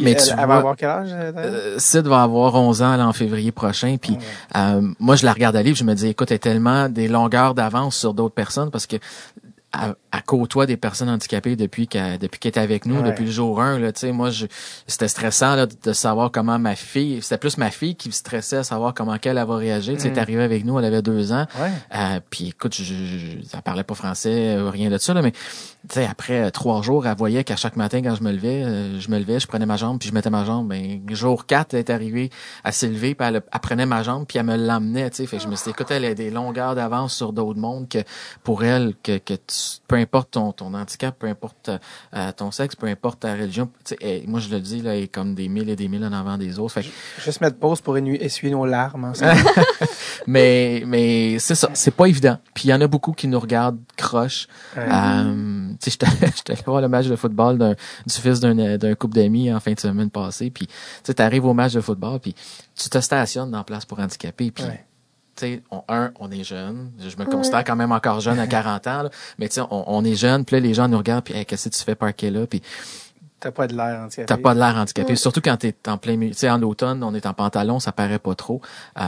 mais 0.00 0.12
elle, 0.12 0.22
tu 0.22 0.30
elle 0.30 0.46
va 0.48 0.56
avoir 0.56 0.74
quel 0.74 0.88
âge? 0.88 1.08
euh, 1.12 1.32
euh, 1.36 1.74
Sid 1.78 2.06
va 2.06 2.22
avoir 2.22 2.54
11 2.54 2.80
ans 2.80 2.96
là, 2.96 3.06
en 3.06 3.12
février 3.12 3.52
prochain. 3.52 3.96
Puis 4.00 4.16
euh, 4.56 4.80
moi, 4.98 5.16
je 5.16 5.26
la 5.26 5.34
regarde 5.34 5.54
aller, 5.54 5.72
puis 5.72 5.80
je 5.80 5.84
me 5.84 5.92
dis, 5.94 6.06
écoute, 6.08 6.30
elle 6.30 6.36
est 6.36 6.38
tellement 6.38 6.88
des 6.88 7.08
longueurs 7.08 7.52
d'avance 7.54 7.96
sur 7.96 8.14
d'autres 8.14 8.34
personnes 8.34 8.70
parce 8.70 8.86
que 8.86 8.96
à, 9.72 9.94
à 10.10 10.20
côtoie 10.20 10.66
des 10.66 10.76
personnes 10.76 11.08
handicapées 11.08 11.56
depuis 11.56 11.88
qu'elle 11.88 12.18
depuis 12.18 12.38
qu'elle 12.38 12.52
est 12.52 12.58
avec 12.58 12.84
nous 12.86 12.96
Ouais. 13.00 13.10
depuis 13.10 13.24
le 13.24 13.30
jour 13.30 13.60
1 13.62 13.78
là 13.78 13.92
tu 13.92 14.00
sais 14.00 14.12
moi 14.12 14.28
je 14.30 14.46
c'était 14.86 15.08
stressant 15.08 15.54
là, 15.56 15.66
de 15.66 15.92
savoir 15.92 16.30
comment 16.30 16.58
ma 16.58 16.76
fille 16.76 17.22
c'était 17.22 17.38
plus 17.38 17.56
ma 17.56 17.70
fille 17.70 17.94
qui 17.96 18.08
me 18.08 18.12
stressait 18.12 18.58
à 18.58 18.64
savoir 18.64 18.92
comment 18.92 19.16
qu'elle 19.18 19.38
elle 19.38 19.46
va 19.46 19.56
réagir 19.56 19.94
tu 19.94 20.00
sais 20.02 20.08
elle 20.08 20.16
est 20.16 20.20
arrivée 20.20 20.42
avec 20.42 20.64
nous 20.66 20.78
elle 20.78 20.84
avait 20.84 21.00
deux 21.02 21.32
ans 21.32 21.46
Ouais. 21.60 21.70
euh, 21.94 22.20
puis 22.30 22.48
écoute, 22.48 22.74
je, 22.74 22.82
je, 22.84 23.46
ça 23.48 23.62
parlait 23.62 23.82
pas 23.84 23.94
français, 23.94 24.56
euh, 24.56 24.68
rien 24.70 24.90
de 24.90 24.98
ça, 24.98 25.14
là, 25.14 25.22
mais 25.22 25.32
tu 25.32 25.38
sais, 25.94 26.06
après 26.06 26.50
trois 26.50 26.80
jours, 26.82 27.06
elle 27.06 27.16
voyait 27.16 27.42
qu'à 27.44 27.56
chaque 27.56 27.76
matin, 27.76 28.00
quand 28.02 28.14
je 28.14 28.22
me 28.22 28.30
levais, 28.32 28.62
euh, 28.64 29.00
je 29.00 29.10
me 29.10 29.18
levais, 29.18 29.40
je 29.40 29.46
prenais 29.46 29.66
ma 29.66 29.76
jambe, 29.76 29.98
puis 29.98 30.08
je 30.08 30.14
mettais 30.14 30.30
ma 30.30 30.44
jambe. 30.44 30.68
Ben, 30.68 31.00
jour 31.10 31.44
4, 31.46 31.74
elle 31.74 31.80
est 31.80 31.90
arrivée, 31.90 32.30
elle 32.64 32.72
s'est 32.72 32.88
levée, 32.88 33.14
puis 33.14 33.26
elle, 33.26 33.42
elle 33.52 33.60
prenait 33.60 33.86
ma 33.86 34.02
jambe, 34.02 34.24
puis 34.26 34.38
elle 34.38 34.46
me 34.46 34.56
l'emmenait, 34.56 35.10
tu 35.10 35.16
sais. 35.16 35.26
Fait 35.26 35.38
que 35.38 35.42
je 35.42 35.48
me 35.48 35.56
suis 35.56 35.64
dit, 35.64 35.70
écoute, 35.70 35.90
elle 35.90 36.04
a 36.04 36.14
des 36.14 36.30
longueurs 36.30 36.74
d'avance 36.76 37.14
sur 37.14 37.32
d'autres 37.32 37.58
mondes 37.58 37.88
que 37.88 37.98
pour 38.44 38.62
elle, 38.64 38.94
que, 39.02 39.18
que 39.18 39.34
tu- 39.34 39.42
peu 39.88 39.96
importe 39.96 40.32
ton, 40.32 40.52
ton 40.52 40.74
handicap, 40.74 41.16
peu 41.18 41.26
importe 41.26 41.70
euh, 42.14 42.32
ton 42.36 42.50
sexe, 42.50 42.76
peu 42.76 42.86
importe 42.86 43.20
ta 43.20 43.34
religion, 43.34 43.70
moi 44.26 44.40
je 44.40 44.48
le 44.48 44.60
dis, 44.60 44.82
là, 44.82 44.96
est 44.96 45.08
comme 45.08 45.34
des 45.34 45.48
mille 45.48 45.68
et 45.68 45.76
des 45.76 45.88
mille 45.88 46.04
en 46.04 46.12
avant 46.12 46.38
des 46.38 46.58
autres. 46.58 46.74
Fait 46.74 46.82
que 46.82 46.88
Juste 47.22 47.40
mettre 47.40 47.56
pause 47.56 47.80
pour 47.80 47.96
essuyer 47.96 48.52
nos 48.52 48.66
larmes 48.66 49.04
ensemble. 49.04 49.40
mais 50.26 50.82
mais 50.86 51.38
c'est 51.38 51.54
ça, 51.54 51.70
c'est 51.74 51.90
pas 51.94 52.06
évident. 52.06 52.38
Puis 52.54 52.68
il 52.68 52.70
y 52.70 52.74
en 52.74 52.80
a 52.80 52.86
beaucoup 52.86 53.12
qui 53.12 53.28
nous 53.28 53.40
regardent 53.40 53.80
croche. 53.96 54.48
Ouais. 54.76 54.84
Euh, 54.90 55.68
tu 55.80 55.90
sais, 55.90 55.98
j'étais 56.36 56.52
allé 56.52 56.62
voir 56.64 56.80
le 56.80 56.88
match 56.88 57.06
de 57.06 57.16
football 57.16 57.58
d'un 57.58 57.74
du 58.06 58.14
fils 58.14 58.40
d'un 58.40 58.76
d'un 58.76 58.94
couple 58.94 59.14
d'amis 59.14 59.52
en 59.52 59.60
fin 59.60 59.72
de 59.72 59.80
semaine 59.80 60.10
passée. 60.10 60.50
Puis 60.50 60.66
tu 60.66 60.74
sais, 61.04 61.14
t'arrives 61.14 61.44
au 61.44 61.54
match 61.54 61.72
de 61.72 61.80
football, 61.80 62.20
puis 62.20 62.34
tu 62.74 62.88
te 62.88 62.98
stationnes 62.98 63.50
dans 63.50 63.58
la 63.58 63.64
place 63.64 63.84
pour 63.84 63.98
handicapés. 63.98 64.50
Puis 64.50 64.64
Ouais. 64.64 64.84
Tu 65.36 65.46
sais, 65.46 65.62
on, 65.70 65.82
un, 65.88 66.12
on 66.20 66.30
est 66.30 66.44
jeune. 66.44 66.90
Je 66.98 67.16
me 67.16 67.24
considère 67.24 67.64
quand 67.64 67.76
même 67.76 67.92
encore 67.92 68.20
jeune 68.20 68.38
à 68.38 68.46
40 68.48 68.86
ans, 68.86 69.02
là. 69.04 69.10
mais 69.38 69.48
tu 69.48 69.54
sais, 69.54 69.60
on, 69.70 69.84
on 69.86 70.04
est 70.04 70.14
jeune. 70.14 70.44
Puis 70.44 70.56
là, 70.56 70.60
les 70.60 70.74
gens 70.74 70.88
nous 70.88 70.98
regardent, 70.98 71.24
puis 71.24 71.34
Hey, 71.34 71.46
qu'est-ce 71.46 71.68
que 71.68 71.74
tu 71.74 71.82
fais 71.82 71.94
parquer 71.94 72.30
là? 72.30 72.46
Puis 72.46 72.62
T'as 73.40 73.50
pas 73.50 73.66
de 73.66 73.74
l'air 73.76 74.02
handicapé. 74.02 74.26
T'as 74.26 74.36
pas 74.36 74.54
de 74.54 74.60
l'air 74.60 74.76
handicapé. 74.76 75.16
Surtout 75.16 75.40
quand 75.40 75.56
t'es 75.56 75.74
en 75.88 75.98
plein 75.98 76.16
milieu. 76.16 76.32
Tu 76.32 76.38
sais, 76.38 76.50
en 76.50 76.62
automne, 76.62 77.02
on 77.02 77.12
est 77.12 77.26
en 77.26 77.34
pantalon, 77.34 77.80
ça 77.80 77.90
paraît 77.90 78.20
pas 78.20 78.36
trop. 78.36 78.60
Euh, 79.00 79.02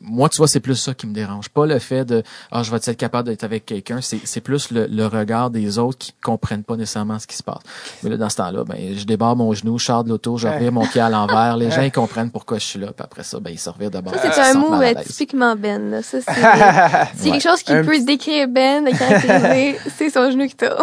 moi, 0.00 0.28
tu 0.28 0.38
vois, 0.38 0.46
c'est 0.48 0.60
plus 0.60 0.76
ça 0.76 0.94
qui 0.94 1.06
me 1.06 1.12
dérange. 1.14 1.48
Pas 1.48 1.66
le 1.66 1.78
fait 1.78 2.04
de, 2.04 2.22
ah, 2.52 2.62
je 2.62 2.70
vais 2.70 2.76
être 2.76 2.92
capable 2.92 3.28
d'être 3.28 3.42
avec 3.44 3.66
quelqu'un. 3.66 4.00
C'est, 4.00 4.20
c'est 4.24 4.40
plus 4.40 4.70
le, 4.70 4.86
le 4.86 5.06
regard 5.06 5.50
des 5.50 5.78
autres 5.78 5.98
qui 5.98 6.12
comprennent 6.22 6.62
pas 6.62 6.76
nécessairement 6.76 7.18
ce 7.18 7.26
qui 7.26 7.36
se 7.36 7.42
passe. 7.42 7.58
Mais 8.02 8.10
là, 8.10 8.16
dans 8.16 8.28
ce 8.28 8.36
temps-là, 8.36 8.64
ben, 8.64 8.76
je 8.96 9.04
débarre 9.04 9.34
mon 9.36 9.52
genou, 9.54 9.78
je 9.78 9.84
sors 9.86 10.04
de 10.04 10.08
l'auto, 10.10 10.36
je 10.36 10.46
revire 10.48 10.70
mon 10.72 10.86
pied 10.86 11.00
à 11.00 11.10
l'envers. 11.10 11.56
Les 11.56 11.70
gens, 11.70 11.82
ils 11.82 11.90
comprennent 11.92 12.30
pourquoi 12.30 12.58
je 12.58 12.64
suis 12.64 12.78
là. 12.78 12.88
Puis 12.88 13.02
après 13.04 13.24
ça, 13.24 13.40
ben, 13.40 13.50
ils 13.50 13.58
se 13.58 13.68
revirent 13.70 13.90
de 13.90 14.00
bord. 14.00 14.14
Ça, 14.14 14.30
c'est 14.32 14.40
un 14.40 14.54
mot 14.54 14.80
euh, 14.80 14.94
typiquement 15.04 15.56
Ben. 15.56 15.90
là. 15.90 16.02
Ça, 16.02 16.18
c'est 16.20 16.32
c'est 17.16 17.24
Ouais. 17.24 17.30
quelque 17.32 17.42
chose 17.42 17.62
qui 17.62 17.72
Un 17.72 17.82
peut 17.84 17.90
petit- 17.90 18.04
décrire 18.04 18.48
Ben, 18.48 18.84
le 18.84 18.92
caractériser. 18.96 19.78
c'est 19.98 20.10
son 20.10 20.30
genou 20.30 20.46
qui 20.46 20.54
t'a. 20.54 20.76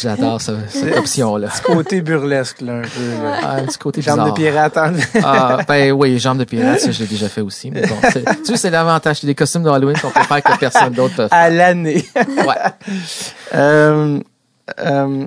J'adore 0.00 0.40
ça, 0.40 0.54
cette 0.68 0.96
option-là. 0.96 1.48
Côté 1.64 2.00
burlesque, 2.00 2.60
là, 2.60 2.74
un 2.78 2.82
peu. 2.82 3.22
là. 3.22 3.36
Ah, 3.42 3.54
un 3.56 3.64
petit 3.64 3.78
côté 3.78 4.02
Jambes 4.02 4.26
de 4.28 4.32
pirate. 4.34 4.76
hein. 4.76 4.92
Ah, 5.22 5.58
ben 5.66 5.92
oui, 5.92 6.18
jambes 6.18 6.38
de 6.38 6.44
pirate, 6.44 6.80
ça, 6.80 6.90
je 6.90 7.00
l'ai 7.00 7.06
déjà 7.08 7.28
fait 7.28 7.40
aussi. 7.40 7.70
Mais 7.70 7.86
bon, 7.86 7.96
c'est- 8.12 8.19
tu 8.38 8.44
sais, 8.44 8.56
c'est 8.56 8.70
l'avantage. 8.70 9.20
C'est 9.20 9.26
des 9.26 9.34
costumes 9.34 9.62
de 9.62 9.68
Halloween 9.70 9.96
qu'on 9.98 10.10
peut 10.10 10.22
faire 10.22 10.42
que 10.42 10.58
personne 10.58 10.92
d'autre 10.92 11.14
peut 11.16 11.28
faire. 11.28 11.38
à 11.38 11.50
l'année. 11.50 12.04
Ouais. 12.14 12.56
Euh, 13.54 14.20
euh, 14.78 15.26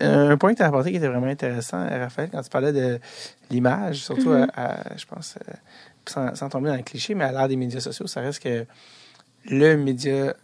un 0.00 0.36
point 0.36 0.52
que 0.52 0.56
tu 0.58 0.62
as 0.62 0.66
apporté 0.66 0.90
qui 0.90 0.96
était 0.96 1.08
vraiment 1.08 1.26
intéressant, 1.26 1.86
Raphaël, 1.88 2.30
quand 2.32 2.42
tu 2.42 2.48
parlais 2.50 2.72
de 2.72 2.98
l'image, 3.50 3.96
surtout, 3.96 4.30
Mhm. 4.30 4.48
à, 4.54 4.92
à- 4.92 4.96
je 4.96 5.04
pense, 5.06 5.36
euh, 5.48 5.52
sans, 6.08 6.34
sans 6.34 6.48
tomber 6.48 6.68
dans 6.70 6.76
le 6.76 6.82
cliché, 6.82 7.14
mais 7.14 7.24
à 7.24 7.32
l'ère 7.32 7.48
des 7.48 7.56
médias 7.56 7.80
sociaux, 7.80 8.06
ça 8.06 8.20
reste 8.20 8.42
que 8.42 8.64
le 9.50 9.76
média 9.76 10.34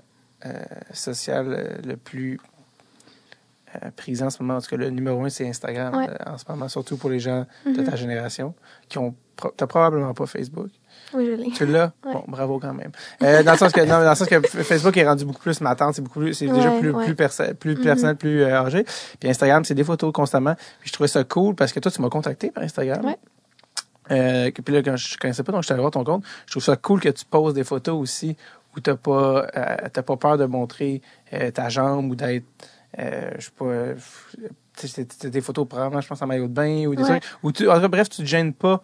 euh, 0.46 0.52
social 0.92 1.80
le 1.84 1.96
plus 1.96 2.38
euh, 3.82 3.90
présent 3.96 4.26
en 4.26 4.30
ce 4.30 4.42
moment, 4.42 4.56
en 4.58 4.60
tout 4.60 4.68
cas 4.70 4.76
le 4.76 4.90
numéro 4.90 5.22
un, 5.24 5.28
c'est 5.28 5.48
Instagram 5.48 5.94
Ouais. 5.96 6.08
euh, 6.08 6.30
en 6.32 6.38
ce 6.38 6.44
moment, 6.48 6.68
surtout 6.68 6.96
pour 6.96 7.10
les 7.10 7.20
gens 7.20 7.44
de 7.66 7.80
Mhm. 7.80 7.84
ta 7.84 7.96
génération 7.96 8.54
qui 8.88 8.98
ont 8.98 9.14
pro- 9.36 9.52
t'as 9.56 9.66
probablement 9.66 10.14
pas 10.14 10.26
Facebook. 10.26 10.70
Oui, 11.14 11.26
je 11.26 11.32
l'ai. 11.32 11.50
Tu 11.50 11.64
l'as? 11.66 11.92
Ouais. 12.04 12.12
Bon, 12.12 12.24
bravo 12.28 12.58
quand 12.58 12.74
même. 12.74 12.90
Euh, 13.22 13.42
dans 13.42 13.52
le 13.52 13.58
sens 13.58 13.72
que, 13.72 13.80
non, 13.80 14.02
dans 14.02 14.10
le 14.10 14.14
sens 14.14 14.28
que 14.28 14.40
Facebook 14.40 14.96
est 14.96 15.06
rendu 15.08 15.24
beaucoup 15.24 15.40
plus 15.40 15.60
matant, 15.60 15.92
c'est 15.92 16.02
beaucoup 16.02 16.20
plus, 16.20 16.34
c'est 16.34 16.46
déjà 16.48 16.70
plus, 16.72 16.90
ouais. 16.90 17.04
plus, 17.06 17.14
perso- 17.14 17.54
plus 17.58 17.76
Mhm. 17.76 17.82
personnel, 17.82 18.16
plus 18.16 18.42
euh, 18.42 18.60
âgé. 18.60 18.84
Puis 19.18 19.28
Instagram, 19.30 19.64
c'est 19.64 19.74
des 19.74 19.84
photos 19.84 20.12
constamment. 20.12 20.54
Puis 20.80 20.88
je 20.88 20.92
trouvais 20.92 21.08
ça 21.08 21.24
cool 21.24 21.54
parce 21.54 21.72
que 21.72 21.80
toi, 21.80 21.90
tu 21.90 22.02
m'as 22.02 22.10
contacté 22.10 22.50
par 22.50 22.62
Instagram. 22.64 23.04
Ouais. 23.06 23.16
Euh, 24.10 24.50
puis 24.64 24.74
là, 24.74 24.82
quand 24.82 24.96
je 24.96 25.16
connaissais 25.18 25.42
pas, 25.42 25.52
donc 25.52 25.62
je 25.62 25.66
suis 25.66 25.72
allé 25.72 25.80
voir 25.80 25.90
ton 25.92 26.04
compte. 26.04 26.24
Je 26.46 26.52
trouve 26.52 26.62
ça 26.64 26.76
cool 26.76 27.00
que 27.00 27.08
tu 27.10 27.24
poses 27.24 27.54
des 27.54 27.64
photos 27.64 27.94
aussi 28.00 28.36
où 28.76 28.80
t'as 28.80 28.96
pas, 28.96 29.46
euh, 29.56 29.76
t'as 29.92 30.02
pas 30.02 30.16
peur 30.16 30.38
de 30.38 30.44
montrer 30.46 31.02
euh, 31.32 31.50
ta 31.50 31.68
jambe 31.68 32.10
ou 32.10 32.14
d'être, 32.16 32.44
euh, 32.98 33.30
je 33.38 33.44
sais 33.46 33.52
pas, 33.58 35.28
des 35.28 35.40
photos 35.40 35.66
probablement, 35.68 36.00
je 36.00 36.08
pense, 36.08 36.22
en 36.22 36.26
maillot 36.26 36.46
de 36.46 36.52
bain 36.52 36.86
ou 36.86 36.94
des 36.94 37.02
trucs. 37.02 37.22
Ou 37.42 37.52
tu, 37.52 37.68
en 37.68 37.74
tout 37.74 37.80
cas, 37.82 37.88
bref, 37.88 38.08
tu 38.08 38.22
te 38.22 38.26
gênes 38.26 38.52
pas 38.54 38.82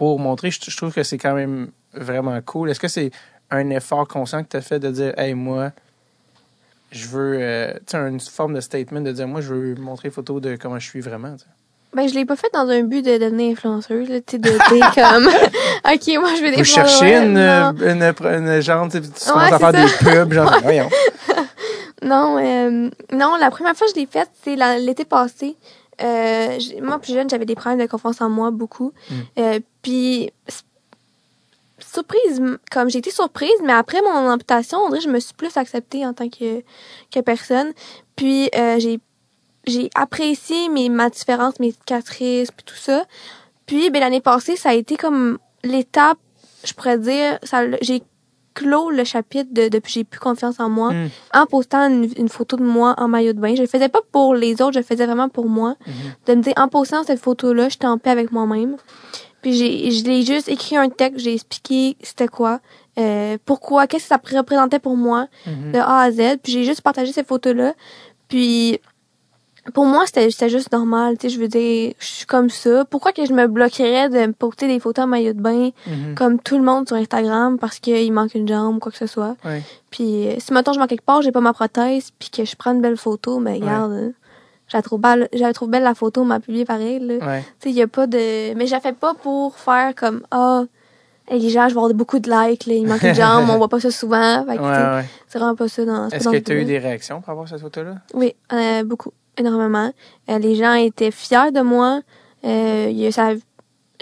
pour 0.00 0.18
montrer. 0.18 0.50
Je, 0.50 0.58
je 0.66 0.74
trouve 0.78 0.94
que 0.94 1.02
c'est 1.02 1.18
quand 1.18 1.34
même 1.34 1.68
vraiment 1.92 2.40
cool. 2.40 2.70
Est-ce 2.70 2.80
que 2.80 2.88
c'est 2.88 3.10
un 3.50 3.68
effort 3.68 4.08
conscient 4.08 4.42
que 4.42 4.48
tu 4.48 4.56
as 4.56 4.62
fait 4.62 4.78
de 4.78 4.90
dire, 4.90 5.12
hey, 5.18 5.34
moi, 5.34 5.72
je 6.90 7.06
veux, 7.06 7.36
euh, 7.38 7.74
tu 7.80 7.80
sais, 7.88 7.98
une 7.98 8.18
forme 8.18 8.54
de 8.54 8.60
statement 8.62 9.02
de 9.02 9.12
dire, 9.12 9.28
moi, 9.28 9.42
je 9.42 9.52
veux 9.52 9.74
montrer 9.74 10.08
une 10.08 10.14
photo 10.14 10.40
de 10.40 10.56
comment 10.56 10.78
je 10.78 10.88
suis 10.88 11.02
vraiment. 11.02 11.32
tu 11.34 11.40
sais? 11.40 11.44
Ben, 11.92 12.08
je 12.08 12.14
l'ai 12.14 12.24
pas 12.24 12.36
fait 12.36 12.48
dans 12.54 12.66
un 12.66 12.82
but 12.84 13.04
de 13.04 13.18
devenir 13.18 13.52
influenceuse, 13.52 14.08
là, 14.08 14.20
tu 14.22 14.36
sais, 14.36 14.38
de 14.38 14.48
dire 14.48 14.90
comme, 14.94 15.26
OK, 15.92 16.18
moi, 16.18 16.34
je 16.34 16.42
vais 16.44 16.50
des 16.52 16.56
Vous 16.56 16.64
cherchez 16.64 17.16
une, 17.18 17.34
Non. 17.34 17.72
une, 17.72 18.02
une, 18.48 18.60
genre, 18.62 18.88
tu 18.88 18.92
sais, 18.92 19.00
tu 19.02 19.08
Ouais, 19.08 19.32
commences 19.34 19.52
à 19.52 19.58
faire 19.58 19.72
des 19.72 19.92
pubs, 20.02 20.32
genre, 20.32 20.58
voyons. 20.62 20.88
Non, 22.02 22.38
euh, 22.38 22.88
non, 23.12 23.36
la 23.38 23.50
première 23.50 23.76
fois 23.76 23.86
que 23.86 23.92
je 23.94 24.00
l'ai 24.00 24.06
faite, 24.06 24.30
c'est 24.42 24.56
l'été 24.78 25.04
passé. 25.04 25.56
Euh, 26.02 26.58
moi, 26.82 26.98
plus 26.98 27.14
jeune, 27.14 27.28
j'avais 27.28 27.44
des 27.44 27.54
problèmes 27.54 27.80
de 27.80 27.90
confiance 27.90 28.20
en 28.20 28.28
moi, 28.28 28.50
beaucoup. 28.50 28.92
Mm. 29.10 29.14
Euh, 29.38 29.60
puis, 29.82 30.30
surprise, 31.78 32.42
comme 32.70 32.90
j'ai 32.90 32.98
été 32.98 33.10
surprise, 33.10 33.50
mais 33.64 33.72
après 33.72 34.00
mon 34.02 34.30
amputation, 34.30 34.78
on 34.78 34.88
dirait 34.88 35.00
que 35.00 35.04
je 35.04 35.10
me 35.10 35.20
suis 35.20 35.34
plus 35.34 35.56
acceptée 35.56 36.06
en 36.06 36.14
tant 36.14 36.28
que, 36.28 36.62
que 37.10 37.20
personne. 37.20 37.72
Puis, 38.16 38.50
euh, 38.56 38.78
j'ai 38.78 39.00
j'ai 39.66 39.90
apprécié 39.94 40.70
mes, 40.70 40.88
ma 40.88 41.10
différence, 41.10 41.60
mes 41.60 41.72
cicatrices, 41.72 42.50
puis 42.50 42.64
tout 42.64 42.76
ça. 42.76 43.04
Puis, 43.66 43.90
ben, 43.90 44.00
l'année 44.00 44.22
passée, 44.22 44.56
ça 44.56 44.70
a 44.70 44.74
été 44.74 44.96
comme 44.96 45.38
l'étape, 45.62 46.18
je 46.64 46.72
pourrais 46.72 46.98
dire, 46.98 47.38
ça, 47.42 47.64
j'ai 47.82 48.02
clos 48.54 48.90
le 48.90 49.04
chapitre 49.04 49.48
de 49.52 49.68
depuis 49.68 49.92
j'ai 49.92 50.04
plus 50.04 50.20
confiance 50.20 50.58
en 50.60 50.68
moi 50.68 50.92
Mm. 50.92 51.08
en 51.34 51.46
postant 51.46 51.88
une, 51.88 52.08
une 52.16 52.28
photo 52.28 52.56
de 52.56 52.62
moi 52.64 52.94
en 52.98 53.08
maillot 53.08 53.32
de 53.32 53.40
bain. 53.40 53.54
Je 53.54 53.62
le 53.62 53.68
faisais 53.68 53.88
pas 53.88 54.00
pour 54.12 54.34
les 54.34 54.60
autres, 54.62 54.72
je 54.74 54.78
le 54.80 54.84
faisais 54.84 55.06
vraiment 55.06 55.28
pour 55.28 55.48
moi. 55.48 55.76
De 56.26 56.34
me 56.34 56.42
dire, 56.42 56.54
en 56.56 56.68
postant 56.68 57.02
cette 57.04 57.20
photo-là, 57.20 57.68
j'étais 57.68 57.86
en 57.86 57.98
paix 57.98 58.10
avec 58.10 58.32
moi-même. 58.32 58.76
Puis 59.42 59.54
j'ai, 59.54 59.90
je 59.90 60.04
l'ai 60.04 60.22
juste 60.22 60.48
écrit 60.48 60.76
un 60.76 60.88
texte, 60.90 61.20
j'ai 61.20 61.32
expliqué 61.34 61.96
c'était 62.02 62.28
quoi, 62.28 62.60
euh, 62.98 63.38
pourquoi, 63.46 63.86
qu'est-ce 63.86 64.04
que 64.04 64.08
ça 64.08 64.20
représentait 64.38 64.78
pour 64.80 64.96
moi, 64.96 65.28
Mhm. 65.46 65.72
de 65.72 65.78
A 65.78 66.00
à 66.02 66.10
Z. 66.10 66.38
Puis 66.42 66.52
j'ai 66.52 66.64
juste 66.64 66.82
partagé 66.82 67.12
cette 67.12 67.26
photo-là. 67.28 67.72
Puis 68.28 68.78
pour 69.70 69.84
moi, 69.86 70.04
c'était, 70.06 70.30
c'était 70.30 70.48
juste 70.48 70.72
normal. 70.72 71.16
Tu 71.18 71.28
sais, 71.28 71.34
je 71.34 71.40
veux 71.40 71.48
dire, 71.48 71.92
je 71.98 72.06
suis 72.06 72.26
comme 72.26 72.50
ça. 72.50 72.84
Pourquoi 72.84 73.12
que 73.12 73.24
je 73.24 73.32
me 73.32 73.46
bloquerais 73.46 74.08
de 74.08 74.26
me 74.26 74.32
poster 74.32 74.66
des 74.68 74.78
photos 74.80 75.04
en 75.04 75.08
maillot 75.08 75.32
de 75.32 75.40
bain 75.40 75.70
Mhm. 75.86 76.14
comme 76.14 76.38
tout 76.40 76.56
le 76.56 76.62
monde 76.64 76.86
sur 76.86 76.96
Instagram 76.96 77.58
parce 77.58 77.78
qu'il 77.78 78.12
manque 78.12 78.34
une 78.34 78.46
jambe 78.48 78.76
ou 78.76 78.78
quoi 78.78 78.92
que 78.92 78.98
ce 78.98 79.06
soit? 79.06 79.36
Ouais. 79.44 79.62
Puis 79.90 80.28
euh, 80.28 80.34
si 80.38 80.52
maintenant 80.52 80.72
je 80.72 80.78
manque 80.78 80.88
quelque 80.90 81.04
part, 81.04 81.22
j'ai 81.22 81.32
pas 81.32 81.40
ma 81.40 81.52
prothèse, 81.52 82.10
puis 82.18 82.30
que 82.30 82.44
je 82.44 82.54
prends 82.56 82.72
une 82.72 82.80
belle 82.80 82.96
photo, 82.96 83.40
ben 83.40 83.54
regarde, 83.60 83.92
euh, 83.92 84.10
je 84.68 84.76
la 84.76 84.82
trouve 84.82 85.00
belle, 85.00 85.28
je 85.32 85.38
la 85.40 85.52
trouve 85.52 85.68
belle 85.70 85.82
la 85.82 85.94
photo, 85.94 86.20
on 86.22 86.24
m'a 86.26 86.40
publié 86.40 86.64
pareil 86.64 86.98
là. 87.00 87.14
Ouais. 87.26 87.40
Tu 87.40 87.46
sais, 87.64 87.70
il 87.70 87.76
y 87.76 87.82
a 87.82 87.88
pas 87.88 88.06
de 88.06 88.54
mais 88.54 88.66
je 88.66 88.72
la 88.72 88.80
fais 88.80 88.92
pas 88.92 89.14
pour 89.14 89.56
faire 89.56 89.94
comme 89.96 90.22
ah 90.30 90.62
hey, 91.28 91.40
les 91.40 91.50
gens, 91.50 91.68
je 91.68 91.74
vais 91.74 91.78
avoir 91.80 91.94
beaucoup 91.94 92.18
de 92.18 92.28
likes, 92.28 92.66
là, 92.66 92.74
il 92.74 92.86
manque 92.88 93.02
une 93.02 93.14
jambe, 93.14 93.48
on 93.50 93.56
voit 93.58 93.68
pas 93.68 93.78
ça 93.80 93.90
souvent. 93.90 94.44
Fait 94.46 94.56
que, 94.56 94.62
Ouais, 94.62 94.96
ouais. 95.00 95.04
c'est 95.28 95.38
vraiment 95.38 95.54
pas 95.54 95.68
ça 95.68 95.84
dans 95.84 96.08
Est-ce 96.08 96.28
que 96.28 96.36
tu 96.38 96.52
as 96.52 96.54
eu 96.56 96.64
des 96.64 96.78
réactions 96.78 97.20
par 97.20 97.34
rapport 97.34 97.44
à 97.44 97.46
cette 97.48 97.60
photo-là? 97.60 97.96
oui, 98.14 98.34
euh, 98.52 98.82
beaucoup, 98.84 99.12
énormément. 99.38 99.92
Euh, 100.28 100.38
les 100.38 100.54
gens 100.54 100.74
étaient 100.74 101.10
fiers 101.10 101.52
de 101.52 101.60
moi. 101.60 102.00
Euh, 102.44 103.10
ça 103.10 103.28
a- 103.30 103.34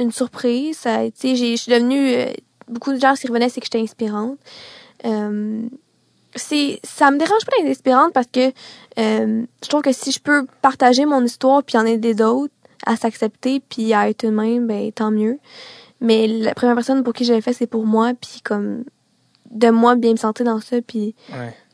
une 0.00 0.12
surprise. 0.12 0.78
Ça, 0.78 1.06
je 1.06 1.56
suis 1.56 1.72
devenue 1.72 2.14
euh, 2.14 2.26
beaucoup 2.68 2.92
de 2.92 3.00
gens 3.00 3.14
qui 3.14 3.26
revenaient, 3.26 3.48
c'est 3.48 3.60
que 3.60 3.66
j'étais 3.66 3.80
inspirante. 3.80 4.38
Euh, 5.05 5.62
c'est, 6.36 6.78
ça 6.84 7.10
me 7.10 7.18
dérange 7.18 7.44
pas 7.44 7.52
d'être 7.62 7.70
inspirante 7.70 8.12
parce 8.12 8.28
que 8.32 8.52
euh, 8.98 9.42
je 9.62 9.68
trouve 9.68 9.82
que 9.82 9.92
si 9.92 10.12
je 10.12 10.20
peux 10.20 10.46
partager 10.62 11.05
mon 11.05 11.24
histoire 11.24 11.62
puis 11.64 11.76
en 11.78 11.84
aider 11.86 12.14
d'autres 12.14 12.52
à 12.86 12.96
s'accepter 12.96 13.60
puis 13.60 13.92
à 13.92 14.09
être 14.09 14.24
eux-mêmes, 14.24 14.66
ben 14.66 14.92
tant 14.92 15.10
mieux. 15.10 15.38
Mais 16.00 16.28
la 16.28 16.55
première 16.55 16.76
personne 16.76 17.02
pour 17.02 17.12
qui 17.12 17.24
je 17.24 17.32
l'ai 17.32 17.40
fait, 17.40 17.52
c'est 17.52 17.66
pour 17.66 17.84
moi 17.86 18.12
puis 18.20 18.40
comme 18.44 18.84
de 19.50 19.70
moi 19.70 19.96
bien 19.96 20.12
me 20.12 20.16
sentir 20.16 20.44
dans 20.46 20.60
ça 20.60 20.76
puis. 20.80 21.14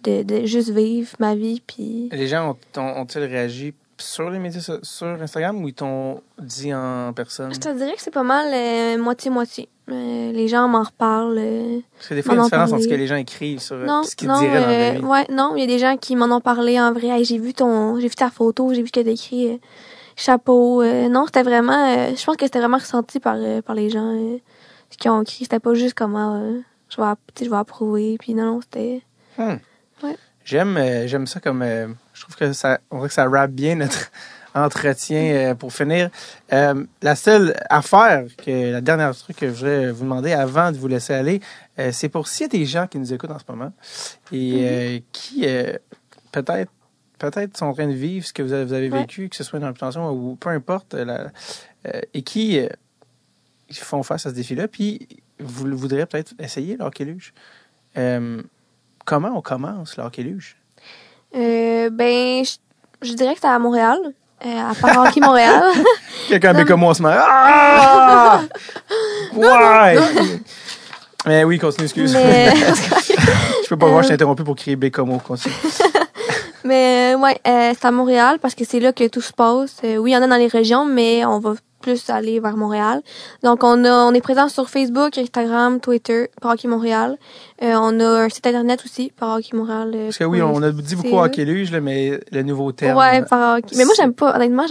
De, 0.04 0.22
de 0.22 0.46
juste 0.46 0.70
vivre 0.70 1.08
ma 1.18 1.34
vie 1.34 1.62
puis 1.66 2.08
Les 2.12 2.26
gens 2.28 2.56
ont- 2.76 2.80
ont- 2.80 3.00
ont-ils 3.02 3.24
réagi 3.24 3.74
sur 3.98 4.28
les 4.30 4.38
médias 4.38 4.78
sur 4.82 5.06
Instagram 5.06 5.62
ou 5.62 5.68
ils 5.68 5.74
t'ont 5.74 6.20
dit 6.38 6.74
en 6.74 7.12
personne? 7.14 7.52
Je 7.54 7.60
te 7.60 7.68
dirais 7.76 7.94
que 7.94 8.02
c'est 8.02 8.10
pas 8.12 8.22
mal 8.24 8.48
euh, 8.52 8.98
moitié-moitié. 9.02 9.68
Euh, 9.90 10.32
les 10.32 10.48
gens 10.48 10.66
m'en 10.66 10.82
reparlent. 10.82 11.36
euh, 11.38 11.78
Parce 11.96 12.08
que 12.08 12.14
des 12.14 12.22
fois, 12.22 12.34
il 12.34 12.36
y 12.36 12.40
a 12.40 12.42
une 12.42 12.46
différence 12.46 12.72
entre 12.72 12.82
ce 12.82 12.88
que 12.88 12.94
les 12.94 13.06
gens 13.06 13.16
écrivent 13.16 13.60
sur 13.60 13.76
euh, 13.76 13.84
non, 13.86 14.02
ce 14.02 14.16
qu'ils 14.16 14.28
non, 14.28 14.40
diraient 14.40 14.60
dans 14.60 14.66
la 14.66 14.72
euh, 14.72 14.92
vie. 14.92 15.04
ouais, 15.04 15.26
non, 15.30 15.52
il 15.56 15.60
y 15.60 15.62
a 15.64 15.66
des 15.66 15.78
gens 15.78 15.96
qui 15.98 16.16
m'en 16.16 16.34
ont 16.34 16.40
parlé 16.40 16.80
en 16.80 16.92
vrai. 16.92 17.08
Hey, 17.08 17.24
j'ai 17.24 17.38
vu 17.38 17.52
ton, 17.54 18.00
j'ai 18.00 18.08
vu 18.08 18.14
ta 18.14 18.30
photo, 18.30 18.72
j'ai 18.74 18.82
vu 18.82 18.90
que 18.90 18.98
t'as 19.00 19.08
écrit 19.10 19.60
chapeau. 20.16 20.82
non, 21.08 21.26
c'était 21.26 21.42
vraiment, 21.42 22.08
je 22.14 22.24
pense 22.24 22.36
que 22.36 22.46
c'était 22.46 22.58
vraiment 22.60 22.78
ressenti 22.78 23.20
par 23.20 23.36
par 23.64 23.74
les 23.74 23.90
gens 23.90 24.16
ce 24.90 24.96
qu'ils 24.98 25.10
ont 25.10 25.22
écrit. 25.22 25.44
C'était 25.44 25.60
pas 25.60 25.74
juste 25.74 25.94
comment 25.94 26.40
je 26.88 27.00
vais, 27.00 27.06
je 27.44 27.50
vais 27.50 27.56
approuver. 27.56 28.16
Puis 28.18 28.34
non, 28.34 28.44
non, 28.46 28.60
c'était. 28.62 29.02
Hmm. 29.38 29.56
J'aime 30.44 30.76
euh, 30.76 31.06
j'aime 31.06 31.26
ça 31.26 31.40
comme 31.40 31.62
euh, 31.62 31.88
je 32.12 32.22
trouve 32.22 32.36
que 32.36 32.52
ça 32.52 32.78
on 32.90 32.96
dirait 32.98 33.08
que 33.08 33.14
ça 33.14 33.28
rappe 33.28 33.52
bien 33.52 33.76
notre 33.76 34.10
entretien 34.54 35.22
euh, 35.34 35.54
pour 35.54 35.72
finir. 35.72 36.10
Euh, 36.52 36.84
la 37.02 37.16
seule 37.16 37.54
affaire 37.70 38.24
que 38.36 38.72
la 38.72 38.80
dernière 38.80 39.14
truc 39.16 39.36
que 39.36 39.46
je 39.48 39.52
voudrais 39.54 39.90
vous 39.92 40.04
demander 40.04 40.32
avant 40.32 40.70
de 40.70 40.76
vous 40.76 40.86
laisser 40.88 41.14
aller, 41.14 41.40
euh, 41.78 41.90
c'est 41.92 42.08
pour 42.08 42.28
s'il 42.28 42.44
y 42.44 42.44
a 42.44 42.48
des 42.58 42.66
gens 42.66 42.86
qui 42.86 42.98
nous 42.98 43.12
écoutent 43.12 43.30
en 43.30 43.38
ce 43.38 43.44
moment 43.48 43.72
et 44.32 44.60
euh, 44.68 44.98
qui 45.12 45.46
euh, 45.46 45.76
peut-être 46.30 46.70
peut-être 47.18 47.56
sont 47.56 47.66
en 47.66 47.72
train 47.72 47.86
de 47.86 47.92
vivre 47.94 48.26
ce 48.26 48.32
que 48.32 48.42
vous 48.42 48.52
avez, 48.52 48.64
vous 48.64 48.72
avez 48.74 48.90
Ouais. 48.90 49.00
vécu, 49.00 49.28
que 49.30 49.36
ce 49.36 49.44
soit 49.44 49.58
une 49.58 49.64
amputation 49.64 50.10
ou 50.10 50.36
peu 50.36 50.50
importe, 50.50 50.94
la- 50.94 51.30
et 52.12 52.22
qui 52.22 52.58
euh, 52.58 52.68
font 53.72 54.02
face 54.02 54.26
à 54.26 54.30
ce 54.30 54.34
défi-là, 54.34 54.68
puis 54.68 55.06
vous 55.38 55.76
voudrez 55.76 56.04
peut-être 56.06 56.34
essayer 56.38 56.76
le 56.76 56.84
hockey 56.84 57.04
luge. 57.04 57.32
Euh, 57.96 58.42
comment 59.04 59.32
on 59.34 59.40
commence 59.40 59.96
le 59.96 60.04
hockey 60.04 60.22
luge? 60.22 60.56
Euh, 61.34 61.90
ben, 61.90 62.44
je, 62.44 62.56
je 63.02 63.12
dirais 63.14 63.30
que 63.30 63.36
c'était 63.36 63.48
à 63.48 63.58
Montréal, 63.58 63.98
euh, 64.46 64.70
à 64.70 64.74
part 64.74 65.04
Hockey 65.06 65.20
Montréal. 65.20 65.62
Quelqu'un 66.28 66.64
comme 66.64 66.80
moi 66.80 66.94
ce 66.94 67.02
matin. 67.02 67.22
Ah! 67.26 68.40
Ouais! 69.34 69.96
Mais 71.26 71.42
oui, 71.42 71.58
continue, 71.58 71.84
excuse. 71.86 72.14
mais 72.14 72.54
je 73.64 73.68
peux 73.68 73.76
pas 73.76 73.86
voir, 73.88 74.02
je 74.02 74.08
t'ai 74.08 74.12
Euh, 74.12 74.14
interrompu 74.14 74.44
pour 74.44 74.54
crier 74.54 74.76
Bécomo. 74.76 75.18
Continue. 75.18 75.54
Mais 76.62 77.14
ouais, 77.18 77.38
euh, 77.46 77.72
c'est 77.78 77.84
à 77.86 77.90
Montréal 77.90 78.38
parce 78.40 78.54
que 78.54 78.64
c'est 78.64 78.78
là 78.78 78.92
que 78.92 79.08
tout 79.08 79.20
se 79.20 79.32
passe. 79.32 79.76
Oui, 79.82 80.10
il 80.10 80.14
y 80.14 80.16
en 80.16 80.22
a 80.22 80.26
dans 80.28 80.36
les 80.36 80.46
régions, 80.46 80.84
mais 80.84 81.24
on 81.24 81.40
va 81.40 81.54
plus 81.84 82.08
aller 82.10 82.40
vers 82.40 82.56
Montréal. 82.56 83.02
Donc 83.42 83.62
on 83.62 83.84
a 83.84 83.92
on 84.08 84.12
est 84.14 84.20
présent 84.20 84.48
sur 84.48 84.68
Facebook, 84.70 85.18
Instagram, 85.18 85.80
Twitter, 85.80 86.30
Hockey 86.42 86.66
Montréal. 86.68 87.16
Euh, 87.62 87.74
on 87.80 88.00
a 88.00 88.24
un 88.24 88.28
site 88.28 88.46
internet 88.46 88.80
aussi, 88.84 89.12
par 89.18 89.36
Hockey 89.36 89.56
Montréal. 89.56 89.92
euh, 89.94 90.04
Parce 90.06 90.18
que 90.18 90.24
oui, 90.24 90.40
on 90.42 90.62
a 90.62 90.70
dit 90.72 90.96
beaucoup 90.96 91.08
c'est- 91.08 91.14
hockey 91.16 91.44
luge, 91.44 91.70
là, 91.70 91.80
mais 91.80 92.18
le 92.32 92.42
nouveau 92.42 92.72
terme. 92.72 92.98
Ouais, 92.98 93.22
par 93.22 93.58
hockey. 93.58 93.76
Mais 93.76 93.84
moi 93.84 93.94
j'aime 93.96 94.12
pas 94.14 94.34
honnêtement, 94.34 94.64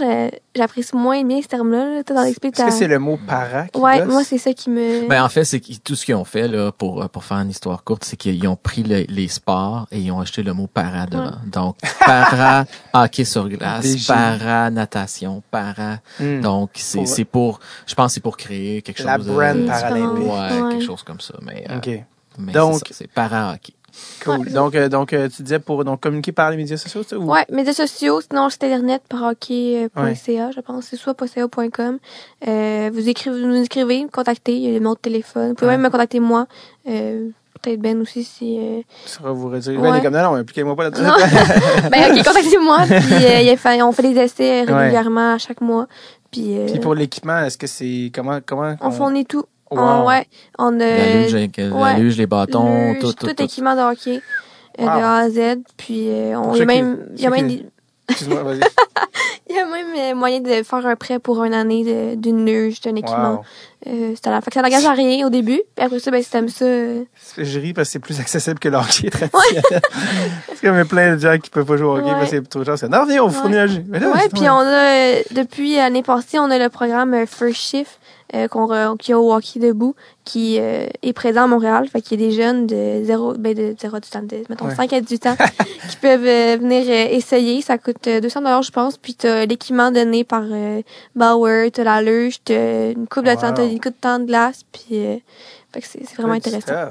j'apprécie 0.54 0.94
moins 0.96 1.22
bien 1.24 1.40
ce 1.42 1.48
terme-là 1.48 1.84
là, 1.96 2.02
t'as 2.04 2.14
dans 2.14 2.22
l'explique. 2.22 2.58
Est-ce 2.58 2.66
que 2.66 2.72
c'est 2.72 2.86
le 2.88 2.98
mot 2.98 3.18
para 3.26 3.66
qui 3.68 3.80
Ouais, 3.80 4.00
gosse? 4.00 4.08
moi 4.12 4.24
c'est 4.24 4.38
ça 4.38 4.52
qui 4.52 4.70
me 4.70 5.08
Ben 5.08 5.22
en 5.24 5.28
fait, 5.28 5.44
c'est 5.44 5.60
tout 5.82 5.94
ce 5.94 6.04
qu'ils 6.04 6.14
ont 6.14 6.24
fait 6.24 6.48
là 6.48 6.72
pour 6.72 7.02
euh, 7.02 7.08
pour 7.08 7.24
faire 7.24 7.38
une 7.38 7.50
histoire 7.50 7.82
courte, 7.84 8.04
c'est 8.04 8.16
qu'ils 8.16 8.46
ont 8.48 8.56
pris 8.56 8.82
le- 8.82 9.04
les 9.08 9.28
sports 9.28 9.86
et 9.90 9.98
ils 10.00 10.10
ont 10.12 10.20
acheté 10.20 10.42
le 10.42 10.52
mot 10.52 10.66
para 10.66 11.06
devant. 11.06 11.32
Donc 11.50 11.76
para 12.00 12.64
hockey 12.94 13.24
sur 13.24 13.48
glace, 13.48 14.06
para 14.06 14.70
natation, 14.70 15.42
para. 15.50 15.98
Hmm. 16.20 16.40
Donc 16.40 16.70
c'est 16.74 17.03
Pour- 17.04 17.14
c'est 17.14 17.24
pour 17.24 17.60
je 17.86 17.94
pense 17.94 18.06
que 18.06 18.14
c'est 18.14 18.20
pour 18.22 18.36
créer 18.36 18.82
quelque 18.82 18.98
chose 18.98 19.06
La 19.06 19.18
de- 19.18 19.24
brand 19.24 19.56
Une 19.56 19.66
paralympique. 19.66 20.24
Ouais, 20.24 20.62
Ouais. 20.62 20.70
quelque 20.72 20.84
chose 20.84 21.02
comme 21.02 21.20
ça, 21.20 21.34
mais 21.42 21.64
euh, 21.70 21.76
OK. 21.78 21.90
mais 22.38 22.52
Donc- 22.52 22.82
c'est 22.90 23.06
para 23.10 23.52
hockey. 23.52 23.74
Cool. 24.24 24.50
Donc, 24.50 24.74
euh, 24.74 24.88
donc 24.88 25.12
euh, 25.12 25.28
tu 25.28 25.42
disais 25.44 25.60
pour 25.60 25.84
donc, 25.84 26.00
communiquer 26.00 26.32
par 26.32 26.50
les 26.50 26.56
médias 26.56 26.76
sociaux, 26.76 27.04
ça, 27.04 27.16
ou? 27.16 27.30
Ouais, 27.32 27.46
médias 27.52 27.74
sociaux, 27.74 28.20
sinon 28.20 28.50
site 28.50 28.64
internet 28.64 29.02
par 29.08 29.22
hockey.ca, 29.22 30.50
je 30.50 30.60
pense, 30.60 30.86
c'est 30.86 30.96
soit 30.96 31.14
.ca.com. 31.26 31.98
Euh, 32.48 32.90
vous 32.92 33.08
écrivez, 33.08 33.40
vous 33.40 33.46
nous 33.46 33.62
écrivez, 33.62 34.02
me 34.02 34.08
contactez, 34.08 34.56
il 34.56 34.62
y 34.62 34.66
a 34.66 34.68
le 34.70 34.74
numéro 34.78 34.94
de 34.94 35.00
téléphone. 35.00 35.50
Vous 35.50 35.54
pouvez 35.54 35.68
Ouais. 35.68 35.76
même 35.76 35.82
me 35.86 35.90
contacter 35.90 36.18
moi. 36.20 36.46
Euh, 36.88 37.28
peut-être 37.62 37.80
Ben 37.80 38.00
aussi 38.00 38.24
si. 38.24 38.58
Euh... 38.58 38.82
Ça 39.06 39.20
va 39.22 39.30
vous 39.30 39.48
redire. 39.48 39.80
Ouais. 39.80 39.90
Ben, 39.90 39.94
les 39.96 40.02
comme, 40.02 40.14
non, 40.14 40.22
non, 40.22 40.34
impliquez-moi 40.34 40.74
pas 40.74 40.84
là-dessus. 40.84 41.02
Non. 41.04 41.14
ben 41.90 42.12
ok, 42.18 42.24
contactez-moi. 42.24 42.78
Puis 42.88 43.24
euh, 43.78 43.84
on 43.86 43.92
fait 43.92 44.02
des 44.12 44.20
essais 44.20 44.62
régulièrement 44.62 45.34
à 45.34 45.38
chaque 45.38 45.60
mois. 45.60 45.86
Puis, 46.34 46.58
euh, 46.58 46.66
Puis 46.66 46.80
pour 46.80 46.94
l'équipement, 46.94 47.38
est-ce 47.44 47.56
que 47.58 47.66
c'est 47.66 48.10
comment 48.14 48.38
comment 48.44 48.76
on 48.80 48.90
fournit 48.90 49.24
tout. 49.24 49.44
Wow. 49.70 49.80
On, 49.80 50.06
ouais, 50.06 50.26
on 50.58 50.78
a 50.78 50.86
la 50.86 51.22
luge, 51.22 51.34
la 51.56 51.68
ouais. 51.76 51.98
luge, 51.98 52.16
les 52.18 52.26
bâtons, 52.26 52.92
luge, 52.92 52.98
tout, 53.00 53.12
tout, 53.12 53.26
tout, 53.28 53.34
tout. 53.34 53.42
équipement 53.42 53.74
de 53.74 53.80
hockey. 53.80 54.20
euh, 54.80 54.82
Wow. 54.84 54.86
De 54.86 54.90
A 54.90 55.16
à 55.18 55.30
Z. 55.30 55.38
Puis 55.76 56.10
euh, 56.10 56.36
on, 56.38 56.54
y 56.54 56.62
a 56.62 56.64
même, 56.64 57.06
il 57.16 57.22
y 57.22 57.26
a 57.26 57.30
même 57.30 57.48
qui- 57.48 57.56
des- 57.58 57.66
Excuse-moi, 58.08 58.42
vas-y. 58.42 58.60
Il 59.50 59.56
y 59.56 59.58
a 59.58 59.66
même 59.66 60.16
moyen 60.18 60.40
de 60.40 60.62
faire 60.62 60.86
un 60.86 60.96
prêt 60.96 61.18
pour 61.18 61.44
une 61.44 61.52
année 61.54 61.84
de- 61.84 62.14
d'une 62.16 62.44
luge, 62.46 62.80
d'un 62.80 62.94
équipement. 62.96 63.32
Wow. 63.34 63.42
Euh, 63.86 64.12
c'est 64.14 64.26
à 64.26 64.30
la... 64.30 64.40
Fait 64.40 64.50
que 64.50 64.54
ça 64.54 64.62
n'engage 64.62 64.84
à 64.86 64.92
rien 64.92 65.26
au 65.26 65.30
début. 65.30 65.60
Puis 65.76 65.84
après 65.84 65.98
ça, 66.00 66.10
ben, 66.10 66.22
si 66.22 66.30
t'aimes 66.30 66.48
ça... 66.48 66.64
euh, 66.64 67.04
Je 67.36 67.60
ris 67.60 67.74
parce 67.74 67.88
que 67.88 67.92
c'est 67.92 67.98
plus 67.98 68.18
accessible 68.20 68.58
que 68.58 68.68
le 68.70 68.78
hockey 68.78 69.10
traditionnel. 69.10 69.82
Parce 70.46 70.60
qu'il 70.60 70.68
y 70.70 70.72
a 70.72 70.84
plein 70.86 71.14
de 71.16 71.20
gens 71.20 71.38
qui 71.38 71.50
peuvent 71.50 71.66
pas 71.66 71.76
jouer 71.76 71.86
au 71.86 71.96
hockey 71.96 72.04
Ouais. 72.06 72.12
parce 72.12 72.30
que 72.30 72.36
c'est 72.36 72.48
trop 72.48 72.64
cher. 72.64 72.78
C'est, 72.78 72.88
Non, 72.88 73.04
viens, 73.06 73.22
on 73.22 73.28
vous 73.28 73.38
fournit 73.38 73.56
un 73.58 73.66
jeu. 73.66 73.84
Mais 73.86 74.00
là, 74.00 74.08
Ouais, 74.08 74.28
puis 74.32 74.48
on 74.48 74.58
a... 74.58 74.64
euh, 75.18 75.22
Depuis 75.32 75.76
l'année 75.76 76.02
passée, 76.02 76.38
on 76.38 76.50
a 76.50 76.58
le 76.58 76.70
programme 76.70 77.12
euh, 77.14 77.26
First 77.26 77.56
Shift 77.60 77.98
euh, 78.34 78.48
qu'on 78.48 78.96
qui 78.96 79.12
a 79.12 79.18
au 79.18 79.34
hockey 79.34 79.60
debout, 79.60 79.94
qui 80.24 80.58
euh, 80.58 80.86
est 81.02 81.12
présent 81.12 81.44
à 81.44 81.46
Montréal. 81.46 81.86
Fait 81.88 82.00
qu'il 82.00 82.20
y 82.20 82.24
a 82.24 82.28
des 82.28 82.34
jeunes 82.34 82.66
de 82.66 83.04
0, 83.04 83.34
ben 83.34 83.54
de 83.54 83.74
0 83.78 83.96
à 83.96 84.00
18 84.00 84.16
ans, 84.16 84.22
de, 84.22 84.36
mettons 84.48 84.66
Ouais. 84.66 84.74
5 84.74 84.92
à 84.92 85.00
18 85.00 85.26
ans, 85.26 85.36
qui 85.90 85.96
peuvent 85.98 86.24
euh, 86.24 86.56
venir 86.58 86.84
euh, 86.88 87.14
essayer. 87.14 87.60
Ça 87.60 87.76
coûte 87.78 88.06
euh, 88.06 88.20
200 88.20 88.40
dollars, 88.40 88.62
je 88.62 88.70
pense. 88.70 88.96
Puis 88.96 89.14
t'as 89.14 89.44
l'équipement 89.44 89.90
donné 89.90 90.24
par 90.24 90.44
Bauer, 91.14 91.70
t'as 91.70 91.84
la 91.84 92.02
luge, 92.02 92.38
t'as 92.44 92.92
une 92.92 93.06
coupe 93.06 93.26
de 93.26 93.34
temps, 93.34 93.52
t'as 93.52 93.66
une 93.66 93.80
coupe 93.80 93.94
de 93.94 94.00
temps 94.00 94.18
de 94.18 94.24
glace. 94.24 94.62
Puis 94.72 95.06
euh, 95.06 95.16
fait 95.72 95.80
que 95.80 95.86
c'est 95.86 96.14
vraiment 96.16 96.34
intéressant. 96.34 96.88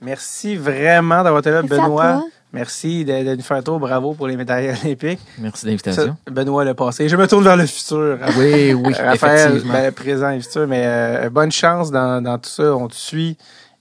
Merci 0.00 0.56
vraiment 0.56 1.22
d'avoir 1.22 1.40
été 1.40 1.50
là, 1.50 1.62
Merci 1.62 1.82
Benoît. 1.82 2.22
Merci 2.52 3.04
de, 3.04 3.24
de 3.24 3.34
nous 3.36 3.42
faire 3.42 3.58
un 3.58 3.62
tour. 3.62 3.78
Bravo 3.78 4.14
pour 4.14 4.26
les 4.26 4.36
médailles 4.36 4.70
olympiques. 4.84 5.20
Merci 5.38 5.64
de 5.66 5.70
l'invitation. 5.70 6.16
Benoît 6.30 6.64
le 6.64 6.74
passé. 6.74 7.08
Je 7.08 7.16
me 7.16 7.26
tourne 7.28 7.44
vers 7.44 7.56
le 7.56 7.66
futur. 7.66 8.18
Oui, 8.38 8.72
oui, 8.72 8.94
Raphaël, 8.98 9.48
effectivement. 9.50 9.72
ben, 9.74 9.92
présent 9.92 10.30
et 10.30 10.40
futur, 10.40 10.66
mais 10.66 10.82
euh, 10.86 11.28
bonne 11.30 11.52
chance 11.52 11.90
dans, 11.90 12.22
dans 12.22 12.38
tout 12.38 12.48
ça. 12.48 12.74
On 12.74 12.88
te 12.88 12.94
suit. 12.94 13.36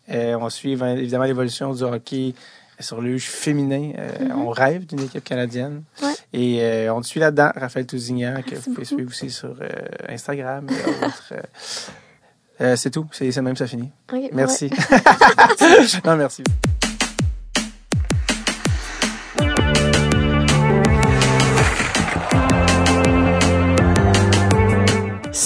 Euh, 0.10 0.38
on 0.40 0.50
suit 0.50 0.76
évi- 0.76 0.98
évidemment 0.98 1.24
l'évolution 1.26 1.74
du 1.74 1.84
hockey 1.84 2.34
sur 2.80 3.02
le 3.02 3.10
luge 3.12 3.26
féminin. 3.28 3.92
Euh, 3.98 4.12
On 4.36 4.50
rêve 4.50 4.86
d'une 4.86 5.00
équipe 5.02 5.24
canadienne. 5.24 5.84
Mm-hmm. 6.02 6.06
Ouais. 6.06 6.14
Et 6.34 6.58
euh, 6.62 6.94
on 6.94 7.02
te 7.02 7.08
suit 7.08 7.20
là-dedans, 7.20 7.52
Raphaël 7.56 7.86
Tousignan, 7.88 8.42
que 8.46 8.56
vous 8.56 8.74
pouvez 8.74 8.86
suivre 8.86 9.10
aussi 9.10 9.30
sur 9.32 9.56
euh, 9.62 9.68
Instagram 10.10 10.68
et 10.70 11.06
autres. 11.06 11.24
Euh, 11.32 11.42
euh, 12.60 12.76
c'est 12.76 12.90
tout. 12.92 13.06
C'est 13.12 13.32
c'est 13.32 13.42
même, 13.42 13.56
ça 13.56 13.66
finit. 13.68 13.92
Ouais. 14.12 14.30
Merci. 14.34 14.70
non, 16.06 16.16
merci. 16.18 16.44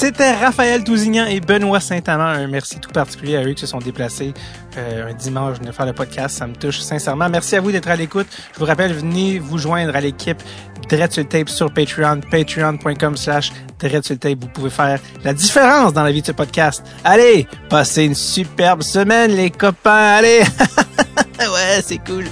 C'était 0.01 0.33
Raphaël 0.33 0.83
Tousignan 0.83 1.27
et 1.27 1.39
Benoît 1.39 1.79
Saint-Amand. 1.79 2.25
Un 2.25 2.47
merci 2.47 2.79
tout 2.79 2.89
particulier 2.89 3.37
à 3.37 3.43
eux 3.43 3.53
qui 3.53 3.61
se 3.61 3.67
sont 3.67 3.77
déplacés 3.77 4.33
euh, 4.75 5.11
un 5.11 5.13
dimanche 5.13 5.59
de 5.59 5.71
faire 5.71 5.85
le 5.85 5.93
podcast. 5.93 6.39
Ça 6.39 6.47
me 6.47 6.55
touche 6.55 6.79
sincèrement. 6.79 7.29
Merci 7.29 7.55
à 7.55 7.61
vous 7.61 7.71
d'être 7.71 7.87
à 7.87 7.95
l'écoute. 7.95 8.25
Je 8.51 8.57
vous 8.57 8.65
rappelle, 8.65 8.93
venez 8.93 9.37
vous 9.37 9.59
joindre 9.59 9.95
à 9.95 10.01
l'équipe 10.01 10.41
Dread 10.89 11.11
sur 11.11 11.29
Tape 11.29 11.49
sur 11.49 11.71
Patreon, 11.71 12.21
patreon.com 12.31 13.15
slash. 13.15 13.51
Vous 13.83 14.47
pouvez 14.47 14.71
faire 14.71 14.99
la 15.23 15.35
différence 15.35 15.93
dans 15.93 16.03
la 16.03 16.11
vie 16.11 16.21
de 16.21 16.25
ce 16.25 16.31
podcast. 16.31 16.83
Allez, 17.03 17.47
passez 17.69 18.05
une 18.05 18.15
superbe 18.15 18.81
semaine, 18.81 19.29
les 19.35 19.51
copains. 19.51 20.15
Allez! 20.17 20.39
ouais, 21.39 21.79
c'est 21.85 21.99
cool. 21.99 22.25